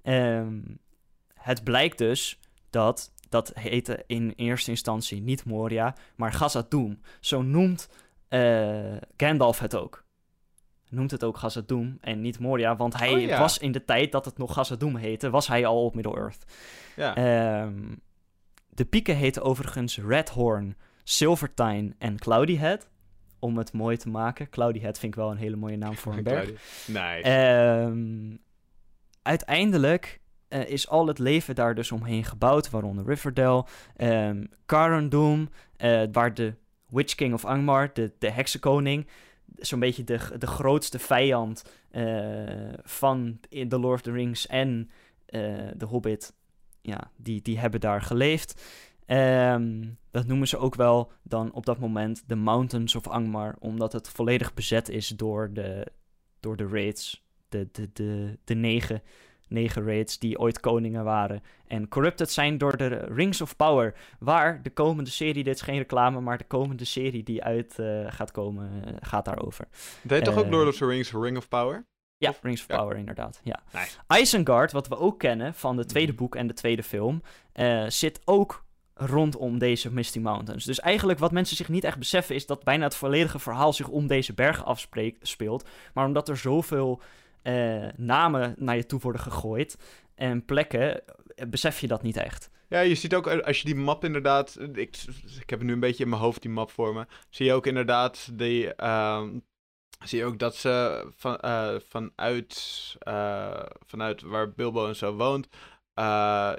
Ehm, 0.03 0.61
het 1.35 1.65
blijkt 1.65 1.99
dus 1.99 2.41
dat, 2.71 3.13
dat 3.29 3.53
heette 3.55 4.05
in 4.07 4.33
eerste 4.37 4.71
instantie 4.71 5.21
niet 5.21 5.45
Moria, 5.45 5.95
maar 6.17 6.31
Khazad-dûm. 6.31 7.01
Zo 7.21 7.43
noemt 7.43 7.89
eh, 8.29 8.97
Gandalf 9.17 9.59
het 9.59 9.77
ook. 9.77 10.04
Noemt 10.95 11.11
het 11.11 11.25
ook 11.25 11.37
Khazad-dûm 11.39 12.01
en 12.01 12.21
niet 12.21 12.39
Moria, 12.39 12.77
want 12.77 12.99
hij 12.99 13.13
Oh, 13.13 13.21
ja. 13.21 13.39
was 13.39 13.59
in 13.59 13.73
de 13.73 13.85
tijd 13.85 14.13
dat 14.13 14.25
het 14.25 14.39
nog 14.39 14.53
Khazad-dûm 14.53 14.97
heette, 14.99 15.31
was 15.31 15.49
hij 15.49 15.67
al 15.67 15.85
op 15.85 15.95
Middle-earth. 15.95 16.45
Ja. 16.97 17.15
Ehm, 17.17 17.95
de 18.69 18.85
pieken 18.85 19.17
heten 19.17 19.43
overigens 19.43 19.99
Redhorn, 19.99 20.77
Silvertine 21.05 21.95
en 21.99 22.19
Cloudy 22.19 22.57
Head. 22.57 22.89
Om 23.39 23.59
het 23.59 23.73
mooi 23.73 23.97
te 23.97 24.09
maken. 24.09 24.51
Cloudy 24.51 24.81
Head 24.81 24.99
vind 24.99 25.13
ik 25.15 25.19
wel 25.21 25.31
een 25.31 25.37
hele 25.37 25.57
mooie 25.57 25.77
naam 25.77 25.95
voor 25.95 26.13
een 26.13 26.23
berg. 26.35 26.51
Nice. 26.87 27.21
Ehm, 27.23 28.37
uiteindelijk 29.23 30.21
eh, 30.49 30.69
is 30.69 30.89
al 30.89 31.07
het 31.07 31.19
leven 31.19 31.55
daar 31.55 31.75
dus 31.75 31.93
omheen 31.93 32.25
gebouwd, 32.25 32.71
waaronder 32.71 33.05
Riverdale, 33.07 33.65
ehm 33.97 34.45
Carandum, 34.67 35.49
eh, 35.77 36.03
waar 36.13 36.35
de 36.35 36.55
Witch 36.89 37.15
King 37.15 37.35
of 37.35 37.45
Angmar, 37.45 37.91
de, 37.93 38.13
de 38.19 38.31
heksenkoning, 38.31 39.07
zo'n 39.57 39.81
beetje 39.81 40.05
de, 40.05 40.39
de 40.39 40.47
grootste 40.47 40.99
vijand 40.99 41.65
eh, 41.91 42.73
van 42.83 43.39
The 43.69 43.79
Lord 43.79 43.95
of 43.95 44.01
the 44.01 44.13
Rings 44.13 44.47
en 44.47 44.91
eh 45.27 45.69
The 45.79 45.85
Hobbit, 45.85 46.35
ja, 46.81 47.11
die, 47.17 47.43
die 47.43 47.59
hebben 47.59 47.81
daar 47.81 48.03
geleefd. 48.03 48.63
Ehm, 49.07 49.85
dat 50.11 50.27
noemen 50.27 50.49
ze 50.49 50.59
ook 50.59 50.75
wel 50.75 51.13
dan 51.23 51.53
op 51.53 51.67
dat 51.67 51.79
moment 51.79 52.23
de 52.27 52.35
Mountains 52.35 52.95
of 52.95 53.09
Angmar, 53.09 53.57
omdat 53.59 53.93
het 53.93 54.09
volledig 54.09 54.55
bezet 54.55 54.89
is 54.89 55.09
door 55.09 55.53
de, 55.53 55.87
door 56.41 56.57
de 56.57 56.69
raids, 56.69 57.25
de, 57.49 57.69
de, 57.73 57.91
de, 57.93 58.39
de 58.45 58.55
negen, 58.55 59.03
negen 59.49 59.85
raids 59.87 60.19
die 60.19 60.39
ooit 60.39 60.61
koningen 60.61 61.05
waren. 61.05 61.43
En 61.67 61.89
corrupted 61.89 62.31
zijn 62.31 62.59
door 62.59 62.77
de 62.77 62.87
Rings 62.89 63.41
of 63.41 63.57
Power, 63.57 63.95
waar 64.19 64.63
de 64.63 64.71
komende 64.71 65.11
serie, 65.11 65.45
dit 65.45 65.55
is 65.55 65.61
geen 65.61 65.79
reclame, 65.79 66.21
maar 66.21 66.39
de 66.39 66.45
komende 66.45 66.85
serie 66.85 67.23
die 67.23 67.43
uit 67.45 67.79
eh, 67.79 68.05
gaat 68.09 68.31
komen, 68.31 68.71
eh, 68.85 68.93
gaat 69.01 69.25
daarover. 69.25 69.69
Heet 70.09 70.25
toch 70.25 70.37
ook 70.37 70.45
eh, 70.45 70.51
Lord 70.51 70.69
of 70.69 70.77
the 70.77 70.87
Rings 70.87 71.13
Ring 71.13 71.37
of 71.37 71.49
Power? 71.49 71.85
Ja, 72.17 72.31
Of- 72.31 72.39
Rings 72.43 72.61
of 72.61 72.69
ja. 72.69 72.77
Power, 72.77 72.97
inderdaad. 72.97 73.41
Ja. 73.45 73.63
Nice. 73.73 74.21
Isengard, 74.21 74.73
wat 74.73 74.89
we 74.89 74.99
ook 74.99 75.19
kennen 75.19 75.55
van 75.55 75.77
de 75.77 75.85
tweede 75.85 76.13
Mhm. 76.13 76.21
boek 76.21 76.35
en 76.37 76.47
de 76.47 76.53
tweede 76.55 76.83
film, 76.83 77.23
zit 77.89 78.21
ook 78.25 78.65
rondom 78.95 79.59
deze 79.59 79.93
Misty 79.93 80.19
Mountains. 80.19 80.65
Dus 80.65 80.81
eigenlijk 80.81 81.19
wat 81.19 81.33
mensen 81.33 81.57
zich 81.57 81.69
niet 81.69 81.85
echt 81.85 81.99
beseffen 81.99 82.35
is 82.35 82.47
dat 82.47 82.65
bijna 82.65 82.85
het 82.85 82.97
volledige 82.97 83.39
verhaal 83.39 83.73
zich 83.73 83.89
om 83.89 84.07
deze 84.07 84.33
bergen 84.35 84.65
afspeelt. 84.65 85.69
Maar 85.95 86.07
omdat 86.07 86.29
er 86.29 86.37
zoveel 86.37 87.01
eh, 87.45 87.89
namen 87.97 88.55
naar 88.59 88.77
je 88.77 88.87
toe 88.87 89.01
worden 89.01 89.21
gegooid 89.21 89.79
en 90.15 90.45
plekken, 90.45 91.07
eh, 91.07 91.47
besef 91.49 91.81
je 91.81 91.87
dat 91.87 92.03
niet 92.03 92.17
echt. 92.17 92.51
Ja, 92.69 92.81
je 92.81 92.95
ziet 92.95 93.15
ook 93.15 93.27
eh, 93.27 93.41
als 93.41 93.59
je 93.59 93.65
die 93.65 93.75
map 93.75 94.05
inderdaad. 94.05 94.59
Ik, 94.73 94.97
ik 95.41 95.51
heb 95.51 95.63
nu 95.63 95.73
een 95.73 95.81
beetje 95.81 96.05
in 96.05 96.11
mijn 96.11 96.23
hoofd 96.23 96.43
die 96.43 96.51
map 96.51 96.71
voor 96.71 96.95
me. 96.95 97.07
Zie 97.31 97.47
je 97.47 97.53
ook 97.53 97.67
inderdaad 97.67 98.39
die. 98.39 98.75
ehm, 98.75 99.39
zie 100.05 100.19
je 100.19 100.25
ook 100.25 100.39
dat 100.39 100.57
ze 100.57 101.05
van, 101.17 101.39
vanuit, 101.89 102.97
vanuit 103.87 104.23
waar 104.23 104.53
Bilbo 104.53 104.87
en 104.87 104.97
zo 104.97 105.15
woont. 105.15 105.49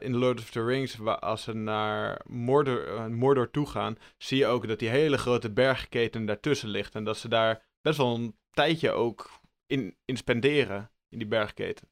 in 0.01 0.15
Lord 0.15 0.39
of 0.39 0.49
the 0.49 0.65
Rings, 0.65 0.99
als 1.19 1.43
ze 1.43 1.53
naar 1.53 2.21
Mordor, 2.25 3.11
Mordor 3.11 3.51
toe 3.51 3.67
gaan, 3.67 3.97
zie 4.17 4.37
je 4.37 4.47
ook 4.47 4.67
dat 4.67 4.79
die 4.79 4.89
hele 4.89 5.17
grote 5.17 5.51
bergketen 5.51 6.25
daartussen 6.25 6.69
ligt. 6.69 6.95
En 6.95 7.03
dat 7.03 7.17
ze 7.17 7.27
daar 7.27 7.65
best 7.81 7.97
wel 7.97 8.15
een 8.15 8.35
tijdje 8.51 8.91
ook 8.91 9.43
in, 9.67 9.95
in 10.05 10.17
spenderen, 10.17 10.91
in 11.09 11.17
die 11.17 11.27
bergketen. 11.27 11.87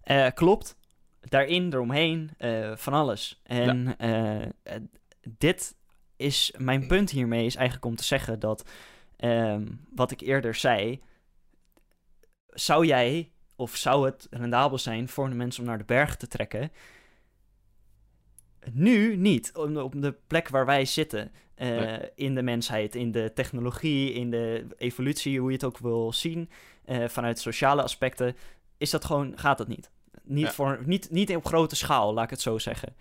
Eh, 0.00 0.26
klopt. 0.34 0.76
Daarin, 1.20 1.72
eromheen, 1.72 2.30
eh, 2.38 2.76
van 2.76 2.92
alles. 2.92 3.40
En 3.42 3.98
eh, 3.98 4.46
dit 5.28 5.76
is, 6.16 6.54
mijn 6.58 6.86
punt 6.86 7.10
hiermee 7.10 7.46
is 7.46 7.54
eigenlijk 7.54 7.86
om 7.86 7.96
te 7.96 8.04
zeggen 8.04 8.38
dat, 8.38 8.70
ehm, 9.16 9.66
wat 9.94 10.10
ik 10.10 10.20
eerder 10.20 10.54
zei, 10.54 11.02
zou 12.46 12.86
jij, 12.86 13.32
of 13.56 13.76
zou 13.76 14.06
het 14.06 14.26
rendabel 14.30 14.78
zijn 14.78 15.08
voor 15.08 15.28
de 15.28 15.34
mensen 15.34 15.62
om 15.62 15.68
naar 15.68 15.78
de 15.78 15.84
berg 15.84 16.16
te 16.16 16.26
trekken? 16.26 16.70
Nu 18.72 19.16
niet, 19.16 19.54
op 19.54 20.02
de 20.02 20.16
plek 20.26 20.48
waar 20.48 20.66
wij 20.66 20.84
zitten. 20.84 21.32
Eh, 21.56 21.68
Nee. 21.68 22.10
In 22.14 22.34
de 22.34 22.42
mensheid, 22.42 22.94
in 22.94 23.12
de 23.12 23.30
technologie, 23.34 24.12
in 24.12 24.30
de 24.30 24.66
evolutie, 24.76 25.38
hoe 25.40 25.48
je 25.48 25.54
het 25.54 25.64
ook 25.64 25.78
wil 25.78 26.12
zien. 26.12 26.50
eh, 26.84 27.08
vanuit 27.08 27.38
sociale 27.38 27.82
aspecten, 27.82 28.36
is 28.78 28.90
dat 28.90 29.04
gewoon, 29.04 29.32
gaat 29.38 29.58
het 29.58 29.68
niet. 29.68 29.90
Niet, 30.22 30.44
Ja. 30.44 30.52
voor, 30.52 30.82
niet, 30.84 31.10
niet 31.10 31.36
op 31.36 31.46
grote 31.46 31.76
schaal, 31.76 32.14
laat 32.14 32.24
ik 32.24 32.30
het 32.30 32.40
zo 32.40 32.58
zeggen. 32.58 32.96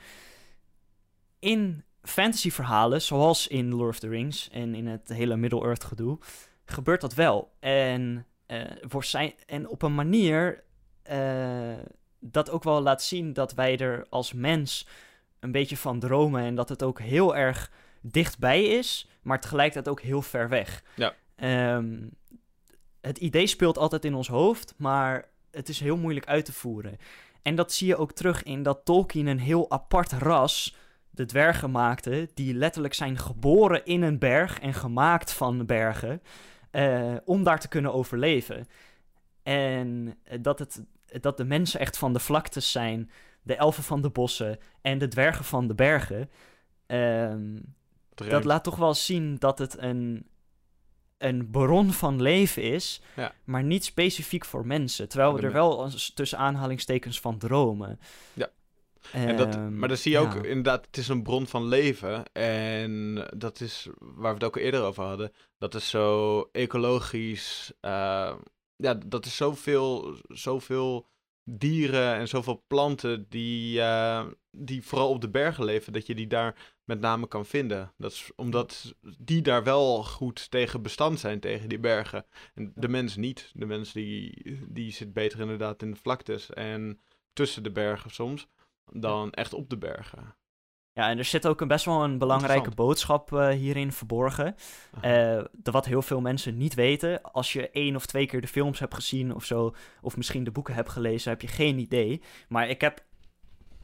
In 1.40 1.84
fantasyverhalen, 2.02 3.02
zoals 3.02 3.48
in 3.48 3.74
Lord 3.76 3.90
of 3.90 4.00
the 4.00 4.08
Rings 4.08 4.50
en 4.52 4.76
in 4.76 4.88
het 4.88 5.08
hele 5.10 5.36
Middle-earth 5.36 5.84
gedoe, 5.84 6.18
gebeurt 6.66 7.02
dat 7.02 7.14
wel. 7.14 7.52
En, 7.60 8.26
wordt 8.90 9.08
zijn, 9.08 9.34
en 9.46 9.70
op 9.70 9.82
een 9.82 9.96
manier 9.96 10.64
dat 12.20 12.50
ook 12.50 12.64
wel 12.64 12.82
laat 12.82 13.04
zien 13.04 13.34
dat 13.34 13.54
wij 13.54 13.78
er 13.78 14.06
als 14.10 14.34
mens 14.34 14.88
een 15.40 15.52
beetje 15.52 15.78
van 15.78 16.00
dromen 16.00 16.42
en 16.44 16.56
dat 16.56 16.70
het 16.70 16.84
ook 16.84 17.00
heel 17.00 17.36
erg 17.36 17.72
dichtbij 18.12 18.64
is, 18.64 19.10
maar 19.22 19.42
tegelijkertijd 19.42 19.88
ook 19.88 20.02
heel 20.02 20.22
ver 20.22 20.50
weg. 20.50 20.84
Ja. 20.96 21.14
Ehm, 21.36 22.08
het 23.02 23.18
idee 23.18 23.48
speelt 23.48 23.78
altijd 23.78 24.06
in 24.06 24.14
ons 24.14 24.28
hoofd, 24.28 24.74
maar 24.78 25.26
het 25.52 25.70
is 25.70 25.80
heel 25.80 25.98
moeilijk 25.98 26.26
uit 26.26 26.46
te 26.46 26.54
voeren. 26.54 26.98
En 27.42 27.56
dat 27.56 27.74
zie 27.74 27.88
je 27.88 27.98
ook 27.98 28.12
terug 28.12 28.44
in 28.44 28.64
dat 28.64 28.86
Tolkien 28.86 29.28
een 29.28 29.40
heel 29.40 29.72
apart 29.72 30.12
ras, 30.12 30.76
de 31.10 31.26
dwergen, 31.26 31.72
maakte, 31.72 32.30
die 32.34 32.54
letterlijk 32.54 32.94
zijn 32.94 33.18
geboren 33.18 33.86
in 33.86 34.02
een 34.02 34.20
berg 34.20 34.60
en 34.60 34.74
gemaakt 34.74 35.32
van 35.32 35.66
bergen, 35.66 36.22
eh, 36.72 37.16
om 37.26 37.44
daar 37.44 37.60
te 37.60 37.68
kunnen 37.68 37.94
overleven. 37.94 38.68
En 39.44 40.18
dat, 40.42 40.60
het, 40.60 40.84
dat 41.22 41.38
de 41.38 41.46
mensen 41.46 41.80
echt 41.80 41.98
van 41.98 42.14
de 42.14 42.20
vlaktes 42.20 42.72
zijn, 42.72 43.12
de 43.42 43.56
elfen 43.56 43.84
van 43.84 44.02
de 44.02 44.10
bossen 44.10 44.60
en 44.82 44.98
de 44.98 45.08
dwergen 45.08 45.46
van 45.46 45.68
de 45.68 45.76
bergen. 45.76 46.30
Ehm, 46.86 47.58
Dat 48.16 48.44
laat 48.44 48.64
toch 48.64 48.76
wel 48.76 48.94
zien 48.94 49.36
dat 49.40 49.58
het 49.60 49.78
een, 49.78 50.28
een 51.18 51.50
bron 51.50 51.92
van 51.92 52.22
leven 52.22 52.64
is, 52.64 53.02
Ja. 53.16 53.34
maar 53.44 53.64
niet 53.64 53.86
specifiek 53.86 54.46
voor 54.46 54.66
mensen. 54.68 55.10
Terwijl 55.10 55.34
we 55.34 55.42
er 55.42 55.52
wel 55.52 55.90
tussen 56.14 56.38
aanhalingstekens 56.38 57.20
van 57.20 57.38
dromen. 57.38 58.00
Ja. 58.34 58.50
En 59.12 59.38
dat, 59.38 59.56
Ehm, 59.56 59.78
maar 59.80 59.88
dan 59.88 59.98
zie 59.98 60.12
je 60.12 60.18
ook 60.20 60.34
ja. 60.34 60.44
inderdaad, 60.44 60.86
het 60.86 60.98
is 60.98 61.08
een 61.08 61.24
bron 61.24 61.48
van 61.48 61.66
leven. 61.68 62.24
En 62.34 63.26
dat 63.38 63.60
is 63.62 63.88
waar 64.00 64.30
we 64.30 64.34
het 64.34 64.44
ook 64.44 64.56
al 64.58 64.62
eerder 64.62 64.82
over 64.84 65.04
hadden. 65.04 65.32
Dat 65.58 65.76
is 65.76 65.90
zo 65.90 66.40
ecologisch. 66.52 67.72
eh, 67.82 68.34
ja, 68.76 68.94
dat 69.06 69.26
is 69.26 69.36
zoveel, 69.36 70.16
zoveel 70.28 71.08
dieren 71.46 72.16
en 72.16 72.28
zoveel 72.28 72.64
planten 72.68 73.26
die, 73.30 73.82
eh, 73.82 74.26
die 74.52 74.84
vooral 74.84 75.10
op 75.10 75.22
de 75.22 75.30
bergen 75.30 75.66
leven. 75.66 75.94
Dat 75.94 76.08
je 76.08 76.16
die 76.16 76.28
daar 76.28 76.74
met 76.84 77.00
name 77.00 77.28
kan 77.28 77.46
vinden. 77.46 77.94
Dat 77.98 78.12
is 78.12 78.32
omdat 78.36 78.96
die 79.18 79.42
daar 79.42 79.64
wel 79.64 80.04
goed 80.04 80.52
tegen 80.52 80.82
bestand 80.82 81.20
zijn, 81.20 81.40
tegen 81.40 81.70
die 81.70 81.80
bergen. 81.80 82.26
En 82.54 82.72
de 82.76 82.88
mens 82.88 83.16
niet. 83.16 83.52
De 83.54 83.66
mens 83.66 83.94
die, 83.94 84.44
die 84.68 84.92
zit 84.92 85.14
beter 85.14 85.40
inderdaad 85.40 85.82
in 85.82 85.92
de 85.92 85.98
vlaktes 85.98 86.50
en 86.50 87.00
tussen 87.34 87.64
de 87.64 87.72
bergen 87.72 88.12
soms 88.12 88.48
dan 88.92 89.32
echt 89.32 89.54
op 89.54 89.70
de 89.70 89.78
bergen. 89.78 90.36
Ja, 90.96 91.10
en 91.10 91.18
er 91.18 91.26
zit 91.26 91.48
ook 91.48 91.62
een 91.62 91.68
best 91.68 91.86
wel 91.86 92.04
een 92.04 92.18
belangrijke 92.18 92.70
boodschap 92.70 93.34
eh, 93.34 93.48
hierin 93.48 93.92
verborgen. 93.92 94.56
De, 95.02 95.72
wat 95.72 95.86
heel 95.86 96.02
veel 96.02 96.22
mensen 96.22 96.58
niet 96.58 96.74
weten. 96.74 97.22
Als 97.22 97.54
je 97.54 97.70
één 97.70 97.96
of 97.96 98.06
twee 98.06 98.26
keer 98.26 98.42
de 98.42 98.48
films 98.48 98.80
hebt 98.80 98.94
gezien 98.94 99.34
of 99.34 99.46
zo, 99.46 99.76
of 100.02 100.18
misschien 100.18 100.44
de 100.44 100.52
boeken 100.52 100.74
hebt 100.74 100.90
gelezen, 100.90 101.30
heb 101.30 101.42
je 101.42 101.48
geen 101.48 101.80
idee. 101.80 102.22
Maar 102.48 102.70
ik 102.70 102.82
heb 102.82 103.04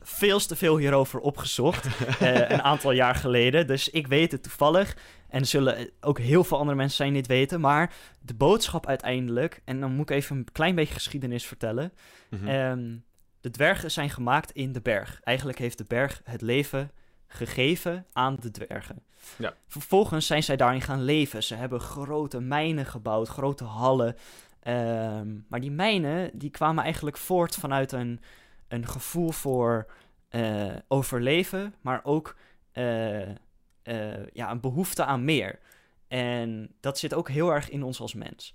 veel 0.01 0.39
te 0.39 0.55
veel 0.55 0.77
hierover 0.77 1.19
opgezocht, 1.19 1.85
eh, 2.19 2.49
een 2.49 2.61
aantal 2.61 2.91
jaar 2.91 3.15
geleden. 3.15 3.67
Dus 3.67 3.89
ik 3.89 4.07
weet 4.07 4.31
het 4.31 4.43
toevallig. 4.43 4.97
En 5.29 5.39
er 5.39 5.45
zullen 5.45 5.89
ook 5.99 6.19
heel 6.19 6.43
veel 6.43 6.57
andere 6.57 6.77
mensen 6.77 6.97
zijn 6.97 7.09
die 7.09 7.21
het 7.21 7.31
weten. 7.31 7.61
Maar 7.61 7.93
de 8.21 8.33
boodschap 8.33 8.87
uiteindelijk, 8.87 9.61
en 9.65 9.79
dan 9.79 9.95
moet 9.95 10.09
ik 10.09 10.15
even 10.15 10.37
een 10.37 10.51
klein 10.51 10.75
beetje 10.75 10.93
geschiedenis 10.93 11.45
vertellen. 11.45 11.93
Mhm. 12.29 12.47
Ehm, 12.47 12.95
de 13.41 13.49
dwergen 13.49 13.91
zijn 13.91 14.09
gemaakt 14.09 14.51
in 14.51 14.71
de 14.71 14.81
berg. 14.81 15.19
Eigenlijk 15.23 15.57
heeft 15.57 15.77
de 15.77 15.85
berg 15.87 16.21
het 16.23 16.41
leven 16.41 16.91
gegeven 17.33 18.05
aan 18.13 18.37
de 18.39 18.51
dwergen. 18.51 19.03
Ja. 19.37 19.53
Vervolgens 19.67 20.27
zijn 20.27 20.43
zij 20.43 20.55
daarin 20.55 20.81
gaan 20.81 21.03
leven. 21.03 21.43
Ze 21.43 21.55
hebben 21.55 21.79
grote 21.79 22.41
mijnen 22.41 22.85
gebouwd, 22.85 23.27
grote 23.27 23.63
hallen. 23.63 24.15
Ehm, 24.59 25.27
maar 25.47 25.59
die 25.59 25.71
mijnen 25.71 26.31
die 26.33 26.49
kwamen 26.49 26.83
eigenlijk 26.83 27.17
voort 27.17 27.55
vanuit 27.55 27.91
een, 27.91 28.19
een 28.67 28.87
gevoel 28.87 29.31
voor 29.31 29.91
eh, 30.29 30.75
overleven, 30.87 31.75
maar 31.81 31.99
ook 32.03 32.35
eh, 32.71 33.21
eh, 33.21 34.27
ja, 34.33 34.51
een 34.51 34.59
behoefte 34.59 35.03
aan 35.05 35.23
meer. 35.25 35.59
En 36.07 36.71
dat 36.79 36.99
zit 36.99 37.13
ook 37.13 37.29
heel 37.29 37.53
erg 37.53 37.69
in 37.69 37.83
ons 37.83 37.99
als 37.99 38.13
mens. 38.13 38.53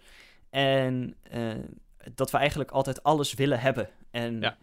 En 0.51 1.17
dat 2.15 2.31
we 2.31 2.39
eigenlijk 2.39 2.71
altijd 2.71 3.03
alles 3.03 3.35
willen 3.35 3.61
hebben. 3.61 3.89
En 4.11 4.41
Ja. 4.41 4.57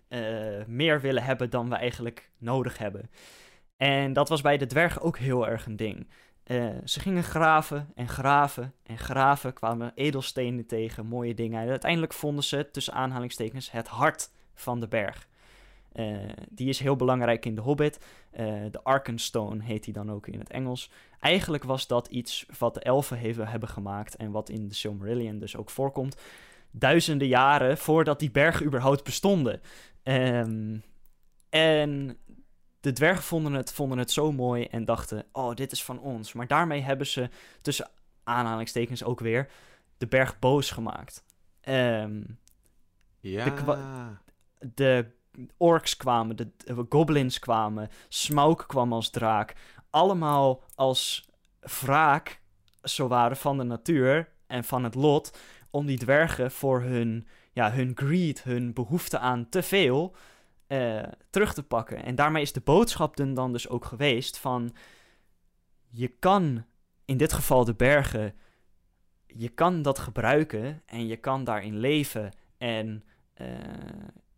meer 0.68 1.02
willen 1.02 1.24
hebben 1.24 1.50
dan 1.50 1.70
we 1.70 1.76
eigenlijk 1.76 2.32
nodig 2.38 2.78
hebben. 2.78 3.10
En 3.78 4.14
dat 4.14 4.30
was 4.30 4.42
bij 4.42 4.58
de 4.58 4.66
dwergen 4.66 5.02
ook 5.02 5.18
heel 5.18 5.48
erg 5.48 5.66
een 5.66 5.76
ding. 5.76 6.08
Eh, 6.44 6.68
ze 6.84 7.00
gingen 7.00 7.24
graven 7.24 7.92
en 7.96 8.08
graven 8.08 8.74
en 8.84 8.98
graven, 8.98 9.54
kwamen 9.54 9.92
edelstenen 9.96 10.66
tegen, 10.66 11.06
mooie 11.06 11.34
dingen. 11.34 11.62
En 11.62 11.70
uiteindelijk 11.70 12.14
vonden 12.14 12.44
ze, 12.44 12.72
tussen 12.72 12.94
aanhalingstekens, 12.94 13.72
het 13.72 13.88
hart 13.88 14.32
van 14.54 14.80
de 14.80 14.88
berg. 14.88 15.28
Eh, 15.92 16.18
die 16.50 16.70
is 16.70 16.80
heel 16.80 16.96
belangrijk 16.96 17.46
in 17.46 17.56
de 17.56 17.62
Hobbit. 17.62 18.06
Eh, 18.32 18.46
de 18.72 18.84
Arkenstone 18.84 19.64
heet 19.64 19.84
die 19.84 19.94
dan 19.94 20.12
ook 20.12 20.28
in 20.28 20.40
het 20.40 20.50
Engels. 20.50 20.92
Eigenlijk 21.20 21.64
was 21.64 21.88
dat 21.88 22.08
iets 22.08 22.46
wat 22.60 22.74
de 22.74 22.80
elfen 22.80 23.20
hebben, 23.20 23.48
hebben 23.48 23.70
gemaakt 23.70 24.16
en 24.16 24.32
wat 24.32 24.50
in 24.50 24.68
de 24.68 24.74
Silmarillion 24.74 25.40
dus 25.40 25.56
ook 25.56 25.70
voorkomt. 25.70 26.22
Duizenden 26.72 27.28
jaren 27.28 27.78
voordat 27.78 28.20
die 28.20 28.32
bergen 28.32 28.66
überhaupt 28.66 29.04
bestonden. 29.04 29.62
Ehm, 30.04 30.78
en 31.50 32.18
de 32.84 32.94
dwergen 32.94 33.24
vonden 33.24 33.54
het, 33.54 33.74
vonden 33.74 33.98
het 33.98 34.12
zo 34.12 34.32
mooi 34.32 34.64
en 34.66 34.86
dachten: 34.86 35.26
Oh, 35.32 35.56
dit 35.56 35.72
is 35.72 35.84
van 35.84 36.00
ons. 36.00 36.34
Maar 36.34 36.48
daarmee 36.48 36.82
hebben 36.82 37.08
ze, 37.08 37.30
tussen 37.62 37.90
aanhalingstekens 38.24 39.04
ook 39.04 39.20
weer, 39.20 39.50
de 39.98 40.08
berg 40.08 40.40
boos 40.40 40.72
gemaakt. 40.72 41.24
Ehm, 41.62 42.22
Ja. 43.20 43.44
de 44.76 45.12
de 45.36 45.48
orks 45.58 45.98
kwamen, 45.98 46.36
de, 46.36 46.52
de 46.58 46.86
goblins 46.90 47.40
kwamen, 47.40 47.90
Smaug 48.08 48.66
kwam 48.66 48.94
als 48.94 49.10
draak. 49.10 49.56
Allemaal 49.90 50.64
als 50.76 51.30
wraak, 51.82 52.42
zo 52.84 53.08
waren, 53.08 53.38
van 53.38 53.58
de 53.58 53.64
natuur 53.64 54.30
en 54.48 54.64
van 54.64 54.84
het 54.84 54.96
lot. 54.96 55.38
Om 55.70 55.86
die 55.86 55.98
dwergen 55.98 56.52
voor 56.52 56.82
hun, 56.82 57.28
ja, 57.52 57.72
hun 57.72 57.92
greed, 57.96 58.44
hun 58.44 58.74
behoefte 58.74 59.20
aan 59.20 59.50
te 59.50 59.64
veel, 59.64 60.16
eh, 60.68 61.04
terug 61.30 61.54
te 61.54 61.64
pakken. 61.64 62.04
En 62.04 62.16
daarmee 62.16 62.42
is 62.42 62.54
de 62.54 62.62
boodschap 62.62 63.18
dan 63.18 63.52
dus 63.52 63.70
ook 63.70 63.86
geweest 63.86 64.38
van... 64.38 64.76
Je 65.96 66.08
kan, 66.08 66.66
in 67.06 67.18
dit 67.18 67.34
geval 67.34 67.66
de 67.66 67.74
bergen, 67.74 68.36
je 69.28 69.50
kan 69.50 69.82
dat 69.82 70.00
gebruiken 70.00 70.82
en 70.86 71.08
je 71.08 71.18
kan 71.18 71.44
daarin 71.44 71.80
leven. 71.80 72.32
En 72.58 73.04
eh, 73.34 73.48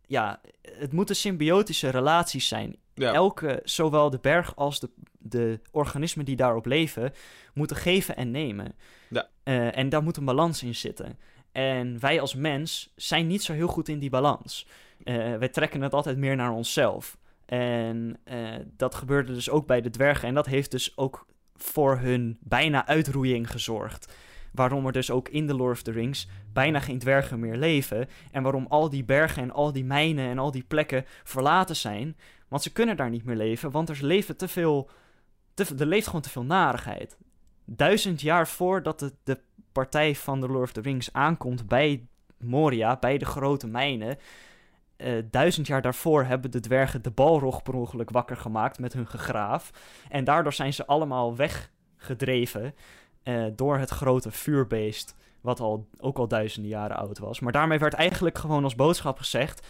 ja, 0.05 0.41
het 0.61 0.91
moeten 0.91 1.15
symbiotische 1.15 1.89
relaties 1.89 2.47
zijn. 2.47 2.75
Ja. 2.93 3.13
Elke, 3.13 3.61
zowel 3.63 4.09
de 4.09 4.19
berg 4.21 4.55
als 4.55 4.79
de, 4.79 4.89
de 5.19 5.59
organismen 5.71 6.25
die 6.25 6.35
daarop 6.35 6.65
leven, 6.65 7.13
moeten 7.53 7.75
geven 7.75 8.15
en 8.15 8.31
nemen. 8.31 8.75
Ja. 9.09 9.27
Eh, 9.43 9.77
en 9.77 9.89
daar 9.89 10.03
moet 10.03 10.17
een 10.17 10.25
balans 10.25 10.63
in 10.63 10.75
zitten. 10.75 11.19
En 11.51 11.99
wij 11.99 12.21
als 12.21 12.35
mens 12.35 12.93
zijn 12.95 13.27
niet 13.27 13.43
zo 13.43 13.53
heel 13.53 13.67
goed 13.67 13.87
in 13.89 13.99
die 13.99 14.09
balans. 14.09 14.67
Eh, 15.03 15.35
wij 15.35 15.49
trekken 15.49 15.81
het 15.81 15.93
altijd 15.93 16.17
meer 16.17 16.35
naar 16.35 16.51
onszelf. 16.51 17.17
En 17.45 18.17
eh, 18.23 18.53
dat 18.77 18.95
gebeurde 18.95 19.33
dus 19.33 19.49
ook 19.49 19.67
bij 19.67 19.81
de 19.81 19.89
dwergen. 19.89 20.27
En 20.27 20.33
dat 20.33 20.45
heeft 20.45 20.71
dus 20.71 20.97
ook 20.97 21.25
voor 21.55 21.97
hun 21.97 22.37
bijna 22.41 22.87
uitroeiing 22.87 23.51
gezorgd. 23.51 24.13
Waarom 24.51 24.85
er 24.85 24.91
dus 24.91 25.11
ook 25.11 25.29
in 25.29 25.47
de 25.47 25.55
Lord 25.55 25.71
of 25.71 25.81
the 25.81 25.91
Rings 25.91 26.27
bijna 26.53 26.79
geen 26.79 26.99
dwergen 26.99 27.39
meer 27.39 27.55
leven. 27.55 28.09
En 28.31 28.43
waarom 28.43 28.65
al 28.69 28.89
die 28.89 29.03
bergen 29.03 29.43
en 29.43 29.51
al 29.51 29.71
die 29.71 29.85
mijnen 29.85 30.29
en 30.29 30.39
al 30.39 30.51
die 30.51 30.63
plekken 30.63 31.05
verlaten 31.23 31.75
zijn. 31.75 32.17
Want 32.47 32.63
ze 32.63 32.71
kunnen 32.71 32.97
daar 32.97 33.09
niet 33.09 33.25
meer 33.25 33.35
leven, 33.35 33.71
want 33.71 33.89
er 33.89 33.97
leven 34.01 34.37
te 34.37 34.47
veel. 34.47 34.89
Te, 35.53 35.85
leeft 35.85 36.05
gewoon 36.05 36.21
te 36.21 36.29
veel 36.29 36.43
narigheid. 36.43 37.17
Duizend 37.65 38.21
jaar 38.21 38.47
voordat 38.47 38.99
de, 38.99 39.13
de 39.23 39.39
partij 39.71 40.15
van 40.15 40.39
de 40.39 40.47
Lord 40.47 40.63
of 40.63 40.71
the 40.71 40.81
Rings 40.81 41.13
aankomt 41.13 41.67
bij 41.67 42.07
Moria, 42.37 42.97
bij 42.99 43.17
de 43.17 43.25
grote 43.25 43.67
mijnen. 43.67 44.17
Eh, 44.97 45.13
duizend 45.31 45.67
jaar 45.67 45.81
daarvoor 45.81 46.23
hebben 46.23 46.51
de 46.51 46.59
dwergen 46.59 47.01
de 47.01 47.11
balrog 47.11 47.63
per 47.63 47.73
ongeluk 47.73 48.09
wakker 48.09 48.37
gemaakt 48.37 48.79
met 48.79 48.93
hun 48.93 49.07
gegraaf. 49.07 49.71
En 50.09 50.23
daardoor 50.23 50.53
zijn 50.53 50.73
ze 50.73 50.85
allemaal 50.85 51.35
weggedreven 51.35 52.75
eh, 53.23 53.45
door 53.55 53.77
het 53.77 53.89
grote 53.89 54.31
vuurbeest, 54.31 55.15
wat 55.41 55.59
al, 55.59 55.87
ook 55.97 56.17
al 56.17 56.27
duizenden 56.27 56.71
jaren 56.71 56.97
oud 56.97 57.17
was. 57.17 57.39
Maar 57.39 57.51
daarmee 57.51 57.79
werd 57.79 57.93
eigenlijk 57.93 58.37
gewoon 58.37 58.63
als 58.63 58.75
boodschap 58.75 59.17
gezegd: 59.17 59.67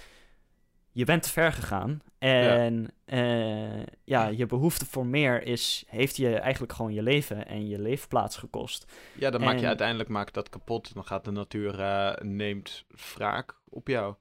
je 0.91 1.05
bent 1.05 1.23
te 1.23 1.29
ver 1.29 1.51
gegaan. 1.51 2.01
En 2.17 2.93
ja, 3.05 3.83
ja 4.03 4.27
je 4.27 4.45
behoefte 4.45 4.85
voor 4.85 5.05
meer 5.05 5.43
is, 5.43 5.85
heeft 5.87 6.17
je 6.17 6.35
eigenlijk 6.35 6.73
gewoon 6.73 6.93
je 6.93 7.03
leven 7.03 7.47
en 7.47 7.67
je 7.67 7.79
leefplaats 7.79 8.37
gekost. 8.37 8.93
Ja, 9.13 9.29
dan 9.29 9.41
maak 9.41 9.59
je 9.59 9.67
uiteindelijk 9.67 10.09
maakt 10.09 10.33
dat 10.33 10.49
kapot. 10.49 10.93
Dan 10.93 11.05
gaat 11.05 11.25
de 11.25 11.31
natuur 11.31 11.79
eh, 11.79 12.13
neemt 12.21 12.85
wraak 13.13 13.55
op 13.69 13.87
jou. 13.87 14.15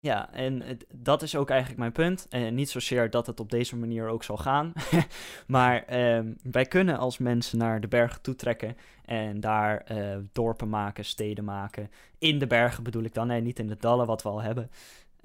Ja, 0.00 0.32
en 0.32 0.62
het- 0.62 0.86
dat 0.94 1.22
is 1.22 1.36
ook 1.36 1.48
eigenlijk 1.50 1.80
mijn 1.80 1.92
punt. 1.92 2.26
En 2.30 2.54
niet 2.54 2.70
zozeer 2.70 3.10
dat 3.10 3.26
het 3.26 3.40
op 3.40 3.50
deze 3.50 3.76
manier 3.76 4.08
ook 4.08 4.24
zal 4.24 4.36
gaan. 4.36 4.72
maar 5.46 5.84
ehm, 5.84 6.32
wij 6.42 6.64
kunnen 6.64 6.98
als 6.98 7.18
mensen 7.18 7.58
naar 7.58 7.80
de 7.80 7.88
bergen 7.88 8.22
toetrekken 8.22 8.76
en 9.04 9.40
daar 9.40 9.78
eh, 9.80 10.16
dorpen 10.32 10.68
maken, 10.68 11.04
steden 11.04 11.44
maken. 11.44 11.90
In 12.18 12.38
de 12.38 12.46
bergen 12.46 12.82
bedoel 12.82 13.02
ik 13.02 13.14
dan, 13.14 13.26
nee, 13.26 13.40
niet 13.40 13.58
in 13.58 13.66
de 13.66 13.76
dallen 13.76 14.06
wat 14.06 14.22
we 14.22 14.28
al 14.28 14.42
hebben. 14.42 14.70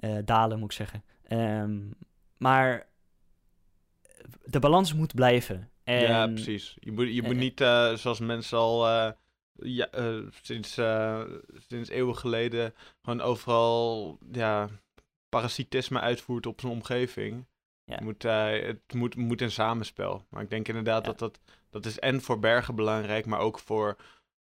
Eh, 0.00 0.16
dalen 0.24 0.58
moet 0.58 0.70
ik 0.70 0.76
zeggen. 0.76 1.02
Ehm, 1.22 1.80
maar 2.36 2.86
de 4.44 4.58
balans 4.58 4.94
moet 4.94 5.14
blijven. 5.14 5.70
En, 5.84 6.00
Ja, 6.00 6.26
precies. 6.26 6.76
Je 6.80 6.92
moet, 6.92 7.14
je 7.14 7.22
moet 7.22 7.36
niet, 7.36 7.60
eh, 7.60 7.94
zoals 7.94 8.20
mensen 8.20 8.58
al 8.58 8.86
ja, 9.54 9.90
eh, 9.90 10.18
sinds, 10.42 10.76
eh, 10.76 11.22
sinds 11.68 11.88
eeuwen 11.88 12.16
geleden, 12.16 12.74
gewoon 13.02 13.20
overal 13.20 14.18
ja, 14.32 14.68
parasitisme 15.28 16.00
uitvoert 16.00 16.46
op 16.46 16.60
zijn 16.60 16.72
omgeving. 16.72 17.46
Ja. 17.84 17.98
Moet, 18.02 18.24
eh, 18.24 18.62
het 18.66 18.94
moet, 18.94 19.16
moet 19.16 19.40
een 19.40 19.50
samenspel. 19.50 20.24
Maar 20.28 20.42
ik 20.42 20.50
denk 20.50 20.68
inderdaad 20.68 21.04
Ja. 21.04 21.10
dat 21.10 21.18
dat, 21.18 21.40
dat 21.70 21.86
is 21.86 21.98
en 21.98 22.20
voor 22.20 22.38
bergen 22.38 22.74
belangrijk, 22.74 23.26
maar 23.26 23.38
ook 23.40 23.58
voor, 23.58 23.96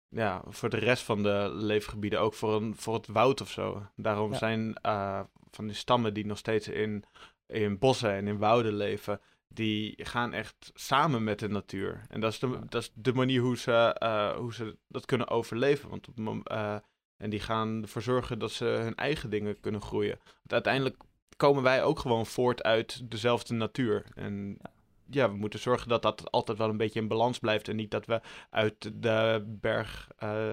ja, 0.08 0.42
voor 0.48 0.68
de 0.68 0.76
rest 0.78 1.02
van 1.02 1.22
de 1.22 1.50
leefgebieden. 1.54 2.20
Ook 2.20 2.34
voor, 2.34 2.54
een, 2.54 2.76
voor 2.76 2.94
het 2.94 3.06
woud 3.06 3.40
of 3.40 3.50
zo. 3.50 3.86
Daarom 3.96 4.32
Ja. 4.32 4.38
zijn 4.38 4.74
eh, 4.74 5.20
van 5.50 5.66
die 5.66 5.76
stammen 5.76 6.14
die 6.14 6.26
nog 6.26 6.38
steeds 6.38 6.68
in, 6.68 7.04
in 7.46 7.78
bossen 7.78 8.10
en 8.12 8.26
in 8.28 8.38
wouden 8.38 8.72
leven, 8.74 9.20
die 9.48 10.04
gaan 10.04 10.32
echt 10.32 10.70
samen 10.74 11.24
met 11.24 11.38
de 11.38 11.48
natuur. 11.48 12.02
En 12.08 12.20
dat 12.20 12.32
is 12.32 12.38
de, 12.38 12.58
dat 12.68 12.82
is 12.82 12.90
de 12.94 13.12
manier 13.12 13.40
hoe 13.40 13.56
ze, 13.56 13.72
eh, 13.72 14.36
hoe 14.36 14.54
ze 14.54 14.76
dat 14.88 15.06
kunnen 15.06 15.28
overleven. 15.28 15.88
Want 15.88 16.08
op, 16.08 16.48
eh, 16.48 16.76
en 17.16 17.30
die 17.30 17.40
gaan 17.40 17.82
ervoor 17.82 18.02
zorgen 18.02 18.38
dat 18.38 18.50
ze 18.52 18.64
hun 18.64 18.94
eigen 18.94 19.30
dingen 19.30 19.60
kunnen 19.60 19.82
groeien. 19.82 20.18
Want 20.24 20.52
uiteindelijk 20.52 20.96
komen 21.36 21.62
wij 21.62 21.82
ook 21.82 21.98
gewoon 21.98 22.26
voort 22.26 22.62
uit 22.62 23.10
dezelfde 23.10 23.54
natuur. 23.54 24.06
En 24.14 24.58
Ja. 24.62 24.70
ja, 25.10 25.30
we 25.30 25.36
moeten 25.36 25.60
zorgen 25.60 25.88
dat 25.88 26.02
dat 26.02 26.30
altijd 26.30 26.58
wel 26.58 26.68
een 26.68 26.76
beetje 26.76 27.00
in 27.00 27.08
balans 27.08 27.38
blijft. 27.38 27.68
En 27.68 27.76
niet 27.76 27.90
dat 27.90 28.06
we 28.06 28.20
uit 28.50 29.02
de 29.02 29.44
berg 29.46 30.10
eh, 30.16 30.52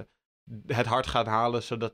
het 0.67 0.85
hart 0.85 1.07
gaan 1.07 1.27
halen, 1.27 1.63
zodat, 1.63 1.93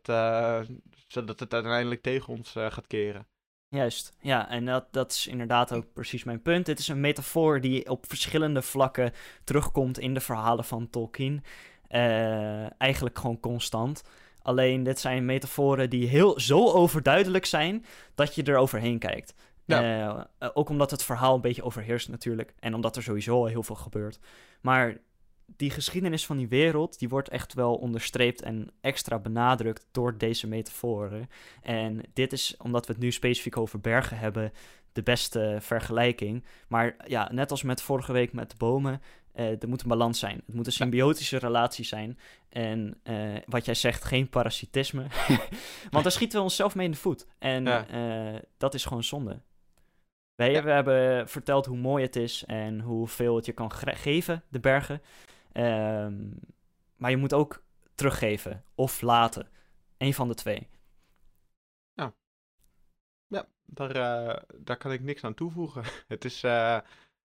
zodat 1.07 1.39
het 1.39 1.53
uiteindelijk 1.53 2.01
tegen 2.01 2.33
ons 2.33 2.51
gaat 2.51 2.87
keren. 2.87 3.27
Juist, 3.71 4.13
ja, 4.21 4.49
en 4.49 4.65
dat, 4.65 4.93
dat 4.93 5.11
is 5.11 5.27
inderdaad 5.27 5.73
ook 5.73 5.93
precies 5.93 6.23
mijn 6.23 6.41
punt. 6.41 6.65
Dit 6.65 6.79
is 6.79 6.87
een 6.87 6.99
metafoor 6.99 7.61
die 7.61 7.89
op 7.89 8.05
verschillende 8.07 8.61
vlakken 8.61 9.11
terugkomt 9.43 9.99
in 9.99 10.13
de 10.13 10.19
verhalen 10.19 10.65
van 10.65 10.89
Tolkien. 10.89 11.43
Eh, 11.87 12.81
eigenlijk 12.81 13.19
gewoon 13.19 13.39
constant. 13.39 14.03
Alleen 14.41 14.83
dit 14.83 14.99
zijn 14.99 15.25
metaforen 15.25 15.89
die 15.89 16.07
heel, 16.07 16.39
zo 16.39 16.71
overduidelijk 16.71 17.45
zijn 17.45 17.85
dat 18.15 18.35
je 18.35 18.43
er 18.43 18.57
overheen 18.57 18.99
kijkt. 18.99 19.33
Eh, 19.65 20.21
ook 20.53 20.69
omdat 20.69 20.91
het 20.91 21.03
verhaal 21.03 21.35
een 21.35 21.41
beetje 21.41 21.63
overheerst 21.63 22.09
natuurlijk. 22.09 22.53
En 22.59 22.73
omdat 22.73 22.95
er 22.95 23.03
sowieso 23.03 23.35
al 23.35 23.45
heel 23.45 23.63
veel 23.63 23.75
gebeurt. 23.75 24.19
Maar 24.61 24.97
die 25.55 25.69
geschiedenis 25.69 26.25
van 26.25 26.37
die 26.37 26.47
wereld, 26.47 26.99
die 26.99 27.09
wordt 27.09 27.29
echt 27.29 27.53
wel 27.53 27.75
onderstreept 27.75 28.41
en 28.41 28.69
extra 28.81 29.19
benadrukt 29.19 29.87
door 29.91 30.17
deze 30.17 30.47
metaforen. 30.47 31.29
En 31.61 32.01
dit 32.13 32.33
is, 32.33 32.55
omdat 32.57 32.85
we 32.87 32.93
het 32.93 33.01
nu 33.01 33.11
specifiek 33.11 33.57
over 33.57 33.79
bergen 33.79 34.17
hebben, 34.17 34.51
de 34.91 35.03
beste 35.03 35.57
vergelijking. 35.59 36.43
Maar 36.67 36.95
ja, 37.07 37.29
net 37.31 37.51
als 37.51 37.63
met 37.63 37.81
vorige 37.81 38.11
week 38.11 38.33
met 38.33 38.49
de 38.49 38.55
bomen, 38.57 39.01
eh, 39.33 39.61
er 39.61 39.67
moet 39.67 39.81
een 39.81 39.87
balans 39.87 40.19
zijn. 40.19 40.41
Het 40.45 40.55
moet 40.55 40.65
een 40.65 40.71
symbiotische 40.71 41.37
relatie 41.37 41.85
zijn. 41.85 42.19
En 42.49 42.99
eh, 43.03 43.15
wat 43.45 43.65
jij 43.65 43.73
zegt, 43.73 44.03
geen 44.03 44.29
parasitisme. 44.29 45.05
Want 45.91 46.03
daar 46.03 46.11
schieten 46.11 46.37
we 46.37 46.43
onszelf 46.43 46.75
mee 46.75 46.85
in 46.85 46.91
de 46.91 46.97
voet. 46.97 47.27
En 47.39 47.63
Ja. 47.65 47.87
eh, 47.87 48.39
dat 48.57 48.73
is 48.73 48.85
gewoon 48.85 49.03
zonde. 49.03 49.41
Wij 50.35 50.51
Ja. 50.51 50.63
hebben 50.63 51.29
verteld 51.29 51.65
hoe 51.65 51.77
mooi 51.77 52.03
het 52.03 52.15
is 52.15 52.43
en 52.45 52.79
hoeveel 52.79 53.35
het 53.35 53.45
je 53.45 53.51
kan 53.51 53.71
geven, 53.71 54.43
de 54.49 54.59
bergen. 54.59 55.01
Ehm, 55.51 56.29
maar 56.95 57.09
je 57.11 57.17
moet 57.17 57.33
ook 57.33 57.63
teruggeven 57.95 58.63
of 58.75 59.01
laten. 59.01 59.47
Eén 59.97 60.13
van 60.13 60.27
de 60.27 60.33
twee. 60.35 60.69
Ja, 63.27 63.47
daar, 63.65 63.95
eh, 63.95 64.43
daar 64.57 64.77
kan 64.77 64.91
ik 64.91 65.01
niks 65.01 65.23
aan 65.23 65.33
toevoegen. 65.33 65.83
Het 66.07 66.25
is, 66.25 66.43
eh, 66.43 66.73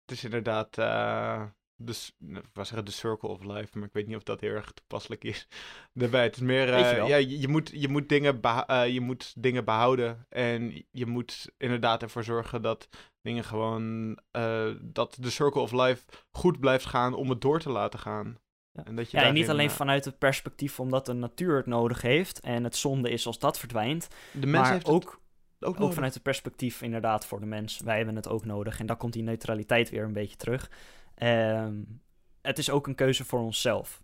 het 0.00 0.10
is 0.10 0.24
inderdaad. 0.24 0.78
eh, 0.78 1.44
de, 1.80 1.92
s- 1.92 2.14
nou, 2.18 2.44
zeggen 2.52 2.84
de 2.84 2.90
circle 2.90 3.28
of 3.28 3.44
life, 3.44 3.78
maar 3.78 3.86
ik 3.86 3.92
weet 3.92 4.06
niet 4.06 4.16
of 4.16 4.22
dat 4.22 4.40
heel 4.40 4.54
erg 4.54 4.72
toepasselijk 4.72 5.24
is. 5.24 5.48
Daarbij, 5.92 6.22
het 6.22 6.36
is 6.36 6.42
meer, 6.42 6.66
je 6.66 6.84
eh, 6.84 7.08
ja, 7.08 7.16
je, 7.16 7.40
je 7.40 7.48
moet, 7.48 7.70
je, 7.74 7.88
moet 7.88 8.08
dingen 8.08 8.40
beha- 8.40 8.66
eh, 8.66 8.92
je 8.92 9.00
moet 9.00 9.42
dingen 9.42 9.64
behouden 9.64 10.26
en 10.28 10.84
je 10.90 11.06
moet 11.06 11.50
inderdaad 11.58 12.02
ervoor 12.02 12.24
zorgen 12.24 12.62
dat 12.62 12.88
dingen 13.22 13.44
gewoon, 13.44 14.18
eh, 14.30 14.70
dat 14.80 15.16
de 15.20 15.30
circle 15.30 15.60
of 15.60 15.72
life 15.72 16.04
goed 16.30 16.60
blijft 16.60 16.86
gaan 16.86 17.14
om 17.14 17.30
het 17.30 17.40
door 17.40 17.60
te 17.60 17.70
laten 17.70 17.98
gaan. 17.98 18.38
Ja. 18.72 18.84
En 18.84 18.96
dat 18.96 19.10
je 19.10 19.16
Ja, 19.16 19.22
en 19.24 19.34
niet 19.34 19.48
alleen 19.50 19.70
vanuit 19.70 20.04
het 20.04 20.18
perspectief 20.18 20.80
omdat 20.80 21.06
de 21.06 21.12
natuur 21.12 21.56
het 21.56 21.66
nodig 21.66 22.02
heeft 22.02 22.40
en 22.40 22.64
het 22.64 22.76
zonde 22.76 23.10
is 23.10 23.26
als 23.26 23.38
dat 23.38 23.58
verdwijnt, 23.58 24.08
de 24.32 24.46
mens 24.46 24.62
maar 24.64 24.72
heeft 24.72 24.86
ook, 24.88 25.20
ook, 25.60 25.80
ook 25.80 25.92
vanuit 25.92 26.14
het 26.14 26.22
perspectief 26.22 26.82
inderdaad 26.82 27.26
voor 27.26 27.40
de 27.40 27.46
mens. 27.46 27.78
Wij 27.80 27.96
hebben 27.96 28.16
het 28.16 28.28
ook 28.28 28.44
nodig 28.44 28.80
en 28.80 28.86
daar 28.86 28.96
komt 28.96 29.12
die 29.12 29.22
neutraliteit 29.22 29.90
weer 29.90 30.02
een 30.04 30.12
beetje 30.12 30.36
terug. 30.36 30.70
Ehm, 31.18 31.74
het 32.42 32.58
is 32.58 32.70
ook 32.70 32.86
een 32.86 32.94
keuze 32.94 33.24
voor 33.24 33.40
onszelf. 33.40 34.02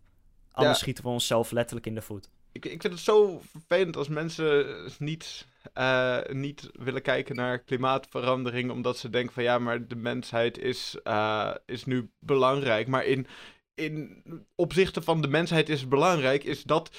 Anders 0.53 0.77
Ja. 0.77 0.83
schieten 0.83 1.05
we 1.05 1.11
onszelf 1.11 1.51
letterlijk 1.51 1.87
in 1.87 1.95
de 1.95 2.03
voet. 2.03 2.31
Ik, 2.53 2.65
ik 2.65 2.81
vind 2.81 2.93
het 2.93 3.03
zo 3.03 3.41
vervelend 3.51 3.97
als 3.97 4.09
mensen 4.09 4.67
niet, 4.99 5.47
eh, 5.73 6.19
niet 6.31 6.71
willen 6.73 7.03
kijken 7.03 7.37
naar 7.37 7.59
klimaatverandering, 7.59 8.71
omdat 8.71 8.99
ze 8.99 9.11
denken 9.11 9.35
van 9.35 9.43
ja, 9.43 9.59
maar 9.59 9.87
de 9.87 9.97
mensheid 9.97 10.59
is, 10.59 10.97
eh, 11.03 11.55
is 11.67 11.85
nu 11.85 12.11
belangrijk. 12.19 12.87
Maar 12.87 13.05
in, 13.05 13.27
in 13.75 14.23
opzichte 14.55 15.03
van 15.03 15.21
de 15.23 15.29
mensheid 15.29 15.69
is 15.69 15.81
het 15.81 15.89
belangrijk, 15.89 16.45
is 16.45 16.63
dat 16.63 16.91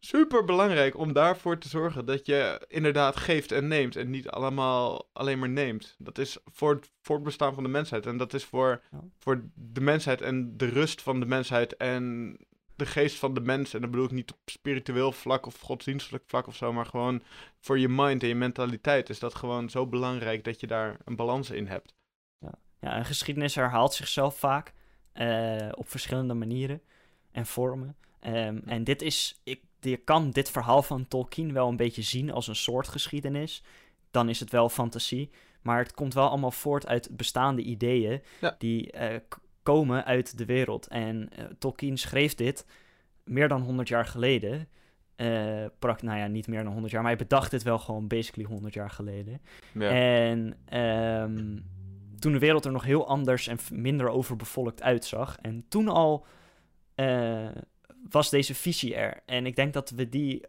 super 0.00 0.44
belangrijk 0.44 0.96
om 0.98 1.12
daarvoor 1.12 1.58
te 1.58 1.68
zorgen 1.68 2.04
dat 2.04 2.26
je 2.26 2.64
inderdaad 2.68 3.16
geeft 3.16 3.52
en 3.52 3.68
neemt 3.68 3.96
en 3.96 4.10
niet 4.10 4.28
allemaal 4.28 5.08
alleen 5.12 5.38
maar 5.38 5.48
neemt. 5.48 5.94
Dat 5.98 6.18
is 6.18 6.38
voor 6.44 6.74
het 6.74 6.90
voortbestaan 7.00 7.54
van 7.54 7.62
de 7.62 7.68
mensheid 7.68 8.06
en 8.06 8.16
dat 8.16 8.34
is 8.34 8.44
voor, 8.44 8.82
Ja. 8.90 9.00
voor 9.18 9.44
de 9.54 9.80
mensheid 9.80 10.20
en 10.20 10.56
de 10.56 10.66
rust 10.68 11.02
van 11.02 11.20
de 11.20 11.26
mensheid 11.26 11.76
en 11.76 12.36
de 12.76 12.86
geest 12.86 13.18
van 13.18 13.34
de 13.34 13.40
mens. 13.40 13.74
En 13.74 13.80
dat 13.80 13.90
bedoel 13.90 14.06
ik 14.06 14.12
niet 14.12 14.32
op 14.32 14.38
spiritueel 14.44 15.12
vlak 15.12 15.46
of 15.46 15.60
godsdienstelijk 15.60 16.24
vlak 16.26 16.46
of 16.46 16.56
zo, 16.56 16.72
maar 16.72 16.86
gewoon 16.86 17.22
voor 17.60 17.78
je 17.78 17.88
mind 17.88 18.22
en 18.22 18.28
je 18.28 18.34
mentaliteit 18.34 19.08
is 19.08 19.18
dat 19.18 19.34
gewoon 19.34 19.70
zo 19.70 19.86
belangrijk 19.86 20.44
dat 20.44 20.60
je 20.60 20.66
daar 20.66 20.96
een 21.04 21.16
balans 21.16 21.50
in 21.50 21.66
hebt. 21.66 21.94
Ja, 22.80 22.96
een 22.98 23.04
geschiedenis 23.04 23.54
herhaalt 23.54 23.94
zichzelf 23.94 24.38
vaak 24.38 24.72
eh, 25.12 25.68
op 25.74 25.88
verschillende 25.90 26.34
manieren 26.34 26.82
en 27.32 27.46
vormen. 27.46 27.96
Ehm, 28.20 28.58
en 28.66 28.84
dit 28.84 29.02
is, 29.02 29.40
ik, 29.44 29.62
je 29.84 29.96
kan 29.96 30.30
dit 30.30 30.50
verhaal 30.50 30.82
van 30.82 31.08
Tolkien 31.08 31.52
wel 31.52 31.68
een 31.68 31.76
beetje 31.76 32.02
zien 32.02 32.32
als 32.32 32.46
een 32.48 32.56
soort 32.56 32.88
geschiedenis. 32.88 33.62
Dan 34.10 34.28
is 34.28 34.40
het 34.40 34.50
wel 34.50 34.68
fantasie, 34.68 35.30
maar 35.62 35.78
het 35.78 35.94
komt 35.94 36.14
wel 36.14 36.28
allemaal 36.28 36.50
voort 36.50 36.86
uit 36.86 37.16
bestaande 37.16 37.62
ideeën 37.62 38.22
Ja. 38.40 38.54
die 38.58 38.90
eh, 38.90 39.20
komen 39.62 40.04
uit 40.04 40.38
de 40.38 40.44
wereld. 40.44 40.86
En 40.86 41.28
eh, 41.36 41.44
Tolkien 41.58 41.98
schreef 41.98 42.34
dit 42.34 42.66
meer 43.24 43.48
dan 43.48 43.62
100 43.62 43.88
jaar 43.88 44.06
geleden. 44.06 44.68
Prak, 45.78 46.02
nou 46.02 46.18
ja, 46.18 46.26
niet 46.26 46.46
meer 46.46 46.62
dan 46.64 46.72
100 46.72 46.92
jaar, 46.92 47.02
maar 47.02 47.10
hij 47.10 47.20
bedacht 47.20 47.50
dit 47.50 47.62
wel 47.62 47.78
gewoon 47.78 48.06
basically 48.06 48.48
100 48.48 48.74
jaar 48.74 48.90
geleden. 48.90 49.40
Ja. 49.72 49.88
En 49.90 50.56
ehm, 50.64 51.58
toen 52.18 52.32
de 52.32 52.38
wereld 52.38 52.64
er 52.64 52.72
nog 52.72 52.84
heel 52.84 53.06
anders 53.08 53.46
en 53.46 53.58
minder 53.72 54.08
overbevolkt 54.08 54.82
uitzag. 54.82 55.38
En 55.42 55.64
toen 55.68 55.88
al 55.88 56.26
was 58.10 58.30
deze 58.30 58.54
visie 58.54 58.94
er. 58.94 59.22
En 59.26 59.46
ik 59.46 59.56
denk 59.56 59.72
dat 59.72 59.90
we 59.90 60.08
die, 60.08 60.42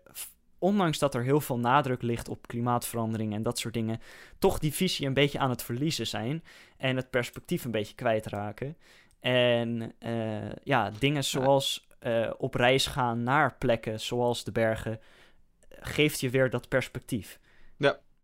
ondanks 0.60 1.00
dat 1.00 1.16
er 1.16 1.24
heel 1.24 1.42
veel 1.42 1.60
nadruk 1.60 2.02
ligt 2.02 2.30
op 2.30 2.48
klimaatverandering 2.48 3.34
en 3.34 3.44
dat 3.44 3.60
soort 3.60 3.74
dingen, 3.74 4.02
toch 4.40 4.60
die 4.60 4.74
visie 4.74 5.08
een 5.08 5.14
beetje 5.14 5.40
aan 5.40 5.50
het 5.50 5.64
verliezen 5.64 6.08
zijn. 6.08 6.44
En 6.78 6.96
het 6.96 7.10
perspectief 7.10 7.66
een 7.66 7.72
beetje 7.72 7.96
kwijtraken. 7.96 8.78
En 9.20 9.94
eh, 10.00 10.52
ja, 10.64 10.92
dingen 11.00 11.24
zoals 11.24 11.88
eh, 12.00 12.32
op 12.38 12.54
reis 12.54 12.86
gaan 12.86 13.24
naar 13.24 13.56
plekken 13.58 14.00
zoals 14.00 14.44
de 14.44 14.52
bergen, 14.52 15.00
geeft 15.70 16.20
je 16.20 16.30
weer 16.30 16.50
dat 16.50 16.68
perspectief. 16.68 17.40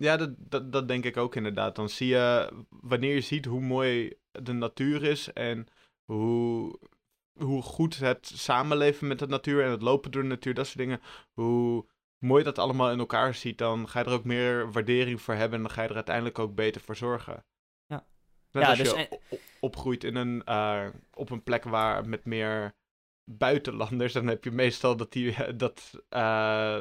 Ja, 0.01 0.17
dat, 0.17 0.29
dat, 0.37 0.71
dat 0.71 0.87
denk 0.87 1.05
ik 1.05 1.17
ook 1.17 1.35
inderdaad. 1.35 1.75
Dan 1.75 1.89
zie 1.89 2.07
je, 2.07 2.51
wanneer 2.69 3.13
je 3.13 3.21
ziet 3.21 3.45
hoe 3.45 3.61
mooi 3.61 4.13
de 4.31 4.53
natuur 4.53 5.03
is 5.03 5.33
en 5.33 5.67
hoe, 6.03 6.79
hoe 7.43 7.61
goed 7.61 7.97
het 7.97 8.31
samenleven 8.33 9.07
met 9.07 9.19
de 9.19 9.27
natuur 9.27 9.63
en 9.63 9.71
het 9.71 9.81
lopen 9.81 10.11
door 10.11 10.21
de 10.21 10.27
natuur, 10.27 10.53
dat 10.53 10.65
soort 10.65 10.77
dingen, 10.77 11.01
hoe 11.33 11.85
mooi 12.17 12.43
dat 12.43 12.57
allemaal 12.57 12.91
in 12.91 12.99
elkaar 12.99 13.33
ziet, 13.33 13.57
dan 13.57 13.87
ga 13.89 13.99
je 13.99 14.05
er 14.05 14.11
ook 14.11 14.23
meer 14.23 14.71
waardering 14.71 15.21
voor 15.21 15.33
hebben 15.33 15.57
en 15.57 15.63
dan 15.63 15.73
ga 15.73 15.81
je 15.81 15.89
er 15.89 15.95
uiteindelijk 15.95 16.39
ook 16.39 16.55
beter 16.55 16.81
voor 16.81 16.95
zorgen. 16.95 17.45
Ja. 17.85 18.05
Net 18.51 18.63
Ja, 18.63 18.69
als 18.69 18.77
dus 18.77 18.89
je 18.91 18.95
en- 19.07 19.19
opgroeit 19.59 20.03
in 20.03 20.15
een, 20.15 20.43
eh, 20.43 20.87
op 21.13 21.29
een 21.29 21.43
plek 21.43 21.63
waar 21.63 22.07
met 22.09 22.25
meer 22.25 22.75
buitenlanders, 23.23 24.13
dan 24.13 24.27
heb 24.27 24.43
je 24.43 24.51
meestal 24.51 24.95
dat 24.97 25.11
die, 25.11 25.55
dat, 25.55 25.91
eh, 26.09 26.79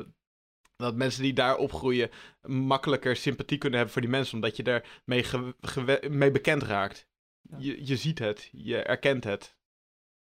dat 0.77 0.95
mensen 0.95 1.23
die 1.23 1.33
daar 1.33 1.57
opgroeien 1.57 2.11
makkelijker 2.43 3.17
sympathie 3.17 3.59
kunnen 3.59 3.79
hebben 3.79 3.95
voor 3.95 4.03
die 4.05 4.15
mensen, 4.17 4.35
omdat 4.35 4.57
je 4.57 4.63
er 4.63 5.01
mee, 5.05 5.25
mee 6.11 6.31
bekend 6.31 6.63
raakt. 6.63 7.09
Ja. 7.43 7.57
Je, 7.59 7.87
je 7.87 7.97
ziet 7.97 8.19
het, 8.19 8.49
je 8.53 8.83
erkent 8.83 9.25
het. 9.25 9.59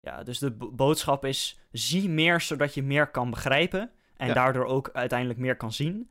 Ja, 0.00 0.22
dus 0.22 0.38
de 0.38 0.50
bo- 0.50 0.70
boodschap 0.72 1.24
is: 1.24 1.58
zie 1.72 2.08
meer 2.08 2.40
zodat 2.40 2.74
je 2.74 2.82
meer 2.82 3.10
kan 3.10 3.30
begrijpen. 3.30 3.90
En 4.16 4.26
Ja. 4.28 4.34
daardoor 4.34 4.64
ook 4.64 4.90
uiteindelijk 4.92 5.38
meer 5.38 5.56
kan 5.56 5.72
zien. 5.72 6.10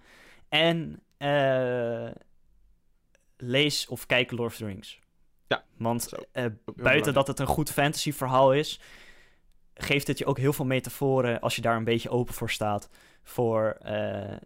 En 0.50 1.02
eh, 1.18 2.10
lees 3.38 3.88
of 3.88 4.06
kijk 4.06 4.32
Lord 4.32 4.52
of 4.52 4.56
the 4.58 4.66
Rings. 4.66 5.00
Ja, 5.48 5.64
Want 5.78 6.10
eh, 6.32 6.46
buiten 6.76 7.14
dat 7.14 7.28
het 7.28 7.40
een 7.40 7.46
goed 7.48 7.72
fantasy 7.72 8.12
verhaal 8.14 8.54
is, 8.54 8.80
geeft 9.74 10.08
het 10.08 10.18
je 10.18 10.26
ook 10.26 10.38
heel 10.38 10.54
veel 10.54 10.66
metaforen 10.66 11.40
als 11.40 11.56
je 11.56 11.62
daar 11.62 11.76
een 11.76 11.84
beetje 11.84 12.10
open 12.10 12.34
voor 12.34 12.50
staat. 12.50 12.90
Voor 13.24 13.78
eh, 13.82 13.92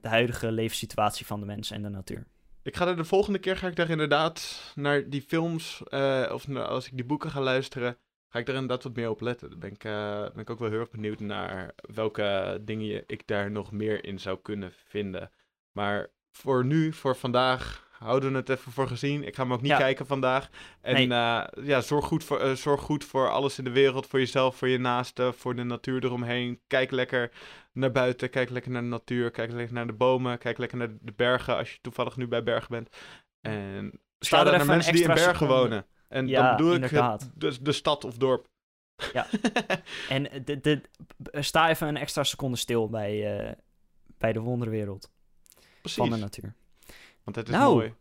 de 0.02 0.08
huidige 0.08 0.52
levenssituatie 0.52 1.26
van 1.26 1.40
de 1.40 1.46
mens 1.46 1.72
en 1.72 1.82
de 1.82 1.90
natuur. 1.90 2.26
Ik 2.64 2.76
ga 2.76 2.88
er 2.88 2.96
de 2.96 3.04
volgende 3.06 3.40
keer 3.40 3.58
ga 3.58 3.68
ik 3.68 3.76
daar 3.76 3.90
inderdaad 3.90 4.62
naar 4.76 5.10
die 5.10 5.22
films, 5.22 5.84
of 6.32 6.48
naar- 6.48 6.66
als 6.66 6.86
ik 6.88 6.96
die 6.96 7.06
boeken 7.06 7.32
ga 7.32 7.42
luisteren, 7.42 7.98
ga 8.34 8.40
ik 8.40 8.48
er 8.48 8.54
inderdaad 8.54 8.84
wat 8.84 8.96
meer 8.96 9.10
op 9.10 9.22
letten. 9.22 9.50
Dan 9.50 9.60
ben 9.60 9.72
ik, 9.72 9.84
eh, 9.84 10.20
ben 10.22 10.40
ik 10.40 10.50
ook 10.50 10.60
wel 10.60 10.70
heel 10.70 10.80
erg 10.80 10.90
benieuwd 10.90 11.20
naar 11.20 11.74
welke 11.94 12.60
dingen 12.62 12.86
je- 12.86 13.04
ik 13.08 13.28
daar 13.28 13.52
nog 13.52 13.72
meer 13.72 14.06
in 14.06 14.20
zou 14.20 14.40
kunnen 14.42 14.72
vinden. 14.86 15.32
Maar 15.72 16.08
voor 16.32 16.66
nu, 16.66 16.94
voor 16.94 17.16
vandaag, 17.16 17.88
houden 17.92 18.32
we 18.32 18.38
het 18.38 18.50
even 18.50 18.72
voor 18.72 18.88
gezien. 18.88 19.24
Ik 19.24 19.36
ga 19.36 19.44
hem 19.44 19.54
ook 19.54 19.62
niet 19.62 19.72
Ja. 19.72 19.78
kijken 19.78 20.06
vandaag. 20.06 20.50
En 20.82 20.94
Nee. 20.94 21.04
eh, 21.10 21.66
ja, 21.66 21.82
zorg 21.82 22.06
goed, 22.06 22.24
voor, 22.24 22.40
eh, 22.40 22.52
zorg 22.52 22.82
goed 22.82 23.04
voor 23.06 23.30
alles 23.30 23.58
in 23.58 23.64
de 23.64 23.72
wereld, 23.72 24.08
voor 24.08 24.20
jezelf, 24.20 24.56
voor 24.56 24.68
je 24.68 24.78
naasten, 24.78 25.34
voor 25.34 25.56
de 25.56 25.64
natuur 25.64 26.04
eromheen. 26.04 26.60
Kijk 26.68 26.92
lekker 26.92 27.32
naar 27.74 27.92
buiten, 27.92 28.30
kijk 28.30 28.50
lekker 28.50 28.72
naar 28.72 28.82
de 28.82 28.88
natuur, 28.88 29.32
kijk 29.32 29.52
lekker 29.52 29.74
naar 29.74 29.88
de 29.88 29.94
bomen, 29.94 30.38
kijk 30.38 30.58
lekker 30.58 30.78
naar 30.78 30.90
de 31.02 31.14
bergen 31.16 31.58
als 31.58 31.72
je 31.72 31.78
toevallig 31.82 32.18
nu 32.18 32.28
bij 32.28 32.44
bergen 32.44 32.70
bent. 32.70 32.90
En 33.42 34.02
Sta 34.20 34.46
er 34.46 34.58
naar 34.58 34.66
mensen 34.66 34.94
die 34.94 35.02
in 35.02 35.14
bergen 35.14 35.48
wonen. 35.48 35.86
En 36.14 36.28
Ja, 36.28 36.42
dan 36.48 36.56
bedoel 36.56 36.74
ik 36.76 36.82
inderdaad. 36.84 37.30
de, 37.36 37.62
de 37.62 37.72
stad 37.72 38.04
of 38.06 38.18
dorp. 38.18 38.48
Ja. 39.14 39.28
En 40.10 40.44
de, 40.46 40.60
de, 40.62 40.82
sta 41.32 41.70
even 41.70 41.88
een 41.88 41.98
extra 41.98 42.24
seconde 42.24 42.58
stil 42.58 42.90
bij, 42.90 43.38
eh, 43.48 43.52
bij 44.18 44.34
de 44.34 44.40
wonderwereld 44.40 45.12
Precies, 45.82 45.98
van 45.98 46.10
de 46.10 46.16
natuur. 46.18 46.54
want 47.24 47.36
het 47.36 47.48
is 47.48 47.54
Nou. 47.54 47.74
mooi. 47.74 47.94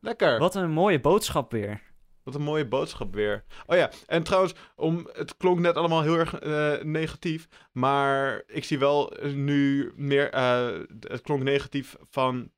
Lekker. 0.00 0.38
Wat 0.38 0.54
een 0.54 0.70
mooie 0.70 1.00
boodschap 1.00 1.52
weer. 1.52 1.82
Wat 2.22 2.34
een 2.34 2.42
mooie 2.42 2.66
boodschap 2.68 3.14
weer. 3.14 3.44
Oh 3.66 3.76
ja, 3.76 3.90
en 4.06 4.22
trouwens, 4.22 4.54
om, 4.76 5.08
het 5.12 5.36
klonk 5.36 5.58
net 5.58 5.74
allemaal 5.76 6.02
heel 6.02 6.16
erg 6.16 6.34
eh, 6.38 6.82
negatief. 6.82 7.48
Maar 7.72 8.42
ik 8.46 8.64
zie 8.64 8.78
wel 8.78 9.16
eh, 9.16 9.32
nu 9.32 9.92
meer. 9.96 10.30
eh, 10.30 10.78
het 11.00 11.20
klonk 11.20 11.42
negatief 11.42 11.96
van. 12.10 12.50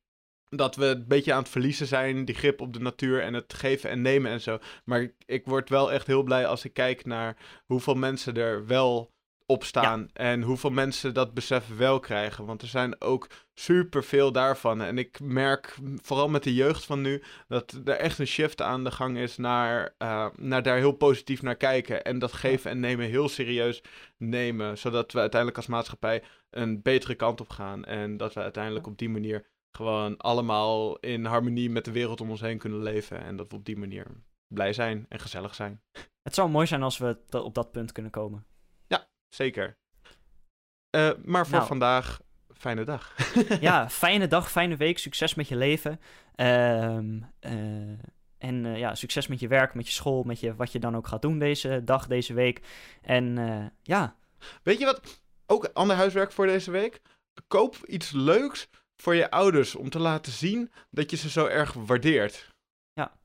Dat 0.55 0.75
we 0.75 0.85
een 0.85 1.07
beetje 1.07 1.33
aan 1.33 1.41
het 1.41 1.49
verliezen 1.49 1.87
zijn, 1.87 2.25
die 2.25 2.35
grip 2.35 2.61
op 2.61 2.73
de 2.73 2.79
natuur 2.79 3.21
en 3.21 3.33
het 3.33 3.53
geven 3.53 3.89
en 3.89 4.01
nemen 4.01 4.31
en 4.31 4.41
zo. 4.41 4.59
Maar 4.85 5.01
ik, 5.01 5.13
ik 5.25 5.45
word 5.45 5.69
wel 5.69 5.91
echt 5.91 6.07
heel 6.07 6.23
blij 6.23 6.47
als 6.47 6.65
ik 6.65 6.73
kijk 6.73 7.05
naar 7.05 7.37
hoeveel 7.65 7.95
mensen 7.95 8.35
er 8.35 8.65
wel 8.65 9.13
op 9.45 9.63
staan. 9.63 10.09
En 10.13 10.41
hoeveel 10.41 10.69
mensen 10.69 11.13
dat 11.13 11.33
besef 11.33 11.77
wel 11.77 11.99
krijgen. 11.99 12.45
Want 12.45 12.61
er 12.61 12.67
zijn 12.67 13.01
ook 13.01 13.27
superveel 13.53 14.31
daarvan. 14.31 14.81
En 14.81 14.97
ik 14.97 15.19
merk, 15.19 15.77
vooral 16.01 16.29
met 16.29 16.43
de 16.43 16.53
jeugd 16.53 16.85
van 16.85 17.01
nu, 17.01 17.23
dat 17.47 17.79
er 17.85 17.95
echt 17.95 18.19
een 18.19 18.27
shift 18.27 18.61
aan 18.61 18.83
de 18.83 18.91
gang 18.91 19.17
is 19.17 19.37
naar, 19.37 19.95
eh, 19.97 20.27
naar 20.35 20.63
daar 20.63 20.77
heel 20.77 20.91
positief 20.91 21.41
naar 21.41 21.55
kijken. 21.55 22.03
En 22.03 22.19
dat 22.19 22.33
geven 22.33 22.71
en 22.71 22.79
nemen 22.79 23.05
heel 23.09 23.29
serieus 23.29 23.81
nemen. 24.17 24.77
Zodat 24.77 25.11
we 25.11 25.19
uiteindelijk 25.19 25.59
als 25.59 25.69
maatschappij 25.69 26.23
een 26.49 26.81
betere 26.81 27.15
kant 27.15 27.41
op 27.41 27.49
gaan. 27.49 27.85
En 27.85 28.17
dat 28.17 28.33
we 28.33 28.39
uiteindelijk 28.39 28.87
op 28.87 28.97
die 28.97 29.09
manier 29.09 29.45
gewoon 29.75 30.17
allemaal 30.17 30.97
in 30.99 31.25
harmonie 31.25 31.69
met 31.69 31.85
de 31.85 31.91
wereld 31.91 32.21
om 32.21 32.29
ons 32.29 32.41
heen 32.41 32.57
kunnen 32.57 32.83
leven. 32.83 33.23
En 33.23 33.35
dat 33.35 33.49
we 33.51 33.55
op 33.55 33.65
die 33.65 33.77
manier 33.77 34.07
blij 34.47 34.73
zijn 34.73 35.05
en 35.09 35.19
gezellig 35.19 35.55
zijn. 35.55 35.81
Het 36.27 36.35
zou 36.35 36.49
mooi 36.49 36.67
zijn 36.67 36.83
als 36.83 36.97
we 36.97 37.17
op 37.31 37.53
dat 37.53 37.71
punt 37.71 37.91
kunnen 37.91 38.11
komen. 38.11 38.45
Zeker. 39.33 39.77
Eh, 40.89 41.11
maar 41.23 41.45
voor 41.45 41.55
Nou. 41.55 41.67
vandaag, 41.67 42.19
fijne 42.53 42.83
dag. 42.83 43.15
ja, 43.59 43.89
fijne 44.03 44.27
dag, 44.27 44.51
fijne 44.51 44.75
week. 44.77 44.97
Succes 44.97 45.33
met 45.35 45.47
je 45.47 45.55
leven. 45.55 45.99
Ehm, 46.35 47.21
eh, 47.39 47.53
En 48.37 48.65
eh, 48.65 48.77
ja, 48.77 48.95
succes 48.95 49.27
met 49.27 49.39
je 49.39 49.47
werk, 49.47 49.73
met 49.73 49.87
je 49.87 49.93
school, 49.93 50.23
met 50.23 50.39
je, 50.39 50.55
wat 50.55 50.71
je 50.71 50.79
dan 50.79 50.95
ook 50.95 51.07
gaat 51.07 51.21
doen 51.21 51.39
deze 51.39 51.81
dag, 51.83 52.07
deze 52.07 52.33
week. 52.33 52.61
En 53.01 53.35
ja, 53.81 54.15
Weet 54.63 54.79
je 54.79 54.85
wat? 54.85 55.21
Ook 55.45 55.69
ander 55.73 55.95
huiswerk 55.95 56.31
voor 56.31 56.45
deze 56.45 56.71
week. 56.71 57.01
Koop 57.47 57.75
iets 57.85 58.11
leuks 58.11 58.69
voor 58.95 59.15
je 59.15 59.31
ouders 59.31 59.75
om 59.75 59.89
te 59.89 59.99
laten 59.99 60.31
zien 60.31 60.71
dat 60.91 61.11
je 61.11 61.17
ze 61.17 61.29
zo 61.29 61.45
erg 61.45 61.73
waardeert. 61.73 62.51
Ja. 62.93 63.17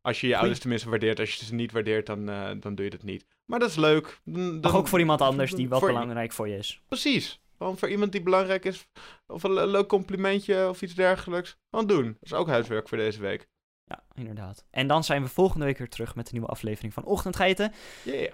Als 0.00 0.20
je 0.20 0.26
je 0.26 0.36
ouders 0.36 0.58
tenminste 0.60 0.88
waardeert. 0.88 1.20
Als 1.20 1.34
je 1.34 1.44
ze 1.44 1.54
niet 1.54 1.72
waardeert, 1.72 2.06
dan, 2.06 2.28
eh, 2.28 2.50
dan 2.60 2.74
doe 2.74 2.84
je 2.84 2.90
dat 2.90 3.02
niet. 3.02 3.26
Maar 3.44 3.58
dat 3.58 3.68
is 3.68 3.76
leuk. 3.76 4.20
Dan, 4.24 4.60
dan- 4.60 4.72
ook 4.74 4.88
voor 4.88 4.98
iemand 4.98 5.20
anders 5.20 5.52
die 5.52 5.68
wat 5.68 5.78
voor- 5.78 5.88
belangrijk 5.88 6.32
voor 6.32 6.48
je 6.48 6.56
is. 6.56 6.82
Precies. 6.88 7.40
Gewoon 7.56 7.78
voor 7.78 7.88
iemand 7.88 8.12
die 8.12 8.22
belangrijk 8.22 8.64
is. 8.64 8.88
Of 9.26 9.42
een 9.42 9.52
le- 9.52 9.66
leuk 9.66 9.88
complimentje 9.88 10.68
of 10.68 10.82
iets 10.82 10.94
dergelijks. 10.94 11.56
Gewoon 11.70 11.86
doen. 11.86 12.04
Dat 12.06 12.16
is 12.20 12.32
ook 12.32 12.48
huiswerk 12.48 12.88
voor 12.88 12.98
deze 12.98 13.20
week. 13.20 13.48
Ja, 13.84 14.04
inderdaad. 14.14 14.64
En 14.70 14.86
dan 14.86 15.04
zijn 15.04 15.22
we 15.22 15.28
volgende 15.28 15.64
week 15.64 15.78
weer 15.78 15.88
terug 15.88 16.14
met 16.14 16.26
een 16.26 16.32
nieuwe 16.32 16.48
aflevering 16.48 16.92
van 16.94 17.04
Ochtendgeiten. 17.04 17.72
Yeah. 18.04 18.32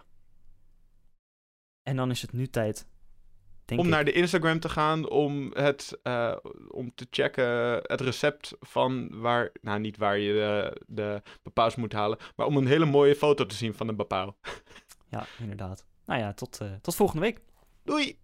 En 1.83 1.97
dan 1.97 2.11
is 2.11 2.23
het 2.23 2.33
nu 2.33 2.47
tijd, 2.47 2.87
denk 3.65 3.81
Om 3.81 3.87
ik. 3.87 3.93
naar 3.93 4.05
de 4.05 4.13
Instagram 4.13 4.61
te 4.61 4.69
gaan 4.69 5.09
om 5.09 5.51
het 5.55 5.99
eh, 6.03 6.37
om 6.69 6.95
te 6.95 7.07
checken 7.11 7.81
het 7.83 8.01
recept 8.01 8.57
van 8.61 9.21
waar, 9.21 9.51
nou 9.61 9.81
niet 9.81 9.97
waar 9.97 10.19
je 10.19 10.33
de, 10.87 11.23
de 11.43 11.77
moet 11.77 11.93
halen, 11.93 12.19
maar 12.37 12.47
om 12.47 12.57
een 12.57 12.67
hele 12.67 12.85
mooie 12.85 13.15
foto 13.15 13.47
te 13.47 13.55
zien 13.55 13.75
van 13.75 13.89
een 13.89 13.97
papau. 13.97 14.33
Ja, 15.09 15.27
inderdaad. 15.39 15.87
Nou 16.05 16.21
ja, 16.21 16.33
tot, 16.33 16.61
eh, 16.61 16.69
tot 16.81 16.95
volgende 16.95 17.23
week. 17.23 17.41
Doei! 17.83 18.19